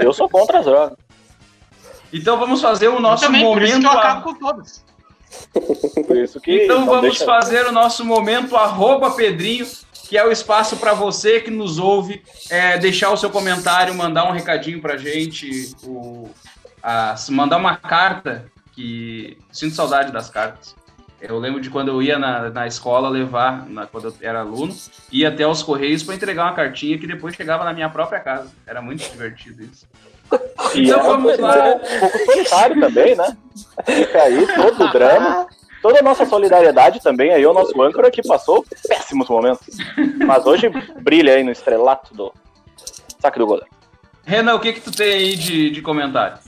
Eu 0.00 0.12
sou 0.12 0.28
contra 0.28 0.58
as 0.60 0.64
drogas. 0.64 0.96
Então 2.12 2.38
vamos 2.38 2.60
fazer 2.60 2.88
o 2.88 3.00
nosso 3.00 3.24
eu 3.24 3.28
também, 3.28 3.44
por 3.44 3.62
isso 3.62 3.72
que 3.76 3.82
momento. 3.82 3.94
eu 3.94 3.98
acabo 4.00 4.22
com 4.22 4.34
todos. 4.34 4.84
Por 6.06 6.16
isso 6.16 6.40
que. 6.40 6.64
Então 6.64 6.84
vamos 6.86 7.02
deixa- 7.02 7.24
fazer 7.24 7.66
o 7.66 7.72
nosso 7.72 8.04
momento 8.04 8.56
arroba 8.56 9.12
Pedrinho, 9.12 9.66
que 10.10 10.18
é 10.18 10.26
o 10.26 10.32
espaço 10.32 10.76
para 10.76 10.92
você 10.92 11.38
que 11.38 11.52
nos 11.52 11.78
ouve 11.78 12.20
é, 12.50 12.76
deixar 12.76 13.12
o 13.12 13.16
seu 13.16 13.30
comentário, 13.30 13.94
mandar 13.94 14.24
um 14.28 14.32
recadinho 14.32 14.80
pra 14.82 14.96
gente, 14.96 15.72
o, 15.84 16.28
a- 16.82 17.14
mandar 17.28 17.58
uma 17.58 17.76
carta, 17.76 18.44
que 18.72 19.38
sinto 19.52 19.76
saudade 19.76 20.10
das 20.10 20.28
cartas. 20.28 20.74
Eu 21.20 21.38
lembro 21.38 21.60
de 21.60 21.70
quando 21.70 21.88
eu 21.92 22.02
ia 22.02 22.18
na, 22.18 22.50
na 22.50 22.66
escola 22.66 23.08
levar, 23.08 23.68
na- 23.68 23.86
quando 23.86 24.06
eu 24.08 24.14
era 24.20 24.40
aluno, 24.40 24.76
ia 25.12 25.28
até 25.28 25.46
os 25.46 25.62
Correios 25.62 26.02
para 26.02 26.16
entregar 26.16 26.42
uma 26.46 26.54
cartinha 26.54 26.98
que 26.98 27.06
depois 27.06 27.36
chegava 27.36 27.62
na 27.62 27.72
minha 27.72 27.88
própria 27.88 28.18
casa. 28.18 28.50
Era 28.66 28.82
muito 28.82 29.08
divertido 29.08 29.62
isso. 29.62 29.86
E 30.74 30.86
Então 30.88 30.98
era 30.98 31.08
vamos 31.08 31.38
um 31.38 31.42
lá. 31.42 31.54
pouco 32.00 32.18
solitário 32.24 32.80
também, 32.80 33.14
né? 33.14 33.36
Fica 33.86 34.22
aí 34.22 34.44
todo 34.56 34.84
o 34.86 34.90
drama. 34.90 35.46
Toda 35.82 36.00
a 36.00 36.02
nossa 36.02 36.26
solidariedade 36.26 37.00
também 37.00 37.32
aí, 37.32 37.44
o 37.46 37.54
nosso 37.54 37.80
âncora 37.80 38.10
que 38.10 38.22
passou 38.22 38.64
péssimos 38.86 39.28
momentos. 39.28 39.76
Mas 40.26 40.44
hoje 40.44 40.68
brilha 41.00 41.34
aí 41.34 41.42
no 41.42 41.50
estrelato 41.50 42.14
do 42.14 42.32
saque 43.18 43.38
do 43.38 43.46
goleiro. 43.46 43.70
Renan, 44.24 44.54
o 44.54 44.60
que 44.60 44.74
que 44.74 44.80
tu 44.80 44.90
tem 44.90 45.12
aí 45.12 45.36
de, 45.36 45.70
de 45.70 45.82
comentário? 45.82 46.38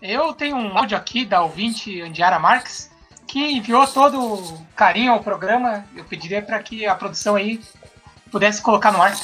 Eu 0.00 0.32
tenho 0.32 0.56
um 0.56 0.76
áudio 0.76 0.96
aqui 0.96 1.24
da 1.24 1.42
ouvinte 1.42 2.00
Andiara 2.00 2.38
Marques, 2.38 2.90
que 3.26 3.38
enviou 3.38 3.86
todo 3.86 4.20
o 4.20 4.66
carinho 4.74 5.12
ao 5.12 5.20
programa. 5.20 5.84
Eu 5.94 6.04
pediria 6.04 6.42
para 6.42 6.60
que 6.60 6.86
a 6.86 6.94
produção 6.94 7.36
aí 7.36 7.60
pudesse 8.30 8.60
colocar 8.60 8.90
no 8.90 9.00
ar. 9.00 9.14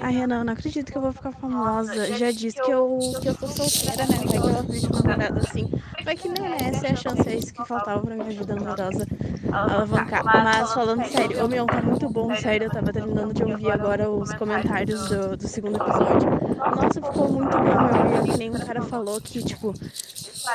Ai, 0.00 0.12
Renan, 0.12 0.42
não 0.42 0.52
acredito 0.52 0.90
que 0.90 0.98
eu 0.98 1.02
vou 1.02 1.12
ficar 1.12 1.30
famosa. 1.32 2.12
Já 2.16 2.32
disse 2.32 2.60
que 2.60 2.70
eu, 2.70 2.98
que 3.22 3.28
eu 3.28 3.34
tô 3.34 3.46
solteira, 3.46 4.04
né? 4.06 4.16
Vai 4.18 4.26
que 4.26 4.36
ela 4.36 4.62
uma 4.90 5.00
namorada 5.00 5.40
assim. 5.40 5.70
Vai 6.04 6.16
que 6.16 6.28
nem 6.28 6.44
é, 6.44 6.68
essa 6.68 6.88
é 6.88 6.90
a 6.92 6.96
chance, 6.96 7.28
é 7.28 7.36
isso 7.36 7.54
que 7.54 7.64
faltava 7.64 8.00
pra 8.02 8.16
minha 8.16 8.30
vida 8.30 8.54
amorosa 8.54 9.06
alavancar. 9.52 10.24
Mas 10.24 10.72
falando 10.72 11.04
sério, 11.06 11.44
ô 11.44 11.48
meu, 11.48 11.66
tá 11.66 11.80
muito 11.80 12.08
bom, 12.08 12.34
sério. 12.34 12.66
Eu 12.66 12.70
tava 12.70 12.92
terminando 12.92 13.32
de 13.32 13.44
ouvir 13.44 13.70
agora 13.70 14.10
os 14.10 14.32
comentários 14.34 15.08
do, 15.08 15.36
do 15.36 15.48
segundo 15.48 15.76
episódio. 15.76 16.45
Nossa, 16.56 17.00
ficou 17.00 17.28
muito 17.32 17.56
bom, 17.56 18.24
meu. 18.26 18.36
Nem 18.36 18.50
um 18.50 18.58
cara 18.58 18.82
falou 18.82 19.20
que, 19.20 19.42
tipo, 19.42 19.72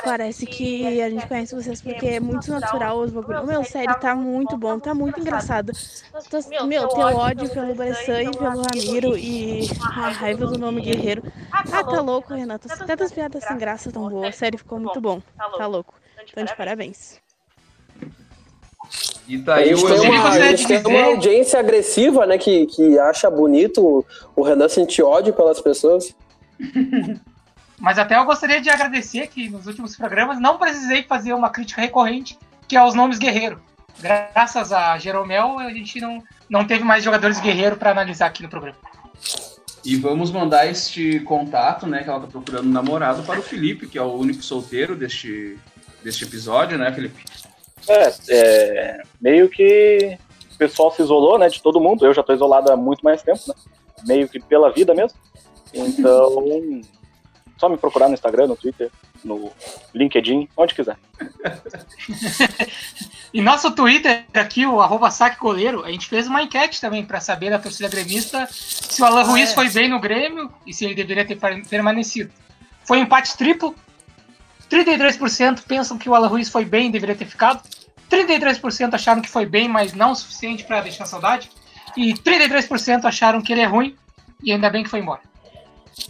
parece 0.04 0.46
que 0.46 0.86
a 1.02 1.10
gente 1.10 1.26
conhece 1.26 1.54
vocês 1.54 1.80
porque 1.82 2.06
é 2.06 2.20
muito 2.20 2.50
natural 2.50 2.98
os 2.98 3.10
bagulhos. 3.12 3.44
Meu, 3.46 3.64
sério, 3.64 3.98
tá 4.00 4.14
muito 4.14 4.56
bom, 4.56 4.78
tá 4.78 4.94
muito 4.94 5.20
engraçado. 5.20 5.72
Tô- 6.30 6.66
meu, 6.66 6.88
teu 6.88 6.98
ódio 7.16 7.48
pelo 7.50 7.74
Bressan 7.74 8.22
e 8.22 8.30
pelo 8.30 8.62
Ramiro 8.62 9.16
e 9.16 9.68
a 9.80 10.08
raiva 10.10 10.46
do 10.46 10.58
nome 10.58 10.80
Guerreiro. 10.82 11.22
Ah, 11.50 11.84
tá 11.84 12.00
louco, 12.00 12.34
Renato. 12.34 12.68
Das 12.68 13.12
piadas 13.12 13.44
sem 13.44 13.58
graça 13.58 13.90
tão 13.92 14.08
boas. 14.08 14.34
Sério, 14.36 14.58
ficou 14.58 14.78
muito 14.78 15.00
bom. 15.00 15.20
Tá 15.58 15.66
louco. 15.66 15.94
Então, 16.30 16.44
de 16.44 16.56
parabéns. 16.56 17.20
E 19.26 19.38
tá 19.38 19.54
A 19.54 19.64
gente 19.64 19.84
o 19.84 19.88
tem 19.88 20.10
uma, 20.10 20.28
a 20.28 20.56
gente 20.56 20.66
tem 20.66 20.86
uma 20.86 21.04
audiência 21.06 21.58
agressiva, 21.58 22.26
né? 22.26 22.36
Que, 22.38 22.66
que 22.66 22.98
acha 22.98 23.30
bonito 23.30 24.04
o 24.34 24.42
Renan 24.42 24.68
sentir 24.68 25.02
ódio 25.02 25.32
pelas 25.32 25.60
pessoas. 25.60 26.14
Mas 27.78 27.98
até 27.98 28.16
eu 28.16 28.24
gostaria 28.24 28.60
de 28.60 28.70
agradecer 28.70 29.26
que 29.26 29.48
nos 29.48 29.66
últimos 29.66 29.96
programas 29.96 30.40
não 30.40 30.56
precisei 30.56 31.02
fazer 31.02 31.32
uma 31.32 31.50
crítica 31.50 31.80
recorrente, 31.80 32.38
que 32.68 32.76
é 32.76 32.84
os 32.84 32.94
nomes 32.94 33.18
guerreiro. 33.18 33.60
Graças 33.98 34.72
a 34.72 34.96
Jeromel, 34.98 35.58
a 35.58 35.70
gente 35.70 36.00
não, 36.00 36.22
não 36.48 36.64
teve 36.64 36.84
mais 36.84 37.02
jogadores 37.02 37.40
guerreiro 37.40 37.76
para 37.76 37.90
analisar 37.90 38.26
aqui 38.26 38.42
no 38.42 38.48
programa. 38.48 38.78
E 39.84 39.96
vamos 39.96 40.30
mandar 40.30 40.66
este 40.66 41.18
contato, 41.20 41.86
né, 41.86 42.04
que 42.04 42.08
ela 42.08 42.20
tá 42.20 42.28
procurando 42.28 42.68
um 42.68 42.72
namorado 42.72 43.24
para 43.24 43.40
o 43.40 43.42
Felipe, 43.42 43.88
que 43.88 43.98
é 43.98 44.02
o 44.02 44.14
único 44.14 44.42
solteiro 44.42 44.94
deste, 44.94 45.58
deste 46.04 46.22
episódio, 46.22 46.78
né, 46.78 46.92
Felipe? 46.92 47.24
É, 47.88 48.14
é, 48.30 49.02
meio 49.20 49.48
que 49.48 50.18
o 50.54 50.56
pessoal 50.56 50.90
se 50.92 51.02
isolou, 51.02 51.38
né, 51.38 51.48
de 51.48 51.62
todo 51.62 51.80
mundo. 51.80 52.04
Eu 52.06 52.14
já 52.14 52.22
tô 52.22 52.32
isolado 52.32 52.70
há 52.70 52.76
muito 52.76 53.02
mais 53.02 53.22
tempo, 53.22 53.40
né? 53.48 53.54
Meio 54.04 54.28
que 54.28 54.40
pela 54.40 54.72
vida 54.72 54.94
mesmo. 54.94 55.18
Então, 55.72 56.44
só 57.58 57.68
me 57.68 57.76
procurar 57.76 58.08
no 58.08 58.14
Instagram, 58.14 58.48
no 58.48 58.56
Twitter, 58.56 58.90
no 59.24 59.50
LinkedIn, 59.94 60.48
onde 60.56 60.74
quiser. 60.74 60.96
E 63.32 63.40
nosso 63.40 63.70
Twitter 63.70 64.26
aqui, 64.34 64.66
o 64.66 64.80
arroba 64.82 65.08
a 65.08 65.90
gente 65.90 66.06
fez 66.06 66.26
uma 66.26 66.42
enquete 66.42 66.78
também 66.80 67.02
para 67.02 67.18
saber 67.18 67.48
da 67.48 67.58
torcida 67.58 67.88
gremista 67.88 68.46
se 68.50 69.00
o 69.00 69.04
Alan 69.06 69.22
Ruiz 69.22 69.54
foi 69.54 69.70
bem 69.70 69.88
no 69.88 69.98
Grêmio 69.98 70.52
e 70.66 70.74
se 70.74 70.84
ele 70.84 70.94
deveria 70.94 71.24
ter 71.24 71.36
per- 71.36 71.66
permanecido. 71.66 72.30
Foi 72.84 72.98
um 72.98 73.02
empate 73.02 73.34
triplo. 73.36 73.74
33% 74.72 75.62
pensam 75.68 75.98
que 75.98 76.08
o 76.08 76.14
Alan 76.14 76.28
Ruiz 76.28 76.48
foi 76.48 76.64
bem 76.64 76.88
e 76.88 76.92
deveria 76.92 77.14
ter 77.14 77.26
ficado. 77.26 77.60
33% 78.10 78.94
acharam 78.94 79.20
que 79.20 79.28
foi 79.28 79.44
bem, 79.46 79.68
mas 79.68 79.92
não 79.92 80.12
o 80.12 80.16
suficiente 80.16 80.64
para 80.64 80.80
deixar 80.80 81.06
saudade. 81.06 81.50
E 81.96 82.14
33% 82.14 83.04
acharam 83.04 83.42
que 83.42 83.52
ele 83.52 83.60
é 83.60 83.66
ruim 83.66 83.94
e 84.42 84.52
ainda 84.52 84.70
bem 84.70 84.82
que 84.82 84.88
foi 84.90 85.00
embora. 85.00 85.20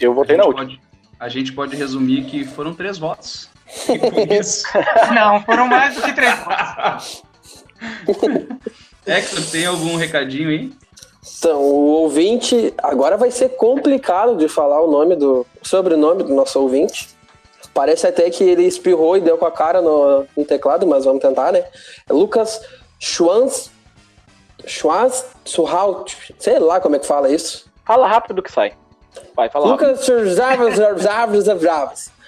Eu 0.01 0.15
votei 0.15 0.37
na 0.37 0.45
última. 0.45 0.65
pode- 0.65 0.81
a 1.19 1.29
gente 1.29 1.53
pode 1.53 1.77
resumir 1.77 2.25
que 2.25 2.45
foram 2.45 2.75
três 2.75 2.99
votos. 2.99 3.49
Não, 5.15 5.41
foram 5.43 5.67
mais 5.67 5.95
do 5.95 6.03
que 6.03 6.13
três 6.13 6.35
votos. 6.41 7.23
Hector, 9.07 9.45
tem 9.51 9.67
algum 9.67 9.97
recadinho 9.97 10.49
aí? 10.49 10.73
Então, 11.39 11.61
o 11.61 11.87
ouvinte. 11.87 12.73
Agora 12.79 13.17
vai 13.17 13.31
ser 13.31 13.51
complicado 13.51 14.37
de 14.37 14.49
falar 14.49 14.81
o 14.83 14.91
nome 14.91 15.17
do. 15.17 15.47
o 15.63 15.67
sobrenome 15.69 16.23
do 16.23 16.35
nosso 16.35 16.61
ouvinte. 16.61 17.09
Parece 17.75 18.07
até 18.07 18.29
que 18.29 18.45
ele 18.45 18.65
espirrou 18.65 19.17
e 19.17 19.21
deu 19.21 19.39
com 19.39 19.47
a 19.47 19.51
cara 19.51 19.81
no, 19.81 20.27
no 20.37 20.45
teclado, 20.45 20.87
mas 20.87 21.05
vamos 21.05 21.23
tentar, 21.23 21.53
né? 21.53 21.65
É 22.09 22.13
Lucas 22.13 22.61
Schwanz. 23.01 23.71
Schwanz 24.67 25.25
Surhaut. 25.45 26.35
Sei 26.39 26.59
lá 26.59 26.81
como 26.81 26.97
é 26.97 26.99
que 26.99 27.07
fala 27.07 27.31
isso. 27.31 27.67
Fala 27.85 28.07
rápido 28.07 28.43
que 28.43 28.53
sai. 28.53 28.75
Vai, 29.35 29.49
fala 29.49 29.69
rápido. 29.69 29.89
Lucas 29.89 30.05
Schwanz 30.05 30.39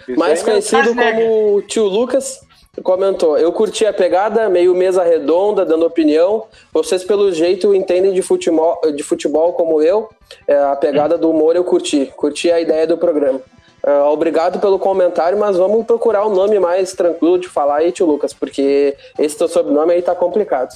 mais 0.09 0.43
conhecido 0.43 0.95
como 0.95 1.63
Tio 1.63 1.85
Lucas, 1.85 2.41
comentou: 2.83 3.39
Eu 3.39 3.53
curti 3.53 3.87
a 3.87 3.93
pegada, 3.93 4.49
meio 4.49 4.75
mesa 4.75 5.03
redonda, 5.03 5.65
dando 5.65 5.87
opinião. 5.87 6.45
Vocês, 6.73 7.05
pelo 7.05 7.33
jeito, 7.33 7.75
entendem 7.75 8.13
de 8.13 8.23
futebol, 8.23 8.81
de 8.95 9.03
futebol 9.03 9.53
como 9.53 9.83
eu. 9.83 10.09
É, 10.47 10.57
a 10.57 10.77
pegada 10.77 11.17
do 11.17 11.31
humor 11.31 11.57
eu 11.57 11.65
curti. 11.65 12.13
Curti 12.17 12.51
a 12.51 12.61
ideia 12.61 12.87
do 12.87 12.99
programa. 12.99 13.41
Ah, 13.87 14.09
obrigado 14.11 14.59
pelo 14.61 14.79
comentário, 14.79 15.39
mas 15.39 15.57
vamos 15.57 15.85
procurar 15.85 16.27
um 16.27 16.35
nome 16.35 16.59
mais 16.59 16.93
tranquilo 16.95 17.39
de 17.39 17.49
falar 17.49 17.77
aí, 17.79 17.93
tio 17.93 18.07
Lucas, 18.07 18.33
porque 18.33 18.97
esse 19.19 19.37
teu 19.37 19.47
sobrenome 19.49 19.93
aí 19.93 20.01
tá 20.03 20.15
complicado. 20.15 20.71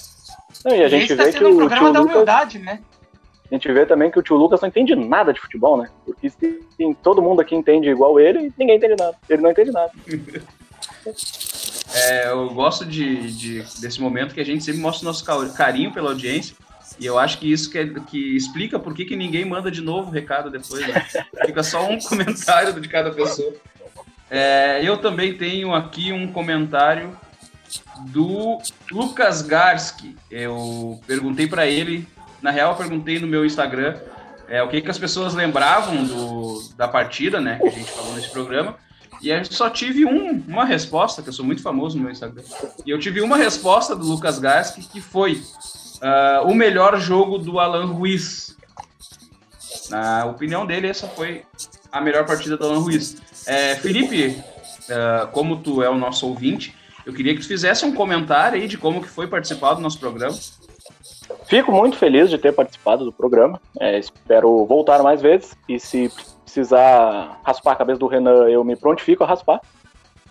Não, 0.65 0.75
e 0.77 0.83
a 0.85 0.89
gente 0.89 1.05
Esse 1.07 1.17
tá 1.17 1.25
vê 1.25 1.33
que 1.33 1.39
sendo 1.39 1.51
um 1.51 1.55
o 1.55 1.57
programa 1.59 1.85
tio 1.87 1.93
da 1.93 2.01
Lucas, 2.01 2.15
humildade, 2.15 2.59
né? 2.59 2.81
a 3.51 3.55
gente 3.55 3.73
vê 3.73 3.87
também 3.87 4.11
que 4.11 4.19
o 4.19 4.23
tio 4.23 4.37
Lucas 4.37 4.61
não 4.61 4.69
entende 4.69 4.95
nada 4.95 5.33
de 5.33 5.41
futebol, 5.41 5.79
né? 5.79 5.89
Porque 6.05 6.31
tem- 6.77 6.93
todo 7.03 7.23
mundo 7.23 7.41
aqui 7.41 7.55
entende 7.55 7.89
igual 7.89 8.21
ele 8.21 8.49
e 8.49 8.53
ninguém 8.59 8.77
entende 8.77 8.95
nada. 8.99 9.17
Ele 9.29 9.41
não 9.43 9.51
entende 9.51 9.71
nada. 9.71 9.91
É, 11.95 12.29
eu 12.29 12.51
gosto 12.51 12.85
de, 12.85 13.33
de- 13.33 13.81
desse 13.81 13.99
momento 14.01 14.35
que 14.35 14.41
a 14.41 14.45
gente 14.45 14.63
sempre 14.63 14.81
mostra 14.81 15.05
o 15.05 15.07
nosso 15.07 15.25
ca- 15.25 15.49
carinho 15.57 15.91
pela 15.93 16.11
audiência. 16.11 16.55
E 17.01 17.07
eu 17.07 17.19
acho 17.19 17.39
que 17.39 17.51
isso 17.51 17.71
que, 17.71 17.79
é- 17.79 17.87
que 18.09 18.37
explica 18.37 18.79
por 18.79 18.95
que, 18.95 19.05
que 19.05 19.15
ninguém 19.17 19.45
manda 19.45 19.71
de 19.71 19.81
novo 19.81 20.09
o 20.11 20.13
recado 20.13 20.51
depois. 20.51 20.87
Né? 20.87 21.05
Fica 21.47 21.63
só 21.63 21.89
um 21.89 21.99
comentário 21.99 22.79
de 22.81 22.89
cada 22.89 23.11
pessoa. 23.11 23.55
É, 24.31 24.81
eu 24.83 24.99
também 24.99 25.35
tenho 25.39 25.75
aqui 25.75 26.13
um 26.13 26.31
comentário 26.33 27.17
do 28.09 28.59
Lucas 28.91 29.43
Garski. 29.43 30.17
Eu 30.31 31.01
perguntei 31.07 31.47
para 31.47 31.67
ele, 31.67 32.07
na 32.43 32.51
real, 32.51 32.73
eu 32.73 32.77
perguntei 32.77 33.19
no 33.19 33.27
meu 33.27 33.45
Instagram 33.45 33.97
é, 34.49 34.63
o 34.63 34.69
que, 34.69 34.81
que 34.81 34.91
as 34.91 34.99
pessoas 34.99 35.35
lembravam 35.35 36.05
do, 36.05 36.63
da 36.77 36.89
partida, 36.89 37.41
né, 37.41 37.59
que 37.61 37.69
a 37.69 37.71
gente 37.71 37.91
falou 37.91 38.15
nesse 38.15 38.31
programa. 38.31 38.77
E 39.21 39.31
eu 39.31 39.45
só 39.45 39.69
tive 39.69 40.05
um- 40.07 40.43
uma 40.47 40.65
resposta, 40.65 41.23
que 41.23 41.29
eu 41.29 41.33
sou 41.33 41.45
muito 41.45 41.61
famoso 41.61 41.97
no 41.97 42.03
meu 42.05 42.13
Instagram. 42.13 42.43
E 42.87 42.91
eu 42.91 42.99
tive 42.99 43.21
uma 43.21 43.37
resposta 43.37 43.95
do 43.97 44.05
Lucas 44.07 44.39
Garski, 44.39 44.83
que 44.83 45.01
foi 45.01 45.43
ah, 46.01 46.43
o 46.45 46.55
melhor 46.55 46.99
jogo 46.99 47.39
do 47.39 47.59
Alan 47.59 47.87
Ruiz. 47.87 48.57
Na 49.91 50.27
opinião 50.27 50.67
dele, 50.67 50.87
essa 50.87 51.07
foi 51.09 51.45
a 51.91 52.01
melhor 52.01 52.27
partida 52.27 52.57
do 52.57 52.65
Alan 52.65 52.81
Ruiz. 52.81 53.17
É, 53.47 53.75
Felipe, 53.77 54.43
ah, 54.91 55.29
como 55.33 55.57
tu 55.59 55.83
é 55.83 55.89
o 55.89 55.97
nosso 55.97 56.27
ouvinte, 56.27 56.75
eu 57.07 57.13
queria 57.13 57.35
que 57.35 57.41
tu 57.41 57.49
fizesse 57.49 57.85
um 57.85 57.95
comentário 57.95 58.61
aí 58.61 58.69
de 58.69 58.77
como 58.77 59.01
que 59.01 59.09
foi 59.09 59.27
participar 59.27 59.75
do 59.75 59.81
nosso 59.81 59.99
programa. 59.99 60.37
Fico 61.47 61.73
muito 61.73 61.97
feliz 61.97 62.29
de 62.29 62.39
ter 62.39 62.53
participado 62.53 63.05
do 63.05 63.13
programa. 63.13 63.61
É, 63.81 63.99
espero 63.99 64.67
voltar 64.67 65.03
mais 65.03 65.23
vezes. 65.23 65.57
E 65.69 65.81
se 65.81 66.11
precisar 66.45 67.41
raspar 67.43 67.73
a 67.73 67.77
cabeça 67.77 67.99
do 67.99 68.07
Renan, 68.07 68.49
eu 68.49 68.63
me 68.65 68.77
prontifico 68.77 69.25
a 69.25 69.27
raspar. 69.27 69.61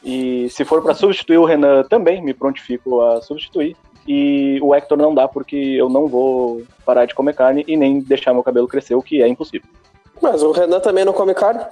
E 0.04 0.50
se 0.50 0.64
for 0.64 0.82
para 0.82 0.94
substituir 0.94 1.38
o 1.38 1.46
Renan, 1.46 1.84
também 1.84 2.22
me 2.22 2.34
prontifico 2.34 3.02
a 3.02 3.22
substituir. 3.22 3.76
E 4.08 4.60
o 4.62 4.74
Hector 4.74 4.98
não 4.98 5.14
dá 5.14 5.28
porque 5.28 5.56
eu 5.56 5.90
não 5.90 6.08
vou 6.08 6.64
parar 6.86 7.06
de 7.06 7.14
comer 7.14 7.36
carne 7.36 7.66
e 7.68 7.76
nem 7.76 8.00
deixar 8.00 8.34
meu 8.34 8.44
cabelo 8.44 8.68
crescer, 8.68 8.96
o 8.96 9.02
que 9.02 9.22
é 9.22 9.28
impossível. 9.28 9.70
Mas 10.22 10.42
o 10.42 10.52
Renan 10.52 10.80
também 10.80 11.04
não 11.04 11.14
come 11.14 11.34
carne? 11.34 11.64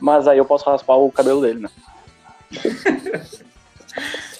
Mas 0.00 0.26
aí 0.26 0.38
eu 0.38 0.44
posso 0.44 0.68
raspar 0.68 0.96
o 0.96 1.12
cabelo 1.12 1.42
dele, 1.42 1.60
né? 1.60 1.70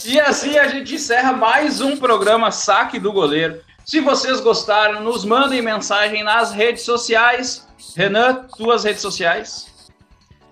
E 0.05 0.19
assim 0.21 0.57
a 0.57 0.69
gente 0.69 0.95
encerra 0.95 1.33
mais 1.33 1.81
um 1.81 1.97
programa 1.97 2.51
Saque 2.51 2.99
do 2.99 3.13
Goleiro. 3.13 3.61
Se 3.85 4.01
vocês 4.01 4.41
gostaram, 4.41 5.03
nos 5.03 5.25
mandem 5.25 5.61
mensagem 5.61 6.23
nas 6.23 6.53
redes 6.53 6.83
sociais. 6.83 7.67
Renan, 7.97 8.47
tuas 8.57 8.85
redes 8.85 9.03
sociais. 9.03 9.91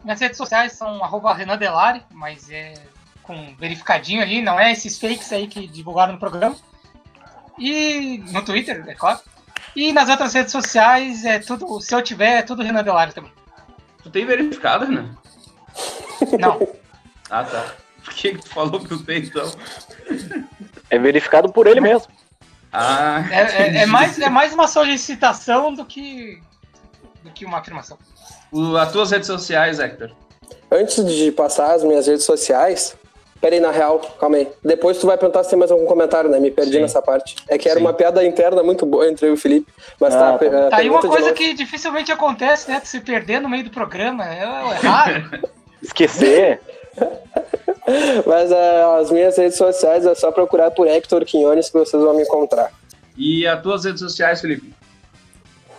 Minhas 0.02 0.20
redes 0.20 0.36
sociais 0.36 0.72
são 0.72 1.02
arroba 1.02 1.32
Renan 1.32 1.56
Delari, 1.56 2.02
mas 2.10 2.50
é 2.50 2.74
com 3.26 3.54
verificadinho 3.58 4.22
ali, 4.22 4.40
não 4.40 4.58
é 4.58 4.72
esses 4.72 4.98
fakes 4.98 5.32
aí 5.32 5.46
que 5.48 5.66
divulgaram 5.66 6.12
no 6.14 6.18
programa. 6.18 6.56
E 7.58 8.18
no 8.32 8.44
Twitter, 8.44 8.84
é 8.86 8.94
claro. 8.94 9.18
E 9.74 9.92
nas 9.92 10.08
outras 10.08 10.32
redes 10.34 10.52
sociais, 10.52 11.24
é 11.24 11.38
tudo, 11.38 11.80
se 11.80 11.94
eu 11.94 12.02
tiver, 12.02 12.38
é 12.38 12.42
tudo 12.42 12.62
Renan 12.62 12.82
Delari 12.84 13.12
também. 13.12 13.32
Tu 14.02 14.10
tem 14.10 14.24
verificado, 14.24 14.86
Renan? 14.86 15.16
Não. 16.38 16.66
Ah, 17.28 17.42
tá. 17.42 17.74
Por 18.04 18.14
que 18.14 18.34
que 18.34 18.38
tu 18.38 18.48
falou 18.50 18.78
que 18.78 18.86
tu 18.86 19.02
tem, 19.02 19.18
então? 19.24 19.50
É 20.88 20.96
verificado 20.96 21.52
por 21.52 21.66
ele 21.66 21.80
mesmo. 21.80 22.06
Ah, 22.72 23.24
É, 23.32 23.40
é- 23.62 23.76
é 23.78 23.86
mais, 23.86 24.16
é 24.20 24.28
mais 24.28 24.54
uma 24.54 24.68
solicitação 24.68 25.74
do 25.74 25.84
que, 25.84 26.40
do 27.24 27.32
que 27.32 27.44
uma 27.44 27.58
afirmação. 27.58 27.98
O, 28.52 28.76
as 28.76 28.92
tuas 28.92 29.10
redes 29.10 29.26
sociais, 29.26 29.80
Hector. 29.80 30.12
Antes 30.70 31.04
de 31.04 31.32
passar 31.32 31.74
as 31.74 31.82
minhas 31.82 32.06
redes 32.06 32.24
sociais, 32.24 32.96
peraí, 33.40 33.60
na 33.60 33.70
real, 33.70 33.98
calma 34.18 34.36
aí. 34.36 34.48
Depois 34.64 34.98
tu 34.98 35.06
vai 35.06 35.16
perguntar 35.16 35.44
se 35.44 35.50
tem 35.50 35.58
mais 35.58 35.70
algum 35.70 35.86
comentário, 35.86 36.28
né? 36.30 36.38
Me 36.38 36.50
perdi 36.50 36.74
Sim. 36.74 36.80
nessa 36.80 37.00
parte. 37.02 37.36
É 37.48 37.56
que 37.58 37.68
era 37.68 37.78
Sim. 37.78 37.84
uma 37.84 37.92
piada 37.92 38.24
interna 38.24 38.62
muito 38.62 38.84
boa 38.86 39.08
entre 39.08 39.26
eu 39.26 39.30
e 39.30 39.34
o 39.34 39.36
Felipe. 39.36 39.72
Mas 40.00 40.14
Ah, 40.14 40.38
tá, 40.38 40.50
tá. 40.50 40.70
Tá 40.70 40.76
aí 40.78 40.90
uma 40.90 41.00
coisa 41.00 41.32
que 41.32 41.54
dificilmente 41.54 42.10
acontece, 42.10 42.70
né? 42.70 42.80
De 42.80 42.88
se 42.88 43.00
perder 43.00 43.40
no 43.40 43.48
meio 43.48 43.64
do 43.64 43.70
programa. 43.70 44.24
É, 44.24 44.42
é 44.42 44.86
raro. 44.86 45.30
Esquecer. 45.82 46.60
Mas 48.26 48.50
ah, 48.50 48.98
as 49.00 49.10
minhas 49.10 49.36
redes 49.36 49.56
sociais 49.56 50.04
é 50.06 50.14
só 50.14 50.32
procurar 50.32 50.70
por 50.72 50.88
Hector 50.88 51.24
Quinones 51.24 51.70
que 51.70 51.78
vocês 51.78 52.02
vão 52.02 52.14
me 52.14 52.22
encontrar. 52.22 52.72
E 53.16 53.46
as 53.46 53.62
tuas 53.62 53.84
redes 53.84 54.00
sociais, 54.00 54.40
Felipe? 54.40 54.74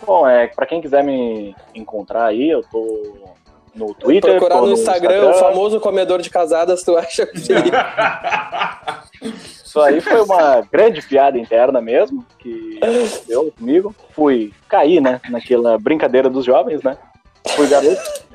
Bom, 0.06 0.26
é, 0.26 0.46
pra 0.46 0.64
quem 0.66 0.80
quiser 0.80 1.04
me 1.04 1.54
encontrar 1.74 2.26
aí, 2.26 2.48
eu 2.48 2.62
tô 2.62 3.14
no 3.78 3.94
Twitter. 3.94 4.32
procurar 4.32 4.60
no 4.60 4.72
Instagram, 4.72 5.30
o 5.30 5.34
famoso 5.34 5.80
comedor 5.80 6.20
de 6.20 6.28
casadas, 6.28 6.82
tu 6.82 6.96
acha 6.96 7.26
Felipe? 7.26 7.70
Isso 9.22 9.80
aí 9.80 10.00
foi 10.00 10.20
uma 10.22 10.62
grande 10.70 11.02
piada 11.02 11.38
interna 11.38 11.80
mesmo, 11.80 12.24
que 12.38 12.78
aconteceu 12.82 13.52
comigo. 13.56 13.94
Fui 14.10 14.52
cair, 14.68 15.00
né, 15.00 15.20
naquela 15.30 15.78
brincadeira 15.78 16.28
dos 16.28 16.44
jovens, 16.44 16.82
né? 16.82 16.96
Fui 17.50 17.66
garoto. 17.68 18.28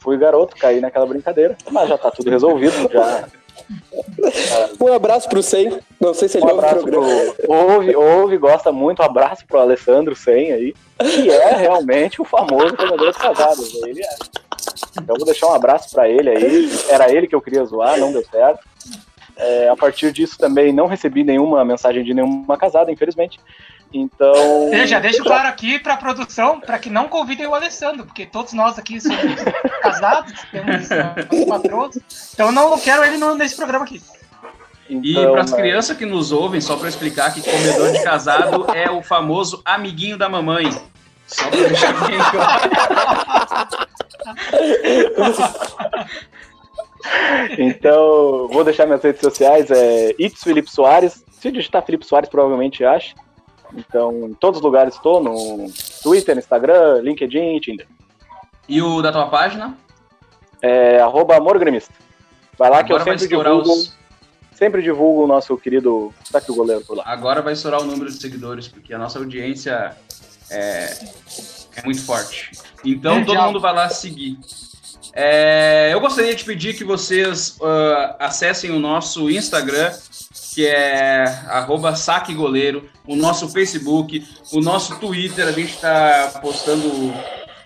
Fui 0.00 0.16
garoto, 0.16 0.56
caí 0.56 0.80
naquela 0.80 1.04
brincadeira. 1.04 1.56
Mas 1.70 1.88
já 1.88 1.98
tá 1.98 2.10
tudo 2.10 2.30
resolvido, 2.30 2.88
já. 2.92 3.24
Um 4.80 4.92
abraço 4.92 5.28
pro 5.28 5.42
Sem. 5.42 5.80
Não 6.00 6.14
sei 6.14 6.28
se 6.28 6.38
ele 6.38 6.46
Um 6.46 6.50
ouve 6.50 6.60
o 6.60 6.64
abraço 6.64 6.82
programa. 6.86 7.32
pro. 7.32 7.52
Ouve, 7.52 7.96
ouve, 7.96 8.38
gosta 8.38 8.70
muito. 8.70 9.02
Um 9.02 9.04
abraço 9.04 9.44
pro 9.46 9.58
Alessandro 9.58 10.14
Sen 10.14 10.52
aí, 10.52 10.74
que 10.98 11.28
é 11.28 11.56
realmente 11.56 12.22
o 12.22 12.24
famoso 12.24 12.76
comedor 12.76 13.12
de 13.12 13.18
casadas. 13.18 13.74
Ele 13.82 14.00
é. 14.00 14.08
Então 15.00 15.16
vou 15.16 15.26
deixar 15.26 15.48
um 15.48 15.54
abraço 15.54 15.90
pra 15.90 16.08
ele 16.08 16.30
aí. 16.30 16.70
Era 16.88 17.12
ele 17.12 17.26
que 17.26 17.34
eu 17.34 17.40
queria 17.40 17.64
zoar, 17.64 17.98
não 17.98 18.12
deu 18.12 18.24
certo. 18.24 18.66
É, 19.36 19.68
a 19.68 19.76
partir 19.76 20.12
disso 20.12 20.38
também 20.38 20.72
não 20.72 20.86
recebi 20.86 21.22
nenhuma 21.22 21.64
mensagem 21.64 22.02
de 22.02 22.14
nenhuma 22.14 22.56
casada, 22.56 22.90
infelizmente. 22.90 23.38
Então. 23.92 24.72
Eu 24.72 24.86
já 24.86 24.98
deixo 24.98 25.22
claro 25.22 25.48
aqui 25.48 25.78
pra 25.78 25.96
produção, 25.96 26.60
pra 26.60 26.78
que 26.78 26.90
não 26.90 27.08
convidem 27.08 27.46
o 27.46 27.54
Alessandro, 27.54 28.04
porque 28.04 28.26
todos 28.26 28.52
nós 28.52 28.78
aqui 28.78 29.00
somos 29.00 29.42
casados, 29.80 30.32
temos 30.50 30.88
patronos, 31.48 31.98
então 32.32 32.46
eu 32.46 32.52
não 32.52 32.78
quero 32.78 33.04
ele 33.04 33.16
nesse 33.36 33.56
programa 33.56 33.84
aqui. 33.84 34.02
E 34.88 35.12
então, 35.12 35.32
para 35.32 35.42
as 35.42 35.52
é, 35.52 35.56
crianças 35.56 35.96
que 35.96 36.06
nos 36.06 36.32
ouvem, 36.32 36.60
só 36.60 36.76
para 36.76 36.88
explicar 36.88 37.32
que 37.32 37.42
comedor 37.42 37.92
de 37.92 38.02
casado 38.02 38.70
é 38.72 38.90
o 38.90 39.02
famoso 39.02 39.60
amiguinho 39.64 40.16
da 40.16 40.28
mamãe. 40.28 40.70
Só 41.26 41.48
para 41.50 41.68
deixar 41.68 41.92
bem 42.06 42.18
claro. 42.30 42.70
Então, 47.58 48.48
vou 48.48 48.64
deixar 48.64 48.86
minhas 48.86 49.02
redes 49.02 49.20
sociais, 49.20 49.70
é 49.70 50.14
It's 50.18 50.42
Felipe 50.42 50.70
Soares. 50.70 51.24
Se 51.30 51.50
digitar 51.50 51.84
Felipe 51.84 52.06
Soares, 52.06 52.28
provavelmente 52.28 52.84
acha. 52.84 53.14
Então, 53.74 54.28
em 54.28 54.34
todos 54.34 54.58
os 54.58 54.64
lugares 54.64 54.94
estou, 54.94 55.22
no 55.22 55.66
Twitter, 56.02 56.36
Instagram, 56.36 57.00
LinkedIn 57.02 57.58
Tinder. 57.60 57.86
E 58.68 58.80
o 58.82 59.02
da 59.02 59.12
tua 59.12 59.26
página? 59.26 59.76
É 60.62 60.98
arroba 61.00 61.36
Amor 61.36 61.58
Gremista. 61.58 61.92
Vai 62.58 62.70
lá 62.70 62.82
que 62.82 62.92
Agora 62.92 63.02
eu 63.02 63.06
vai 63.06 63.18
sempre 63.18 63.36
divulgo, 63.36 63.72
os. 63.72 63.96
sempre 64.52 64.82
divulgo 64.82 65.24
o 65.24 65.26
nosso 65.26 65.56
querido 65.58 66.12
Saque 66.24 66.46
do 66.46 66.54
Goleiro 66.54 66.84
por 66.84 66.96
lá. 66.96 67.04
Agora 67.06 67.42
vai 67.42 67.52
estourar 67.52 67.80
o 67.82 67.84
número 67.84 68.10
de 68.10 68.16
seguidores, 68.20 68.66
porque 68.66 68.94
a 68.94 68.98
nossa 68.98 69.18
audiência 69.18 69.96
é, 70.50 70.96
é 71.76 71.82
muito 71.84 72.02
forte. 72.02 72.50
Então 72.84 73.24
todo 73.24 73.40
mundo 73.42 73.60
vai 73.60 73.74
lá 73.74 73.88
seguir. 73.88 74.38
É, 75.12 75.90
eu 75.92 76.00
gostaria 76.00 76.34
de 76.34 76.44
pedir 76.44 76.76
que 76.76 76.84
vocês 76.84 77.56
ah, 77.62 78.16
acessem 78.20 78.70
o 78.70 78.78
nosso 78.78 79.30
Instagram, 79.30 79.90
que 80.52 80.66
é 80.66 81.24
arroba 81.48 81.96
saquegoleiro, 81.96 82.88
o 83.06 83.16
nosso 83.16 83.48
Facebook, 83.48 84.26
o 84.52 84.60
nosso 84.60 84.96
Twitter, 84.96 85.46
a 85.46 85.52
gente 85.52 85.72
está 85.72 86.38
postando 86.42 87.14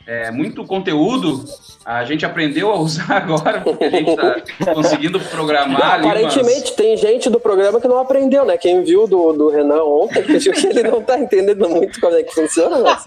é, 0.07 0.31
muito 0.31 0.65
conteúdo. 0.65 1.45
A 1.93 2.05
gente 2.05 2.25
aprendeu 2.25 2.71
a 2.71 2.79
usar 2.79 3.11
agora, 3.19 3.61
porque 3.63 3.83
a 3.83 3.91
gente 3.91 4.11
está 4.11 4.75
conseguindo 4.75 5.19
programar 5.19 5.95
ali 5.95 6.07
Aparentemente 6.07 6.73
tem 6.75 6.97
gente 6.97 7.29
do 7.29 7.41
programa 7.41 7.81
que 7.81 7.89
não 7.89 7.99
aprendeu, 7.99 8.45
né? 8.45 8.57
Quem 8.57 8.85
viu 8.85 9.09
do, 9.09 9.33
do 9.33 9.51
Renan 9.51 9.83
ontem, 9.83 10.23
que 10.23 10.67
ele 10.67 10.85
não 10.85 11.03
tá 11.03 11.19
entendendo 11.19 11.69
muito 11.69 12.01
como 12.01 12.15
é 12.15 12.23
que 12.23 12.33
funciona, 12.33 12.79
mas 12.79 13.05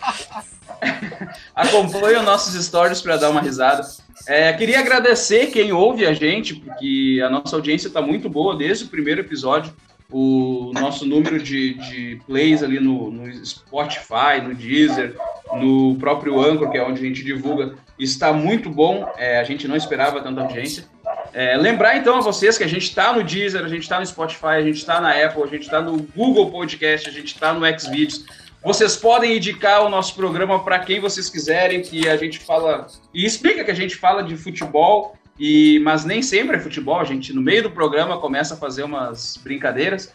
Acompanhe 1.56 2.18
os 2.18 2.24
nossos 2.24 2.62
stories 2.66 3.02
para 3.02 3.16
dar 3.16 3.30
uma 3.30 3.40
risada. 3.40 3.84
É, 4.28 4.52
queria 4.52 4.80
agradecer 4.80 5.48
quem 5.48 5.72
ouve 5.72 6.06
a 6.06 6.14
gente, 6.14 6.56
porque 6.56 7.22
a 7.26 7.30
nossa 7.30 7.56
audiência 7.56 7.88
está 7.88 8.02
muito 8.02 8.30
boa 8.30 8.58
desde 8.58 8.84
o 8.84 8.88
primeiro 8.88 9.22
episódio. 9.22 9.74
O 10.16 10.72
nosso 10.76 11.08
número 11.08 11.42
de, 11.42 11.74
de 11.74 12.22
plays 12.28 12.62
ali 12.62 12.80
no, 12.80 13.10
no 13.10 13.46
Spotify, 13.46 14.40
no 14.44 14.54
Deezer, 14.54 15.16
no 15.56 15.96
próprio 15.96 16.40
Anchor, 16.40 16.70
que 16.70 16.78
é 16.78 16.84
onde 16.84 17.02
a 17.02 17.04
gente 17.04 17.24
divulga, 17.24 17.74
está 17.98 18.32
muito 18.32 18.70
bom. 18.70 19.12
É, 19.18 19.40
a 19.40 19.44
gente 19.44 19.68
não 19.68 19.76
esperava 19.76 20.22
tanta 20.22 20.42
audiência. 20.42 20.86
É, 21.34 21.58
lembrar 21.58 21.98
então 21.98 22.18
a 22.18 22.22
vocês 22.22 22.60
que 22.60 22.64
a 22.64 22.68
gente 22.68 22.84
está 22.84 23.12
no 23.12 23.24
Deezer, 23.24 23.66
a 23.66 23.68
gente 23.68 23.82
está 23.82 24.00
no 24.00 24.06
Spotify, 24.06 24.46
a 24.46 24.62
gente 24.62 24.78
está 24.78 25.02
na 25.02 25.10
Apple, 25.10 25.42
a 25.42 25.48
gente 25.48 25.64
está 25.64 25.82
no 25.82 25.98
Google 26.16 26.52
Podcast, 26.52 27.10
a 27.10 27.12
gente 27.12 27.34
está 27.34 27.52
no 27.52 27.66
Xvideos. 27.80 28.24
Vocês 28.64 28.96
podem 28.96 29.36
indicar 29.36 29.84
o 29.84 29.90
nosso 29.90 30.16
programa 30.16 30.64
para 30.64 30.80
quem 30.80 31.00
vocês 31.00 31.30
quiserem, 31.30 31.82
que 31.82 32.08
a 32.08 32.16
gente 32.16 32.40
fala 32.40 32.88
e 33.14 33.26
explica 33.26 33.64
que 33.64 33.72
a 33.72 33.76
gente 33.76 33.96
fala 33.96 34.24
de 34.24 34.38
futebol, 34.38 35.18
e 35.40 35.80
mas 35.84 36.06
nem 36.06 36.22
sempre 36.22 36.58
é 36.58 36.60
futebol. 36.60 37.00
A 37.00 37.04
gente 37.04 37.34
no 37.34 37.42
meio 37.42 37.64
do 37.64 37.72
programa 37.72 38.20
começa 38.20 38.54
a 38.54 38.58
fazer 38.58 38.84
umas 38.84 39.38
brincadeiras. 39.38 40.14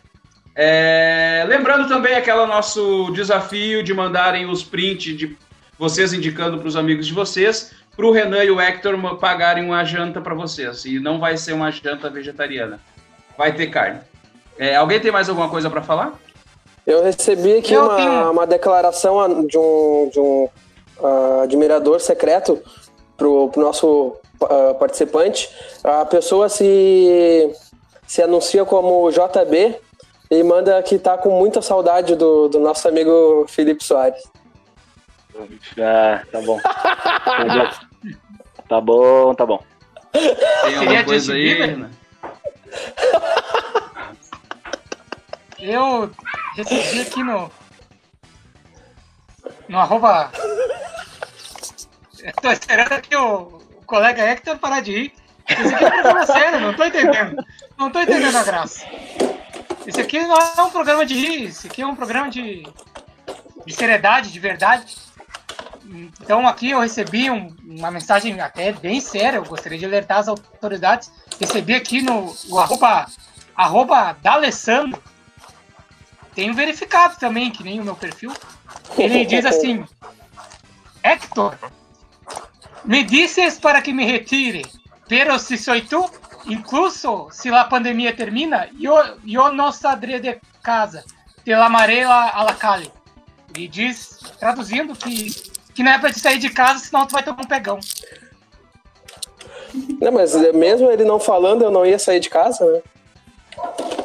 É, 0.55 1.45
lembrando 1.49 1.87
também 1.89 2.15
aquele 2.15 2.45
nosso 2.47 3.11
desafio 3.13 3.83
de 3.83 3.95
mandarem 3.95 4.49
os 4.51 4.63
prints 4.65 5.17
de 5.17 5.37
vocês 5.79 6.13
indicando 6.13 6.59
para 6.59 6.67
os 6.67 6.75
amigos 6.77 7.07
de 7.07 7.15
vocês, 7.15 7.71
para 7.97 8.05
o 8.07 8.11
Renan 8.11 8.43
e 8.43 8.51
o 8.51 8.61
Hector 8.61 8.97
pagarem 9.19 9.65
uma 9.65 9.85
janta 9.85 10.21
para 10.21 10.35
vocês. 10.35 10.85
E 10.85 10.99
não 10.99 11.21
vai 11.21 11.37
ser 11.37 11.53
uma 11.53 11.71
janta 11.71 12.11
vegetariana, 12.11 12.81
vai 13.37 13.55
ter 13.55 13.69
carne. 13.69 14.01
É, 14.59 14.75
alguém 14.75 14.99
tem 14.99 15.13
mais 15.13 15.29
alguma 15.29 15.49
coisa 15.49 15.71
para 15.71 15.83
falar? 15.83 16.19
eu 16.85 17.05
recebi 17.05 17.59
aqui 17.59 17.75
Eu 17.75 17.85
uma, 17.85 17.97
tenho- 17.97 18.31
uma 18.33 18.47
declaração 18.47 19.21
a- 19.21 19.29
de 19.29 19.59
um, 19.59 20.11
de 20.11 20.19
um 20.19 20.49
ah, 21.05 21.41
admirador 21.45 22.01
secreto 22.01 22.61
pro, 23.17 23.51
pro 23.51 23.61
nosso 23.63 24.17
ah, 24.43 24.75
participante. 24.75 25.49
A 25.83 26.05
pessoa 26.05 26.49
se, 26.49 27.53
se 28.07 28.23
anuncia 28.23 28.65
como 28.65 29.11
JB 29.11 29.77
e 30.31 30.43
manda 30.43 30.83
que 30.83 30.99
tá 30.99 31.17
com 31.17 31.31
muita 31.31 31.63
saudade 31.63 32.15
do, 32.15 32.49
do 32.49 32.59
nosso 32.59 32.87
amigo 32.89 33.47
Felipe 33.49 33.83
Soares. 33.83 34.23
Ah, 35.79 36.23
tá 36.31 36.41
bom. 36.43 36.59
Tá 38.69 38.81
bom, 38.81 39.35
tá 39.35 39.47
bom. 39.47 39.47
Tá 39.47 39.47
bom. 39.47 39.65
Tem 40.13 40.75
alguma 40.75 40.85
Seria 40.85 41.05
coisa 41.05 41.33
aí? 41.33 41.55
Renan? 41.55 41.91
Eu 45.59 46.11
recebi 46.55 47.01
aqui 47.01 47.23
no. 47.23 47.51
No 49.69 49.79
arroba. 49.79 50.31
Eu 52.23 52.33
tô 52.43 52.51
esperando 52.51 52.93
aqui 52.93 53.17
o 53.17 53.61
colega 53.89 54.23
Hector 54.23 54.59
parar 54.59 54.81
de 54.81 54.93
rir. 54.93 55.13
Isso 55.49 55.75
aqui 55.75 55.85
é 55.85 55.89
um 55.89 55.91
programa 55.91 56.27
sério, 56.27 56.61
não 56.61 56.75
tô 56.75 56.85
entendendo. 56.85 57.45
Não 57.79 57.91
tô 57.91 58.01
entendendo 58.01 58.37
a 58.37 58.45
graça. 58.45 58.85
Isso 59.87 60.01
aqui 60.01 60.21
não 60.21 60.37
é 60.37 60.63
um 60.63 60.71
programa 60.71 61.07
de 61.07 61.15
rir, 61.15 61.45
isso 61.47 61.67
aqui 61.67 61.81
é 61.81 61.87
um 61.87 61.97
programa 61.97 62.29
de, 62.29 62.63
de 63.67 63.73
seriedade, 63.75 64.31
de 64.31 64.39
verdade. 64.39 64.95
Então 66.21 66.47
aqui 66.47 66.71
eu 66.71 66.81
recebi 66.81 67.31
um- 67.31 67.57
uma 67.65 67.91
mensagem 67.91 68.39
até 68.41 68.73
bem 68.73 69.01
séria, 69.01 69.39
eu 69.39 69.45
gostaria 69.45 69.79
de 69.79 69.87
alertar 69.87 70.19
as 70.19 70.29
autoridades. 70.29 71.11
Recebi 71.41 71.75
aqui 71.75 72.03
no 72.03 72.37
o 72.51 72.59
arroba, 72.59 73.07
arroba 73.57 74.13
D'Alessandro. 74.23 75.03
Tenho 76.35 76.53
verificado 76.53 77.17
também, 77.19 77.51
que 77.51 77.65
nem 77.65 77.81
o 77.81 77.85
meu 77.85 77.97
perfil. 77.97 78.35
Ele 78.99 79.25
diz 79.25 79.47
assim: 79.47 79.85
Hector, 81.03 81.55
me 82.89 83.05
dices 83.05 83.59
para 83.59 83.83
que 83.83 83.93
me 83.93 84.07
retire, 84.07 84.63
pero 85.07 85.39
se 85.39 85.59
soy 85.59 85.83
tu, 85.83 86.11
incluso 86.47 87.29
se 87.31 87.51
a 87.51 87.65
pandemia 87.69 88.17
termina, 88.17 88.67
eu, 88.81 88.97
eu 89.27 89.53
não 89.53 89.71
saldré 89.71 90.19
de 90.19 90.41
casa, 90.63 91.05
de 91.45 91.55
la 91.55 91.69
marela 91.69 92.31
a 92.31 92.43
la 92.43 92.55
calle. 92.55 92.91
Ele 93.55 93.69
diz, 93.69 94.19
traduzindo, 94.41 94.95
que, 94.95 95.31
que 95.75 95.83
não 95.83 95.93
é 95.93 95.99
pra 95.99 96.11
te 96.11 96.19
sair 96.19 96.39
de 96.39 96.49
casa, 96.49 96.79
senão 96.79 97.07
tu 97.07 97.13
vai 97.13 97.23
tomar 97.23 97.43
um 97.43 97.47
pegão. 97.47 97.79
Não, 100.01 100.11
mas 100.11 100.35
mesmo 100.55 100.91
ele 100.91 101.05
não 101.05 101.21
falando, 101.21 101.63
eu 101.63 101.71
não 101.71 101.85
ia 101.85 101.99
sair 101.99 102.21
de 102.21 102.31
casa, 102.31 102.65
né? 102.65 102.81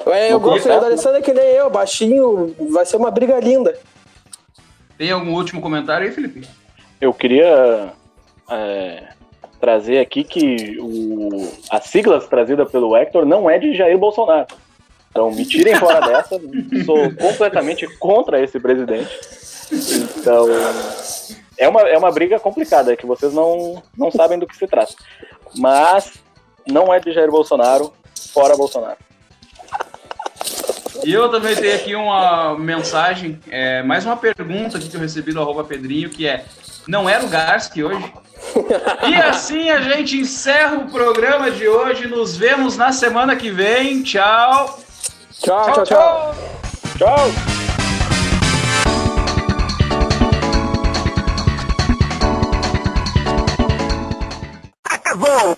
É, 0.07 0.33
eu 0.33 0.41
gosto 0.41 0.67
do 0.67 0.73
Alessandro 0.73 1.19
é 1.19 1.21
que 1.21 1.33
nem 1.33 1.45
eu, 1.45 1.69
baixinho, 1.69 2.53
vai 2.69 2.85
ser 2.85 2.97
uma 2.97 3.09
briga 3.09 3.39
linda. 3.39 3.79
Tem 4.97 5.09
algum 5.09 5.33
último 5.33 5.61
comentário 5.61 6.05
aí, 6.05 6.13
Felipe? 6.13 6.45
Eu 6.99 7.13
queria 7.13 7.93
é, 8.49 9.09
trazer 9.59 9.99
aqui 9.99 10.23
que 10.23 10.77
o, 10.79 11.51
as 11.69 11.85
siglas 11.85 12.27
trazidas 12.27 12.69
pelo 12.69 12.95
Hector 12.95 13.25
não 13.25 13.49
é 13.49 13.57
de 13.57 13.73
Jair 13.73 13.97
Bolsonaro. 13.97 14.47
Então 15.09 15.31
me 15.31 15.45
tirem 15.45 15.75
fora 15.75 16.01
dessa. 16.05 16.39
Sou 16.85 17.13
completamente 17.15 17.87
contra 17.97 18.41
esse 18.41 18.59
presidente. 18.59 19.09
Então 20.17 20.47
é 21.57 21.67
uma, 21.67 21.81
é 21.81 21.97
uma 21.97 22.11
briga 22.11 22.39
complicada, 22.39 22.93
é 22.93 22.95
que 22.95 23.05
vocês 23.05 23.33
não, 23.33 23.81
não 23.97 24.11
sabem 24.11 24.37
do 24.37 24.47
que 24.47 24.57
se 24.57 24.67
trata. 24.67 24.93
Mas 25.57 26.13
não 26.67 26.93
é 26.93 26.99
de 26.99 27.11
Jair 27.11 27.29
Bolsonaro, 27.29 27.93
fora 28.33 28.57
Bolsonaro. 28.57 28.97
E 31.03 31.13
eu 31.13 31.29
também 31.29 31.55
tenho 31.55 31.75
aqui 31.75 31.95
uma 31.95 32.57
mensagem, 32.57 33.39
é, 33.49 33.83
mais 33.83 34.05
uma 34.05 34.15
pergunta 34.15 34.77
aqui 34.77 34.89
que 34.89 34.95
eu 34.95 35.01
recebi 35.01 35.33
do 35.33 35.41
arroba 35.41 35.63
Pedrinho, 35.63 36.09
que 36.09 36.27
é, 36.27 36.45
não 36.87 37.09
era 37.09 37.25
o 37.25 37.29
Garski 37.29 37.83
hoje? 37.83 38.11
E 39.07 39.15
assim 39.15 39.69
a 39.69 39.81
gente 39.81 40.17
encerra 40.17 40.77
o 40.77 40.89
programa 40.89 41.51
de 41.51 41.67
hoje, 41.67 42.07
nos 42.07 42.35
vemos 42.35 42.77
na 42.77 42.91
semana 42.91 43.35
que 43.35 43.49
vem, 43.49 44.03
tchau! 44.03 44.79
Tchau, 45.41 45.73
tchau, 45.73 45.83
tchau. 45.83 46.35
Tchau! 46.97 47.31
Acabou! 54.85 55.57